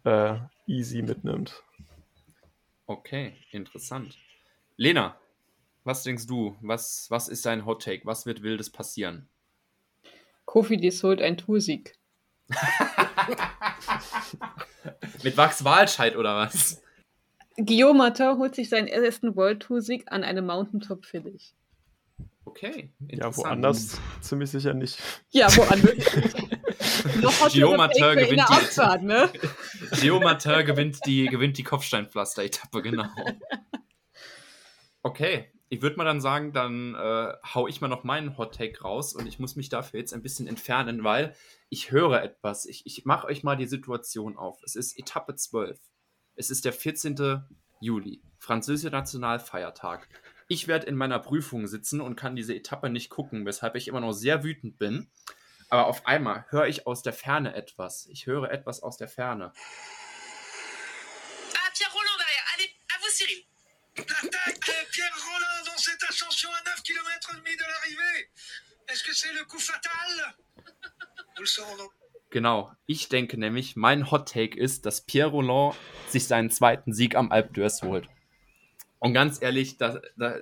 äh, 0.04 0.36
easy 0.66 1.02
mitnimmt. 1.02 1.62
Okay, 2.86 3.34
interessant. 3.50 4.18
Lena, 4.76 5.18
was 5.84 6.02
denkst 6.02 6.26
du? 6.26 6.56
Was, 6.60 7.06
was 7.10 7.28
ist 7.28 7.46
dein 7.46 7.64
Hot 7.66 7.82
Take? 7.82 8.04
Was 8.06 8.26
wird 8.26 8.42
Wildes 8.42 8.70
passieren? 8.70 9.28
Kofi 10.44 10.76
Dies 10.76 11.02
holt 11.02 11.22
ein 11.22 11.36
Toursieg. 11.36 11.96
Mit 15.22 15.36
Max 15.36 15.64
Walscheid 15.64 16.16
oder 16.16 16.36
was? 16.36 16.82
Guillaume 17.56 17.98
Martin 17.98 18.38
holt 18.38 18.54
sich 18.54 18.68
seinen 18.68 18.88
ersten 18.88 19.36
World 19.36 19.60
Tour 19.60 19.80
Sieg 19.80 20.04
an 20.12 20.24
einem 20.24 20.46
Mountaintop 20.46 21.06
Village. 21.06 21.52
Okay. 22.44 22.90
Ja, 23.10 23.34
woanders 23.36 23.98
ziemlich 24.20 24.50
sicher 24.50 24.74
nicht. 24.74 24.98
Ja, 25.30 25.48
woanders. 25.56 26.34
Geomateur 27.52 28.16
gewinnt, 28.16 28.32
die, 28.48 28.54
Abfahrt, 28.54 29.02
ne? 29.02 29.30
Geomateur 30.00 30.62
gewinnt 30.62 30.98
die, 31.06 31.26
gewinnt 31.26 31.58
die 31.58 31.64
Kopfsteinpflaster-Etappe, 31.64 32.82
genau. 32.82 33.06
Okay, 35.02 35.52
ich 35.68 35.82
würde 35.82 35.96
mal 35.96 36.04
dann 36.04 36.20
sagen, 36.20 36.52
dann 36.52 36.94
äh, 36.94 37.32
hau 37.54 37.66
ich 37.68 37.80
mal 37.80 37.88
noch 37.88 38.04
meinen 38.04 38.38
Hot 38.38 38.54
Take 38.54 38.80
raus 38.80 39.14
und 39.14 39.26
ich 39.26 39.38
muss 39.38 39.56
mich 39.56 39.68
dafür 39.68 40.00
jetzt 40.00 40.14
ein 40.14 40.22
bisschen 40.22 40.46
entfernen, 40.46 41.04
weil 41.04 41.34
ich 41.68 41.90
höre 41.90 42.22
etwas. 42.22 42.66
Ich, 42.66 42.86
ich 42.86 43.04
mache 43.04 43.26
euch 43.26 43.42
mal 43.42 43.56
die 43.56 43.66
Situation 43.66 44.36
auf. 44.36 44.60
Es 44.64 44.76
ist 44.76 44.98
Etappe 44.98 45.34
12. 45.34 45.78
Es 46.36 46.50
ist 46.50 46.64
der 46.64 46.72
14. 46.72 47.42
Juli, 47.80 48.22
französischer 48.38 48.90
Nationalfeiertag. 48.90 50.08
Ich 50.48 50.68
werde 50.68 50.86
in 50.86 50.96
meiner 50.96 51.18
Prüfung 51.18 51.66
sitzen 51.66 52.00
und 52.00 52.16
kann 52.16 52.36
diese 52.36 52.54
Etappe 52.54 52.90
nicht 52.90 53.10
gucken, 53.10 53.46
weshalb 53.46 53.76
ich 53.76 53.88
immer 53.88 54.00
noch 54.00 54.12
sehr 54.12 54.44
wütend 54.44 54.78
bin. 54.78 55.10
Aber 55.68 55.86
auf 55.86 56.06
einmal 56.06 56.44
höre 56.50 56.66
ich 56.66 56.86
aus 56.86 57.02
der 57.02 57.12
Ferne 57.12 57.54
etwas. 57.54 58.06
Ich 58.06 58.26
höre 58.26 58.50
etwas 58.50 58.82
aus 58.82 58.96
der 58.96 59.08
Ferne. 59.08 59.52
Ah, 61.54 61.70
Pierre 61.76 61.92
Roland 61.92 62.18
derrière. 62.18 62.44
Allez, 62.54 62.70
à 62.88 62.98
vous, 63.00 63.10
Cyril. 63.10 63.44
L'attaque 63.96 64.88
Pierre 64.90 65.16
Roland 65.26 65.64
dans 65.66 65.78
cette 65.78 66.02
ascension 66.08 66.50
à 66.50 66.62
9 66.70 66.82
km 66.82 67.30
et 67.32 67.36
demi 67.36 67.56
de 67.56 67.62
l'arrivée. 67.62 68.30
Est-ce 68.88 69.04
que 69.04 69.14
c'est 69.14 69.32
le 69.32 69.44
coup 69.44 69.58
fatal 69.58 70.36
Nous 71.36 71.42
le 71.42 71.46
saurons 71.46 71.76
donc. 71.76 71.90
Genau. 72.30 72.72
Ich 72.86 73.08
denke 73.08 73.38
nämlich, 73.38 73.76
mein 73.76 74.10
Hot 74.10 74.28
Take 74.28 74.58
ist, 74.58 74.86
dass 74.86 75.00
Pierre 75.00 75.28
Roland 75.28 75.76
sich 76.08 76.26
seinen 76.26 76.50
zweiten 76.50 76.92
Sieg 76.92 77.14
am 77.14 77.30
Alpe 77.30 77.52
d'Huez 77.52 77.82
holt. 77.82 78.08
Und 78.98 79.14
ganz 79.14 79.40
ehrlich, 79.40 79.78
da, 79.78 80.00
da, 80.16 80.40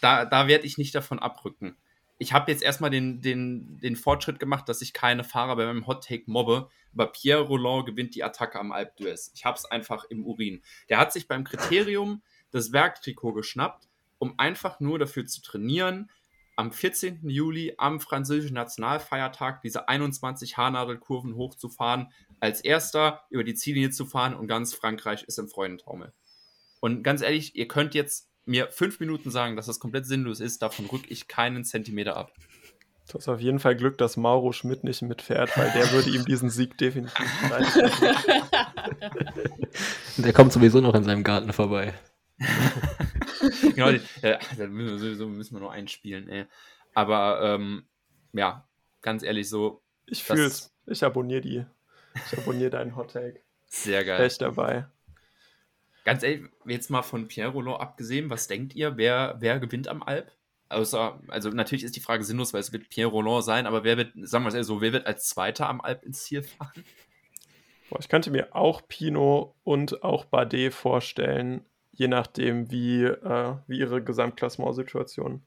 da, 0.00 0.24
da 0.24 0.46
werde 0.46 0.66
ich 0.66 0.78
nicht 0.78 0.94
davon 0.94 1.18
abrücken. 1.18 1.76
Ich 2.22 2.34
habe 2.34 2.52
jetzt 2.52 2.62
erstmal 2.62 2.90
den, 2.90 3.22
den, 3.22 3.78
den 3.78 3.96
Fortschritt 3.96 4.38
gemacht, 4.38 4.68
dass 4.68 4.82
ich 4.82 4.92
keine 4.92 5.24
Fahrer 5.24 5.56
bei 5.56 5.64
meinem 5.64 5.86
Hot 5.86 6.04
Take 6.04 6.24
mobbe, 6.26 6.68
aber 6.92 7.06
Pierre 7.06 7.40
Roland 7.40 7.86
gewinnt 7.86 8.14
die 8.14 8.22
Attacke 8.22 8.60
am 8.60 8.72
Alpe 8.72 8.92
d'Huez. 8.98 9.30
Ich 9.34 9.46
habe 9.46 9.56
es 9.56 9.64
einfach 9.64 10.04
im 10.04 10.26
Urin. 10.26 10.60
Der 10.90 10.98
hat 10.98 11.14
sich 11.14 11.28
beim 11.28 11.44
Kriterium 11.44 12.22
das 12.50 12.72
Werktrikot 12.72 13.32
geschnappt, 13.32 13.88
um 14.18 14.38
einfach 14.38 14.80
nur 14.80 14.98
dafür 14.98 15.24
zu 15.24 15.40
trainieren, 15.40 16.10
am 16.56 16.72
14. 16.72 17.26
Juli 17.26 17.72
am 17.78 18.00
französischen 18.00 18.52
Nationalfeiertag 18.52 19.62
diese 19.62 19.88
21 19.88 20.58
Haarnadelkurven 20.58 21.36
hochzufahren, 21.36 22.12
als 22.38 22.60
erster 22.60 23.22
über 23.30 23.44
die 23.44 23.54
Ziellinie 23.54 23.92
zu 23.92 24.04
fahren 24.04 24.34
und 24.34 24.46
ganz 24.46 24.74
Frankreich 24.74 25.22
ist 25.22 25.38
im 25.38 25.48
Freudentaumel. 25.48 26.12
Und 26.80 27.02
ganz 27.02 27.22
ehrlich, 27.22 27.56
ihr 27.56 27.66
könnt 27.66 27.94
jetzt 27.94 28.29
mir 28.50 28.68
fünf 28.68 29.00
Minuten 29.00 29.30
sagen, 29.30 29.56
dass 29.56 29.66
das 29.66 29.78
komplett 29.78 30.06
sinnlos 30.06 30.40
ist, 30.40 30.60
davon 30.60 30.86
rück 30.86 31.08
ich 31.08 31.28
keinen 31.28 31.64
Zentimeter 31.64 32.16
ab. 32.16 32.32
Du 33.08 33.14
hast 33.14 33.28
auf 33.28 33.40
jeden 33.40 33.58
Fall 33.58 33.76
Glück, 33.76 33.96
dass 33.98 34.16
Mauro 34.16 34.52
Schmidt 34.52 34.84
nicht 34.84 35.02
mitfährt, 35.02 35.56
weil 35.56 35.70
der 35.72 35.90
würde 35.92 36.10
ihm 36.10 36.24
diesen 36.24 36.50
Sieg 36.50 36.76
definitiv 36.78 37.50
leisten. 37.50 37.90
Der 40.18 40.32
kommt 40.32 40.52
sowieso 40.52 40.80
noch 40.80 40.94
in 40.94 41.04
seinem 41.04 41.24
Garten 41.24 41.52
vorbei. 41.52 41.94
genau, 43.74 43.90
ja, 44.22 44.38
da 44.56 44.66
müssen 44.66 44.92
wir 44.92 44.98
sowieso 44.98 45.28
müssen 45.28 45.54
wir 45.54 45.60
nur 45.60 45.72
einspielen, 45.72 46.28
ey. 46.28 46.46
Aber 46.94 47.40
ähm, 47.42 47.84
ja, 48.32 48.68
ganz 49.00 49.22
ehrlich, 49.22 49.48
so. 49.48 49.82
Ich 50.06 50.24
fühl's. 50.24 50.72
Ich 50.86 51.04
abonniere 51.04 51.40
die. 51.40 51.64
Ich 52.26 52.38
abonniere 52.38 52.70
deinen 52.70 52.96
Hot 52.96 53.12
Take. 53.12 53.40
Sehr 53.66 54.04
geil. 54.04 54.20
Echt 54.20 54.42
dabei. 54.42 54.86
Ganz 56.04 56.22
ehrlich, 56.22 56.48
jetzt 56.66 56.90
mal 56.90 57.02
von 57.02 57.28
Pierre 57.28 57.52
Roland 57.52 57.80
abgesehen, 57.80 58.30
was 58.30 58.46
denkt 58.48 58.74
ihr, 58.74 58.96
wer, 58.96 59.36
wer 59.38 59.58
gewinnt 59.58 59.88
am 59.88 60.02
Alp? 60.02 60.32
Außer, 60.70 61.20
also 61.28 61.50
natürlich 61.50 61.84
ist 61.84 61.96
die 61.96 62.00
Frage 62.00 62.24
sinnlos, 62.24 62.54
weil 62.54 62.60
es 62.60 62.72
wird 62.72 62.88
Pierre 62.90 63.10
Roland 63.10 63.44
sein, 63.44 63.66
aber 63.66 63.84
wer 63.84 63.96
wird, 63.96 64.12
sagen 64.22 64.44
wir 64.44 64.54
es 64.54 64.66
so, 64.66 64.80
wer 64.80 64.92
wird 64.92 65.06
als 65.06 65.28
Zweiter 65.28 65.68
am 65.68 65.80
Alp 65.80 66.04
ins 66.04 66.24
Ziel 66.24 66.42
fahren? 66.42 66.84
Boah, 67.90 67.98
ich 67.98 68.08
könnte 68.08 68.30
mir 68.30 68.54
auch 68.54 68.86
Pinot 68.86 69.54
und 69.64 70.04
auch 70.04 70.24
Bardet 70.24 70.72
vorstellen, 70.72 71.64
je 71.90 72.06
nachdem, 72.06 72.70
wie, 72.70 73.02
äh, 73.02 73.56
wie 73.66 73.80
ihre 73.80 74.02
Gesamtklassementsituation 74.02 75.42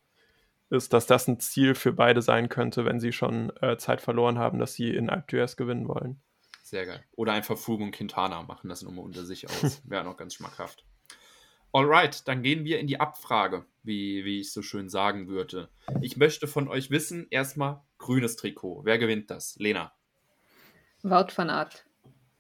ist, 0.70 0.92
dass 0.92 1.08
das 1.08 1.28
ein 1.28 1.40
Ziel 1.40 1.74
für 1.74 1.94
beide 1.94 2.22
sein 2.22 2.50
könnte, 2.50 2.84
wenn 2.84 3.00
sie 3.00 3.14
schon 3.14 3.52
äh, 3.62 3.78
Zeit 3.78 4.02
verloren 4.02 4.40
haben, 4.40 4.60
dass 4.60 4.74
sie 4.74 4.90
in 4.90 5.10
Alpe 5.10 5.38
d'Huez 5.38 5.56
gewinnen 5.56 5.88
wollen. 5.88 6.22
Sehr 6.74 6.88
geil. 6.88 7.04
Oder 7.12 7.34
einfach 7.34 7.56
Froome 7.56 7.84
und 7.84 7.92
Quintana 7.92 8.42
machen 8.42 8.68
das 8.68 8.82
nochmal 8.82 9.06
unter 9.06 9.26
sich 9.26 9.48
aus. 9.48 9.84
Wäre 9.88 10.04
noch 10.04 10.18
ganz 10.18 10.34
schmackhaft. 10.34 10.84
Alright, 11.72 12.28
dann 12.28 12.42
gehen 12.42 12.66
wir 12.66 12.80
in 12.80 12.88
die 12.88 13.00
Abfrage, 13.00 13.68
wie, 13.84 14.26
wie 14.26 14.40
ich 14.40 14.52
so 14.52 14.64
schön 14.64 14.90
sagen 14.90 15.28
würde. 15.28 15.70
Ich 16.02 16.18
möchte 16.18 16.48
von 16.48 16.68
euch 16.68 16.90
wissen, 16.90 17.28
erstmal 17.30 17.84
grünes 18.00 18.38
Trikot. 18.38 18.86
Wer 18.86 18.98
gewinnt 18.98 19.30
das? 19.30 19.56
Lena, 19.60 19.94
Wout 21.04 21.28
van 21.36 21.52
Art. 21.52 21.86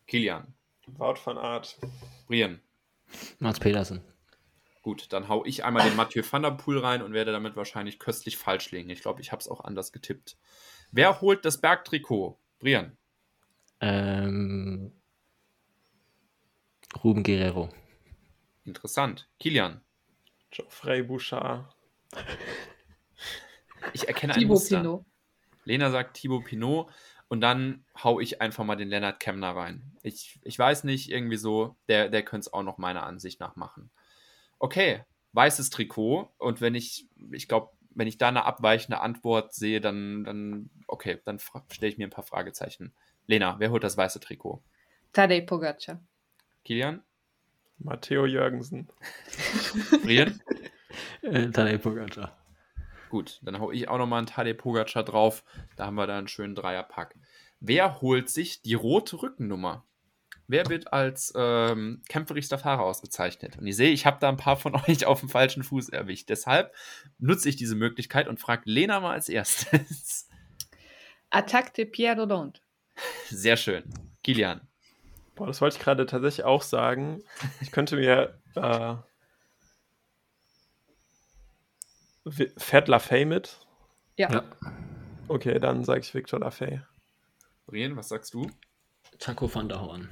Kilian, 0.07 0.55
Wout 0.88 1.19
van 1.23 1.38
Art. 1.38 1.77
Brian. 2.26 2.60
Mats 3.38 3.60
Pedersen. 3.60 4.01
Gut, 4.81 5.14
dann 5.14 5.27
hau 5.27 5.45
ich 5.45 5.64
einmal 5.64 5.88
den 5.88 5.95
Mathieu 5.95 6.23
van 6.27 6.41
der 6.41 6.49
Poel 6.49 6.80
rein 6.80 7.03
und 7.03 7.14
werde 7.14 7.34
damit 7.34 7.55
wahrscheinlich 7.55 7.99
köstlich 7.99 8.38
falsch 8.38 8.72
liegen. 8.72 8.89
Ich 8.89 9.01
glaube, 9.03 9.22
ich 9.22 9.31
habe 9.31 9.41
es 9.41 9.47
auch 9.47 9.64
anders 9.64 9.91
getippt. 9.91 10.39
Wer 10.91 11.22
holt 11.22 11.45
das 11.45 11.61
Bergtrikot? 11.61 12.39
Brian, 12.57 12.97
Ähm, 13.85 14.93
Ruben 17.03 17.22
Guerrero. 17.22 17.68
interessant. 18.64 19.30
Kilian, 19.39 19.81
Geoffrey 20.51 21.03
Bouchard. 21.03 21.76
ich 23.91 24.07
erkenne 24.07 24.35
ein 24.35 24.39
Thibaut 24.39 24.55
Muster. 24.55 24.77
Pinot. 24.77 25.05
Lena 25.65 25.91
sagt 25.91 26.15
Thibaut 26.15 26.45
Pinot 26.45 26.89
und 27.27 27.41
dann 27.41 27.84
hau 28.01 28.22
ich 28.22 28.39
einfach 28.41 28.64
mal 28.64 28.77
den 28.77 28.88
Lennart 28.88 29.19
Kemner 29.19 29.53
rein. 29.53 29.97
Ich, 30.01 30.39
ich 30.43 30.57
weiß 30.57 30.85
nicht, 30.85 31.11
irgendwie 31.11 31.35
so, 31.35 31.76
der, 31.89 32.07
der 32.07 32.23
könnte 32.23 32.47
es 32.47 32.53
auch 32.53 32.64
noch 32.64 32.77
meiner 32.77 33.03
Ansicht 33.03 33.41
nach 33.41 33.57
machen. 33.57 33.91
Okay, 34.60 35.03
weißes 35.34 35.72
Trikot 35.72 36.34
und 36.38 36.61
wenn 36.61 36.76
ich, 36.76 37.10
ich 37.34 37.49
glaube, 37.49 37.72
wenn 37.89 38.07
ich 38.07 38.18
da 38.18 38.30
eine 38.30 38.45
abweichende 38.45 39.01
Antwort 39.01 39.53
sehe, 39.53 39.81
dann, 39.81 40.23
dann 40.23 40.69
okay, 40.88 41.19
dann 41.26 41.39
stelle 41.39 41.91
ich 41.91 41.97
mir 41.97 42.07
ein 42.07 42.11
paar 42.11 42.23
Fragezeichen. 42.23 42.93
Lena, 43.28 43.56
wer 43.60 43.72
holt 43.72 43.84
das 43.84 43.98
weiße 43.98 44.20
Trikot? 44.20 44.62
Tadej 45.14 45.41
Pogacar. 45.41 46.02
Kilian? 46.66 47.04
Matteo 47.78 48.26
Jürgensen. 48.26 48.90
Brian? 50.04 50.41
Äh, 51.22 51.50
Tadej 51.50 51.78
Pogacar. 51.78 52.38
Gut, 53.10 53.40
dann 53.44 53.60
hau 53.60 53.72
ich 53.72 53.90
auch 53.90 53.98
nochmal 53.98 54.20
einen 54.20 54.28
Tadej 54.28 54.56
Pogacar 54.56 55.04
drauf. 55.04 55.44
Da 55.76 55.86
haben 55.86 55.95
wir 55.95 56.08
da 56.08 56.18
einen 56.18 56.28
schönen 56.28 56.56
Dreierpack. 56.56 57.16
Wer 57.60 58.02
holt 58.02 58.30
sich 58.30 58.62
die 58.62 58.74
rote 58.74 59.22
Rückennummer? 59.22 59.86
Wer 60.48 60.68
wird 60.68 60.91
als 60.91 61.32
ähm, 61.36 62.02
kämpferischster 62.10 62.58
Fahrer 62.58 62.84
ausgezeichnet? 62.84 63.58
Und 63.58 63.68
ich 63.68 63.76
sehe, 63.76 63.91
ich 63.91 64.06
habe 64.06 64.18
da 64.20 64.30
ein 64.30 64.38
paar 64.38 64.58
von 64.58 64.76
euch 64.88 65.06
auf 65.06 65.20
dem 65.20 65.30
falschen 65.30 65.64
Fuß 65.64 65.90
erwischt. 65.90 66.30
Deshalb 66.30 66.74
nutze 67.20 67.50
ich 67.50 67.56
diese 67.56 67.76
Möglichkeit 67.76 68.28
und 68.28 68.40
frage 68.40 68.64
Lena 68.66 69.00
mal 69.00 69.14
als 69.14 69.30
erstes. 69.30 70.28
Attaque 71.30 71.74
de 71.74 71.86
Pierre 71.86 72.20
Roland. 72.20 72.62
Sehr 73.26 73.57
schön. 73.57 73.84
Kilian. 74.24 74.68
Boah, 75.36 75.48
das 75.48 75.61
wollte 75.61 75.78
ich 75.78 75.84
gerade 75.84 76.06
tatsächlich 76.06 76.45
auch 76.45 76.61
sagen. 76.61 77.24
Ich 77.61 77.72
könnte 77.72 77.95
mir. 77.95 78.40
Äh, 78.56 78.95
fährt 82.57 82.88
Lafay 82.88 83.26
mit? 83.26 83.60
Ja. 84.18 84.32
Ja. 84.32 84.44
Okay, 85.28 85.60
dann 85.60 85.84
sage 85.84 86.02
ich 86.02 86.14
Victor 86.14 86.40
Lafay. 86.40 86.82
Brian, 87.65 87.95
was 87.95 88.10
sagst 88.10 88.34
du? 88.34 88.49
Taco 89.20 89.53
van 89.53 89.70
der 89.70 89.82
Horn. 89.82 90.10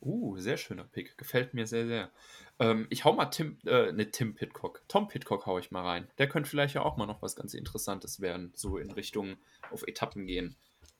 Uh, 0.00 0.36
sehr 0.36 0.58
schöner 0.58 0.84
Pick. 0.84 1.16
Gefällt 1.16 1.54
mir 1.54 1.66
sehr, 1.66 1.86
sehr. 1.86 2.10
Ähm, 2.58 2.86
ich 2.90 3.04
hau 3.04 3.14
mal 3.14 3.26
Tim, 3.26 3.58
äh, 3.64 3.90
ne, 3.92 4.10
Tim 4.10 4.34
Pitcock. 4.34 4.82
Tom 4.86 5.08
Pitcock 5.08 5.46
hau 5.46 5.58
ich 5.58 5.70
mal 5.70 5.82
rein. 5.82 6.08
Der 6.18 6.28
könnte 6.28 6.48
vielleicht 6.48 6.74
ja 6.74 6.82
auch 6.82 6.96
mal 6.96 7.06
noch 7.06 7.22
was 7.22 7.36
ganz 7.36 7.54
Interessantes 7.54 8.20
werden, 8.20 8.52
so 8.54 8.76
in 8.76 8.90
Richtung 8.90 9.36
auf 9.70 9.86
Etappen 9.88 10.26
gehen. 10.26 10.56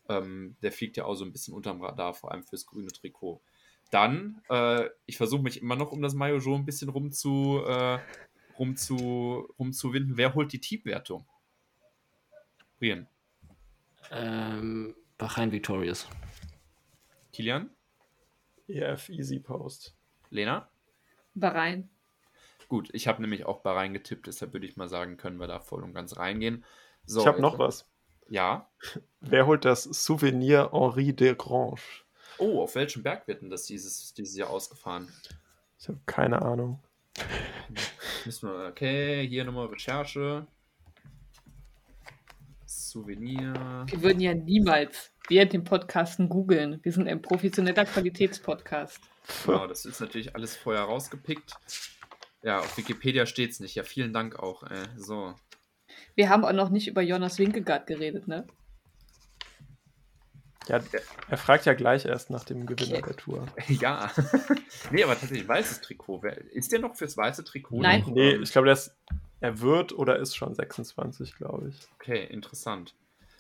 Ähm, 0.09 0.57
der 0.63 0.73
fliegt 0.73 0.97
ja 0.97 1.05
auch 1.05 1.15
so 1.15 1.25
ein 1.25 1.33
bisschen 1.33 1.55
unterm 1.55 1.81
Radar, 1.83 2.15
vor 2.15 2.33
allem 2.33 2.43
fürs 2.45 2.67
grüne 2.67 2.89
Trikot. 2.89 3.41
Dann, 3.91 4.43
äh, 4.51 4.89
ich 5.07 5.17
versuche 5.17 5.43
mich 5.43 5.63
immer 5.63 5.77
noch 5.77 5.93
um 5.93 6.03
das 6.03 6.15
Maillot 6.15 6.45
Jaune 6.45 6.63
ein 6.63 6.67
bisschen 6.67 6.89
rumzu, 6.89 7.63
äh, 7.67 7.99
rumzu, 8.59 9.49
rumzuwinden. 9.59 10.17
Wer 10.17 10.35
holt 10.35 10.53
die 10.53 10.61
Teamwertung? 10.61 11.27
Brian. 12.79 13.07
Ähm, 14.11 14.95
Bahrain 15.17 15.53
Victorious. 15.53 16.09
Kilian? 17.33 17.71
EF 18.69 19.09
Easy 19.09 19.39
Post. 19.39 19.95
Lena? 20.31 20.69
Bahrain. 21.35 21.89
Gut, 22.69 22.89
ich 22.93 23.07
habe 23.09 23.21
nämlich 23.21 23.45
auch 23.45 23.61
bei 23.61 23.89
getippt, 23.89 24.27
deshalb 24.27 24.53
würde 24.53 24.67
ich 24.67 24.77
mal 24.77 24.89
sagen, 24.89 25.17
können 25.17 25.39
wir 25.39 25.47
da 25.47 25.61
voll 25.61 25.83
und 25.83 25.93
ganz 25.93 26.17
reingehen. 26.17 26.65
So, 27.05 27.21
ich 27.21 27.27
habe 27.27 27.41
noch 27.41 27.59
was. 27.59 27.87
Ja. 28.29 28.69
Wer 29.21 29.47
holt 29.47 29.65
das 29.65 29.85
Souvenir 29.85 30.71
Henri 30.73 31.13
de 31.15 31.35
Grange? 31.35 31.81
Oh, 32.39 32.63
auf 32.63 32.75
welchem 32.75 33.03
Berg 33.03 33.29
wird 33.29 33.43
denn 33.43 33.51
das 33.51 33.65
dieses, 33.65 34.13
dieses 34.15 34.37
Jahr 34.37 34.51
ausgefahren? 34.51 35.13
Ich 35.79 35.89
habe 35.89 36.01
keine 36.07 36.43
Ahnung. 36.43 36.83
Müssen 38.25 38.49
wir, 38.49 38.69
okay, 38.69 39.27
hier 39.29 39.45
nochmal 39.45 39.67
Recherche. 39.67 40.47
Souvenir. 42.67 43.85
Wir 43.89 44.03
würden 44.03 44.21
ja 44.21 44.35
niemals 44.35 45.11
während 45.29 45.53
dem 45.53 45.65
Podcasten 45.65 46.29
googeln. 46.29 46.81
Wir 46.83 46.93
sind 46.93 47.09
ein 47.09 47.23
professioneller 47.23 47.85
Qualitätspodcast. 47.85 49.01
Genau, 49.47 49.67
das 49.67 49.85
ist 49.85 50.01
natürlich 50.01 50.35
alles 50.35 50.57
vorher 50.57 50.83
rausgepickt. 50.83 51.55
Ja, 52.43 52.61
auf 52.61 52.77
Wikipedia 52.77 53.27
steht 53.27 53.53
es 53.53 53.61
nicht. 53.61 53.75
Ja, 53.75 53.83
vielen 53.83 54.13
Dank 54.13 54.39
auch. 54.39 54.65
Äh, 54.65 54.87
so. 54.97 55.35
Wir 56.15 56.29
haben 56.29 56.45
auch 56.45 56.53
noch 56.53 56.71
nicht 56.71 56.89
über 56.89 57.03
Jonas 57.03 57.39
Winkegaard 57.39 57.87
geredet, 57.87 58.29
ne? 58.29 58.47
Ja, 60.69 60.81
er 61.29 61.37
fragt 61.37 61.67
ja 61.67 61.75
gleich 61.75 62.07
erst 62.07 62.31
nach 62.31 62.45
dem 62.45 62.65
Gewinner 62.65 62.99
Okay. 62.99 63.07
der 63.09 63.17
Tour. 63.17 63.47
ja. 63.69 64.11
nee, 64.91 65.05
aber 65.05 65.13
tatsächlich 65.13 65.47
weißes 65.47 65.83
Trikot. 65.83 66.23
Wer, 66.23 66.39
ist 66.53 66.73
der 66.73 66.79
noch 66.79 66.95
fürs 66.95 67.17
weiße 67.17 67.45
Trikot? 67.45 67.83
Nein. 67.83 68.03
Nee, 68.09 68.33
ähm, 68.33 68.43
ich 68.43 68.53
glaube, 68.53 68.67
der 68.67 68.75
ist, 68.75 68.97
er 69.41 69.61
wird 69.61 69.93
oder 69.93 70.19
ist 70.19 70.35
schon 70.35 70.55
26, 70.55 71.37
glaube 71.37 71.69
ich. 71.69 71.77
Okay, 71.97 72.25
interessant. 72.25 72.95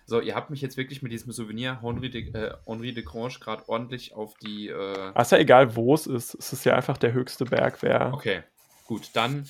So, 0.06 0.20
ihr 0.20 0.34
habt 0.34 0.51
mich 0.51 0.60
jetzt 0.60 0.76
wirklich 0.76 1.01
mit 1.01 1.12
diesem 1.12 1.32
Souvenir 1.32 1.80
Henri 1.80 2.10
de, 2.10 2.30
äh, 2.34 2.55
Henri 2.66 2.92
de 2.92 3.02
Grange 3.02 3.38
gerade 3.40 3.66
ordentlich 3.70 4.14
auf 4.14 4.34
die. 4.36 4.68
Äh, 4.68 5.18
ist 5.18 5.32
ja 5.32 5.38
egal, 5.38 5.76
wo 5.76 5.94
es 5.94 6.06
ist. 6.06 6.34
Es 6.34 6.52
ist 6.52 6.64
ja 6.66 6.74
einfach 6.74 6.98
der 6.98 7.14
höchste 7.14 7.46
Berg, 7.46 7.82
wer. 7.82 8.12
Okay, 8.12 8.42
gut, 8.86 9.10
dann 9.14 9.48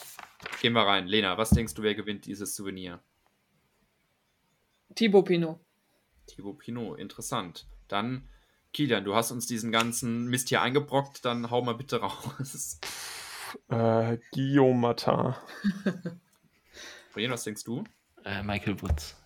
gehen 0.62 0.74
wir 0.74 0.86
rein. 0.86 1.09
Lena, 1.09 1.36
was 1.38 1.51
denkst 1.51 1.74
du, 1.74 1.82
wer 1.82 1.96
gewinnt 1.96 2.26
dieses 2.26 2.55
Souvenir? 2.55 3.01
Thibaut 4.95 5.27
Pinot. 5.27 5.59
Thibaut 6.27 6.59
Pinot, 6.59 6.99
interessant. 6.99 7.66
Dann, 7.89 8.29
Kilian, 8.73 9.05
du 9.05 9.15
hast 9.15 9.31
uns 9.31 9.47
diesen 9.47 9.73
ganzen 9.73 10.27
Mist 10.27 10.49
hier 10.49 10.62
eingebrockt, 10.62 11.25
dann 11.25 11.51
hau 11.51 11.62
mal 11.62 11.75
bitte 11.75 12.01
raus. 12.01 12.81
Äh, 13.69 14.19
Guillaume 14.33 14.81
Martin. 14.81 15.35
Brian, 17.12 17.31
was 17.31 17.45
denkst 17.45 17.65
du? 17.65 17.85
Äh, 18.25 18.43
Michael 18.43 18.81
Woods. 18.83 19.16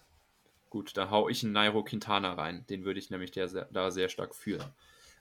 Gut, 0.71 0.97
da 0.97 1.11
hau 1.11 1.29
ich 1.29 1.43
einen 1.43 1.53
Nairo 1.53 1.83
Quintana 1.83 2.35
rein. 2.35 2.67
Den 2.69 2.85
würde 2.85 2.99
ich 2.99 3.11
nämlich 3.11 3.31
der, 3.31 3.49
da 3.49 3.91
sehr 3.91 4.09
stark 4.09 4.35
fühlen. 4.35 4.63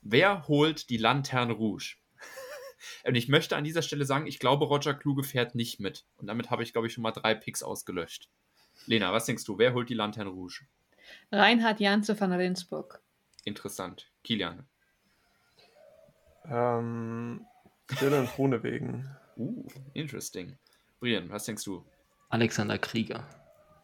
Wer 0.01 0.47
holt 0.47 0.89
die 0.89 0.97
Lanterne 0.97 1.53
Rouge? 1.53 1.95
Und 3.05 3.15
ich 3.15 3.29
möchte 3.29 3.55
an 3.55 3.63
dieser 3.63 3.81
Stelle 3.81 4.05
sagen, 4.05 4.27
ich 4.27 4.39
glaube, 4.39 4.65
Roger 4.65 4.93
Kluge 4.93 5.23
fährt 5.23 5.55
nicht 5.55 5.79
mit. 5.79 6.05
Und 6.17 6.27
damit 6.27 6.49
habe 6.49 6.63
ich, 6.63 6.73
glaube 6.73 6.87
ich, 6.87 6.93
schon 6.93 7.01
mal 7.01 7.11
drei 7.11 7.33
Picks 7.33 7.63
ausgelöscht. 7.63 8.29
Lena, 8.85 9.11
was 9.11 9.25
denkst 9.25 9.43
du? 9.43 9.57
Wer 9.57 9.73
holt 9.73 9.89
die 9.89 9.93
Lanterne 9.93 10.29
Rouge? 10.29 10.65
Reinhard 11.31 11.79
Janze 11.79 12.19
van 12.19 12.31
Rensburg. 12.31 13.01
Interessant. 13.43 14.11
Kilian. 14.23 14.65
Ähm, 16.49 17.45
Dylan 18.01 18.27
Groenewegen. 18.27 19.09
Uh, 19.39 19.67
interesting. 19.93 20.57
Brian, 20.99 21.29
was 21.29 21.45
denkst 21.45 21.63
du? 21.63 21.85
Alexander 22.29 22.79
Krieger. 22.79 23.23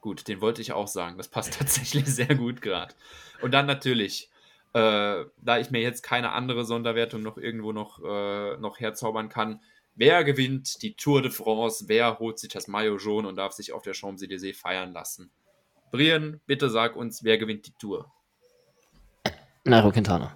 Gut, 0.02 0.28
den 0.28 0.42
wollte 0.42 0.64
ich 0.64 0.74
auch 0.74 0.88
sagen. 0.88 1.16
Das 1.16 1.28
passt 1.28 1.54
tatsächlich 1.60 2.08
sehr 2.08 2.34
gut 2.34 2.60
gerade. 2.60 2.96
Und 3.40 3.54
dann 3.54 3.68
natürlich, 3.68 4.32
äh, 4.74 5.26
da 5.38 5.60
ich 5.60 5.70
mir 5.70 5.82
jetzt 5.82 6.02
keine 6.02 6.32
andere 6.32 6.66
Sonderwertung 6.66 7.22
noch 7.22 7.38
irgendwo 7.38 7.72
noch, 7.72 8.00
äh, 8.04 8.58
noch 8.58 8.80
herzaubern 8.80 9.30
kann, 9.30 9.62
wer 9.96 10.24
gewinnt 10.24 10.82
die 10.82 10.96
Tour 10.96 11.22
de 11.22 11.32
France? 11.32 11.86
Wer 11.88 12.20
holt 12.20 12.40
sich 12.40 12.52
das 12.52 12.68
Maillot 12.68 13.02
jaune 13.02 13.28
und 13.28 13.36
darf 13.36 13.54
sich 13.54 13.74
auf 13.74 13.84
der 13.84 13.94
Champs-Élysées 13.94 14.56
feiern 14.56 14.94
lassen? 14.94 15.32
Brian, 15.92 16.42
bitte 16.46 16.70
sag 16.70 16.96
uns, 16.96 17.24
wer 17.24 17.38
gewinnt 17.38 17.68
die 17.68 17.74
Tour? 17.80 18.12
Nairo 19.64 19.92
Quintana. 19.92 20.36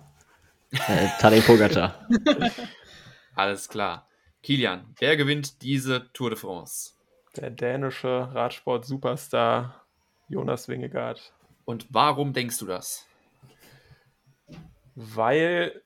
äh, 0.71 1.07
Tadej 1.19 1.41
Pogacar. 1.41 2.07
Alles 3.35 3.67
klar. 3.67 4.07
Kilian, 4.43 4.93
wer 4.99 5.17
gewinnt 5.17 5.61
diese 5.61 6.11
Tour 6.13 6.29
de 6.29 6.39
France? 6.39 6.93
Der 7.35 7.49
dänische 7.49 8.29
Radsport-Superstar 8.33 9.83
Jonas 10.29 10.67
Wingegaard. 10.67 11.33
Und 11.65 11.87
warum 11.89 12.33
denkst 12.33 12.59
du 12.59 12.65
das? 12.65 13.05
Weil 14.95 15.81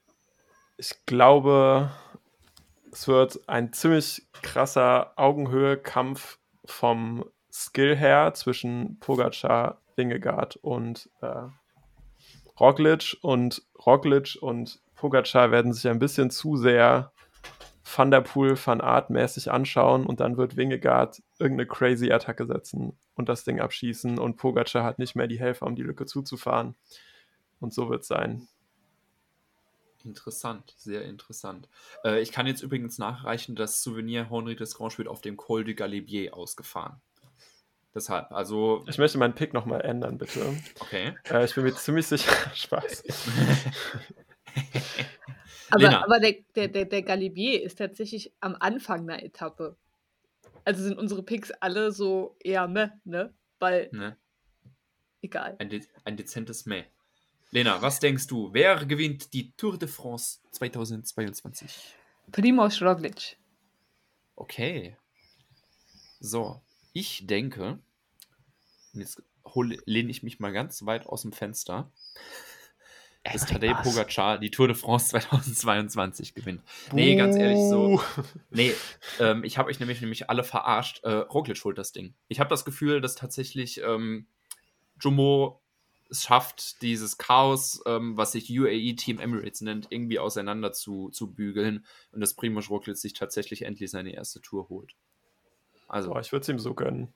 ich 0.77 0.93
glaube, 1.05 1.91
es 2.91 3.07
wird 3.07 3.39
ein 3.47 3.73
ziemlich 3.73 4.27
krasser 4.41 5.13
Augenhöhe-Kampf 5.15 6.39
vom 6.65 7.25
Skill 7.51 7.95
her 7.95 8.33
zwischen 8.33 8.99
Pogacar, 8.99 9.81
Wingegaard 9.95 10.57
und 10.57 11.09
äh, 11.21 11.47
Roglic. 12.59 13.17
Und 13.21 13.63
Roglic 13.85 14.37
und 14.41 14.81
Pogacar 14.95 15.51
werden 15.51 15.73
sich 15.73 15.87
ein 15.87 15.99
bisschen 15.99 16.29
zu 16.29 16.57
sehr 16.57 17.11
Van 17.83 18.11
der 18.11 18.21
Poel, 18.21 18.57
Van 18.63 18.79
Art 18.79 19.09
mäßig 19.09 19.51
anschauen 19.51 20.05
und 20.05 20.19
dann 20.19 20.37
wird 20.37 20.55
Wingegaard 20.55 21.21
irgendeine 21.39 21.67
crazy 21.67 22.11
Attacke 22.11 22.45
setzen 22.45 22.97
und 23.15 23.27
das 23.27 23.43
Ding 23.43 23.59
abschießen 23.59 24.17
und 24.17 24.37
Pogacar 24.37 24.83
hat 24.83 24.99
nicht 24.99 25.15
mehr 25.15 25.27
die 25.27 25.39
Helfer, 25.39 25.65
um 25.65 25.75
die 25.75 25.81
Lücke 25.81 26.05
zuzufahren. 26.05 26.75
Und 27.59 27.73
so 27.73 27.89
wird 27.89 28.01
es 28.01 28.07
sein. 28.07 28.47
Interessant, 30.03 30.73
sehr 30.77 31.03
interessant. 31.03 31.67
Äh, 32.03 32.21
ich 32.21 32.31
kann 32.31 32.47
jetzt 32.47 32.63
übrigens 32.63 32.97
nachreichen, 32.97 33.55
das 33.55 33.83
Souvenir 33.83 34.29
Henri 34.29 34.55
Desgrange 34.55 34.97
wird 34.97 35.07
auf 35.07 35.21
dem 35.21 35.37
Col 35.37 35.63
du 35.63 35.75
Galibier 35.75 36.35
ausgefahren. 36.35 37.01
Deshalb, 37.93 38.31
also. 38.31 38.83
Ich 38.87 38.97
möchte 38.97 39.17
meinen 39.17 39.35
Pick 39.35 39.53
nochmal 39.53 39.81
ändern, 39.81 40.17
bitte. 40.17 40.55
Okay. 40.79 41.13
Äh, 41.29 41.45
ich 41.45 41.53
bin 41.53 41.65
mir 41.65 41.75
ziemlich 41.75 42.07
sicher. 42.07 42.31
Spaß. 42.55 43.03
aber, 45.71 46.03
aber 46.03 46.19
der, 46.19 46.35
der, 46.55 46.67
der, 46.69 46.85
der 46.85 47.01
Galibier 47.03 47.61
ist 47.61 47.77
tatsächlich 47.77 48.33
am 48.39 48.55
Anfang 48.59 49.01
einer 49.01 49.21
Etappe. 49.21 49.75
Also 50.63 50.83
sind 50.83 50.97
unsere 50.97 51.23
Picks 51.23 51.51
alle 51.51 51.91
so 51.91 52.35
eher 52.39 52.67
ne, 52.67 52.99
ne? 53.03 53.33
Weil. 53.59 53.89
Ne. 53.91 54.15
Egal. 55.21 55.55
Ein, 55.59 55.69
de 55.69 55.83
ein 56.05 56.17
dezentes 56.17 56.65
Meh. 56.65 56.85
Lena, 57.53 57.81
was 57.81 57.99
denkst 57.99 58.27
du? 58.27 58.53
Wer 58.53 58.85
gewinnt 58.85 59.33
die 59.33 59.51
Tour 59.57 59.77
de 59.77 59.89
France 59.89 60.39
2022? 60.51 61.93
Primoz 62.31 62.81
Roglic. 62.81 63.37
Okay. 64.37 64.95
So, 66.21 66.61
ich 66.93 67.27
denke, 67.27 67.79
jetzt 68.93 69.21
hole, 69.43 69.77
lehne 69.85 70.11
ich 70.11 70.23
mich 70.23 70.39
mal 70.39 70.53
ganz 70.53 70.85
weit 70.85 71.05
aus 71.05 71.23
dem 71.23 71.33
Fenster, 71.33 71.91
dass 73.25 73.45
Tadej 73.45 73.73
Pogacar 73.83 74.37
die 74.37 74.49
Tour 74.49 74.69
de 74.69 74.75
France 74.77 75.09
2022 75.09 76.33
gewinnt. 76.33 76.63
Nee, 76.93 77.17
ganz 77.17 77.35
ehrlich, 77.35 77.59
so. 77.69 78.01
Nee, 78.49 78.73
ähm, 79.19 79.43
ich 79.43 79.57
habe 79.57 79.69
euch 79.69 79.81
nämlich, 79.81 79.99
nämlich 79.99 80.29
alle 80.29 80.45
verarscht. 80.45 81.03
Äh, 81.03 81.11
Roglic 81.11 81.61
holt 81.65 81.77
das 81.77 81.91
Ding. 81.91 82.15
Ich 82.29 82.39
habe 82.39 82.49
das 82.49 82.63
Gefühl, 82.63 83.01
dass 83.01 83.15
tatsächlich 83.15 83.81
ähm, 83.83 84.27
Jumbo 85.01 85.60
es 86.11 86.23
schafft, 86.23 86.81
dieses 86.81 87.17
Chaos, 87.17 87.81
ähm, 87.85 88.17
was 88.17 88.33
sich 88.33 88.51
UAE 88.51 88.95
Team 88.95 89.19
Emirates 89.19 89.61
nennt, 89.61 89.87
irgendwie 89.89 90.19
auseinander 90.19 90.73
zu, 90.73 91.09
zu 91.09 91.33
bügeln 91.33 91.85
und 92.11 92.19
dass 92.19 92.33
Primoz 92.33 92.69
Roglic 92.69 92.97
sich 92.97 93.13
tatsächlich 93.13 93.63
endlich 93.63 93.89
seine 93.89 94.13
erste 94.13 94.41
Tour 94.41 94.67
holt. 94.67 94.93
Also, 95.87 96.11
Boah, 96.11 96.19
ich 96.19 96.31
würde 96.31 96.43
es 96.43 96.49
ihm 96.49 96.59
so 96.59 96.73
gönnen. 96.73 97.13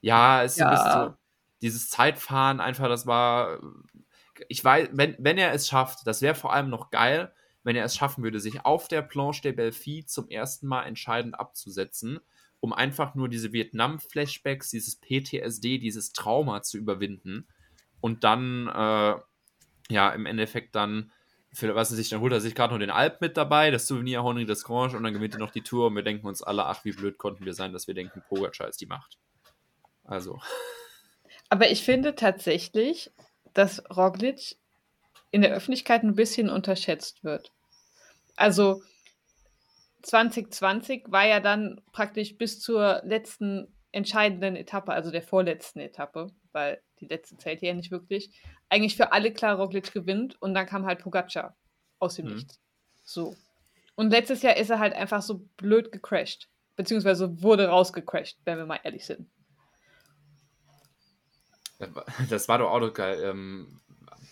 Ja, 0.00 0.44
es 0.44 0.52
ist 0.52 0.58
ja. 0.58 0.70
bisschen 0.70 0.92
so, 0.92 1.14
dieses 1.60 1.90
Zeitfahren 1.90 2.60
einfach, 2.60 2.88
das 2.88 3.06
war, 3.06 3.60
ich 4.48 4.62
weiß, 4.62 4.90
wenn, 4.92 5.16
wenn 5.18 5.38
er 5.38 5.52
es 5.52 5.66
schafft, 5.66 6.06
das 6.06 6.22
wäre 6.22 6.36
vor 6.36 6.52
allem 6.52 6.70
noch 6.70 6.90
geil, 6.90 7.32
wenn 7.64 7.74
er 7.74 7.84
es 7.84 7.96
schaffen 7.96 8.22
würde, 8.22 8.38
sich 8.38 8.64
auf 8.64 8.86
der 8.86 9.02
Planche 9.02 9.42
de 9.42 9.52
Belfi 9.52 10.04
zum 10.06 10.28
ersten 10.28 10.68
Mal 10.68 10.84
entscheidend 10.84 11.38
abzusetzen, 11.38 12.20
um 12.60 12.72
einfach 12.72 13.16
nur 13.16 13.28
diese 13.28 13.52
Vietnam-Flashbacks, 13.52 14.70
dieses 14.70 15.00
PTSD, 15.00 15.78
dieses 15.78 16.12
Trauma 16.12 16.62
zu 16.62 16.78
überwinden 16.78 17.48
und 18.00 18.24
dann, 18.24 18.68
äh, 18.68 19.14
ja, 19.92 20.10
im 20.10 20.26
Endeffekt 20.26 20.74
dann, 20.74 21.12
für 21.52 21.74
was 21.74 21.90
er 21.90 21.96
sich, 21.96 22.08
dann 22.08 22.20
holt 22.20 22.32
er 22.32 22.40
sich 22.40 22.54
gerade 22.54 22.74
noch 22.74 22.80
den 22.80 22.90
Alp 22.90 23.20
mit 23.20 23.36
dabei, 23.36 23.70
das 23.70 23.86
Souvenir 23.86 24.24
Henri 24.24 24.44
Desgrange 24.44 24.96
und 24.96 25.02
dann 25.02 25.14
gewinnt 25.14 25.34
er 25.34 25.40
noch 25.40 25.50
die 25.50 25.62
Tour 25.62 25.86
und 25.86 25.94
wir 25.94 26.02
denken 26.02 26.26
uns 26.26 26.42
alle, 26.42 26.66
ach, 26.66 26.84
wie 26.84 26.92
blöd 26.92 27.18
konnten 27.18 27.44
wir 27.44 27.54
sein, 27.54 27.72
dass 27.72 27.86
wir 27.86 27.94
denken, 27.94 28.22
Pogacar 28.28 28.68
ist 28.68 28.80
die 28.80 28.86
Macht. 28.86 29.18
Also. 30.04 30.38
Aber 31.48 31.70
ich 31.70 31.82
finde 31.82 32.14
tatsächlich, 32.14 33.10
dass 33.54 33.82
Roglic 33.90 34.56
in 35.30 35.42
der 35.42 35.52
Öffentlichkeit 35.52 36.02
ein 36.02 36.14
bisschen 36.14 36.50
unterschätzt 36.50 37.24
wird. 37.24 37.52
Also 38.36 38.82
2020 40.02 41.04
war 41.08 41.26
ja 41.26 41.40
dann 41.40 41.80
praktisch 41.92 42.36
bis 42.36 42.60
zur 42.60 43.02
letzten 43.04 43.74
entscheidenden 43.92 44.56
Etappe, 44.56 44.92
also 44.92 45.10
der 45.10 45.22
vorletzten 45.22 45.80
Etappe, 45.80 46.28
weil 46.52 46.80
die 47.00 47.06
letzte 47.06 47.36
zählt 47.36 47.62
ja 47.62 47.74
nicht 47.74 47.90
wirklich, 47.90 48.30
eigentlich 48.68 48.96
für 48.96 49.12
alle 49.12 49.32
klar 49.32 49.56
Roglic 49.56 49.92
gewinnt 49.92 50.40
und 50.40 50.54
dann 50.54 50.66
kam 50.66 50.86
halt 50.86 51.00
Pogacar 51.00 51.56
aus 51.98 52.16
dem 52.16 52.26
mhm. 52.26 52.34
Nichts. 52.34 52.60
So. 53.04 53.36
Und 53.94 54.10
letztes 54.10 54.42
Jahr 54.42 54.56
ist 54.56 54.70
er 54.70 54.78
halt 54.78 54.94
einfach 54.94 55.22
so 55.22 55.46
blöd 55.56 55.92
gecrashed. 55.92 56.48
Beziehungsweise 56.76 57.42
wurde 57.42 57.68
rausgecrashed, 57.68 58.38
wenn 58.44 58.58
wir 58.58 58.66
mal 58.66 58.80
ehrlich 58.82 59.06
sind. 59.06 59.30
Das 62.28 62.48
war 62.48 62.58
doch 62.58 62.70
auch 62.70 62.92
geil. 62.92 63.22
Ähm, 63.22 63.80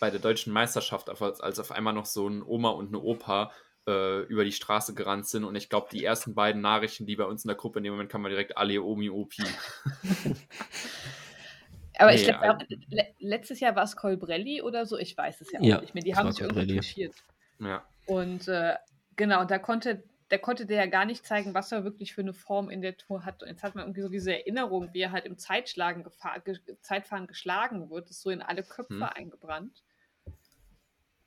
bei 0.01 0.11
der 0.11 0.21
deutschen 0.21 0.53
Meisterschaft, 0.53 1.09
als, 1.09 1.41
als 1.41 1.59
auf 1.59 1.71
einmal 1.71 1.95
noch 1.95 2.05
so 2.05 2.29
ein 2.29 2.43
Oma 2.43 2.71
und 2.71 2.89
eine 2.89 3.01
Opa 3.01 3.53
äh, 3.87 4.23
über 4.25 4.45
die 4.45 4.53
Straße 4.53 4.95
gerannt 4.95 5.27
sind. 5.27 5.45
Und 5.45 5.55
ich 5.55 5.71
glaube, 5.71 5.89
die 5.91 6.05
ersten 6.05 6.35
beiden 6.35 6.61
Nachrichten, 6.61 7.07
die 7.07 7.17
bei 7.17 7.25
uns 7.25 7.45
in 7.45 7.49
der 7.49 7.57
Gruppe 7.57 7.79
in 7.79 7.85
dem 7.85 7.95
Moment 7.95 8.11
kann 8.11 8.21
man 8.21 8.31
direkt 8.31 8.59
alle 8.59 8.83
Omi 8.83 9.09
Opi. 9.09 9.45
Aber 11.99 12.11
nee, 12.11 12.17
ich 12.17 12.27
glaube, 12.27 12.67
le 12.89 13.07
letztes 13.21 13.61
Jahr 13.61 13.77
war 13.77 13.85
es 13.85 13.97
Colbrelli 13.97 14.63
oder 14.63 14.87
so, 14.87 14.99
ich 14.99 15.17
weiß 15.17 15.41
es 15.41 15.53
ja, 15.53 15.61
ja 15.61 15.77
auch 15.77 15.81
nicht 15.83 15.95
mehr. 15.95 16.03
Die 16.03 16.15
haben 16.15 16.33
sich 16.33 16.41
irgendwie 16.41 16.77
touchiert. 16.77 17.15
Ja. 17.61 17.85
Und 18.07 18.49
äh, 18.49 18.75
genau, 19.17 19.45
da 19.45 19.59
konnte, 19.59 20.03
da 20.29 20.39
konnte 20.39 20.67
der 20.67 20.79
ja 20.79 20.87
gar 20.87 21.05
nicht 21.05 21.25
zeigen, 21.25 21.55
was 21.55 21.73
er 21.73 21.85
wirklich 21.85 22.15
für 22.15 22.23
eine 22.23 22.35
Form 22.35 22.69
in 22.69 22.83
der 22.83 22.97
Tour 22.97 23.25
hat. 23.25 23.43
Und 23.43 23.49
jetzt 23.49 23.63
hat 23.63 23.75
man 23.75 23.85
irgendwie 23.85 24.03
so 24.03 24.09
diese 24.09 24.33
Erinnerung, 24.33 24.93
wie 24.93 25.03
er 25.03 25.13
halt 25.13 25.25
im 25.25 25.39
Zeitschlagen 25.39 26.05
ge 26.45 26.59
Zeitfahren 26.81 27.27
geschlagen 27.27 27.91
wird, 27.91 28.11
ist 28.11 28.23
so 28.23 28.31
in 28.31 28.43
alle 28.43 28.63
Köpfe 28.63 28.95
hm. 28.95 29.03
eingebrannt. 29.03 29.83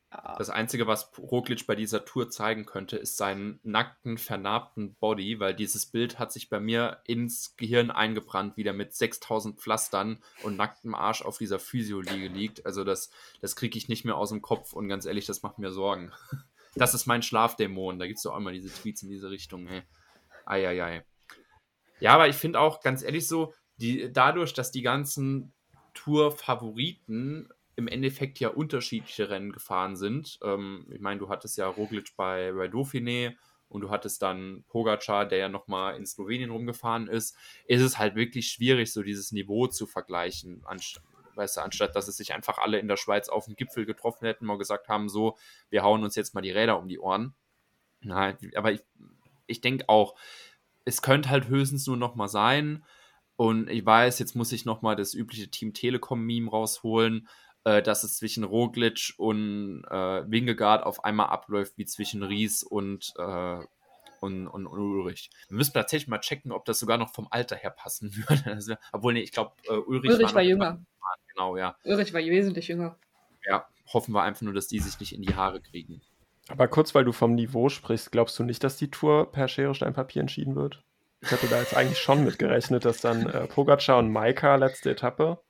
Das 0.10 0.50
Einzige, 0.50 0.88
was 0.88 1.12
Roglic 1.18 1.68
bei 1.68 1.76
dieser 1.76 2.06
Tour 2.06 2.30
zeigen 2.30 2.66
könnte, 2.66 2.96
ist 2.96 3.18
seinen 3.18 3.60
nackten, 3.64 4.18
vernarbten 4.18 4.96
Body, 4.96 5.42
weil 5.42 5.54
dieses 5.54 5.86
Bild 5.86 6.18
hat 6.18 6.32
sich 6.32 6.50
bei 6.50 6.62
mir 6.62 7.02
ins 7.04 7.58
Gehirn 7.58 7.92
eingebrannt, 7.92 8.56
wie 8.56 8.64
der 8.64 8.74
mit 8.74 8.94
6000 8.94 9.60
Pflastern 9.60 10.24
und 10.44 10.56
nacktem 10.56 10.96
Arsch 10.96 11.24
auf 11.24 11.38
dieser 11.38 11.60
Physioliege 11.60 12.30
liegt. 12.30 12.66
Also 12.66 12.86
das, 12.86 13.12
das 13.42 13.58
kriege 13.58 13.78
ich 13.78 13.90
nicht 13.90 14.06
mehr 14.06 14.16
aus 14.16 14.30
dem 14.30 14.42
Kopf 14.42 14.72
und 14.72 14.88
ganz 14.88 15.06
ehrlich, 15.06 15.26
das 15.26 15.44
macht 15.44 15.60
mir 15.60 15.72
Sorgen. 15.72 16.12
Das 16.76 16.94
ist 16.94 17.08
mein 17.08 17.24
Schlafdämon. 17.24 17.98
Da 17.98 18.06
gibt 18.06 18.18
es 18.18 18.24
doch 18.24 18.34
auch 18.34 18.38
immer 18.38 18.52
diese 18.52 18.70
Tweets 18.70 19.02
in 19.02 19.10
diese 19.10 19.32
Richtung. 19.32 19.66
Ey. 19.66 19.82
Eieiei. 20.46 21.04
Ja, 22.00 22.14
aber 22.14 22.28
ich 22.28 22.36
finde 22.36 22.60
auch, 22.60 22.82
ganz 22.82 23.02
ehrlich 23.02 23.28
so, 23.28 23.52
die, 23.78 24.14
dadurch, 24.14 24.54
dass 24.54 24.70
die 24.70 24.84
ganzen 24.84 25.54
Tour-Favoriten 25.96 27.50
im 27.78 27.88
Endeffekt 27.88 28.40
ja 28.40 28.50
unterschiedliche 28.50 29.30
Rennen 29.30 29.54
gefahren 29.54 29.96
sind. 29.96 30.40
Ähm, 30.44 30.88
ich 30.92 31.00
meine, 31.00 31.20
du 31.20 31.30
hattest 31.30 31.58
ja 31.58 31.68
Roglic 31.68 32.16
bei, 32.18 32.52
bei 32.52 32.66
Dauphiné 32.66 33.36
und 33.70 33.82
du 33.82 33.92
hattest 33.92 34.22
dann 34.24 34.64
Pogacar, 34.68 35.28
der 35.28 35.38
ja 35.38 35.50
nochmal 35.50 35.96
in 35.96 36.06
Slowenien 36.06 36.50
rumgefahren 36.50 37.08
ist, 37.08 37.38
ist 37.68 37.82
es 37.82 38.00
halt 38.00 38.16
wirklich 38.16 38.50
schwierig, 38.50 38.92
so 38.92 39.04
dieses 39.04 39.32
Niveau 39.32 39.68
zu 39.68 39.86
vergleichen. 39.86 40.64
Anst 40.66 41.02
weißt 41.36 41.58
du, 41.58 41.62
anstatt 41.62 41.96
dass 41.96 42.08
es 42.08 42.18
sich 42.18 42.34
einfach 42.34 42.58
alle 42.58 42.80
in 42.80 42.88
der 42.88 42.98
Schweiz 42.98 43.30
auf 43.30 43.46
dem 43.46 43.56
Gipfel 43.56 43.86
getroffen 43.86 44.26
hätten, 44.26 44.48
mal 44.48 44.58
gesagt 44.58 44.90
haben, 44.90 45.08
so, 45.08 45.38
wir 45.70 45.84
hauen 45.84 46.04
uns 46.04 46.16
jetzt 46.16 46.34
mal 46.34 46.42
die 46.42 46.50
Räder 46.50 46.80
um 46.80 46.88
die 46.88 46.98
Ohren. 46.98 47.36
Na, 48.02 48.36
aber 48.56 48.72
ich, 48.72 48.82
ich 49.46 49.62
denke 49.62 49.88
auch, 49.88 50.16
es 50.84 51.04
könnte 51.04 51.30
halt 51.30 51.48
höchstens 51.48 51.86
nur 51.86 51.98
nochmal 51.98 52.28
sein. 52.28 52.84
Und 53.36 53.70
ich 53.70 53.86
weiß, 53.86 54.18
jetzt 54.18 54.36
muss 54.36 54.52
ich 54.52 54.66
nochmal 54.66 54.96
das 54.96 55.14
übliche 55.14 55.52
Team 55.52 55.76
Telekom-Meme 55.76 56.50
rausholen 56.50 57.28
äh, 57.68 57.84
dass 57.84 58.04
es 58.04 58.16
zwischen 58.16 58.46
Roglic 58.46 59.14
und 59.18 59.84
äh, 59.90 60.32
Wingegaard 60.32 60.84
auf 60.84 61.04
einmal 61.04 61.28
abläuft 61.28 61.78
wie 61.78 61.86
zwischen 61.86 62.24
Ries 62.24 62.64
und, 62.64 63.14
äh, 63.18 63.58
und, 64.22 64.48
und, 64.48 64.68
und, 64.68 64.68
Ulrich. 64.68 65.30
Wir 65.50 65.58
müssen 65.58 65.74
tatsächlich 65.74 66.08
mal 66.08 66.20
checken, 66.20 66.54
ob 66.54 66.64
das 66.64 66.80
sogar 66.80 66.98
noch 66.98 67.14
vom 67.14 67.28
Alter 67.30 67.58
her 67.58 67.72
passen 67.72 68.16
würde. 68.16 68.44
Also, 68.46 68.76
obwohl, 68.94 69.14
nee, 69.14 69.20
ich 69.20 69.34
glaube, 69.34 69.52
äh, 69.66 69.74
Ulrich, 69.74 70.12
Ulrich 70.12 70.28
war, 70.28 70.36
war 70.36 70.42
jünger. 70.44 70.82
Genau, 71.34 71.58
ja. 71.58 71.76
Ulrich 71.84 72.14
war 72.14 72.22
wesentlich 72.22 72.70
jünger. 72.70 72.98
Ja, 73.46 73.68
hoffen 73.94 74.14
wir 74.14 74.24
einfach 74.24 74.44
nur, 74.44 74.54
dass 74.54 74.68
die 74.68 74.80
sich 74.80 74.98
nicht 75.02 75.14
in 75.14 75.22
die 75.22 75.36
Haare 75.36 75.60
kriegen. 75.60 76.02
Aber 76.48 76.70
kurz, 76.70 76.96
weil 76.96 77.04
du 77.04 77.12
vom 77.12 77.36
Niveau 77.36 77.68
sprichst, 77.68 78.14
glaubst 78.14 78.40
du 78.40 78.44
nicht, 78.44 78.64
dass 78.64 78.78
die 78.78 78.90
Tour 78.90 79.30
per 79.30 79.50
Schere, 79.50 79.76
Stein, 79.76 79.94
Papier 79.94 80.22
entschieden 80.22 80.56
wird? 80.56 80.84
Ich 81.20 81.32
hätte 81.32 81.48
da 81.48 81.60
jetzt 81.60 81.76
eigentlich 81.76 82.00
schon 82.00 82.24
mit 82.24 82.40
gerechnet, 82.40 82.86
dass 82.86 83.02
dann 83.02 83.28
äh, 83.28 83.48
Pogacar 83.48 83.98
und 83.98 84.10
Maika 84.10 84.56
letzte 84.56 84.92
Etappe 84.92 85.42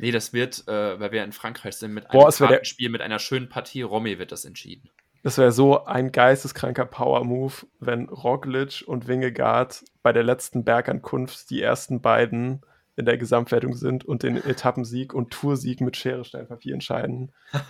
Nee, 0.00 0.12
das 0.12 0.32
wird, 0.32 0.66
äh, 0.66 0.98
weil 0.98 1.12
wir 1.12 1.22
in 1.22 1.32
Frankreich 1.32 1.76
sind, 1.76 1.92
mit 1.92 2.10
einem 2.10 2.20
Boah, 2.20 2.64
Spiel 2.64 2.88
mit 2.88 3.02
einer 3.02 3.18
schönen 3.18 3.50
Partie. 3.50 3.82
Romy 3.82 4.18
wird 4.18 4.32
das 4.32 4.46
entschieden. 4.46 4.88
Das 5.22 5.36
wäre 5.36 5.52
so 5.52 5.84
ein 5.84 6.10
geisteskranker 6.10 6.86
Power-Move, 6.86 7.52
wenn 7.80 8.08
Roglic 8.08 8.82
und 8.86 9.06
Wingegaard 9.06 9.84
bei 10.02 10.12
der 10.12 10.22
letzten 10.22 10.64
Bergankunft 10.64 11.50
die 11.50 11.60
ersten 11.60 12.00
beiden 12.00 12.62
in 12.96 13.04
der 13.04 13.18
Gesamtwertung 13.18 13.74
sind 13.74 14.06
und 14.06 14.22
den 14.22 14.36
Etappensieg 14.36 15.12
und 15.12 15.30
Toursieg 15.30 15.82
mit 15.82 15.98
Schere, 15.98 16.24
Stein, 16.24 16.48
Papier 16.48 16.74
entscheiden. 16.74 17.32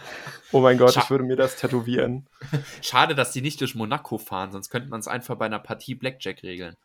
Oh 0.53 0.61
mein 0.61 0.79
Gott, 0.79 0.95
Scha 0.95 1.03
ich 1.03 1.11
würde 1.11 1.23
mir 1.23 1.37
das 1.37 1.55
tätowieren. 1.55 2.27
Schade, 2.83 3.15
dass 3.15 3.31
die 3.31 3.41
nicht 3.41 3.61
durch 3.61 3.77
Monaco 3.77 4.19
fahren, 4.19 4.51
sonst 4.51 4.69
könnte 4.69 4.89
man 4.89 4.99
es 4.99 5.07
einfach 5.07 5.37
bei 5.37 5.47
einer 5.47 5.61
Partie 5.61 5.95
Blackjack 5.95 6.43
regeln. 6.43 6.77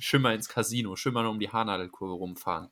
Schimmer 0.00 0.34
ins 0.34 0.48
Casino, 0.48 0.96
schimmer 0.96 1.22
nur 1.22 1.30
um 1.30 1.38
die 1.38 1.50
Haarnadelkurve 1.50 2.14
rumfahren. 2.14 2.70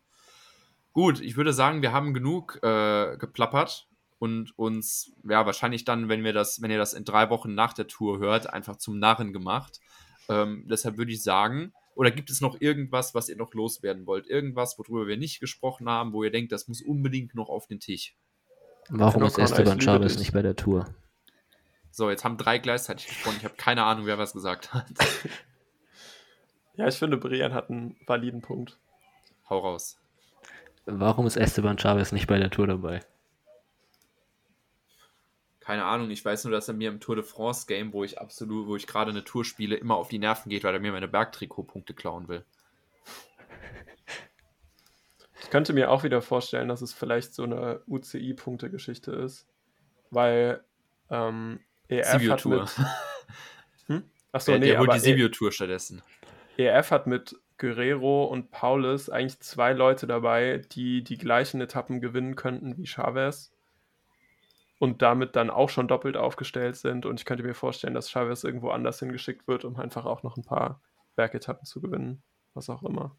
Gut, 0.93 1.21
ich 1.21 1.37
würde 1.37 1.53
sagen, 1.53 1.83
wir 1.83 1.93
haben 1.93 2.13
genug 2.13 2.59
äh, 2.63 3.17
geplappert 3.17 3.89
und 4.19 4.57
uns, 4.59 5.13
ja, 5.29 5.47
wahrscheinlich 5.47 5.85
dann, 5.85 6.09
wenn 6.09 6.23
wir 6.23 6.33
das, 6.33 6.61
wenn 6.63 6.71
ihr 6.71 6.79
das 6.79 6.93
in 6.93 7.05
drei 7.05 7.31
Wochen 7.31 7.55
nach 7.55 7.73
der 7.73 7.87
Tour 7.87 8.19
hört, 8.19 8.53
einfach 8.53 8.77
zum 8.77 8.99
Narren 8.99 9.33
gemacht. 9.33 9.81
Ähm, 10.29 10.67
deshalb 10.69 10.97
würde 10.97 11.13
ich 11.13 11.23
sagen, 11.23 11.73
oder 11.95 12.11
gibt 12.11 12.31
es 12.31 12.41
noch 12.41 12.61
irgendwas, 12.61 13.15
was 13.15 13.29
ihr 13.29 13.37
noch 13.37 13.53
loswerden 13.55 14.07
wollt? 14.07 14.27
Irgendwas, 14.27 14.79
worüber 14.79 15.07
wir 15.07 15.17
nicht 15.17 15.41
gesprochen 15.41 15.89
haben, 15.89 16.13
wo 16.13 16.25
ihr 16.25 16.31
denkt, 16.31 16.53
das 16.53 16.69
muss 16.69 16.83
unbedingt 16.83 17.35
noch 17.35 17.49
auf 17.49 17.67
den 17.67 17.81
Tisch? 17.81 18.15
Warum 18.89 19.23
ist 19.25 19.39
Esteban 19.39 19.81
Chavez 19.81 20.19
nicht 20.19 20.33
bei 20.33 20.43
der 20.43 20.57
Tour? 20.57 20.95
So, 21.91 22.09
jetzt 22.09 22.25
haben 22.25 22.39
drei 22.39 22.59
gleichzeitig 22.59 23.07
gesprochen. 23.07 23.37
Ich 23.39 23.45
habe 23.45 23.55
keine 23.57 23.85
Ahnung, 23.85 24.07
wer 24.07 24.19
was 24.19 24.33
gesagt 24.33 24.73
hat. 24.73 24.87
ja, 26.77 26.89
ich 26.89 26.97
finde, 26.97 27.19
Brian 27.19 27.53
hat 27.53 27.71
einen 27.71 27.97
validen 28.07 28.41
Punkt. 28.41 28.79
Hau 29.49 29.59
raus. 29.59 30.02
Warum 30.87 31.27
ist 31.27 31.37
Esteban 31.37 31.79
Chavez 31.79 32.13
nicht 32.13 32.27
bei 32.27 32.39
der 32.39 32.51
Tour 32.51 32.67
dabei? 32.67 33.01
Keine 35.61 35.85
Ahnung, 35.85 36.11
ich 36.11 36.25
weiß 36.25 36.45
nur, 36.45 36.53
dass 36.53 36.67
er 36.67 36.75
mir 36.75 36.89
im 36.89 36.99
Tour 36.99 37.15
de 37.15 37.25
France 37.25 37.67
Game, 37.67 37.93
wo 37.93 38.03
ich 38.03 38.21
absolut, 38.21 38.67
wo 38.67 38.75
ich 38.75 38.89
gerade 38.89 39.13
eine 39.13 39.23
Tour 39.23 39.45
spiele, 39.45 39.77
immer 39.77 39.95
auf 39.95 40.09
die 40.09 40.19
Nerven 40.19 40.51
geht, 40.51 40.65
weil 40.65 40.75
er 40.75 40.81
mir 40.81 40.91
meine 40.91 41.07
Bergtrikotpunkte 41.07 41.95
klauen 41.95 42.27
will. 42.27 42.45
Ich 45.41 45.51
könnte 45.51 45.73
mir 45.73 45.91
auch 45.91 46.03
wieder 46.03 46.21
vorstellen, 46.21 46.69
dass 46.69 46.83
es 46.83 46.93
vielleicht 46.93 47.35
so 47.35 47.45
eine 47.45 47.81
UCI-Punkte-Geschichte 47.87 49.13
ist, 49.13 49.47
weil 50.11 50.65
ähm, 51.11 51.61
EF 51.89 52.29
hat 52.29 52.45
mit... 52.45 52.77
Hm? 53.87 54.05
Achso, 54.33 54.53
nee, 54.53 54.61
der 54.61 54.79
holt 54.79 54.93
die 54.95 54.99
Sibio-Tour 54.99 55.53
stattdessen. 55.53 56.03
EF 56.57 56.91
hat 56.91 57.07
mit 57.07 57.37
Guerrero 57.63 58.25
und 58.25 58.51
Paulus 58.51 59.09
eigentlich 59.09 59.39
zwei 59.39 59.73
Leute 59.73 60.09
dabei, 60.09 60.63
die 60.73 61.05
die 61.05 61.17
gleichen 61.17 61.61
Etappen 61.61 62.01
gewinnen 62.01 62.35
könnten 62.35 62.77
wie 62.77 62.87
Chavez 62.87 63.53
und 64.81 65.01
damit 65.01 65.37
dann 65.37 65.49
auch 65.49 65.69
schon 65.69 65.87
doppelt 65.87 66.17
aufgestellt 66.17 66.75
sind. 66.75 67.07
Und 67.07 67.21
ich 67.21 67.25
könnte 67.25 67.45
mir 67.45 67.55
vorstellen, 67.55 67.95
dass 67.95 68.11
Chavez 68.11 68.43
irgendwo 68.43 68.71
anders 68.71 68.99
hingeschickt 68.99 69.47
wird, 69.47 69.65
um 69.65 69.77
einfach 69.77 70.07
auch 70.07 70.25
noch 70.25 70.37
ein 70.37 70.43
paar 70.43 70.81
Bergetappen 71.15 71.65
zu 71.65 71.81
gewinnen, 71.81 72.21
was 72.53 72.69
auch 72.69 72.83
immer. 72.83 73.15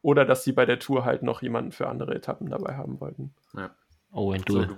Oder 0.00 0.24
dass 0.24 0.42
sie 0.42 0.52
bei 0.52 0.64
der 0.64 0.78
Tour 0.78 1.04
halt 1.04 1.22
noch 1.22 1.42
jemanden 1.42 1.70
für 1.70 1.86
andere 1.86 2.14
Etappen 2.14 2.48
dabei 2.48 2.76
haben 2.76 2.98
wollten. 2.98 3.34
Ja. 3.52 3.76
Oh, 4.10 4.32
ein 4.32 4.40
Duel. 4.40 4.74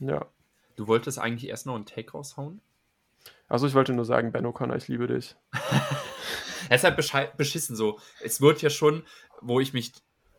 So, 0.00 0.06
ja. 0.06 0.26
Du 0.74 0.88
wolltest 0.88 1.20
eigentlich 1.20 1.48
erst 1.48 1.66
noch 1.66 1.76
einen 1.76 1.86
Take 1.86 2.10
raushauen? 2.10 2.60
Also 3.50 3.66
ich 3.66 3.74
wollte 3.74 3.92
nur 3.92 4.04
sagen, 4.04 4.30
Ben 4.30 4.46
O'Connor, 4.46 4.76
ich 4.76 4.86
liebe 4.86 5.08
dich. 5.08 5.34
Es 6.70 6.84
ist 6.98 7.12
halt 7.12 7.36
beschissen 7.36 7.74
so. 7.74 7.98
Es 8.22 8.40
wird 8.40 8.62
ja 8.62 8.70
schon, 8.70 9.02
wo 9.40 9.58
ich 9.58 9.72
mich 9.72 9.92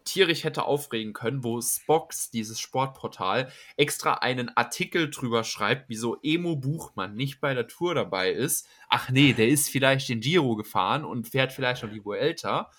tierisch 0.05 0.45
hätte 0.45 0.63
aufregen 0.63 1.11
können, 1.11 1.43
wo 1.43 1.61
Spox, 1.61 2.31
dieses 2.31 2.61
Sportportal, 2.61 3.51
extra 3.75 4.13
einen 4.13 4.55
Artikel 4.55 5.09
drüber 5.09 5.43
schreibt, 5.43 5.89
wieso 5.89 6.19
Emo 6.23 6.55
Buchmann 6.55 7.13
nicht 7.15 7.41
bei 7.41 7.53
der 7.53 7.67
Tour 7.67 7.93
dabei 7.95 8.31
ist. 8.31 8.65
Ach 8.87 9.09
nee, 9.09 9.33
der 9.33 9.49
ist 9.49 9.67
vielleicht 9.67 10.07
den 10.07 10.21
Giro 10.21 10.55
gefahren 10.55 11.03
und 11.03 11.27
fährt 11.27 11.51
vielleicht 11.51 11.83
noch 11.83 11.91
die 11.91 12.05
Vuelta. 12.05 12.71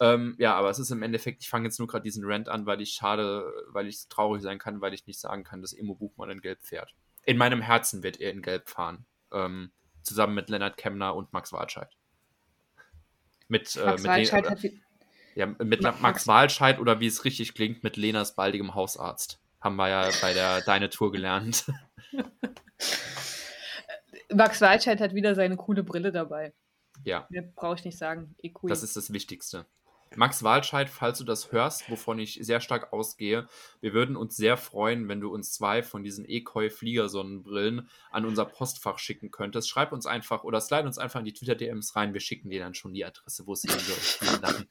Ähm, 0.00 0.36
ja, 0.38 0.54
aber 0.54 0.68
es 0.68 0.78
ist 0.78 0.90
im 0.90 1.02
Endeffekt, 1.02 1.42
ich 1.42 1.48
fange 1.48 1.64
jetzt 1.64 1.78
nur 1.78 1.88
gerade 1.88 2.04
diesen 2.04 2.24
Rant 2.26 2.50
an, 2.50 2.66
weil 2.66 2.82
ich 2.82 2.90
schade, 2.90 3.50
weil 3.68 3.88
ich 3.88 4.06
traurig 4.08 4.42
sein 4.42 4.58
kann, 4.58 4.82
weil 4.82 4.92
ich 4.92 5.06
nicht 5.06 5.18
sagen 5.18 5.44
kann, 5.44 5.62
dass 5.62 5.72
Emo 5.72 5.94
Buchmann 5.94 6.28
in 6.28 6.42
Gelb 6.42 6.62
fährt. 6.62 6.94
In 7.24 7.38
meinem 7.38 7.62
Herzen 7.62 8.02
wird 8.02 8.20
er 8.20 8.32
in 8.32 8.42
Gelb 8.42 8.68
fahren. 8.68 9.06
Ähm, 9.32 9.72
zusammen 10.08 10.34
mit 10.34 10.50
Lennart 10.50 10.76
Kemner 10.76 11.14
und 11.14 11.32
Max 11.32 11.52
Wartscheid. 11.52 11.90
Mit, 13.48 13.76
äh, 13.76 13.84
Max, 13.84 14.02
mit 14.02 14.32
den, 14.32 14.50
hat 14.50 14.60
ja, 15.34 15.46
mit 15.46 15.82
Max, 15.82 16.00
Max 16.00 16.26
Walscheid 16.26 16.80
oder 16.80 16.98
wie 16.98 17.06
es 17.06 17.24
richtig 17.24 17.54
klingt, 17.54 17.84
mit 17.84 17.96
Lenas 17.96 18.34
baldigem 18.34 18.74
Hausarzt. 18.74 19.40
Haben 19.60 19.76
wir 19.76 19.88
ja 19.88 20.10
bei 20.20 20.34
der 20.34 20.60
Deine 20.66 20.90
Tour 20.90 21.12
gelernt. 21.12 21.64
Max 24.32 24.60
Walscheid 24.60 25.00
hat 25.00 25.14
wieder 25.14 25.36
seine 25.36 25.56
coole 25.56 25.84
Brille 25.84 26.10
dabei. 26.10 26.52
Ja. 27.04 27.26
Mehr 27.30 27.42
brauche 27.42 27.76
ich 27.76 27.84
nicht 27.84 27.96
sagen. 27.96 28.34
Eh 28.42 28.52
cool. 28.62 28.68
Das 28.68 28.82
ist 28.82 28.96
das 28.96 29.12
Wichtigste. 29.12 29.64
Max 30.16 30.42
Walscheid, 30.42 30.88
falls 30.88 31.18
du 31.18 31.24
das 31.24 31.52
hörst, 31.52 31.90
wovon 31.90 32.18
ich 32.18 32.38
sehr 32.42 32.60
stark 32.60 32.92
ausgehe, 32.92 33.48
wir 33.80 33.92
würden 33.92 34.16
uns 34.16 34.36
sehr 34.36 34.56
freuen, 34.56 35.08
wenn 35.08 35.20
du 35.20 35.32
uns 35.32 35.52
zwei 35.52 35.82
von 35.82 36.02
diesen 36.02 36.28
Ekoi-Fliegersonnenbrillen 36.28 37.88
an 38.10 38.24
unser 38.24 38.44
Postfach 38.44 38.98
schicken 38.98 39.30
könntest. 39.30 39.68
Schreib 39.68 39.92
uns 39.92 40.06
einfach 40.06 40.44
oder 40.44 40.60
slide 40.60 40.86
uns 40.86 40.98
einfach 40.98 41.20
in 41.20 41.26
die 41.26 41.32
Twitter-DMs 41.32 41.96
rein. 41.96 42.14
Wir 42.14 42.20
schicken 42.20 42.50
dir 42.50 42.60
dann 42.60 42.74
schon 42.74 42.94
die 42.94 43.04
Adresse, 43.04 43.46
wo 43.46 43.52
es 43.52 43.62
hin 43.62 43.70
soll. 43.70 44.66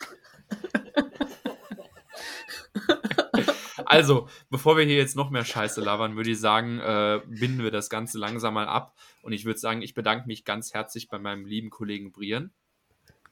Also, 3.89 4.27
bevor 4.49 4.75
wir 4.75 4.83
hier 4.83 4.97
jetzt 4.97 5.15
noch 5.15 5.29
mehr 5.29 5.45
Scheiße 5.45 5.79
labern, 5.79 6.17
würde 6.17 6.31
ich 6.31 6.39
sagen, 6.41 6.79
äh, 6.79 7.21
binden 7.25 7.63
wir 7.63 7.71
das 7.71 7.89
Ganze 7.89 8.17
langsam 8.17 8.53
mal 8.53 8.67
ab. 8.67 8.93
Und 9.21 9.31
ich 9.31 9.45
würde 9.45 9.59
sagen, 9.59 9.81
ich 9.81 9.93
bedanke 9.93 10.27
mich 10.27 10.43
ganz 10.43 10.73
herzlich 10.73 11.07
bei 11.07 11.19
meinem 11.19 11.45
lieben 11.45 11.69
Kollegen 11.69 12.11
Brian. 12.11 12.51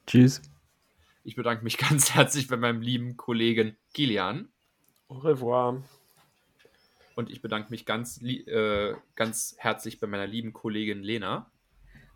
Tschüss. 0.06 0.40
Ich 1.26 1.34
bedanke 1.34 1.64
mich 1.64 1.76
ganz 1.88 2.14
herzlich 2.14 2.46
bei 2.46 2.56
meinem 2.56 2.80
lieben 2.80 3.16
Kollegen 3.16 3.76
Kilian. 3.92 4.48
Au 5.08 5.16
revoir. 5.16 5.82
Und 7.16 7.30
ich 7.30 7.42
bedanke 7.42 7.70
mich 7.70 7.84
ganz, 7.84 8.22
äh, 8.22 8.94
ganz 9.16 9.56
herzlich 9.58 9.98
bei 9.98 10.06
meiner 10.06 10.26
lieben 10.26 10.52
Kollegin 10.52 11.02
Lena. 11.02 11.50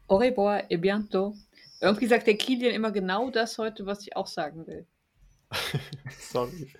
Au 0.07 0.17
revoir 0.17 0.71
et 0.71 0.81
bientôt. 0.81 1.35
Irgendwie 1.81 2.07
sagt 2.07 2.27
der 2.27 2.37
Kilian 2.37 2.73
immer 2.73 2.93
genau 2.93 3.31
das 3.31 3.59
heute, 3.59 3.85
was 3.85 4.03
ich 4.03 4.15
auch 4.15 4.27
sagen 4.29 4.67
will. 4.67 4.87
Sorry. 6.21 6.73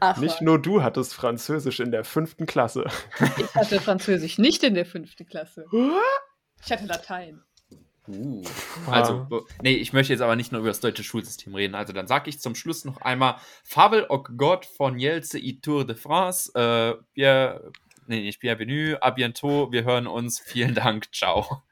Ach, 0.00 0.16
nicht 0.16 0.40
nur 0.40 0.60
du 0.60 0.82
hattest 0.82 1.14
Französisch 1.14 1.78
in 1.78 1.92
der 1.92 2.02
fünften 2.02 2.46
Klasse. 2.46 2.86
Ich 3.36 3.54
hatte 3.54 3.80
Französisch 3.80 4.38
nicht 4.38 4.64
in 4.64 4.74
der 4.74 4.86
fünften 4.86 5.26
Klasse. 5.26 5.66
Ich 6.64 6.72
hatte 6.72 6.86
Latein. 6.86 7.42
Uh. 8.12 8.42
Also, 8.90 9.26
nee, 9.62 9.74
ich 9.74 9.92
möchte 9.92 10.12
jetzt 10.12 10.22
aber 10.22 10.36
nicht 10.36 10.52
nur 10.52 10.60
über 10.60 10.70
das 10.70 10.80
deutsche 10.80 11.04
Schulsystem 11.04 11.54
reden. 11.54 11.74
Also, 11.74 11.92
dann 11.92 12.06
sage 12.06 12.30
ich 12.30 12.40
zum 12.40 12.54
Schluss 12.54 12.84
noch 12.84 13.00
einmal: 13.00 13.36
Fabel 13.64 14.06
au 14.08 14.22
God 14.22 14.66
von 14.66 14.98
Jelze 14.98 15.38
i 15.38 15.60
Tour 15.60 15.86
de 15.86 15.96
France. 15.96 16.50
Äh, 16.54 17.00
wir, 17.14 17.72
nee, 18.06 18.22
nicht 18.22 18.40
bienvenue, 18.40 18.96
à 19.02 19.10
bientôt. 19.10 19.72
Wir 19.72 19.84
hören 19.84 20.06
uns. 20.06 20.40
Vielen 20.40 20.74
Dank. 20.74 21.12
Ciao. 21.12 21.62